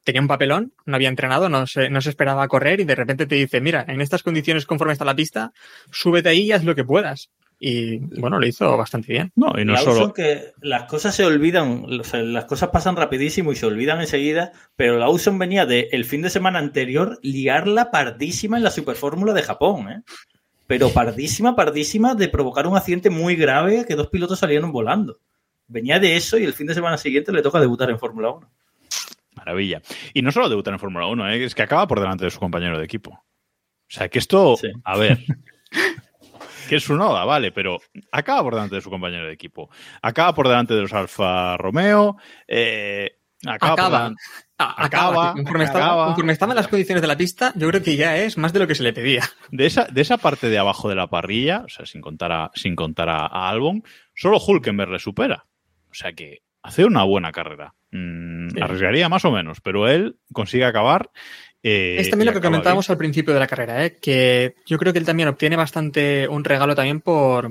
tenía 0.05 0.21
un 0.21 0.29
papelón, 0.29 0.73
no 0.85 0.97
había 0.97 1.09
entrenado, 1.09 1.49
no 1.49 1.67
se, 1.67 1.89
no 1.89 2.01
se 2.01 2.11
esperaba 2.11 2.47
correr 2.49 2.81
y 2.81 2.85
de 2.85 2.95
repente 2.95 3.27
te 3.27 3.37
dice, 3.37 3.61
mira, 3.61 3.85
en 3.89 4.01
estas 4.01 4.23
condiciones 4.23 4.67
conforme 4.67 4.93
está 4.93 5.05
la 5.05 5.15
pista, 5.17 5.53
súbete 5.91 6.29
ahí 6.29 6.43
y 6.43 6.53
haz 6.53 6.65
lo 6.65 6.75
que 6.75 6.85
puedas. 6.85 7.31
Y 7.65 7.99
bueno, 8.21 8.41
lo 8.41 8.47
hizo 8.49 8.77
bastante 8.77 9.13
bien. 9.13 9.31
No, 9.37 9.53
y 9.57 9.65
no 9.65 9.75
Lawson 9.75 9.95
solo. 9.95 10.13
que 10.13 10.53
las 10.63 10.85
cosas 10.91 11.15
se 11.15 11.25
olvidan, 11.25 11.85
o 12.01 12.03
sea, 12.03 12.21
las 12.21 12.47
cosas 12.47 12.71
pasan 12.71 12.97
rapidísimo 12.97 13.53
y 13.53 13.57
se 13.57 13.67
olvidan 13.67 14.01
enseguida, 14.01 14.51
pero 14.75 14.99
Lawson 14.99 15.39
venía 15.39 15.65
de 15.65 15.89
el 15.93 16.05
fin 16.05 16.23
de 16.23 16.31
semana 16.31 16.59
anterior 16.59 17.21
liarla 17.23 17.93
pardísima 17.93 18.57
en 18.57 18.65
la 18.65 18.73
Superfórmula 18.73 19.33
de 19.33 19.45
Japón, 19.45 19.89
¿eh? 19.93 20.03
Pero 20.67 20.91
pardísima, 20.91 21.55
pardísima 21.55 22.17
de 22.17 22.29
provocar 22.29 22.67
un 22.67 22.77
accidente 22.77 23.11
muy 23.11 23.37
grave 23.37 23.85
que 23.87 23.95
dos 23.95 24.09
pilotos 24.09 24.41
salieron 24.41 24.73
volando. 24.73 25.21
Venía 25.69 26.01
de 26.01 26.17
eso 26.17 26.39
y 26.39 26.45
el 26.45 26.55
fin 26.55 26.67
de 26.67 26.75
semana 26.75 26.99
siguiente 26.99 27.31
le 27.31 27.43
toca 27.43 27.61
debutar 27.61 27.89
en 27.91 27.99
Fórmula 28.01 28.31
1. 28.31 28.51
Maravilla. 29.37 29.81
Y 30.15 30.23
no 30.23 30.33
solo 30.33 30.49
debutar 30.49 30.75
en 30.75 30.81
Fórmula 30.81 31.07
1, 31.07 31.31
¿eh? 31.31 31.45
es 31.45 31.55
que 31.55 31.63
acaba 31.63 31.87
por 31.87 32.01
delante 32.01 32.25
de 32.25 32.31
su 32.33 32.41
compañero 32.41 32.77
de 32.77 32.85
equipo. 32.85 33.11
O 33.13 33.25
sea, 33.95 34.09
que 34.09 34.19
esto, 34.19 34.57
Sí. 34.57 34.69
a 34.83 34.97
ver, 34.99 35.19
que 36.73 36.77
es 36.79 36.85
su 36.85 36.97
noda, 36.97 37.27
vale, 37.27 37.53
pero 37.53 37.79
acaba 38.13 38.43
por 38.45 38.55
delante 38.55 38.77
de 38.77 38.81
su 38.81 38.89
compañero 38.89 39.27
de 39.27 39.33
equipo. 39.35 39.69
Acaba 40.01 40.35
por 40.35 40.49
delante 40.49 40.73
de 40.73 40.81
los 40.81 40.93
Alfa 40.95 41.59
Romeo. 41.59 42.17
eh, 42.49 43.19
acaba, 43.47 43.59
por 43.77 43.85
Acaba. 43.85 43.99
delante- 43.99 44.23
Ah, 44.57 44.75
Acaba, 44.79 45.09
acaba. 45.09 45.33
Conforme, 45.35 45.65
estaba, 45.65 45.85
acaba. 45.85 46.07
conforme 46.07 46.33
estaban 46.33 46.57
las 46.57 46.69
condiciones 46.69 47.03
de 47.03 47.09
la 47.09 47.17
pista, 47.19 47.53
yo 47.57 47.69
creo 47.69 47.83
que 47.83 47.97
ya 47.97 48.17
es 48.17 48.39
más 48.39 48.55
de 48.55 48.61
lo 48.61 48.67
que 48.67 48.75
se 48.75 48.85
le 48.85 48.95
pedía. 48.95 49.23
de, 49.51 49.67
esa, 49.67 49.85
de 49.85 50.01
esa 50.01 50.17
parte 50.17 50.49
de 50.49 50.57
abajo 50.59 50.89
de 50.89 50.95
la 50.95 51.09
parrilla, 51.09 51.63
o 51.67 51.69
sea, 51.69 51.85
sin 51.85 52.01
contar 52.01 52.33
a, 52.33 52.51
sin 52.55 52.75
contar 52.75 53.11
a, 53.11 53.27
a 53.27 53.51
Albon, 53.51 53.83
solo 54.15 54.39
Hulkenberg 54.39 54.91
le 54.93 54.99
supera. 54.99 55.45
O 55.91 55.95
sea 55.95 56.15
que 56.15 56.39
hace 56.63 56.87
una 56.87 57.03
buena 57.03 57.33
carrera. 57.33 57.75
Mm, 57.91 58.33
Sí. 58.55 58.61
Arriesgaría 58.63 59.09
más 59.11 59.25
o 59.27 59.31
menos, 59.31 59.61
pero 59.61 59.89
él 59.89 60.17
consigue 60.33 60.65
acabar. 60.65 61.11
Eh, 61.63 61.97
Es 61.99 62.11
también 62.11 62.27
lo 62.27 62.33
que 62.33 62.45
comentábamos 62.47 62.89
al 62.91 62.97
principio 62.97 63.35
de 63.35 63.41
la 63.41 63.47
carrera, 63.47 63.85
¿eh? 63.85 63.99
que 64.01 64.55
yo 64.67 64.79
creo 64.79 64.93
que 64.93 64.99
él 64.99 65.07
también 65.07 65.29
obtiene 65.29 65.57
bastante 65.57 66.27
un 66.29 66.45
regalo 66.45 66.75
también 66.75 67.01
por, 67.01 67.51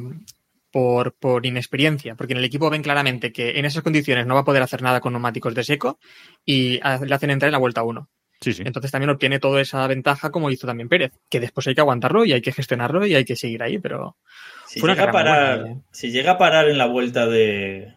por, 0.72 1.14
por 1.14 1.46
inexperiencia, 1.46 2.16
porque 2.16 2.34
en 2.34 2.40
el 2.40 2.46
equipo 2.46 2.70
ven 2.70 2.82
claramente 2.82 3.32
que 3.32 3.60
en 3.60 3.66
esas 3.66 3.84
condiciones 3.84 4.26
no 4.26 4.36
va 4.36 4.42
a 4.42 4.46
poder 4.46 4.64
hacer 4.64 4.82
nada 4.82 5.00
con 5.00 5.14
neumáticos 5.14 5.54
de 5.56 5.64
seco 5.64 6.00
y 6.46 6.80
le 6.80 7.16
hacen 7.16 7.30
entrar 7.30 7.50
en 7.50 7.54
la 7.54 7.60
vuelta 7.60 7.84
1. 7.84 8.00
bien. 8.02 8.08
Sí, 8.42 8.54
sí. 8.54 8.64
Entonces 8.66 8.92
también 8.92 9.12
obtiene 9.12 9.40
toda 9.40 9.62
esa 9.62 9.86
ventaja 9.88 10.32
como 10.32 10.50
hizo 10.50 10.66
también 10.66 10.90
Pérez, 10.90 11.12
que 11.30 11.40
después 11.40 11.68
hay 11.68 11.76
que 11.76 11.82
aguantarlo 11.82 12.26
y 12.26 12.34
hay 12.34 12.42
que 12.42 12.52
gestionarlo 12.52 13.06
y 13.06 13.14
hay 13.14 13.24
que 13.24 13.36
seguir 13.36 13.62
ahí, 13.62 13.78
pero 13.78 14.18
Si 14.66 14.80
Fue 14.80 14.88
una 14.90 14.96
llega, 14.96 15.10
a 15.10 15.14
parar, 15.14 15.60
buena, 15.60 15.76
¿eh? 15.76 15.82
si 15.92 16.12
llega 16.12 16.32
a 16.32 16.38
parar 16.40 16.68
en 16.68 16.78
la 16.80 16.88
vuelta 16.88 17.28
de, 17.28 17.94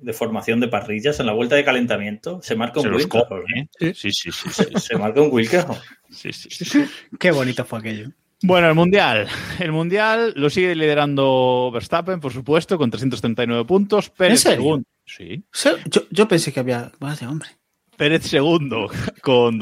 de 0.00 0.12
formación 0.12 0.60
de 0.60 0.68
parrillas, 0.68 1.20
en 1.20 1.26
la 1.26 1.32
vuelta 1.32 1.56
de 1.56 1.64
calentamiento, 1.64 2.40
se 2.42 2.56
marca 2.56 2.80
un 2.80 2.94
Wilkerson, 2.94 3.42
¿eh? 3.56 3.68
¿eh? 3.80 3.92
Sí, 3.94 4.10
sí, 4.12 4.30
sí. 4.32 4.48
sí, 4.50 4.64
sí, 4.64 4.80
Se 4.80 4.96
marca 4.96 5.20
un 5.20 5.30
Wilkerson. 5.32 5.76
sí, 6.10 6.32
sí, 6.32 6.64
sí. 6.64 6.84
Qué 7.18 7.30
bonito 7.30 7.64
fue 7.64 7.78
aquello. 7.78 8.10
Bueno, 8.42 8.68
el 8.68 8.74
Mundial. 8.74 9.26
El 9.58 9.72
Mundial 9.72 10.32
lo 10.36 10.48
sigue 10.48 10.74
liderando 10.74 11.70
Verstappen, 11.72 12.20
por 12.20 12.32
supuesto, 12.32 12.78
con 12.78 12.90
339 12.90 13.64
puntos. 13.64 14.10
Pérez 14.10 14.40
segundo. 14.40 14.86
Sí. 15.04 15.42
Yo, 15.86 16.02
yo 16.10 16.28
pensé 16.28 16.52
que 16.52 16.60
había 16.60 16.92
de 17.00 17.26
hombre. 17.26 17.48
Pérez 17.96 18.22
segundo 18.24 18.88
con 19.22 19.58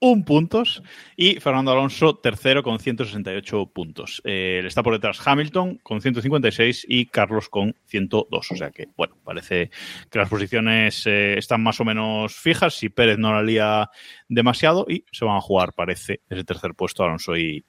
201 0.00 0.24
puntos 0.24 0.82
y 1.16 1.40
Fernando 1.40 1.72
Alonso 1.72 2.16
tercero 2.16 2.62
con 2.62 2.78
168 2.78 3.66
puntos. 3.66 4.22
Eh, 4.24 4.62
está 4.64 4.82
por 4.82 4.92
detrás 4.94 5.20
Hamilton 5.26 5.78
con 5.82 6.00
156 6.00 6.86
y 6.88 7.06
Carlos 7.06 7.48
con 7.48 7.74
102. 7.86 8.52
O 8.52 8.56
sea 8.56 8.70
que, 8.70 8.88
bueno, 8.96 9.16
parece 9.24 9.70
que 10.10 10.18
las 10.18 10.28
posiciones 10.28 11.06
eh, 11.06 11.36
están 11.36 11.62
más 11.62 11.80
o 11.80 11.84
menos 11.84 12.34
fijas. 12.34 12.74
Si 12.74 12.88
Pérez 12.88 13.18
no 13.18 13.32
la 13.32 13.42
lía 13.42 13.90
demasiado 14.28 14.86
y 14.88 15.04
se 15.10 15.24
van 15.24 15.36
a 15.36 15.40
jugar, 15.40 15.72
parece, 15.72 16.20
ese 16.28 16.44
tercer 16.44 16.74
puesto 16.74 17.04
Alonso 17.04 17.36
y, 17.36 17.64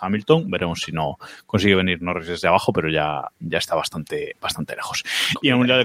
Hamilton. 0.00 0.50
Veremos 0.50 0.80
si 0.80 0.92
no 0.92 1.16
consigue 1.46 1.74
venir 1.74 2.02
Norris 2.02 2.28
desde 2.28 2.48
abajo, 2.48 2.72
pero 2.72 2.90
ya, 2.90 3.22
ya 3.38 3.58
está 3.58 3.74
bastante, 3.74 4.36
bastante 4.40 4.76
lejos. 4.76 5.02
Y 5.42 5.48
en 5.48 5.58
Mundial 5.58 5.84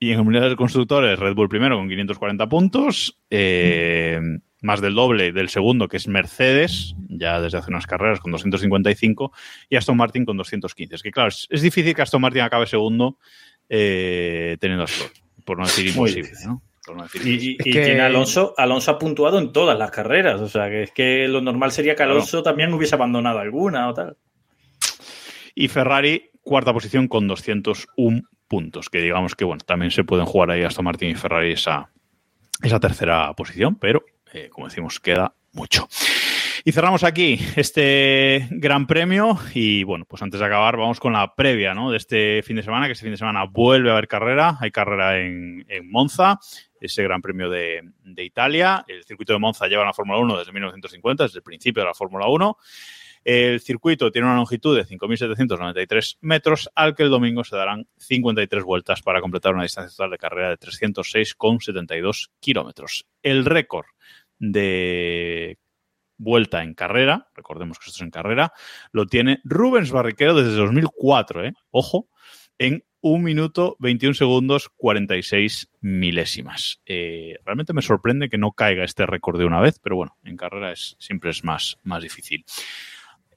y 0.00 0.12
en 0.12 0.24
de 0.24 0.56
Constructores, 0.56 1.18
Red 1.18 1.34
Bull 1.34 1.48
primero 1.48 1.76
con 1.76 1.88
540 1.88 2.48
puntos, 2.48 3.18
eh, 3.30 4.20
más 4.62 4.80
del 4.80 4.94
doble 4.94 5.32
del 5.32 5.48
segundo, 5.48 5.88
que 5.88 5.96
es 5.98 6.08
Mercedes, 6.08 6.94
ya 7.08 7.40
desde 7.40 7.58
hace 7.58 7.70
unas 7.70 7.86
carreras 7.86 8.20
con 8.20 8.32
255, 8.32 9.32
y 9.68 9.76
Aston 9.76 9.96
Martin 9.96 10.24
con 10.24 10.36
215. 10.36 10.94
Es 10.96 11.02
que, 11.02 11.10
claro, 11.12 11.28
es, 11.28 11.46
es 11.50 11.62
difícil 11.62 11.94
que 11.94 12.02
Aston 12.02 12.20
Martin 12.20 12.42
acabe 12.42 12.66
segundo 12.66 13.18
eh, 13.68 14.56
teniendo 14.60 14.84
a 14.84 14.86
Stroll, 14.86 15.10
por 15.44 15.58
no 15.58 15.64
decir 15.66 15.86
imposible. 15.88 16.30
¿no? 16.46 16.62
Por 16.84 16.96
no 16.96 17.02
decir 17.04 17.20
Y, 17.26 17.30
imposible. 17.30 17.52
y- 17.52 17.56
Es 17.60 17.66
y 17.66 17.70
que- 17.72 17.84
tiene 17.84 18.00
Alonso, 18.00 18.54
Alonso 18.56 18.90
ha 18.92 18.98
puntuado 18.98 19.38
en 19.38 19.52
todas 19.52 19.78
las 19.78 19.90
carreras. 19.90 20.40
O 20.40 20.48
sea, 20.48 20.68
que 20.70 20.82
es 20.84 20.90
que 20.92 21.28
lo 21.28 21.40
normal 21.40 21.70
sería 21.70 21.94
que 21.94 22.02
Alonso 22.02 22.42
también 22.42 22.72
hubiese 22.72 22.94
abandonado 22.94 23.38
alguna 23.38 23.88
o 23.88 23.94
tal. 23.94 24.16
Y 25.54 25.68
Ferrari, 25.68 26.30
cuarta 26.42 26.72
posición 26.72 27.08
con 27.08 27.26
201 27.28 28.22
puntos, 28.46 28.88
que 28.88 29.00
digamos 29.02 29.34
que, 29.34 29.44
bueno, 29.44 29.62
también 29.66 29.90
se 29.90 30.04
pueden 30.04 30.24
jugar 30.24 30.50
ahí 30.50 30.62
Aston 30.62 30.84
Martin 30.84 31.10
y 31.10 31.14
Ferrari 31.14 31.52
esa, 31.52 31.90
esa 32.62 32.80
tercera 32.80 33.32
posición, 33.34 33.74
pero, 33.76 34.04
eh, 34.32 34.48
como 34.50 34.68
decimos, 34.68 35.00
queda 35.00 35.34
mucho. 35.52 35.88
Y 36.64 36.72
cerramos 36.72 37.04
aquí 37.04 37.38
este 37.56 38.46
gran 38.50 38.86
premio 38.86 39.38
y 39.54 39.84
bueno, 39.84 40.04
pues 40.04 40.22
antes 40.22 40.40
de 40.40 40.46
acabar 40.46 40.76
vamos 40.76 41.00
con 41.00 41.12
la 41.12 41.34
previa 41.34 41.72
de 41.74 41.96
este 41.96 42.42
fin 42.42 42.56
de 42.56 42.62
semana, 42.62 42.86
que 42.86 42.92
este 42.92 43.04
fin 43.04 43.12
de 43.12 43.16
semana 43.16 43.44
vuelve 43.44 43.90
a 43.90 43.92
haber 43.92 44.08
carrera, 44.08 44.58
hay 44.60 44.70
carrera 44.70 45.18
en, 45.18 45.64
en 45.68 45.90
Monza, 45.90 46.38
ese 46.80 47.02
Gran 47.02 47.22
Premio 47.22 47.48
de, 47.48 47.82
de 48.04 48.24
Italia. 48.24 48.84
El 48.86 49.04
circuito 49.04 49.32
de 49.32 49.38
Monza 49.38 49.66
lleva 49.66 49.84
la 49.84 49.92
Fórmula 49.92 50.18
1 50.18 50.38
desde 50.38 50.52
1950, 50.52 51.24
desde 51.24 51.38
el 51.38 51.42
principio 51.42 51.82
de 51.82 51.88
la 51.88 51.94
Fórmula 51.94 52.26
1. 52.26 52.56
El 53.28 53.60
circuito 53.60 54.10
tiene 54.10 54.26
una 54.26 54.36
longitud 54.36 54.74
de 54.74 54.86
5.793 54.86 56.16
metros, 56.22 56.70
al 56.74 56.94
que 56.94 57.02
el 57.02 57.10
domingo 57.10 57.44
se 57.44 57.56
darán 57.56 57.86
53 57.98 58.64
vueltas 58.64 59.02
para 59.02 59.20
completar 59.20 59.52
una 59.52 59.64
distancia 59.64 59.94
total 59.94 60.12
de 60.12 60.16
carrera 60.16 60.48
de 60.48 60.56
306,72 60.56 62.30
kilómetros. 62.40 63.06
El 63.22 63.44
récord 63.44 63.84
de 64.38 65.58
vuelta 66.16 66.62
en 66.62 66.72
carrera, 66.72 67.28
recordemos 67.34 67.78
que 67.78 67.90
esto 67.90 67.98
es 67.98 68.00
en 68.00 68.10
carrera, 68.10 68.54
lo 68.92 69.04
tiene 69.04 69.40
Rubens 69.44 69.90
Barrichello 69.90 70.34
desde 70.34 70.56
2004, 70.56 71.48
¿eh? 71.48 71.52
ojo, 71.70 72.08
en 72.56 72.82
1 73.02 73.22
minuto 73.22 73.76
21 73.78 74.14
segundos 74.14 74.70
46 74.74 75.68
milésimas. 75.82 76.80
Eh, 76.86 77.36
realmente 77.44 77.74
me 77.74 77.82
sorprende 77.82 78.30
que 78.30 78.38
no 78.38 78.52
caiga 78.52 78.84
este 78.84 79.04
récord 79.04 79.38
de 79.38 79.44
una 79.44 79.60
vez, 79.60 79.78
pero 79.80 79.96
bueno, 79.96 80.16
en 80.24 80.38
carrera 80.38 80.72
es, 80.72 80.96
siempre 80.98 81.28
es 81.28 81.44
más, 81.44 81.76
más 81.82 82.02
difícil. 82.02 82.46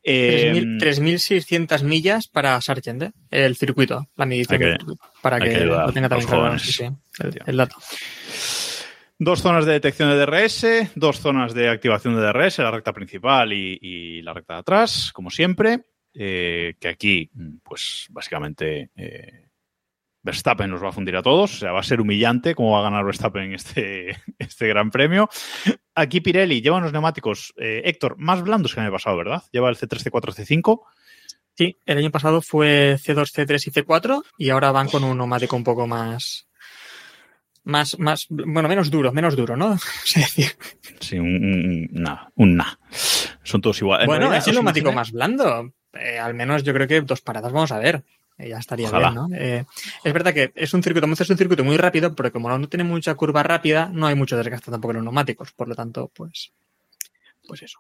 Eh, 0.04 0.52
3.000 0.54 0.80
3.600 0.80 1.84
millas 1.84 2.28
para 2.28 2.60
Sargent, 2.62 3.04
¿eh? 3.04 3.12
el 3.30 3.56
circuito, 3.56 4.08
la 4.16 4.26
medición 4.26 4.60
que- 4.60 4.78
para 5.22 5.40
que, 5.40 5.50
que 5.50 5.66
lo 5.66 5.92
tenga 5.94 6.10
también 6.10 6.28
claro, 6.28 6.44
jóvenes. 6.44 6.62
sí, 6.64 6.72
sí, 6.74 6.84
el, 7.20 7.40
el 7.46 7.58
dato. 7.58 7.76
Dos 9.20 9.42
zonas 9.44 9.66
de 9.66 9.74
detección 9.74 10.10
de 10.10 10.18
DRS, 10.26 10.92
dos 10.96 11.20
zonas 11.20 11.54
de 11.54 11.70
activación 11.70 12.16
de 12.16 12.22
DRS, 12.22 12.58
la 12.60 12.72
recta 12.72 12.92
principal 12.92 13.54
y, 13.54 13.78
y 13.80 14.22
la 14.24 14.34
recta 14.34 14.56
de 14.56 14.60
atrás, 14.62 15.12
como 15.14 15.30
siempre. 15.30 15.82
eh, 16.16 16.74
que 16.80 16.88
aquí, 16.90 17.30
pues 17.64 18.08
básicamente, 18.10 18.90
eh, 18.96 19.41
Verstappen 20.24 20.70
los 20.70 20.84
va 20.84 20.90
a 20.90 20.94
fundir 20.94 21.16
a 21.16 21.22
todos. 21.22 21.54
O 21.56 21.58
sea, 21.58 21.72
va 21.72 21.80
a 21.80 21.84
ser 21.84 22.02
humillante 22.02 22.56
cómo 22.56 22.72
va 22.72 22.80
a 22.80 22.84
ganar 22.84 23.06
Verstappen 23.06 23.54
este, 23.56 24.18
este 24.38 24.68
gran 24.68 24.92
premio. 24.92 25.30
Aquí 25.96 26.22
Pirelli 26.22 26.62
lleva 26.62 26.78
unos 26.78 26.94
neumáticos, 26.94 27.54
eh, 27.58 27.82
Héctor, 27.86 28.18
más 28.18 28.42
blandos 28.42 28.74
que 28.74 28.80
el 28.80 28.88
año 28.88 28.94
pasado, 28.94 29.18
¿verdad? 29.18 29.44
Lleva 29.52 29.70
el 29.70 29.78
C3, 29.78 30.12
C4, 30.12 30.34
C5. 30.34 30.82
Sí, 31.54 31.78
el 31.86 31.98
año 31.98 32.12
pasado 32.12 32.42
fue 32.42 32.98
C2, 32.98 33.34
C3 33.34 33.68
y 33.68 33.72
C4 33.72 34.24
y 34.38 34.50
ahora 34.50 34.72
van 34.72 34.88
con 34.88 35.04
un 35.04 35.18
neumático 35.18 35.56
un 35.58 35.66
poco 35.66 35.86
más, 35.86 36.48
más, 37.64 38.00
más, 38.00 38.28
bueno, 38.30 38.70
menos 38.70 38.90
duro, 38.90 39.12
menos 39.12 39.36
duro, 39.36 39.58
¿no? 39.58 39.78
Sí, 41.00 41.20
un, 41.20 41.90
na, 41.92 42.32
un 42.36 42.56
na. 42.56 42.80
Son 43.44 43.60
todos 43.60 43.82
iguales. 43.82 44.04
En 44.04 44.08
bueno, 44.08 44.22
realidad, 44.22 44.40
es 44.40 44.48
el 44.48 44.54
neumático 44.54 44.92
más 44.92 45.12
blando. 45.12 45.74
Eh, 45.94 46.20
al 46.20 46.34
menos 46.36 46.64
yo 46.64 46.74
creo 46.74 46.88
que 46.88 47.02
dos 47.02 47.22
paradas 47.22 47.52
vamos 47.52 47.72
a 47.72 47.80
ver. 47.80 48.04
Eh, 48.38 48.50
ya 48.50 48.58
estaría 48.58 48.88
Ojalá. 48.88 49.12
bien, 49.12 49.16
¿no? 49.16 49.36
Eh, 49.36 49.66
es 50.04 50.14
verdad 50.14 50.34
que 50.34 50.52
es 50.56 50.74
un 50.74 50.84
circuito, 50.84 51.08
es 51.08 51.30
un 51.30 51.38
circuito 51.38 51.64
muy 51.64 51.78
rápido, 51.78 52.16
pero 52.16 52.32
como 52.32 52.58
no 52.58 52.68
tiene 52.70 52.84
mucha 52.84 53.16
curva 53.16 53.44
rápida, 53.44 53.90
no 53.94 54.08
hay 54.08 54.16
mucho 54.16 54.38
desgaste 54.38 54.72
tampoco 54.72 54.92
en 54.92 54.98
los 54.98 55.04
neumáticos. 55.06 55.52
Por 55.52 55.68
lo 55.68 55.76
tanto, 55.76 56.12
pues, 56.14 56.52
pues 57.48 57.64
eso. 57.64 57.80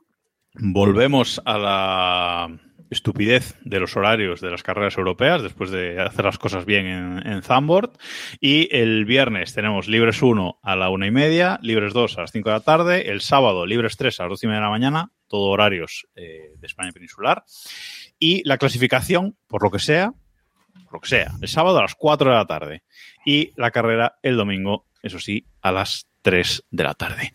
Volvemos 0.54 1.42
a 1.46 1.58
la 1.58 2.60
estupidez 2.92 3.56
de 3.64 3.80
los 3.80 3.96
horarios 3.96 4.42
de 4.42 4.52
las 4.52 4.64
carreras 4.64 4.98
europeas 4.98 5.42
después 5.42 5.72
de 5.72 6.00
hacer 6.02 6.26
las 6.26 6.38
cosas 6.38 6.66
bien 6.66 6.86
en, 6.86 7.26
en 7.26 7.42
Zandvoort. 7.42 7.96
Y 8.40 8.68
el 8.76 9.06
viernes 9.06 9.54
tenemos 9.54 9.88
libres 9.88 10.22
1 10.22 10.60
a 10.62 10.76
la 10.76 10.90
una 10.90 11.08
y 11.08 11.12
media, 11.12 11.58
libres 11.62 11.94
2 11.94 12.18
a 12.18 12.22
las 12.22 12.32
5 12.32 12.50
de 12.50 12.56
la 12.56 12.60
tarde, 12.60 13.10
el 13.10 13.22
sábado 13.22 13.66
libres 13.66 13.96
3 13.96 14.20
a 14.20 14.24
las 14.24 14.30
12 14.32 14.46
y 14.46 14.50
media 14.50 14.60
de 14.60 14.66
la 14.66 14.70
mañana, 14.70 15.12
todo 15.28 15.44
horarios 15.44 16.08
eh, 16.16 16.52
de 16.58 16.68
España 16.68 16.92
peninsular. 16.92 17.46
Y 18.20 18.48
la 18.48 18.58
clasificación, 18.58 19.38
por 19.48 19.64
lo 19.64 19.72
que 19.72 19.80
sea, 19.80 20.14
lo 20.92 21.00
que 21.00 21.10
sea, 21.10 21.32
el 21.42 21.48
sábado 21.48 21.80
a 21.80 21.84
las 21.84 21.96
4 21.96 22.30
de 22.30 22.36
la 22.36 22.46
tarde. 22.46 22.84
Y 23.26 23.54
la 23.56 23.72
carrera 23.72 24.18
el 24.22 24.38
domingo, 24.38 24.86
eso 25.02 25.20
sí, 25.20 25.46
a 25.62 25.72
las 25.72 26.08
3 26.22 26.64
de 26.72 26.84
la 26.84 26.94
tarde. 26.94 27.32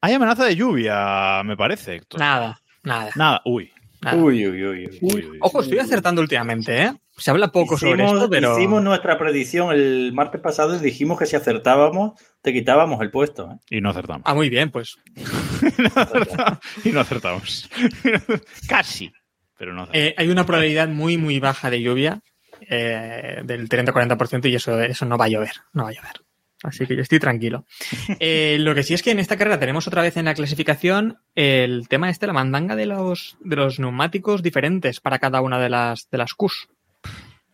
Hay 0.00 0.14
amenaza 0.14 0.44
de 0.44 0.56
lluvia, 0.56 1.42
me 1.44 1.56
parece, 1.56 1.96
Héctor. 1.96 2.20
Nada, 2.20 2.60
nada. 2.82 3.10
Nada, 3.16 3.42
uy. 3.44 3.72
nada. 4.00 4.16
Uy, 4.16 4.46
uy, 4.46 4.64
uy. 4.64 4.86
uy. 4.86 4.98
uy, 5.00 5.26
uy. 5.26 5.38
Ojo, 5.40 5.60
estoy 5.60 5.78
acertando 5.78 6.20
últimamente, 6.20 6.82
¿eh? 6.82 6.92
Se 7.18 7.30
habla 7.30 7.48
poco 7.48 7.78
sobre 7.78 8.04
esto, 8.04 8.28
pero. 8.28 8.58
hicimos 8.58 8.82
nuestra 8.82 9.18
predicción 9.18 9.72
el 9.72 10.12
martes 10.12 10.38
pasado 10.40 10.76
y 10.76 10.80
dijimos 10.80 11.18
que 11.18 11.24
si 11.24 11.34
acertábamos, 11.34 12.20
te 12.42 12.52
quitábamos 12.52 13.00
el 13.00 13.10
puesto. 13.10 13.50
¿eh? 13.50 13.76
Y 13.76 13.80
no 13.80 13.88
acertamos. 13.88 14.22
Ah, 14.26 14.34
muy 14.34 14.50
bien, 14.50 14.70
pues. 14.70 14.96
y 16.84 16.90
no 16.90 17.00
acertamos. 17.00 17.70
Casi, 18.68 19.10
pero 19.56 19.74
no. 19.74 19.88
Eh, 19.92 20.14
hay 20.16 20.28
una 20.28 20.46
probabilidad 20.46 20.88
muy, 20.88 21.16
muy 21.18 21.40
baja 21.40 21.70
de 21.70 21.82
lluvia, 21.82 22.20
eh, 22.60 23.42
del 23.44 23.68
30-40%, 23.68 24.48
y 24.48 24.54
eso, 24.54 24.80
eso 24.80 25.06
no 25.06 25.18
va 25.18 25.26
a 25.26 25.28
llover, 25.28 25.54
no 25.72 25.84
va 25.84 25.90
a 25.90 25.92
llover. 25.92 26.20
Así 26.62 26.86
que 26.86 26.96
yo 26.96 27.02
estoy 27.02 27.18
tranquilo. 27.18 27.64
Eh, 28.18 28.56
lo 28.60 28.74
que 28.74 28.82
sí 28.82 28.94
es 28.94 29.02
que 29.02 29.10
en 29.10 29.18
esta 29.18 29.36
carrera 29.36 29.60
tenemos 29.60 29.86
otra 29.86 30.02
vez 30.02 30.16
en 30.16 30.24
la 30.24 30.34
clasificación 30.34 31.18
el 31.34 31.86
tema 31.88 32.08
este, 32.08 32.26
la 32.26 32.32
mandanga 32.32 32.76
de 32.76 32.86
los, 32.86 33.36
de 33.40 33.56
los 33.56 33.78
neumáticos 33.78 34.42
diferentes 34.42 35.00
para 35.00 35.18
cada 35.18 35.40
una 35.40 35.58
de 35.58 35.68
las, 35.68 36.08
de 36.10 36.18
las 36.18 36.34
Qs. 36.34 36.68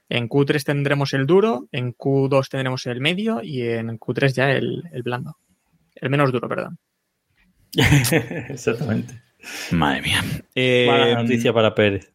En 0.09 0.29
Q3 0.29 0.63
tendremos 0.63 1.15
el 1.15 1.27
duro, 1.27 1.69
en 1.73 1.95
Q2 1.95 2.49
tendremos 2.49 2.87
el 2.87 3.01
medio 3.01 3.43
y 3.43 3.63
en 3.63 3.99
Q3 3.99 4.35
ya 4.35 4.51
el, 4.51 4.85
el 4.93 5.03
blando. 5.03 5.37
El 5.95 6.11
menos 6.11 6.31
duro, 6.31 6.49
perdón. 6.49 6.79
Exactamente. 7.77 9.22
Madre 9.73 10.03
mía. 10.03 10.23
Eh, 10.55 10.87
Mala 10.89 11.23
noticia 11.23 11.53
para 11.53 11.75
Pérez. 11.75 12.13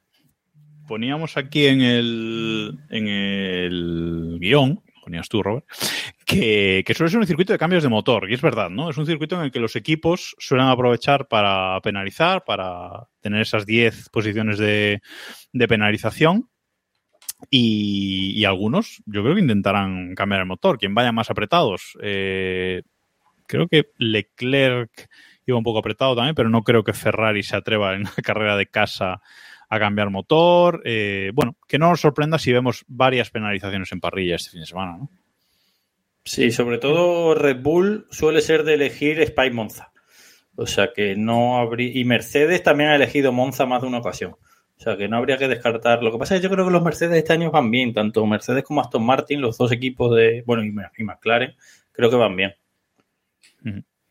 Poníamos 0.88 1.36
aquí 1.36 1.66
en 1.66 1.82
el, 1.82 2.80
en 2.90 3.08
el 3.08 4.38
guion, 4.40 4.82
ponías 5.04 5.28
tú, 5.28 5.44
Robert, 5.44 5.66
que, 6.26 6.84
que 6.86 6.94
suele 6.94 7.10
ser 7.10 7.20
un 7.20 7.28
circuito 7.28 7.52
de 7.52 7.60
cambios 7.60 7.84
de 7.84 7.90
motor. 7.90 8.30
Y 8.30 8.34
es 8.34 8.42
verdad, 8.42 8.70
¿no? 8.70 8.90
Es 8.90 8.98
un 8.98 9.06
circuito 9.06 9.36
en 9.36 9.44
el 9.44 9.52
que 9.52 9.60
los 9.60 9.76
equipos 9.76 10.36
suelen 10.40 10.68
aprovechar 10.68 11.28
para 11.28 11.80
penalizar, 11.82 12.44
para 12.46 13.08
tener 13.22 13.42
esas 13.42 13.66
10 13.66 14.10
posiciones 14.10 14.58
de, 14.58 15.02
de 15.52 15.68
penalización. 15.68 16.50
Y, 17.52 18.32
y 18.36 18.46
algunos, 18.46 19.04
yo 19.06 19.22
creo 19.24 19.36
que 19.36 19.42
intentarán 19.42 20.16
cambiar 20.16 20.42
el 20.42 20.48
motor. 20.48 20.78
Quien 20.78 20.96
vaya 20.96 21.12
más 21.12 21.30
apretados. 21.30 21.98
Eh, 22.02 22.82
creo 23.46 23.68
que 23.68 23.92
Leclerc 23.98 25.10
iba 25.52 25.58
un 25.58 25.64
poco 25.64 25.80
apretado 25.80 26.16
también, 26.16 26.36
pero 26.36 26.50
no 26.50 26.64
creo 26.64 26.84
que 26.84 26.94
Ferrari 26.94 27.44
se 27.44 27.56
atreva 27.56 27.96
en 27.96 28.04
la 28.04 28.12
carrera 28.24 28.56
de 28.58 28.68
casa 28.68 29.22
a 29.70 29.80
cambiar 29.80 30.10
motor. 30.10 30.82
Eh, 30.86 31.32
bueno, 31.34 31.58
que 31.68 31.78
no 31.78 31.90
nos 31.90 32.02
sorprenda 32.02 32.38
si 32.40 32.52
vemos 32.52 32.86
varias 32.88 33.30
penalizaciones 33.30 33.92
en 33.92 34.00
parrilla 34.00 34.36
este 34.36 34.52
fin 34.52 34.62
de 34.62 34.66
semana, 34.66 34.98
¿no? 34.98 35.10
Sí, 36.24 36.52
sobre 36.52 36.78
todo 36.78 37.36
Red 37.36 37.62
Bull 37.62 38.06
suele 38.12 38.42
ser 38.42 38.64
de 38.64 38.74
elegir 38.74 39.26
Spy 39.26 39.50
Monza. 39.52 39.94
O 40.58 40.66
sea 40.66 40.92
que 40.94 41.16
no 41.16 41.58
habría. 41.58 41.92
Y 41.94 42.04
Mercedes 42.04 42.64
también 42.64 42.90
ha 42.90 42.96
elegido 42.96 43.32
Monza 43.32 43.66
más 43.66 43.82
de 43.82 43.88
una 43.88 44.00
ocasión. 44.00 44.32
O 44.32 44.80
sea 44.80 44.98
que 44.98 45.08
no 45.08 45.18
habría 45.18 45.38
que 45.38 45.48
descartar. 45.48 46.04
Lo 46.04 46.12
que 46.12 46.18
pasa 46.18 46.36
es 46.36 46.42
que 46.42 46.46
yo 46.46 46.52
creo 46.52 46.66
que 46.66 46.72
los 46.72 46.84
Mercedes 46.84 47.18
este 47.18 47.32
año 47.32 47.50
van 47.50 47.72
bien. 47.72 47.94
Tanto 47.94 48.26
Mercedes 48.26 48.64
como 48.64 48.82
Aston 48.82 49.06
Martin, 49.06 49.40
los 49.40 49.58
dos 49.58 49.72
equipos 49.72 50.14
de. 50.16 50.44
Bueno, 50.46 50.66
y, 50.66 50.76
y 50.98 51.04
McLaren, 51.04 51.56
creo 51.94 52.10
que 52.10 52.16
van 52.18 52.36
bien. 52.36 52.54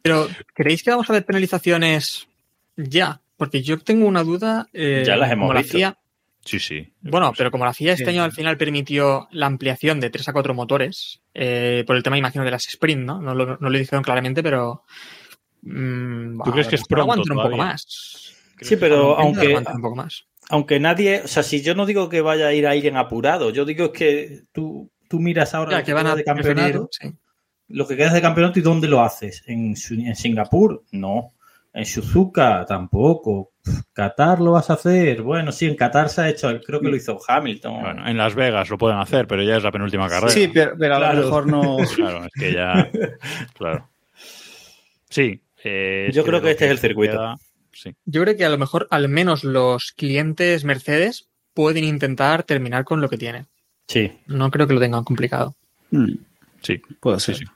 Pero, 0.07 0.28
¿creéis 0.54 0.82
que 0.82 0.90
vamos 0.90 1.09
a 1.11 1.12
ver 1.12 1.24
penalizaciones 1.24 2.28
ya? 2.76 3.20
Porque 3.36 3.62
yo 3.62 3.78
tengo 3.78 4.07
una 4.07 4.22
duda. 4.22 4.68
eh, 4.72 5.02
Ya 5.07 5.16
las 5.16 5.30
hemos 5.32 5.44
como 5.44 5.54
la 5.54 5.61
visto. 5.62 5.78
FIA- 5.78 5.96
Sí, 6.44 6.61
sí. 6.61 6.92
bueno, 7.00 7.32
pero 7.36 7.50
como 7.50 7.64
la 7.64 7.74
FIA 7.74 7.94
este 7.94 8.04
Sí. 8.04 8.11
año 8.11 8.22
al 8.22 8.30
final 8.30 8.57
permitió 8.57 9.26
la 9.32 9.46
ampliación 9.46 9.98
de 9.98 10.11
3 10.11 10.28
a 10.28 10.32
4 10.32 10.54
motores, 10.54 11.20
eh, 11.34 11.82
por 11.88 11.96
el 11.96 12.04
tema, 12.04 12.16
imagino, 12.18 12.44
de 12.44 12.52
las 12.52 12.68
sprint, 12.68 13.02
¿no? 13.04 13.20
No 13.20 13.34
lo, 13.34 13.57
no 13.59 13.68
lo 13.68 13.78
dijeron 13.78 14.04
claramente, 14.04 14.44
pero. 14.44 14.84
mm, 15.62 16.38
¿Tú 16.44 16.52
crees 16.52 16.68
que 16.68 16.76
es 16.76 16.84
pronto 16.84 17.02
aguantan 17.12 17.36
un 17.36 17.42
poco 17.42 17.57
más. 17.57 18.32
Sí, 18.61 18.76
pero 18.76 19.18
aunque, 19.18 19.48
aguantan 19.48 19.76
un 19.76 19.82
poco 19.82 19.96
más. 19.96 20.24
aunque 20.48 20.78
nadie. 20.78 21.22
O 21.24 21.28
sea, 21.28 21.42
si 21.42 21.62
yo 21.62 21.74
no 21.74 21.84
digo 21.84 22.09
que 22.09 22.20
vaya 22.20 22.46
a 22.46 22.54
ir 22.54 22.66
alguien 22.66 22.96
apurado, 22.96 23.50
yo 23.50 23.64
digo 23.64 23.92
que 23.92 24.42
tú, 24.53 24.88
tú 25.08 25.18
miras 25.18 25.53
ahora 25.54 25.78
Ya, 25.78 25.83
que 25.84 25.92
van 25.95 26.07
a 26.07 26.14
de 26.14 26.22
preferir, 26.22 26.54
campeonato. 26.54 26.88
sí. 26.92 27.08
Lo 27.68 27.87
que 27.87 27.97
quedas 27.97 28.13
de 28.14 28.22
campeonato 28.22 28.59
y 28.59 28.63
dónde 28.63 28.88
lo 28.88 29.03
haces. 29.03 29.43
¿En, 29.47 29.75
Singapur? 29.76 30.84
No. 30.93 31.33
En 31.75 31.84
Suzuka 31.84 32.64
tampoco. 32.67 33.51
Qatar 33.93 34.41
lo 34.41 34.53
vas 34.53 34.71
a 34.71 34.75
hacer. 34.75 35.21
Bueno, 35.22 35.51
sí, 35.53 35.67
en 35.67 35.75
Qatar 35.76 36.09
se 36.09 36.21
ha 36.22 36.29
hecho, 36.29 36.49
creo 36.64 36.80
que 36.80 36.88
lo 36.88 36.97
hizo 36.97 37.18
Hamilton. 37.26 37.80
Bueno, 37.83 38.09
en 38.09 38.17
Las 38.17 38.34
Vegas 38.34 38.71
lo 38.71 38.79
pueden 38.79 38.99
hacer, 38.99 39.26
pero 39.26 39.43
ya 39.43 39.57
es 39.57 39.63
la 39.64 39.72
penúltima 39.72 40.09
carrera. 40.09 40.30
Sí, 40.33 40.49
pero, 40.53 40.75
pero 40.79 40.95
a 40.95 40.99
Claro. 40.99 41.18
lo 41.18 41.25
mejor 41.25 41.47
no. 41.49 41.76
Claro, 41.97 42.25
es 42.25 42.33
que 42.33 42.53
ya. 42.53 42.91
Claro. 43.59 43.88
Sí. 45.11 45.41
eh, 45.64 46.09
Yo 46.13 46.25
creo 46.25 46.41
que 46.41 46.53
este 46.53 46.67
es 46.67 46.71
el 46.71 46.79
circuito. 46.79 47.13
queda- 47.14 47.37
Sí. 47.72 47.95
Yo 48.07 48.22
creo 48.22 48.34
que 48.38 48.45
a 48.47 48.49
lo 48.49 48.57
mejor 48.57 48.87
al 48.91 49.09
menos 49.11 49.45
los 49.45 49.93
clientes 49.93 50.64
Mercedes 50.64 51.29
pueden 51.53 51.84
intentar 51.84 52.43
terminar 52.43 52.84
con 52.84 53.03
lo 53.03 53.11
que 53.11 53.18
tienen. 53.18 53.49
Sí. 53.87 54.13
No 54.26 54.51
creo 54.51 54.67
que 54.67 54.72
lo 54.72 54.80
tengan 54.80 55.05
complicado. 55.05 55.55
Mm, 55.91 56.13
Sí. 56.63 56.80
Puede 57.01 57.21
ser. 57.21 57.37
Sí, 57.37 57.45
sí. 57.45 57.51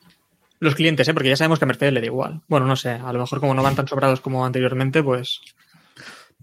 Los 0.60 0.74
clientes, 0.74 1.08
¿eh? 1.08 1.14
porque 1.14 1.28
ya 1.30 1.36
sabemos 1.36 1.58
que 1.58 1.64
a 1.64 1.68
Mercedes 1.68 1.92
le 1.94 2.00
da 2.00 2.06
igual. 2.06 2.42
Bueno, 2.46 2.66
no 2.66 2.76
sé, 2.76 2.90
a 2.90 3.12
lo 3.12 3.18
mejor 3.20 3.40
como 3.40 3.54
no 3.54 3.62
van 3.62 3.74
tan 3.74 3.88
sobrados 3.88 4.20
como 4.20 4.44
anteriormente, 4.46 5.02
pues 5.02 5.40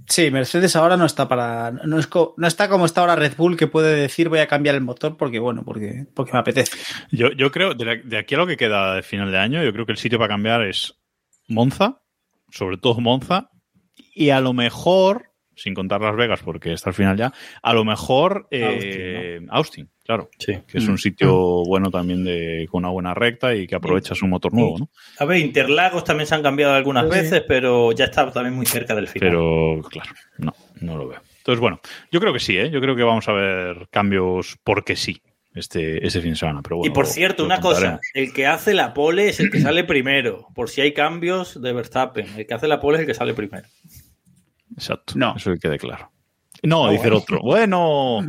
Sí, 0.09 0.29
Mercedes 0.31 0.75
ahora 0.75 0.95
no 0.95 1.05
está 1.05 1.27
para. 1.27 1.71
No, 1.71 1.99
es 1.99 2.07
co- 2.07 2.33
no 2.37 2.47
está 2.47 2.69
como 2.69 2.85
está 2.85 3.01
ahora 3.01 3.15
Red 3.15 3.33
Bull, 3.35 3.57
que 3.57 3.67
puede 3.67 3.93
decir 3.95 4.29
voy 4.29 4.39
a 4.39 4.47
cambiar 4.47 4.75
el 4.75 4.81
motor 4.81 5.17
porque, 5.17 5.39
bueno, 5.39 5.63
porque, 5.65 6.05
porque 6.13 6.31
me 6.33 6.39
apetece. 6.39 6.77
Yo, 7.11 7.31
yo 7.31 7.51
creo, 7.51 7.73
de, 7.73 7.83
la- 7.85 7.95
de 7.95 8.17
aquí 8.17 8.35
a 8.35 8.37
lo 8.37 8.47
que 8.47 8.57
queda 8.57 8.93
de 8.95 9.01
final 9.03 9.31
de 9.31 9.37
año, 9.39 9.63
yo 9.63 9.73
creo 9.73 9.85
que 9.85 9.91
el 9.91 9.97
sitio 9.97 10.17
para 10.19 10.29
cambiar 10.29 10.61
es 10.65 10.93
Monza, 11.47 12.01
sobre 12.51 12.77
todo 12.77 12.99
Monza, 13.01 13.49
y 14.13 14.29
a 14.29 14.39
lo 14.39 14.53
mejor, 14.53 15.31
sin 15.57 15.73
contar 15.73 15.99
Las 15.99 16.15
Vegas, 16.15 16.41
porque 16.45 16.71
está 16.71 16.91
al 16.91 16.93
final 16.93 17.17
ya, 17.17 17.33
a 17.61 17.73
lo 17.73 17.83
mejor 17.83 18.47
eh, 18.51 19.41
Austin, 19.49 19.89
claro, 20.05 20.29
Sí. 20.39 20.59
que 20.67 20.77
es 20.77 20.87
un 20.87 20.97
sitio 20.97 21.63
bueno 21.65 21.89
también 21.91 22.23
de 22.23 22.65
con 22.71 22.83
una 22.85 22.89
buena 22.91 23.13
recta 23.13 23.53
y 23.55 23.67
que 23.67 23.75
aprovechas 23.75 24.21
un 24.21 24.29
motor 24.29 24.53
nuevo, 24.53 24.77
¿no? 24.79 24.89
A 25.19 25.25
ver, 25.25 25.39
Interlagos 25.39 26.03
también 26.03 26.27
se 26.27 26.35
han 26.35 26.43
cambiado 26.43 26.73
algunas 26.73 27.05
Sí. 27.05 27.09
veces, 27.09 27.43
pero 27.47 27.91
ya 27.91 28.05
está 28.05 28.31
también 28.31 28.55
muy 28.55 28.65
cerca 28.65 28.95
del 28.95 29.07
final. 29.07 29.29
Pero, 29.29 29.81
claro, 29.89 30.11
no, 30.37 30.53
no 30.79 30.97
lo 30.97 31.07
veo. 31.09 31.19
Entonces, 31.39 31.59
bueno, 31.59 31.79
yo 32.11 32.19
creo 32.19 32.33
que 32.33 32.39
sí, 32.39 32.57
¿eh? 32.57 32.69
Yo 32.69 32.79
creo 32.81 32.95
que 32.95 33.03
vamos 33.03 33.27
a 33.27 33.33
ver 33.33 33.87
cambios 33.89 34.57
porque 34.63 34.95
sí 34.95 35.21
este, 35.55 36.05
este 36.05 36.21
fin 36.21 36.31
de 36.31 36.35
semana. 36.35 36.61
Pero 36.61 36.77
bueno, 36.77 36.91
y 36.91 36.93
por 36.93 37.07
cierto, 37.07 37.41
lo 37.43 37.47
una 37.47 37.59
cosa, 37.61 37.99
el 38.13 38.31
que 38.31 38.45
hace 38.45 38.73
la 38.75 38.93
pole 38.93 39.29
es 39.29 39.39
el 39.39 39.49
que 39.49 39.59
sale 39.59 39.83
primero, 39.85 40.47
por 40.53 40.69
si 40.69 40.81
hay 40.81 40.93
cambios 40.93 41.59
de 41.61 41.73
Verstappen. 41.73 42.27
El 42.37 42.45
que 42.45 42.53
hace 42.53 42.67
la 42.67 42.79
pole 42.79 42.97
es 42.97 43.01
el 43.01 43.07
que 43.07 43.13
sale 43.15 43.33
primero. 43.33 43.65
Exacto. 44.77 45.13
No. 45.15 45.35
Eso 45.35 45.51
que 45.53 45.59
quede 45.59 45.77
claro. 45.77 46.11
No, 46.63 46.89
dice 46.89 47.07
el 47.07 47.13
otro. 47.13 47.39
Bueno, 47.41 48.19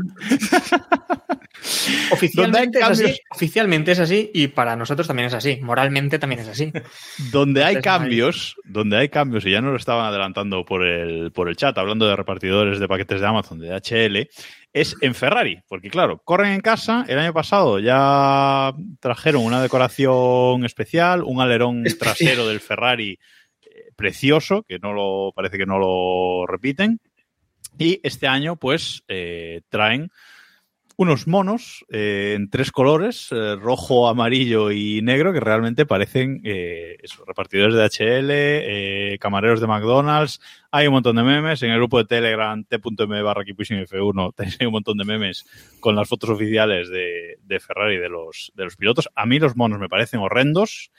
Oficialmente 2.12 2.78
es, 2.78 2.84
así, 2.84 3.16
oficialmente 3.30 3.92
es 3.92 3.98
así 3.98 4.30
y 4.32 4.48
para 4.48 4.76
nosotros 4.76 5.06
también 5.06 5.26
es 5.28 5.34
así. 5.34 5.58
Moralmente 5.62 6.18
también 6.18 6.40
es 6.42 6.48
así. 6.48 6.72
donde 7.32 7.64
hay 7.64 7.76
Entonces, 7.76 7.86
no 7.86 7.92
hay- 7.92 7.98
cambios, 8.00 8.56
donde 8.64 8.96
hay 8.96 9.08
cambios, 9.08 9.44
y 9.46 9.50
ya 9.50 9.60
nos 9.60 9.70
lo 9.72 9.76
estaban 9.76 10.06
adelantando 10.06 10.64
por 10.64 10.84
el, 10.84 11.32
por 11.32 11.48
el 11.48 11.56
chat, 11.56 11.76
hablando 11.78 12.06
de 12.06 12.16
repartidores 12.16 12.78
de 12.78 12.88
paquetes 12.88 13.20
de 13.20 13.26
Amazon, 13.26 13.58
de 13.58 13.74
HL, 13.74 14.28
es 14.72 14.96
en 15.00 15.14
Ferrari. 15.14 15.60
Porque, 15.68 15.90
claro, 15.90 16.20
corren 16.24 16.52
en 16.52 16.60
casa. 16.60 17.04
El 17.08 17.18
año 17.18 17.32
pasado 17.32 17.78
ya 17.78 18.72
trajeron 19.00 19.44
una 19.44 19.62
decoración 19.62 20.64
especial, 20.64 21.22
un 21.24 21.40
alerón 21.40 21.86
Especial. 21.86 22.16
trasero 22.16 22.48
del 22.48 22.60
Ferrari 22.60 23.12
eh, 23.12 23.18
precioso, 23.98 24.62
que 24.62 24.78
no 24.78 24.92
lo, 24.92 25.32
parece 25.34 25.58
que 25.58 25.66
no 25.66 25.78
lo 25.78 26.46
repiten. 26.46 27.00
Y 27.78 28.00
este 28.04 28.28
año, 28.28 28.54
pues, 28.54 29.02
eh, 29.08 29.62
traen 29.68 30.10
unos 30.96 31.26
monos 31.26 31.84
eh, 31.90 32.34
en 32.36 32.48
tres 32.48 32.70
colores, 32.70 33.28
eh, 33.32 33.56
rojo, 33.56 34.08
amarillo 34.08 34.70
y 34.70 35.02
negro, 35.02 35.32
que 35.32 35.40
realmente 35.40 35.84
parecen 35.84 36.40
eso, 36.44 37.24
repartidores 37.24 37.74
de 37.74 39.14
HL, 39.14 39.18
camareros 39.18 39.60
de 39.60 39.66
McDonald's. 39.66 40.40
Hay 40.70 40.86
un 40.86 40.94
montón 40.94 41.16
de 41.16 41.24
memes. 41.24 41.62
En 41.62 41.70
el 41.70 41.78
grupo 41.78 41.98
de 41.98 42.04
Telegram, 42.04 42.64
t.m 42.64 43.22
barra 43.22 43.44
keeppushing 43.44 43.84
F1, 43.84 44.34
tenéis 44.36 44.60
un 44.60 44.72
montón 44.72 44.96
de 44.96 45.04
memes 45.04 45.44
con 45.80 45.96
las 45.96 46.08
fotos 46.08 46.30
oficiales 46.30 46.88
de, 46.88 47.38
de 47.42 47.60
Ferrari 47.60 47.98
de 47.98 48.08
los, 48.08 48.52
de 48.54 48.64
los 48.64 48.76
pilotos. 48.76 49.08
A 49.16 49.26
mí 49.26 49.40
los 49.40 49.56
monos 49.56 49.80
me 49.80 49.88
parecen 49.88 50.20
horrendos. 50.20 50.92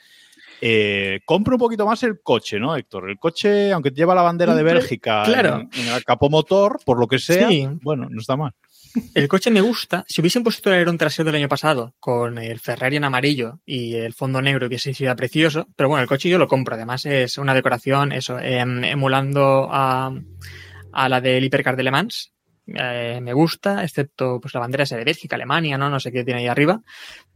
Eh, 0.60 1.20
compro 1.24 1.54
un 1.54 1.60
poquito 1.60 1.86
más 1.86 2.02
el 2.02 2.20
coche, 2.22 2.58
¿no, 2.58 2.76
Héctor? 2.76 3.08
El 3.10 3.18
coche, 3.18 3.72
aunque 3.72 3.90
lleva 3.90 4.14
la 4.14 4.22
bandera 4.22 4.54
de 4.54 4.62
Bélgica 4.62 5.22
claro. 5.24 5.60
en, 5.72 5.80
en 5.80 5.94
el 5.94 6.04
capomotor, 6.04 6.80
por 6.84 6.98
lo 7.00 7.06
que 7.06 7.18
sea, 7.18 7.48
Sí. 7.48 7.66
bueno, 7.82 8.08
no 8.10 8.20
está 8.20 8.36
mal. 8.36 8.52
El 9.14 9.28
coche 9.28 9.50
me 9.52 9.60
gusta. 9.60 10.04
Si 10.08 10.20
hubiesen 10.20 10.42
puesto 10.42 10.68
el 10.68 10.74
alerón 10.76 10.98
trasero 10.98 11.26
del 11.26 11.36
año 11.36 11.48
pasado 11.48 11.94
con 12.00 12.38
el 12.38 12.58
Ferrari 12.58 12.96
en 12.96 13.04
amarillo 13.04 13.60
y 13.64 13.94
el 13.94 14.12
fondo 14.14 14.42
negro 14.42 14.66
hubiese 14.66 14.92
sido 14.92 15.14
precioso, 15.14 15.68
pero 15.76 15.88
bueno, 15.88 16.02
el 16.02 16.08
coche 16.08 16.28
yo 16.28 16.38
lo 16.38 16.48
compro. 16.48 16.74
Además 16.74 17.06
es 17.06 17.38
una 17.38 17.54
decoración, 17.54 18.10
eso, 18.12 18.38
em, 18.40 18.82
emulando 18.84 19.68
a, 19.70 20.12
a 20.92 21.08
la 21.08 21.20
del 21.20 21.44
Hipercar 21.44 21.76
de 21.76 21.84
Le 21.84 21.90
Mans. 21.92 22.32
Eh, 22.66 23.20
me 23.22 23.32
gusta, 23.32 23.82
excepto 23.84 24.40
pues 24.40 24.54
la 24.54 24.60
bandera 24.60 24.82
esa 24.84 24.96
de 24.96 25.04
Bélgica, 25.04 25.36
Alemania, 25.36 25.78
¿no? 25.78 25.88
No 25.88 26.00
sé 26.00 26.10
qué 26.10 26.24
tiene 26.24 26.40
ahí 26.40 26.46
arriba. 26.48 26.80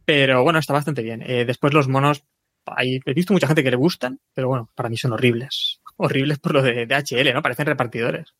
Pero 0.03 0.43
bueno, 0.43 0.59
está 0.59 0.73
bastante 0.73 1.01
bien. 1.03 1.23
Eh, 1.25 1.45
después 1.45 1.73
los 1.73 1.87
monos, 1.87 2.23
hay, 2.67 2.99
he 3.05 3.13
visto 3.13 3.33
mucha 3.33 3.47
gente 3.47 3.63
que 3.63 3.71
le 3.71 3.77
gustan, 3.77 4.19
pero 4.33 4.47
bueno, 4.47 4.69
para 4.75 4.89
mí 4.89 4.97
son 4.97 5.13
horribles. 5.13 5.79
Horribles 5.97 6.39
por 6.39 6.53
lo 6.53 6.61
de, 6.61 6.85
de 6.85 6.95
HL, 6.95 7.33
¿no? 7.33 7.41
Parecen 7.41 7.65
repartidores. 7.67 8.33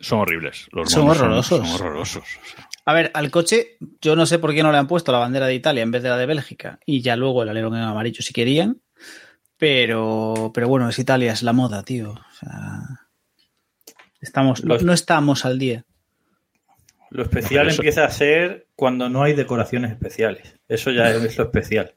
Son 0.00 0.20
horribles. 0.20 0.66
Los 0.72 0.90
Son 0.90 1.08
horrorosos. 1.08 1.66
Son, 1.68 1.74
horrorosos. 1.80 2.22
o 2.24 2.56
sea. 2.56 2.68
A 2.86 2.92
ver, 2.94 3.10
al 3.14 3.30
coche, 3.30 3.76
yo 4.00 4.14
no 4.16 4.26
sé 4.26 4.38
por 4.38 4.52
qué 4.54 4.62
no 4.62 4.70
le 4.72 4.78
han 4.78 4.86
puesto 4.88 5.10
la 5.12 5.18
bandera 5.18 5.46
de 5.46 5.54
Italia 5.54 5.82
en 5.82 5.90
vez 5.90 6.02
de 6.02 6.08
la 6.10 6.16
de 6.16 6.26
Bélgica 6.26 6.78
y 6.84 7.00
ya 7.00 7.16
luego 7.16 7.42
el 7.42 7.48
alerón 7.48 7.74
en 7.76 7.82
amarillo 7.82 8.22
si 8.22 8.32
querían. 8.32 8.80
Pero, 9.56 10.50
pero 10.52 10.68
bueno, 10.68 10.88
es 10.88 10.98
Italia, 10.98 11.32
es 11.32 11.42
la 11.42 11.52
moda, 11.52 11.82
tío. 11.84 12.10
O 12.10 12.34
sea, 12.38 12.80
estamos, 14.20 14.64
no, 14.64 14.74
Los- 14.74 14.82
no 14.82 14.92
estamos 14.92 15.44
al 15.44 15.58
día. 15.58 15.84
Lo 17.10 17.22
especial 17.22 17.68
eso- 17.68 17.80
empieza 17.82 18.04
a 18.04 18.10
ser 18.10 18.66
cuando 18.74 19.08
no 19.08 19.22
hay 19.22 19.34
decoraciones 19.34 19.92
especiales. 19.92 20.58
Eso 20.68 20.90
ya 20.90 21.10
es 21.10 21.38
lo 21.38 21.44
especial. 21.44 21.94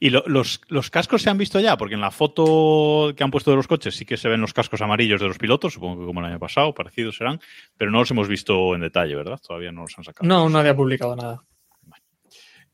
Y 0.00 0.10
lo- 0.10 0.24
los, 0.26 0.60
los 0.68 0.90
cascos 0.90 1.22
se 1.22 1.30
han 1.30 1.38
visto 1.38 1.60
ya, 1.60 1.76
porque 1.76 1.94
en 1.94 2.00
la 2.00 2.10
foto 2.10 3.12
que 3.16 3.22
han 3.24 3.30
puesto 3.30 3.50
de 3.50 3.56
los 3.56 3.66
coches 3.66 3.94
sí 3.96 4.04
que 4.04 4.16
se 4.16 4.28
ven 4.28 4.40
los 4.40 4.52
cascos 4.54 4.80
amarillos 4.82 5.20
de 5.20 5.28
los 5.28 5.38
pilotos, 5.38 5.74
supongo 5.74 6.00
que 6.00 6.06
como 6.06 6.20
el 6.20 6.26
año 6.26 6.38
pasado, 6.38 6.74
parecidos 6.74 7.16
serán, 7.16 7.40
pero 7.76 7.90
no 7.90 7.98
los 8.00 8.10
hemos 8.10 8.28
visto 8.28 8.74
en 8.74 8.80
detalle, 8.80 9.14
¿verdad? 9.14 9.40
Todavía 9.46 9.72
no 9.72 9.82
los 9.82 9.96
han 9.98 10.04
sacado. 10.04 10.26
No, 10.28 10.48
no 10.48 10.58
había 10.58 10.74
publicado 10.76 11.14
nada. 11.16 11.42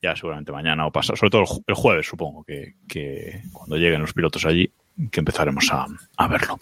Ya 0.00 0.14
seguramente 0.14 0.52
mañana 0.52 0.86
o 0.86 0.92
pasado, 0.92 1.16
sobre 1.16 1.30
todo 1.30 1.44
el 1.66 1.74
jueves, 1.74 2.06
supongo, 2.06 2.44
que, 2.44 2.74
que 2.88 3.42
cuando 3.52 3.76
lleguen 3.76 4.00
los 4.00 4.12
pilotos 4.12 4.44
allí, 4.46 4.70
que 5.10 5.18
empezaremos 5.20 5.68
a, 5.72 5.86
a 6.16 6.28
verlo. 6.28 6.58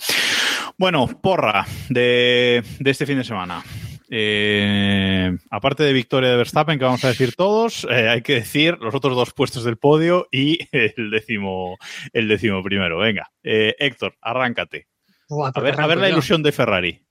Bueno, 0.79 1.07
porra 1.21 1.67
de, 1.91 2.63
de 2.79 2.91
este 2.91 3.05
fin 3.05 3.19
de 3.19 3.25
semana. 3.25 3.63
Eh, 4.09 5.37
aparte 5.51 5.83
de 5.83 5.93
victoria 5.93 6.31
de 6.31 6.37
Verstappen, 6.37 6.79
que 6.79 6.85
vamos 6.85 7.05
a 7.05 7.09
decir 7.09 7.35
todos, 7.35 7.87
eh, 7.91 8.09
hay 8.09 8.23
que 8.23 8.35
decir 8.35 8.79
los 8.81 8.95
otros 8.95 9.17
dos 9.17 9.33
puestos 9.33 9.65
del 9.65 9.79
podio 9.79 10.29
y 10.31 10.59
el 10.73 11.11
décimo, 11.11 11.77
el 12.13 12.29
décimo 12.29 12.63
primero. 12.63 12.99
Venga, 12.99 13.31
eh, 13.43 13.75
Héctor, 13.79 14.17
arráncate. 14.21 14.89
A 15.29 15.35
ver, 15.37 15.53
a 15.57 15.61
ver 15.61 15.75
arranco 15.75 16.01
la 16.03 16.09
ilusión 16.11 16.43
de 16.43 16.53
Ferrari. 16.53 17.05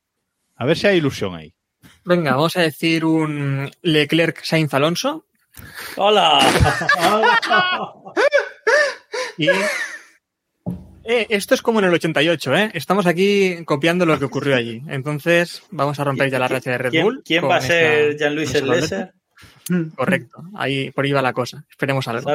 A 0.56 0.66
ver 0.66 0.78
si 0.78 0.88
hay 0.88 0.98
ilusión 0.98 1.36
ahí. 1.36 1.54
Venga, 2.06 2.32
vamos 2.32 2.56
a 2.56 2.62
decir 2.62 3.04
un 3.06 3.70
Leclerc 3.82 4.44
Sainz 4.44 4.74
Alonso 4.74 5.26
¡Hola! 5.96 6.40
y 9.38 9.48
Eh, 11.08 11.28
esto 11.30 11.54
es 11.54 11.62
como 11.62 11.80
en 11.80 11.86
el 11.86 11.94
88, 11.94 12.56
¿eh? 12.56 12.72
Estamos 12.74 13.06
aquí 13.06 13.64
copiando 13.66 14.06
lo 14.06 14.18
que 14.18 14.26
ocurrió 14.26 14.56
allí. 14.56 14.82
Entonces, 14.88 15.62
vamos 15.70 16.00
a 16.00 16.04
romper 16.04 16.32
ya 16.32 16.40
la 16.40 16.48
racha 16.48 16.72
de 16.72 16.78
Red 16.80 16.90
¿Quién, 16.92 17.04
Bull. 17.04 17.22
quién 17.24 17.44
va 17.48 17.58
a 17.58 17.62
ser 17.62 18.16
esta 18.20 18.30
Lesser? 18.30 19.14
Correcto. 19.96 20.44
Ahí, 20.56 20.92
por 20.92 21.06
ahí 21.06 21.12
va 21.12 21.22
la 21.22 21.34
cosa. 21.34 21.64
Esperemos 21.70 22.08
algo. 22.08 22.30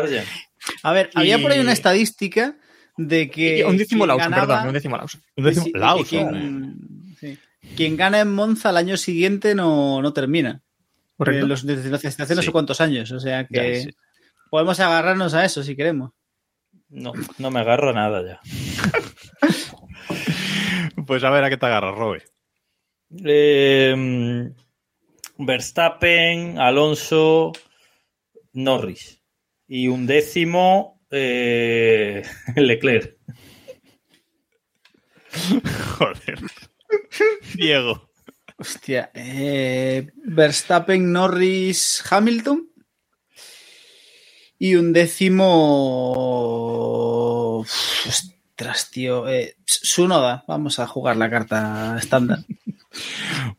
A 0.82 0.92
ver, 0.92 1.10
había 1.14 1.38
por 1.38 1.50
ahí 1.52 1.58
una 1.60 1.72
estadística 1.72 2.56
de 2.96 3.30
que. 3.30 3.58
Y 3.58 3.62
un 3.62 3.76
décimo 3.76 4.06
Lawson, 4.06 4.30
ganaba- 4.30 4.46
perdón, 4.54 4.66
un 4.68 4.74
décimo 4.74 4.96
Lawson. 4.96 5.22
Un 5.36 5.44
décimo- 5.44 5.64
Sí, 5.64 5.70
eh. 5.74 6.04
quien, 6.08 6.76
sí. 7.18 7.38
Quien 7.76 7.96
gana 7.96 8.20
en 8.20 8.32
Monza 8.32 8.68
al 8.70 8.76
año 8.76 8.96
siguiente 8.96 9.54
no, 9.54 10.00
no 10.02 10.12
termina. 10.12 10.62
Correcto. 11.16 11.44
Eh, 11.44 11.48
Los, 11.48 11.66
desde 11.66 11.90
las 11.90 12.00
Sí. 12.00 12.10
sé 12.46 12.52
cuántos 12.52 12.80
años. 12.80 13.10
O 13.12 13.20
sea 13.20 13.46
que 13.46 13.74
Ya, 13.74 13.82
sí. 13.82 13.90
podemos 14.50 14.78
agarrarnos 14.80 15.34
a 15.34 15.44
eso 15.44 15.62
si 15.62 15.76
queremos. 15.76 16.12
No, 16.90 17.12
no 17.38 17.50
me 17.50 17.60
agarro 17.60 17.90
a 17.90 17.92
nada 17.92 18.22
ya. 18.22 18.40
Pues 21.06 21.24
a 21.24 21.30
ver 21.30 21.42
a 21.44 21.50
qué 21.50 21.56
te 21.56 21.66
agarras, 21.66 21.96
Robe. 21.96 22.22
Eh, 23.24 24.52
Verstappen, 25.38 26.58
Alonso, 26.58 27.52
Norris. 28.52 29.20
Y 29.66 29.88
un 29.88 30.06
décimo, 30.06 31.00
eh, 31.10 32.22
Leclerc. 32.56 33.16
Joder. 35.98 36.38
Diego. 37.54 38.10
Hostia. 38.58 39.10
eh, 39.14 40.10
Verstappen, 40.14 41.10
Norris, 41.12 42.04
Hamilton. 42.10 42.69
Y 44.60 44.74
un 44.76 44.92
décimo. 44.92 46.12
Ostras, 47.60 48.90
tío. 48.90 49.26
Eh, 49.28 49.56
Sunoda. 49.64 50.44
Vamos 50.46 50.78
a 50.78 50.86
jugar 50.86 51.16
la 51.16 51.30
carta 51.30 51.96
estándar. 51.98 52.38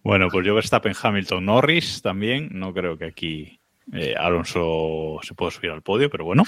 Bueno, 0.03 0.27
pues 0.29 0.45
yo 0.45 0.53
Verstappen, 0.53 0.93
Hamilton, 1.01 1.45
Norris 1.45 2.01
también. 2.01 2.49
No 2.51 2.73
creo 2.73 2.97
que 2.97 3.05
aquí 3.05 3.61
eh, 3.93 4.13
Alonso 4.17 5.19
se 5.23 5.33
pueda 5.35 5.51
subir 5.51 5.71
al 5.71 5.81
podio, 5.83 6.09
pero 6.09 6.25
bueno. 6.25 6.43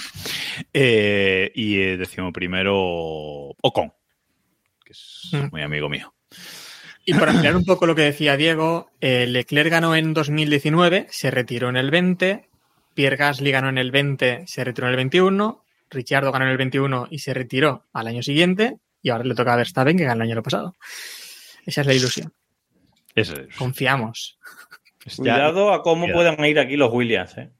Eh, 0.74 1.50
y 1.54 1.78
eh, 1.80 1.96
decimo 1.96 2.30
primero 2.30 2.76
Ocon, 3.62 3.90
que 4.84 4.92
es 4.92 5.30
Mm. 5.32 5.46
muy 5.50 5.62
amigo 5.62 5.88
mío. 5.88 6.12
Y 7.06 7.14
para 7.14 7.30
ampliar 7.32 7.56
un 7.56 7.64
poco 7.64 7.86
lo 7.86 7.94
que 7.94 8.02
decía 8.02 8.36
Diego, 8.36 8.90
eh, 9.00 9.26
Leclerc 9.26 9.70
ganó 9.70 9.96
en 9.96 10.12
2019, 10.12 11.06
se 11.10 11.30
retiró 11.30 11.70
en 11.70 11.78
el 11.78 11.90
20, 11.90 12.50
Pierre 12.94 13.16
Gasly 13.16 13.50
ganó 13.50 13.68
en 13.68 13.78
el 13.78 13.90
20, 13.90 14.44
se 14.46 14.64
retiró 14.64 14.86
en 14.86 14.92
el 14.92 14.96
21, 14.96 15.64
Ricciardo 15.90 16.32
ganó 16.32 16.44
en 16.46 16.50
el 16.52 16.56
21 16.56 17.08
y 17.10 17.18
se 17.18 17.34
retiró 17.34 17.84
al 17.92 18.06
año 18.06 18.22
siguiente, 18.22 18.78
y 19.02 19.10
ahora 19.10 19.24
le 19.24 19.34
toca 19.34 19.52
a 19.52 19.56
Verstappen 19.56 19.96
que 19.96 20.04
ganó 20.04 20.24
el 20.24 20.30
año 20.32 20.42
pasado. 20.42 20.74
Esa 21.66 21.80
es 21.82 21.86
la 21.86 21.94
ilusión. 21.94 22.32
Es. 23.14 23.32
Confiamos. 23.58 24.38
Cuidado 25.16 25.72
a 25.72 25.82
cómo 25.82 26.04
Cuidado. 26.06 26.36
puedan 26.36 26.44
ir 26.50 26.58
aquí 26.58 26.76
los 26.76 26.92
Williams. 26.92 27.36
¿eh? 27.38 27.50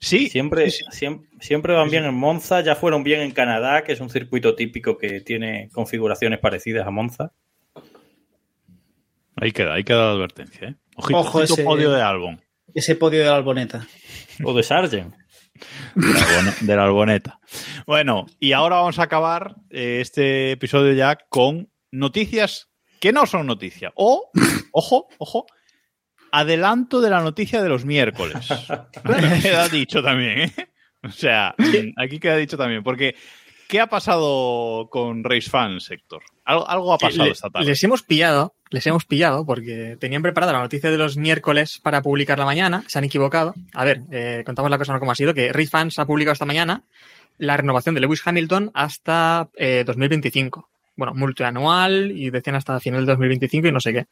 Sí, 0.00 0.28
Siempre, 0.30 0.70
sí, 0.70 0.84
sí. 0.90 1.04
siem- 1.06 1.26
siempre 1.40 1.74
van 1.74 1.90
bien 1.90 2.04
en 2.04 2.14
Monza, 2.14 2.60
ya 2.60 2.74
fueron 2.76 3.04
bien 3.04 3.20
en 3.20 3.30
Canadá, 3.32 3.84
que 3.84 3.92
es 3.92 4.00
un 4.00 4.10
circuito 4.10 4.54
típico 4.54 4.96
que 4.98 5.20
tiene 5.20 5.68
configuraciones 5.72 6.38
parecidas 6.38 6.86
a 6.86 6.90
Monza. 6.90 7.32
Ahí 9.36 9.52
queda, 9.52 9.74
ahí 9.74 9.84
queda 9.84 10.06
la 10.06 10.12
advertencia. 10.12 10.68
¿eh? 10.68 10.74
Ojito, 10.96 11.18
Ojo 11.20 11.38
ojito 11.38 11.54
ese- 11.54 11.64
podio 11.64 11.90
de 11.92 12.02
Albon. 12.02 12.40
Ese 12.74 12.96
podio 12.96 13.20
de 13.20 13.26
la 13.26 13.36
Alboneta. 13.36 13.86
O 14.44 14.54
de 14.54 14.62
Sargent. 14.62 15.14
De 15.94 16.74
la, 16.74 16.84
Alboneta. 16.84 17.38
Bueno, 17.86 18.26
y 18.40 18.52
ahora 18.52 18.76
vamos 18.76 18.98
a 18.98 19.04
acabar 19.04 19.56
eh, 19.70 19.98
este 20.00 20.52
episodio 20.52 20.92
ya 20.94 21.16
con 21.28 21.70
noticias 21.90 22.70
que 23.00 23.12
no 23.12 23.26
son 23.26 23.46
noticias. 23.46 23.92
O, 23.96 24.30
ojo, 24.72 25.08
ojo, 25.18 25.46
adelanto 26.32 27.00
de 27.00 27.10
la 27.10 27.20
noticia 27.20 27.62
de 27.62 27.68
los 27.68 27.84
miércoles. 27.84 28.48
queda 29.42 29.68
dicho 29.68 30.02
también, 30.02 30.40
¿eh? 30.40 30.52
O 31.04 31.10
sea, 31.10 31.54
aquí 31.96 32.20
queda 32.20 32.36
dicho 32.36 32.56
también, 32.56 32.82
porque 32.82 33.16
¿qué 33.68 33.80
ha 33.80 33.88
pasado 33.88 34.88
con 34.88 35.24
Race 35.24 35.50
Fans, 35.50 35.90
Héctor? 35.90 36.22
Algo, 36.44 36.68
algo 36.68 36.92
ha 36.94 36.98
pasado 36.98 37.24
Le- 37.24 37.32
esta 37.32 37.50
tarde. 37.50 37.66
Les 37.66 37.82
hemos 37.82 38.02
pillado, 38.04 38.54
les 38.72 38.86
hemos 38.86 39.04
pillado 39.04 39.44
porque 39.46 39.96
tenían 40.00 40.22
preparada 40.22 40.52
la 40.52 40.60
noticia 40.60 40.90
de 40.90 40.98
los 40.98 41.16
miércoles 41.16 41.78
para 41.82 42.02
publicarla 42.02 42.44
mañana, 42.44 42.84
se 42.88 42.98
han 42.98 43.04
equivocado. 43.04 43.54
A 43.74 43.84
ver, 43.84 44.00
eh, 44.10 44.42
contamos 44.44 44.70
la 44.70 44.78
cosa 44.78 44.92
no 44.92 44.98
como 44.98 45.12
ha 45.12 45.16
sido, 45.16 45.34
que 45.34 45.52
Race 45.52 45.68
Fans 45.68 45.98
ha 45.98 46.06
publicado 46.06 46.32
esta 46.32 46.46
mañana 46.46 46.82
la 47.38 47.56
renovación 47.56 47.94
de 47.94 48.00
Lewis 48.00 48.22
Hamilton 48.24 48.70
hasta 48.74 49.48
eh, 49.56 49.84
2025. 49.86 50.68
Bueno, 50.96 51.14
multianual 51.14 52.12
y 52.12 52.30
decían 52.30 52.56
hasta 52.56 52.78
final 52.80 53.06
de 53.06 53.12
2025 53.12 53.68
y 53.68 53.72
no 53.72 53.80
sé 53.80 53.92
qué. 53.92 54.06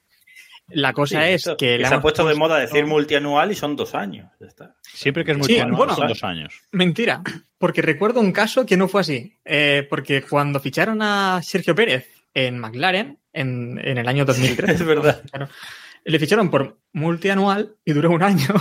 La 0.68 0.92
cosa 0.92 1.22
Sí, 1.22 1.30
es 1.30 1.42
eso, 1.42 1.56
que... 1.56 1.78
le 1.78 1.86
se 1.86 1.94
ha 1.94 2.00
puesto 2.00 2.24
de 2.26 2.34
moda 2.36 2.58
decir 2.58 2.86
multianual 2.86 3.50
y 3.50 3.54
son 3.56 3.74
dos 3.76 3.94
años. 3.94 4.30
Ya 4.40 4.46
está. 4.46 4.74
Siempre 4.82 5.24
que 5.24 5.32
es 5.32 5.38
muy 5.38 5.46
Sí, 5.46 5.60
bueno. 5.72 5.94
son 5.96 6.06
dos 6.06 6.22
años. 6.22 6.54
Mentira, 6.70 7.22
porque 7.58 7.82
recuerdo 7.82 8.20
un 8.20 8.30
caso 8.32 8.64
que 8.66 8.76
no 8.76 8.86
fue 8.88 9.00
así. 9.00 9.36
Eh, 9.44 9.86
porque 9.90 10.22
cuando 10.22 10.60
ficharon 10.60 11.02
a 11.02 11.40
Sergio 11.42 11.74
Pérez 11.74 12.08
en 12.35 12.59
McLaren 12.59 13.19
en, 13.32 13.78
en 13.85 13.98
el 13.98 14.09
año 14.09 14.24
2013, 14.24 14.73
Es 14.74 14.85
verdad. 14.85 15.23
Claro. 15.31 15.48
Le 16.05 16.19
ficharon 16.19 16.51
por 16.51 16.78
multianual 16.93 17.77
y 17.85 17.93
duró 17.93 18.11
un 18.11 18.23
año. 18.23 18.48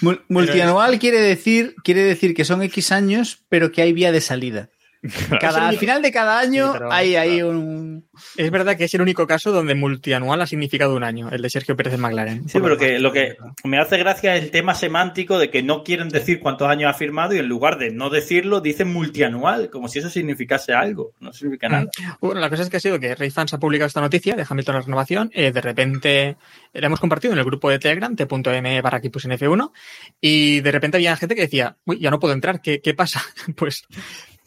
Mul- 0.00 0.22
Multianual 0.28 0.98
quiere 0.98 1.20
decir, 1.20 1.74
quiere 1.82 2.02
decir 2.04 2.34
que 2.34 2.44
son 2.44 2.62
X 2.62 2.92
años, 2.92 3.44
pero 3.48 3.72
que 3.72 3.82
hay 3.82 3.92
vía 3.92 4.12
de 4.12 4.20
salida. 4.20 4.70
Cada, 5.40 5.68
al 5.68 5.78
final 5.78 6.02
de 6.02 6.10
cada 6.10 6.40
año 6.40 6.66
Sí, 6.66 6.72
pero- 6.74 6.92
hay, 6.92 7.14
hay 7.16 7.42
un. 7.42 8.08
Es 8.36 8.50
verdad 8.50 8.76
que 8.76 8.84
es 8.84 8.94
el 8.94 9.00
único 9.00 9.26
caso 9.26 9.52
donde 9.52 9.74
multianual 9.76 10.40
ha 10.42 10.46
significado 10.46 10.96
un 10.96 11.04
año, 11.04 11.30
el 11.30 11.40
de 11.40 11.50
Sergio 11.50 11.76
Pérez 11.76 11.94
en 11.94 12.00
McLaren. 12.00 12.48
Sí, 12.48 12.58
pero 12.58 12.70
lo 12.70 12.76
que 12.78 12.98
lo 12.98 13.12
que 13.12 13.36
me 13.64 13.78
hace 13.78 13.96
gracia 13.96 14.34
es 14.36 14.42
el 14.44 14.50
tema 14.50 14.74
semántico 14.74 15.38
de 15.38 15.50
que 15.50 15.62
no 15.62 15.84
quieren 15.84 16.08
decir 16.08 16.40
cuántos 16.40 16.68
años 16.68 16.90
ha 16.90 16.94
firmado 16.94 17.34
y 17.34 17.38
en 17.38 17.46
lugar 17.46 17.78
de 17.78 17.90
no 17.92 18.10
decirlo 18.10 18.60
dicen 18.60 18.92
multianual, 18.92 19.70
como 19.70 19.86
si 19.88 20.00
eso 20.00 20.10
significase 20.10 20.72
algo. 20.72 21.12
No 21.20 21.32
significa 21.32 21.68
nada. 21.68 21.86
Bueno, 22.20 22.40
la 22.40 22.50
cosa 22.50 22.62
es 22.62 22.70
que 22.70 22.78
ha 22.78 22.80
sido 22.80 22.98
que 22.98 23.14
Ray 23.14 23.30
Fans 23.30 23.54
ha 23.54 23.58
publicado 23.58 23.86
esta 23.86 24.00
noticia 24.00 24.34
de 24.34 24.44
Hamilton 24.48 24.74
la 24.74 24.80
renovación. 24.82 25.30
eh, 25.32 25.52
de 25.52 25.60
repente 25.60 26.36
la 26.72 26.86
hemos 26.86 27.00
compartido 27.00 27.32
en 27.32 27.38
el 27.38 27.44
grupo 27.44 27.70
de 27.70 27.78
Telegram, 27.78 28.14
t.m 28.16 28.80
barra 28.82 28.98
equipos 28.98 29.24
en 29.24 29.32
F1, 29.32 29.70
y 30.20 30.60
de 30.60 30.72
repente 30.72 30.96
había 30.96 31.16
gente 31.16 31.34
que 31.34 31.42
decía, 31.42 31.76
uy, 31.84 31.98
ya 32.00 32.10
no 32.10 32.18
puedo 32.18 32.34
entrar, 32.34 32.60
¿qué, 32.60 32.80
qué 32.80 32.94
pasa? 32.94 33.22
Pues 33.56 33.84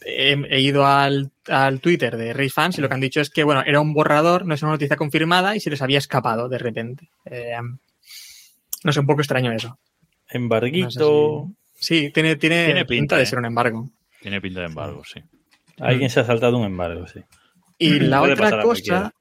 he, 0.06 0.32
he 0.50 0.60
ido 0.60 0.86
al, 0.86 1.30
al 1.48 1.80
Twitter 1.80 2.16
de 2.16 2.32
Ray 2.32 2.48
Fans 2.48 2.78
y 2.78 2.80
lo 2.80 2.88
que 2.88 2.94
han 2.94 3.00
dicho 3.00 3.20
es 3.20 3.30
que, 3.30 3.44
bueno, 3.44 3.62
era 3.64 3.80
un 3.80 3.94
borrador, 3.94 4.46
no 4.46 4.54
es 4.54 4.62
una 4.62 4.72
noticia 4.72 4.96
confirmada 4.96 5.56
y 5.56 5.60
se 5.60 5.70
les 5.70 5.82
había 5.82 5.98
escapado 5.98 6.48
de 6.48 6.58
repente. 6.58 7.08
Eh, 7.24 7.56
no 8.84 8.92
sé, 8.92 9.00
un 9.00 9.06
poco 9.06 9.20
extraño 9.20 9.52
eso. 9.52 9.78
Embarguito. 10.28 11.48
No 11.48 11.54
Sí, 11.82 12.10
tiene, 12.14 12.36
tiene, 12.36 12.66
Tiene 12.66 12.84
pinta, 12.84 12.86
pinta, 12.86 13.16
de 13.16 13.22
eh. 13.24 13.26
ser 13.26 13.40
un 13.40 13.44
embargo. 13.44 13.90
Tiene 14.20 14.40
pinta 14.40 14.60
de 14.60 14.66
embargo, 14.66 15.02
sí. 15.04 15.20
Alguien 15.80 16.10
se 16.10 16.20
ha 16.20 16.24
saltado 16.24 16.58
un 16.58 16.64
embargo, 16.64 17.08
sí. 17.08 17.20
Y 17.76 17.98
la 17.98 18.22
otra 18.22 18.62
cosa 18.62 19.12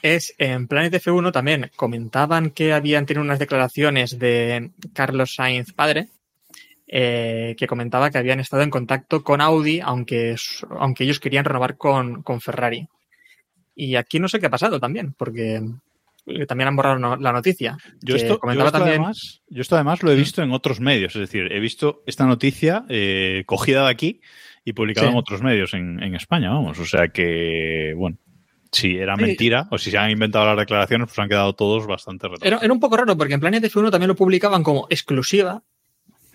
es, 0.00 0.34
en 0.38 0.66
Planet 0.66 0.94
F1 0.94 1.30
también 1.30 1.70
comentaban 1.76 2.52
que 2.52 2.72
habían 2.72 3.04
tenido 3.04 3.22
unas 3.22 3.38
declaraciones 3.38 4.18
de 4.18 4.70
Carlos 4.94 5.34
Sainz 5.34 5.74
padre, 5.74 6.08
eh, 6.86 7.54
que 7.58 7.66
comentaba 7.66 8.10
que 8.10 8.18
habían 8.18 8.40
estado 8.40 8.62
en 8.62 8.70
contacto 8.70 9.22
con 9.22 9.40
Audi, 9.40 9.80
aunque, 9.80 10.36
aunque 10.78 11.04
ellos 11.04 11.20
querían 11.20 11.44
renovar 11.44 11.76
con, 11.76 12.22
con 12.22 12.40
Ferrari. 12.40 12.88
Y 13.74 13.96
aquí 13.96 14.20
no 14.20 14.28
sé 14.28 14.38
qué 14.38 14.46
ha 14.46 14.50
pasado 14.50 14.78
también, 14.78 15.14
porque 15.18 15.60
eh, 16.26 16.46
también 16.46 16.68
han 16.68 16.76
borrado 16.76 16.98
no- 16.98 17.16
la 17.16 17.32
noticia. 17.32 17.76
Yo 18.02 18.14
esto, 18.16 18.34
yo 18.34 18.38
comentaba 18.38 18.68
esto 18.68 18.78
también. 18.78 19.00
además, 19.00 19.42
yo 19.48 19.60
esto 19.62 19.74
además 19.74 20.02
lo 20.02 20.12
he 20.12 20.14
visto 20.16 20.42
en 20.42 20.52
otros 20.52 20.78
medios, 20.80 21.14
es 21.16 21.20
decir, 21.20 21.52
he 21.52 21.58
visto 21.60 22.02
esta 22.06 22.24
noticia 22.26 22.84
eh, 22.88 23.42
cogida 23.46 23.84
de 23.84 23.90
aquí 23.90 24.20
y 24.64 24.72
publicada 24.74 25.08
Sí. 25.08 25.12
en 25.12 25.18
otros 25.18 25.42
medios 25.42 25.74
en, 25.74 26.02
en 26.02 26.14
España, 26.14 26.50
vamos. 26.50 26.78
O 26.78 26.86
sea 26.86 27.08
que, 27.08 27.92
bueno, 27.96 28.16
si 28.72 28.96
era 28.96 29.16
Sí. 29.16 29.22
mentira 29.22 29.66
o 29.70 29.78
si 29.78 29.90
se 29.90 29.98
han 29.98 30.10
inventado 30.10 30.46
las 30.46 30.56
declaraciones, 30.58 31.08
pues 31.08 31.18
han 31.18 31.28
quedado 31.28 31.54
todos 31.54 31.86
bastante 31.86 32.28
retados. 32.28 32.46
Era, 32.46 32.58
era 32.62 32.72
un 32.72 32.80
poco 32.80 32.96
raro 32.96 33.16
porque 33.16 33.34
en 33.34 33.40
Planet 33.40 33.64
F1 33.64 33.90
también 33.90 34.08
lo 34.08 34.14
publicaban 34.16 34.62
como 34.62 34.86
exclusiva. 34.90 35.62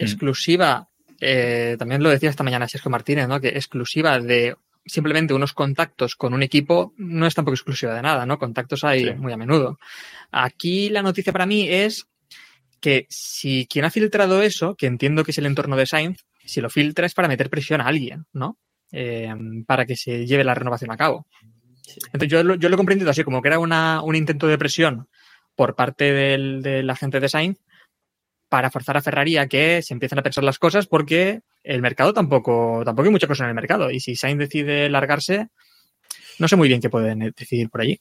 Exclusiva, 0.03 0.89
eh, 1.19 1.75
también 1.77 2.01
lo 2.01 2.09
decía 2.09 2.29
esta 2.29 2.43
mañana 2.43 2.67
Sergio 2.67 2.89
Martínez, 2.91 3.27
¿no? 3.27 3.39
Que 3.39 3.49
exclusiva 3.49 4.19
de 4.19 4.55
simplemente 4.85 5.33
unos 5.33 5.53
contactos 5.53 6.15
con 6.15 6.33
un 6.33 6.41
equipo 6.41 6.93
no 6.97 7.27
es 7.27 7.35
tampoco 7.35 7.53
exclusiva 7.55 7.93
de 7.93 8.01
nada, 8.01 8.25
¿no? 8.25 8.39
Contactos 8.39 8.83
hay 8.83 9.03
Sí. 9.05 9.13
muy 9.13 9.33
a 9.33 9.37
menudo. 9.37 9.77
Aquí 10.31 10.89
la 10.89 11.01
noticia 11.01 11.33
para 11.33 11.45
mí 11.45 11.67
es 11.69 12.07
que 12.79 13.05
si 13.09 13.67
quien 13.69 13.85
ha 13.85 13.91
filtrado 13.91 14.41
eso, 14.41 14.75
que 14.75 14.87
entiendo 14.87 15.23
que 15.23 15.31
es 15.31 15.37
el 15.37 15.45
entorno 15.45 15.75
de 15.75 15.85
Sainz, 15.85 16.23
si 16.45 16.61
lo 16.61 16.69
filtra 16.69 17.05
es 17.05 17.13
para 17.13 17.27
meter 17.27 17.49
presión 17.49 17.81
a 17.81 17.87
alguien, 17.87 18.25
¿no? 18.33 18.57
Eh, 18.91 19.31
para 19.67 19.85
que 19.85 19.95
se 19.95 20.25
lleve 20.25 20.43
la 20.43 20.55
renovación 20.55 20.91
a 20.91 20.97
cabo. 20.97 21.27
Entonces 22.13 22.29
yo, 22.29 22.43
lo- 22.43 22.55
yo 22.55 22.69
lo 22.69 22.75
he 22.75 22.77
comprendido 22.77 23.11
así, 23.11 23.23
como 23.23 23.41
que 23.41 23.49
era 23.49 23.59
una, 23.59 24.01
un 24.01 24.15
intento 24.15 24.47
de 24.47 24.57
presión 24.57 25.07
por 25.55 25.75
parte 25.75 26.13
del, 26.13 26.61
de 26.61 26.81
la 26.83 26.95
gente 26.95 27.19
de 27.19 27.29
Sainz 27.29 27.59
para 28.49 28.71
forzar 28.71 28.97
a 28.97 29.01
Ferrari 29.01 29.37
a 29.37 29.47
que 29.47 29.81
se 29.81 29.93
empiecen 29.93 30.19
a 30.19 30.23
pensar 30.23 30.43
las 30.43 30.59
cosas 30.59 30.87
porque 30.87 31.41
el 31.63 31.81
mercado 31.81 32.13
tampoco, 32.13 32.81
tampoco 32.83 33.07
hay 33.07 33.11
mucha 33.11 33.27
cosa 33.27 33.43
en 33.43 33.49
el 33.49 33.55
mercado. 33.55 33.91
Y 33.91 33.99
si 33.99 34.15
Sainz 34.15 34.39
decide 34.39 34.89
largarse, 34.89 35.47
no 36.39 36.47
sé 36.47 36.55
muy 36.55 36.67
bien 36.67 36.81
qué 36.81 36.89
pueden 36.89 37.33
decidir 37.37 37.69
por 37.69 37.81
allí. 37.81 37.99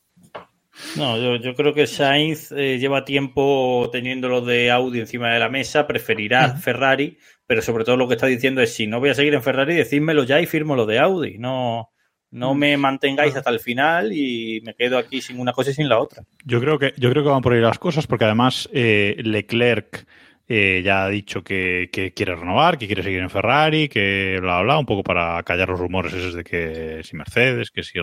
No, 0.97 1.19
yo, 1.19 1.37
yo 1.37 1.55
creo 1.55 1.75
que 1.75 1.87
Sainz 1.87 2.53
eh, 2.53 2.79
lleva 2.79 3.05
tiempo 3.05 3.89
teniendo 3.93 4.29
lo 4.29 4.41
de 4.41 4.71
Audi 4.71 5.01
encima 5.01 5.33
de 5.33 5.41
la 5.41 5.49
mesa, 5.49 5.87
preferirá 5.87 6.55
Ferrari, 6.57 7.19
pero 7.47 7.63
sobre 7.63 7.85
todo 7.85 7.97
lo 7.97 8.09
que 8.09 8.15
está 8.15 8.27
diciendo 8.27 8.63
es 8.63 8.75
si 8.75 8.87
no 8.87 9.01
voy 9.01 9.11
a 9.11 9.15
seguir 9.15 9.35
en 9.35 9.43
Ferrari, 9.43 9.75
decídmelo 9.75 10.25
ya 10.25 10.41
y 10.41 10.47
firmo 10.47 10.77
lo 10.77 10.87
de 10.87 10.99
Audi. 11.01 11.37
No, 11.39 11.91
no 12.31 12.55
me 12.55 12.77
mantengáis 12.77 13.35
hasta 13.35 13.51
el 13.51 13.61
final 13.61 14.13
y 14.13 14.61
me 14.65 14.75
quedo 14.75 14.99
aquí 14.99 15.21
sin 15.21 15.41
una 15.41 15.53
cosa 15.53 15.71
y 15.71 15.75
sin 15.75 15.89
la 15.89 15.99
otra. 15.99 16.23
Yo 16.45 16.61
creo 16.61 16.79
que, 16.79 16.95
yo 16.97 17.11
creo 17.11 17.23
que 17.23 17.31
van 17.31 17.43
por 17.43 17.55
ahí 17.55 17.61
las 17.61 17.79
cosas, 17.79 18.07
porque 18.07 18.27
además 18.27 18.69
eh, 18.73 19.17
Leclerc 19.19 20.07
eh, 20.51 20.81
ya 20.83 21.05
ha 21.05 21.09
dicho 21.11 21.45
que, 21.45 21.91
quiere 21.93 22.35
renovar, 22.35 22.79
que 22.79 22.87
quiere 22.87 23.03
seguir 23.03 23.21
en 23.21 23.29
Ferrari, 23.29 23.89
que 23.89 24.39
bla, 24.41 24.63
bla, 24.63 24.79
un 24.79 24.87
poco 24.87 25.03
para 25.03 25.43
callar 25.43 25.69
los 25.69 25.79
rumores 25.79 26.15
esos 26.15 26.33
de 26.33 26.43
que 26.43 27.03
si 27.05 27.17
Mercedes, 27.17 27.71
que 27.71 27.83
si 27.83 27.99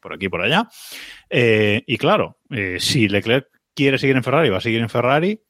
por 0.00 0.12
aquí, 0.12 0.28
por 0.28 0.42
allá. 0.42 0.68
Eh, 1.28 1.82
y 1.84 1.98
claro, 1.98 2.38
eh, 2.50 2.76
si 2.78 3.08
Leclerc 3.08 3.48
quiere 3.74 3.98
seguir 3.98 4.14
en 4.14 4.22
Ferrari, 4.22 4.50
va 4.50 4.58
a 4.58 4.60
seguir 4.60 4.80
en 4.80 4.88
Ferrari. 4.88 5.40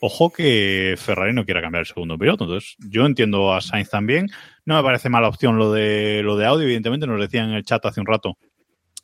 Ojo 0.00 0.30
que 0.30 0.94
Ferrari 0.98 1.34
no 1.34 1.44
quiera 1.44 1.60
cambiar 1.60 1.80
el 1.80 1.86
segundo 1.86 2.18
piloto. 2.18 2.44
Entonces, 2.44 2.76
yo 2.78 3.04
entiendo 3.04 3.54
a 3.54 3.60
Sainz 3.60 3.90
también. 3.90 4.28
No 4.64 4.76
me 4.76 4.82
parece 4.82 5.10
mala 5.10 5.28
opción 5.28 5.58
lo 5.58 5.72
de 5.72 6.22
lo 6.22 6.36
de 6.36 6.46
Audi, 6.46 6.64
evidentemente. 6.64 7.06
Nos 7.06 7.20
decían 7.20 7.50
en 7.50 7.56
el 7.56 7.64
chat 7.64 7.84
hace 7.84 8.00
un 8.00 8.06
rato, 8.06 8.38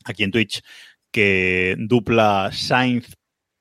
aquí 0.04 0.24
en 0.24 0.30
Twitch, 0.30 0.62
que 1.10 1.76
dupla 1.78 2.50
Sainz 2.52 3.14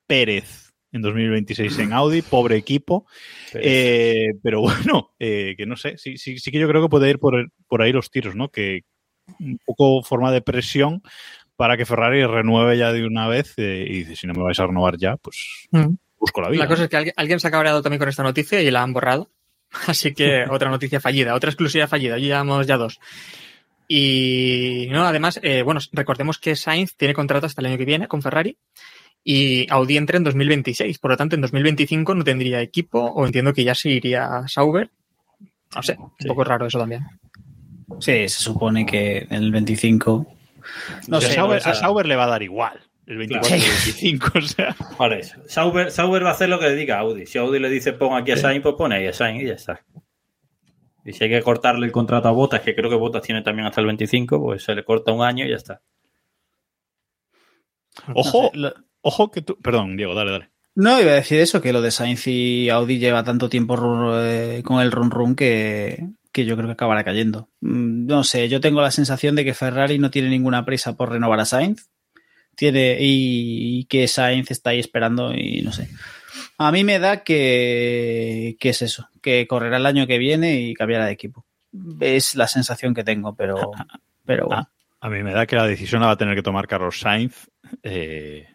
Pérez 0.08 0.69
en 0.92 1.02
2026 1.02 1.80
en 1.80 1.94
Audi, 1.94 2.22
pobre 2.22 2.58
equipo. 2.58 3.06
Eh, 3.54 4.30
pero 4.42 4.62
bueno, 4.62 5.12
eh, 5.20 5.56
que 5.58 5.66
no 5.66 5.76
sé, 5.76 5.98
sí, 5.98 6.18
sí, 6.18 6.40
sí 6.40 6.52
que 6.52 6.60
yo 6.60 6.68
creo 6.68 6.82
que 6.82 6.90
puede 6.90 7.10
ir 7.10 7.20
por, 7.20 7.52
por 7.68 7.82
ahí 7.82 7.92
los 7.92 8.10
tiros, 8.12 8.36
¿no? 8.36 8.50
Que 8.50 8.82
un 9.40 9.60
poco 9.66 10.02
forma 10.04 10.32
de 10.32 10.42
presión 10.42 11.04
para 11.56 11.78
que 11.78 11.86
Ferrari 11.86 12.26
renueve 12.26 12.78
ya 12.78 12.92
de 12.92 13.06
una 13.06 13.28
vez 13.28 13.54
eh, 13.58 13.86
y 13.88 13.98
dice, 14.00 14.16
si 14.16 14.28
no 14.28 14.34
me 14.34 14.44
vais 14.44 14.60
a 14.60 14.66
renovar 14.66 14.98
ya, 14.98 15.18
pues 15.18 15.68
busco 16.18 16.42
la 16.42 16.50
vida. 16.50 16.64
La 16.64 16.70
cosa 16.70 16.84
es 16.84 16.90
que 16.90 16.98
alguien, 16.98 17.14
alguien 17.18 17.40
se 17.40 17.48
ha 17.48 17.52
cabreado 17.52 17.82
también 17.82 18.00
con 18.00 18.10
esta 18.10 18.24
noticia 18.24 18.62
y 18.62 18.72
la 18.72 18.82
han 18.82 18.94
borrado. 18.94 19.30
Así 19.88 20.14
que 20.14 20.46
otra 20.50 20.70
noticia 20.70 21.00
fallida, 21.00 21.36
otra 21.36 21.50
exclusiva 21.50 21.88
fallida. 21.88 22.18
Ya 22.18 22.28
llevamos 22.28 22.66
ya 22.66 22.78
dos. 22.78 23.00
Y 23.88 24.88
no, 24.92 25.06
además, 25.06 25.40
eh, 25.42 25.64
bueno, 25.64 25.80
recordemos 25.92 26.38
que 26.38 26.56
Sainz 26.56 26.96
tiene 26.96 27.16
contrato 27.16 27.48
hasta 27.48 27.62
el 27.62 27.68
año 27.68 27.78
que 27.78 27.86
viene 27.86 28.08
con 28.08 28.22
Ferrari 28.22 28.56
y 29.32 29.68
Audi 29.70 29.96
entra 29.96 30.18
en 30.18 30.24
2026. 30.24 30.98
Por 30.98 31.12
lo 31.12 31.18
tanto, 31.18 31.36
en 31.36 31.42
2025 31.42 32.16
no 32.16 32.24
tendría 32.24 32.62
equipo 32.62 33.00
o 33.00 33.28
entiendo 33.28 33.54
que 33.54 33.64
ya 33.64 33.76
se 33.76 33.92
iría 33.92 34.26
a 34.26 34.48
Sauber. 34.48 34.90
No 35.76 35.84
sé, 35.84 35.96
un 36.00 36.28
poco 36.28 36.44
raro 36.44 36.66
eso 36.66 36.80
también. 36.80 37.06
Sí, 38.00 38.28
se 38.28 38.42
supone 38.42 38.88
que 38.88 39.28
en 39.30 39.44
el 39.44 39.52
25. 39.52 40.26
No 41.10 41.22
sé. 41.22 41.34
Sauber, 41.34 41.62
a 41.64 41.76
Sauber 41.76 42.08
le 42.08 42.16
va 42.16 42.24
a 42.24 42.30
dar 42.30 42.42
igual. 42.42 42.80
el 43.06 43.20
24 43.20 43.56
y 43.56 43.60
el 43.60 43.68
25, 43.68 44.32
o 44.36 44.42
sea. 44.42 44.76
Eso. 45.12 45.38
Sauber, 45.46 45.92
Sauber 45.92 46.24
va 46.26 46.30
a 46.30 46.34
hacer 46.34 46.50
lo 46.50 46.58
que 46.58 46.66
le 46.66 46.76
diga 46.76 46.98
Audi. 46.98 47.28
Si 47.28 47.38
Audi 47.38 47.60
le 47.60 47.70
dice 47.70 47.94
pon 47.94 48.20
aquí 48.20 48.32
a 48.32 48.38
Sainz, 48.38 48.64
pues 48.64 48.74
pone 48.80 48.96
ahí 48.96 49.06
a 49.06 49.14
Sainz 49.14 49.44
y 49.44 49.46
ya 49.46 49.54
está. 49.54 49.86
Y 51.06 51.14
si 51.14 51.26
hay 51.26 51.30
que 51.30 51.44
cortarle 51.44 51.86
el 51.86 51.92
contrato 51.92 52.30
a 52.30 52.32
Botas, 52.32 52.62
que 52.62 52.74
creo 52.74 52.90
que 52.90 52.96
Botas 52.96 53.22
tiene 53.22 53.44
también 53.44 53.68
hasta 53.68 53.80
el 53.80 53.86
25, 53.86 54.42
pues 54.42 54.64
se 54.64 54.74
le 54.74 54.84
corta 54.84 55.12
un 55.12 55.22
año 55.22 55.46
y 55.46 55.52
ya 55.52 55.56
está. 55.56 55.84
Ojo, 58.16 58.52
ojo 59.02 59.32
que 59.32 59.42
tú. 59.42 59.58
Perdón, 59.62 59.98
Diego, 59.98 60.14
dale, 60.16 60.32
dale. 60.32 60.50
No, 60.76 61.00
iba 61.02 61.12
a 61.12 61.16
decir 61.16 61.40
eso, 61.40 61.62
que 61.62 61.74
lo 61.74 61.82
de 61.82 61.92
Sainz 61.92 62.28
y 62.28 62.70
Audi 62.70 63.00
lleva 63.00 63.24
tanto 63.24 63.50
tiempo 63.50 63.76
eh, 64.22 64.62
con 64.64 64.82
el 64.82 64.92
run 64.92 65.12
run 65.12 65.36
que, 65.36 66.06
que 66.32 66.46
yo 66.46 66.56
creo 66.56 66.68
que 66.68 66.74
acabará 66.74 67.04
cayendo. 67.04 67.50
Mm, 67.62 68.06
No 68.06 68.24
sé, 68.24 68.48
yo 68.48 68.62
tengo 68.62 68.82
la 68.82 68.92
sensación 68.92 69.36
de 69.36 69.44
que 69.44 69.54
Ferrari 69.54 70.00
no 70.00 70.12
tiene 70.12 70.30
ninguna 70.30 70.66
prisa 70.66 70.96
por 70.96 71.12
renovar 71.12 71.40
a 71.40 71.46
Sainz. 71.46 71.90
Tiene, 72.56 72.98
y, 73.00 73.80
y 73.80 73.86
que 73.86 74.08
Sainz 74.08 74.52
está 74.52 74.72
ahí 74.72 74.80
esperando 74.80 75.34
y 75.34 75.62
no 75.62 75.72
sé. 75.72 75.90
A 76.58 76.72
mí 76.72 76.84
me 76.84 77.00
da 77.00 77.24
que, 77.24 78.58
que 78.60 78.70
es 78.70 78.82
eso, 78.82 79.10
que 79.22 79.48
correrá 79.48 79.78
el 79.78 79.86
año 79.86 80.08
que 80.08 80.18
viene 80.18 80.62
y 80.62 80.74
cambiará 80.74 81.06
de 81.06 81.14
equipo. 81.14 81.46
Es 82.00 82.36
la 82.36 82.48
sensación 82.48 82.94
que 82.94 83.04
tengo, 83.04 83.36
pero, 83.36 83.72
pero 84.26 84.48
bueno. 84.48 84.70
A 85.02 85.10
mí 85.10 85.24
me 85.24 85.32
da 85.34 85.46
que 85.46 85.56
la 85.56 85.66
decisión 85.66 86.02
la 86.02 86.08
va 86.08 86.14
a 86.14 86.18
tener 86.18 86.36
que 86.36 86.44
tomar 86.44 86.68
Carlos 86.68 87.00
Sainz 87.00 87.50
eh, 87.84 88.48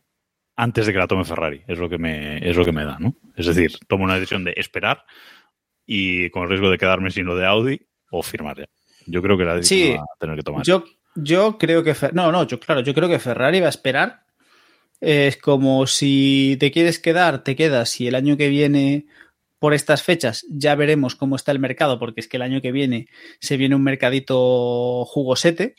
antes 0.56 0.86
de 0.86 0.92
que 0.92 0.98
la 0.98 1.06
tome 1.06 1.24
Ferrari. 1.24 1.62
Es 1.66 1.78
lo 1.78 1.88
que 1.88 1.98
me, 1.98 2.38
es 2.48 2.56
lo 2.56 2.64
que 2.64 2.72
me 2.72 2.84
da, 2.84 2.98
¿no? 2.98 3.14
Es 3.36 3.46
decir, 3.46 3.72
tomo 3.88 4.04
una 4.04 4.14
decisión 4.14 4.44
de 4.44 4.54
esperar 4.56 5.04
y 5.86 6.30
con 6.30 6.44
el 6.44 6.48
riesgo 6.50 6.70
de 6.70 6.78
quedarme 6.78 7.10
sin 7.10 7.26
lo 7.26 7.36
de 7.36 7.46
Audi 7.46 7.80
o 8.10 8.22
firmar 8.22 8.58
ya. 8.58 8.66
Yo 9.06 9.20
creo 9.22 9.36
que 9.36 9.44
la 9.44 9.56
decisión 9.56 9.80
Sí, 9.92 9.92
va 9.96 10.02
a 10.02 10.18
tener 10.18 10.36
que 10.36 10.42
tomar. 10.42 10.64
Yo, 10.64 10.84
yo 11.14 11.58
creo 11.58 11.82
que. 11.84 11.94
Fer- 11.94 12.12
No, 12.12 12.32
no, 12.32 12.46
yo, 12.46 12.58
claro, 12.58 12.80
yo 12.80 12.94
creo 12.94 13.08
que 13.08 13.18
Ferrari 13.18 13.60
va 13.60 13.66
a 13.66 13.70
esperar. 13.70 14.22
Es 15.00 15.36
como 15.36 15.86
si 15.86 16.56
te 16.58 16.70
quieres 16.70 16.98
quedar, 16.98 17.44
te 17.44 17.56
quedas 17.56 18.00
y 18.00 18.06
el 18.06 18.14
año 18.14 18.36
que 18.38 18.48
viene, 18.48 19.06
por 19.58 19.74
estas 19.74 20.02
fechas, 20.02 20.46
ya 20.48 20.74
veremos 20.74 21.14
cómo 21.16 21.36
está 21.36 21.52
el 21.52 21.58
mercado, 21.58 21.98
porque 21.98 22.20
es 22.20 22.28
que 22.28 22.38
el 22.38 22.42
año 22.42 22.62
que 22.62 22.72
viene 22.72 23.08
se 23.40 23.56
viene 23.58 23.74
un 23.74 23.82
mercadito 23.82 25.04
jugosete. 25.04 25.74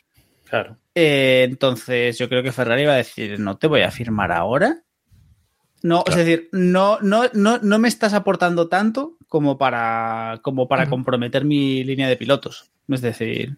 Claro. 0.45 0.77
Eh, 0.93 1.45
entonces, 1.49 2.17
yo 2.17 2.29
creo 2.29 2.41
que 2.43 2.51
Ferrari 2.51 2.85
va 2.85 2.93
a 2.93 2.97
decir: 2.97 3.39
No 3.39 3.57
te 3.57 3.67
voy 3.67 3.81
a 3.81 3.91
firmar 3.91 4.31
ahora. 4.31 4.81
No, 5.83 6.03
Claro. 6.03 6.19
es 6.21 6.25
decir, 6.25 6.49
no, 6.51 6.99
no, 7.01 7.23
no, 7.33 7.59
no 7.59 7.79
me 7.79 7.87
estás 7.87 8.13
aportando 8.13 8.67
tanto 8.69 9.17
como 9.27 9.57
para, 9.57 10.39
como 10.41 10.67
para 10.67 10.87
comprometer 10.89 11.45
mi 11.45 11.83
línea 11.83 12.07
de 12.07 12.17
pilotos. 12.17 12.71
Es 12.87 13.01
decir. 13.01 13.57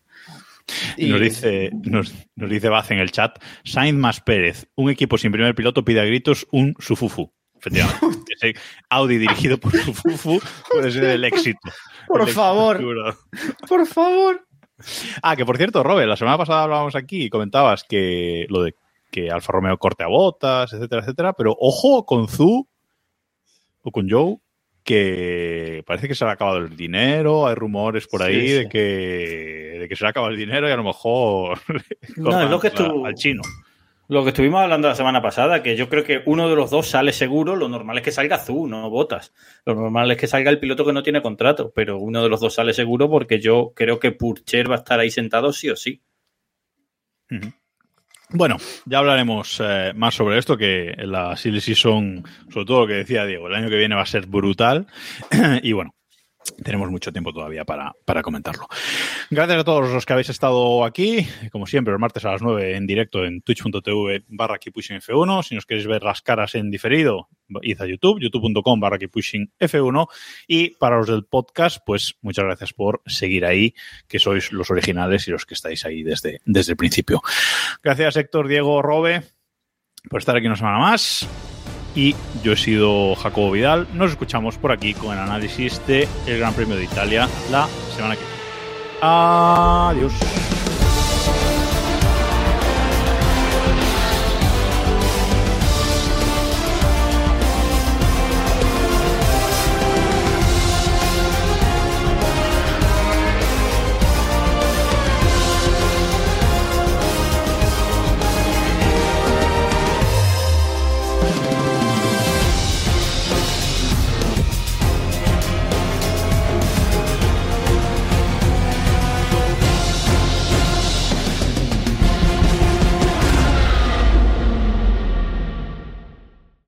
Y 0.98 1.06
nos 1.10 1.22
dice, 1.22 1.70
nos, 1.84 2.14
nos 2.36 2.50
dice 2.50 2.68
Baz 2.68 2.92
en 2.92 3.00
el 3.00 3.12
chat, 3.12 3.42
Sainz 3.64 3.98
más 3.98 4.20
Pérez, 4.20 4.68
un 4.76 4.90
equipo 4.90 5.18
sin 5.18 5.32
primer 5.32 5.56
piloto 5.56 5.86
pide 5.86 6.02
a 6.02 6.06
gritos 6.06 6.46
un 6.52 6.76
Sufufu. 6.80 7.32
Efectivamente, 7.58 8.34
ese 8.36 8.56
Audi 8.90 9.18
dirigido 9.18 9.58
por 9.58 9.72
Sufufu 9.78 10.42
puede 10.70 10.92
ser 10.92 11.06
el 11.06 11.24
éxito. 11.24 11.60
Por 12.08 12.22
El 12.22 12.28
favor. 12.30 12.80
Por 13.68 13.88
favor. 13.88 14.47
Ah, 15.24 15.36
que 15.36 15.46
por 15.46 15.58
cierto, 15.58 15.84
Robert, 15.84 16.08
la 16.08 16.16
semana 16.18 16.38
pasada 16.38 16.64
hablábamos 16.64 16.96
aquí 16.96 17.24
y 17.26 17.30
comentabas 17.30 17.84
que 17.84 18.46
lo 18.50 18.62
de 18.64 18.76
que 19.12 19.32
Alfa 19.32 19.54
Romeo 19.54 19.78
corte 19.78 20.04
a 20.04 20.08
botas, 20.08 20.74
etcétera, 20.74 21.02
etcétera, 21.02 21.34
pero 21.34 21.56
ojo 21.60 22.06
con 22.06 22.28
Zu 22.28 22.68
o 23.84 23.92
con 23.92 24.10
Joe, 24.10 24.38
que 24.84 25.84
parece 25.86 26.08
que 26.08 26.16
se 26.16 26.26
le 26.26 26.32
ha 26.32 26.34
acabado 26.34 26.58
el 26.58 26.76
dinero, 26.76 27.48
hay 27.48 27.56
rumores 27.56 28.08
por 28.08 28.22
ahí 28.22 28.42
Sí, 28.42 28.48
sí. 28.48 28.54
de 28.54 28.70
que 28.70 29.78
de 29.80 29.88
que 29.90 29.96
se 29.96 30.04
le 30.04 30.08
ha 30.08 30.12
acabado 30.12 30.32
el 30.32 30.38
dinero 30.40 30.68
y 30.68 30.72
a 30.72 30.76
lo 30.78 30.84
mejor 30.84 31.60
No, 32.18 32.42
es 32.42 32.50
lo 32.50 32.60
que 32.60 32.68
estuvo- 32.68 33.06
al 33.06 33.16
chino. 33.16 33.42
Lo 34.10 34.24
que 34.24 34.30
estuvimos 34.30 34.62
hablando 34.62 34.88
la 34.88 34.96
semana 34.96 35.22
pasada, 35.22 35.62
que 35.62 35.76
yo 35.76 35.90
creo 35.90 36.06
que 36.06 36.22
uno 36.26 36.50
de 36.50 36.56
los 36.56 36.70
dos 36.70 36.90
sale 36.90 37.12
seguro, 37.12 37.58
lo 37.58 37.68
normal 37.68 37.98
es 37.98 38.04
que 38.04 38.12
salga 38.12 38.38
Azul, 38.38 38.70
no 38.70 38.90
Botas. 38.90 39.34
Lo 39.66 39.76
normal 39.76 40.10
es 40.12 40.18
que 40.18 40.28
salga 40.28 40.50
el 40.50 40.60
piloto 40.60 40.86
que 40.86 40.94
no 40.94 41.04
tiene 41.04 41.22
contrato, 41.22 41.74
pero 41.76 41.98
uno 41.98 42.24
de 42.24 42.30
los 42.30 42.40
dos 42.40 42.54
sale 42.54 42.74
seguro 42.74 43.10
porque 43.10 43.42
yo 43.42 43.74
creo 43.76 44.00
que 44.00 44.14
Purcher 44.14 44.72
va 44.72 44.76
a 44.76 44.78
estar 44.80 45.00
ahí 45.00 45.12
sentado 45.12 45.52
sí 45.52 45.70
o 45.70 45.76
sí. 45.76 46.02
Bueno, 48.30 48.56
ya 48.86 49.00
hablaremos 49.00 49.62
eh, 49.62 49.92
más 49.94 50.16
sobre 50.16 50.38
esto, 50.38 50.58
que 50.58 50.94
la 51.00 51.36
Silly 51.36 51.60
sobre 51.60 52.24
todo 52.66 52.82
lo 52.82 52.88
que 52.88 52.94
decía 52.94 53.26
Diego, 53.26 53.48
el 53.48 53.56
año 53.56 53.70
que 53.70 53.78
viene 53.78 53.96
va 53.96 54.04
a 54.04 54.06
ser 54.06 54.26
brutal. 54.26 54.88
y 55.64 55.74
bueno, 55.74 55.94
tenemos 56.64 56.90
mucho 56.90 57.12
tiempo 57.12 57.34
todavía 57.34 57.66
para, 57.66 57.94
para 58.06 58.22
comentarlo. 58.22 58.68
Gracias 59.30 59.60
a 59.60 59.64
todos 59.64 59.92
los 59.92 60.06
que 60.06 60.14
habéis 60.14 60.30
estado 60.30 60.84
aquí. 60.86 61.28
Como 61.52 61.66
siempre, 61.66 61.92
los 61.92 62.00
martes 62.00 62.26
a 62.26 62.32
las 62.32 62.42
9 62.42 62.76
en 62.76 62.88
directo 62.88 63.26
en 63.26 63.42
twitch.tv 63.42 64.24
barra 64.28 64.58
Keeppushing 64.58 64.98
F1. 64.98 65.44
Si 65.44 65.56
nos 65.56 65.66
queréis 65.66 65.88
ver 65.88 66.04
las 66.04 66.22
caras 66.22 66.56
en 66.56 66.72
diferido, 66.72 67.30
id 67.62 67.82
a 67.82 67.86
YouTube, 67.86 68.20
youtube.com 68.22 68.80
barra 68.80 68.98
Keeppushing 68.98 69.52
F1. 69.60 70.08
Y 70.48 70.72
para 70.72 70.98
los 70.98 71.08
del 71.08 71.26
podcast, 71.26 71.80
pues 71.86 72.16
muchas 72.22 72.46
gracias 72.46 72.74
por 72.74 73.02
seguir 73.06 73.46
ahí, 73.46 73.74
que 74.08 74.20
sois 74.20 74.52
los 74.52 74.72
originales 74.72 75.28
y 75.28 75.32
los 75.32 75.46
que 75.46 75.54
estáis 75.54 75.86
ahí 75.86 76.04
desde, 76.04 76.42
desde 76.46 76.74
el 76.74 76.78
principio. 76.78 77.22
Gracias 77.84 78.18
Héctor, 78.18 78.48
Diego, 78.48 78.82
Robe, 78.82 79.24
por 80.10 80.20
estar 80.20 80.36
aquí 80.36 80.48
una 80.48 80.56
semana 80.56 80.80
más. 80.80 81.28
Y 81.98 82.16
yo 82.44 82.52
he 82.54 82.58
sido 82.58 83.16
Jacobo 83.16 83.50
Vidal. 83.50 83.88
Nos 83.96 84.12
escuchamos 84.12 84.56
por 84.56 84.72
aquí 84.72 84.94
con 84.94 85.14
el 85.14 85.20
análisis 85.20 85.82
del 85.88 86.08
Gran 86.38 86.54
Premio 86.54 86.76
de 86.76 86.84
Italia 86.84 87.28
la 87.50 87.68
semana 87.96 88.16
que 88.16 88.22
viene. 88.22 88.38
Adiós. 89.02 90.14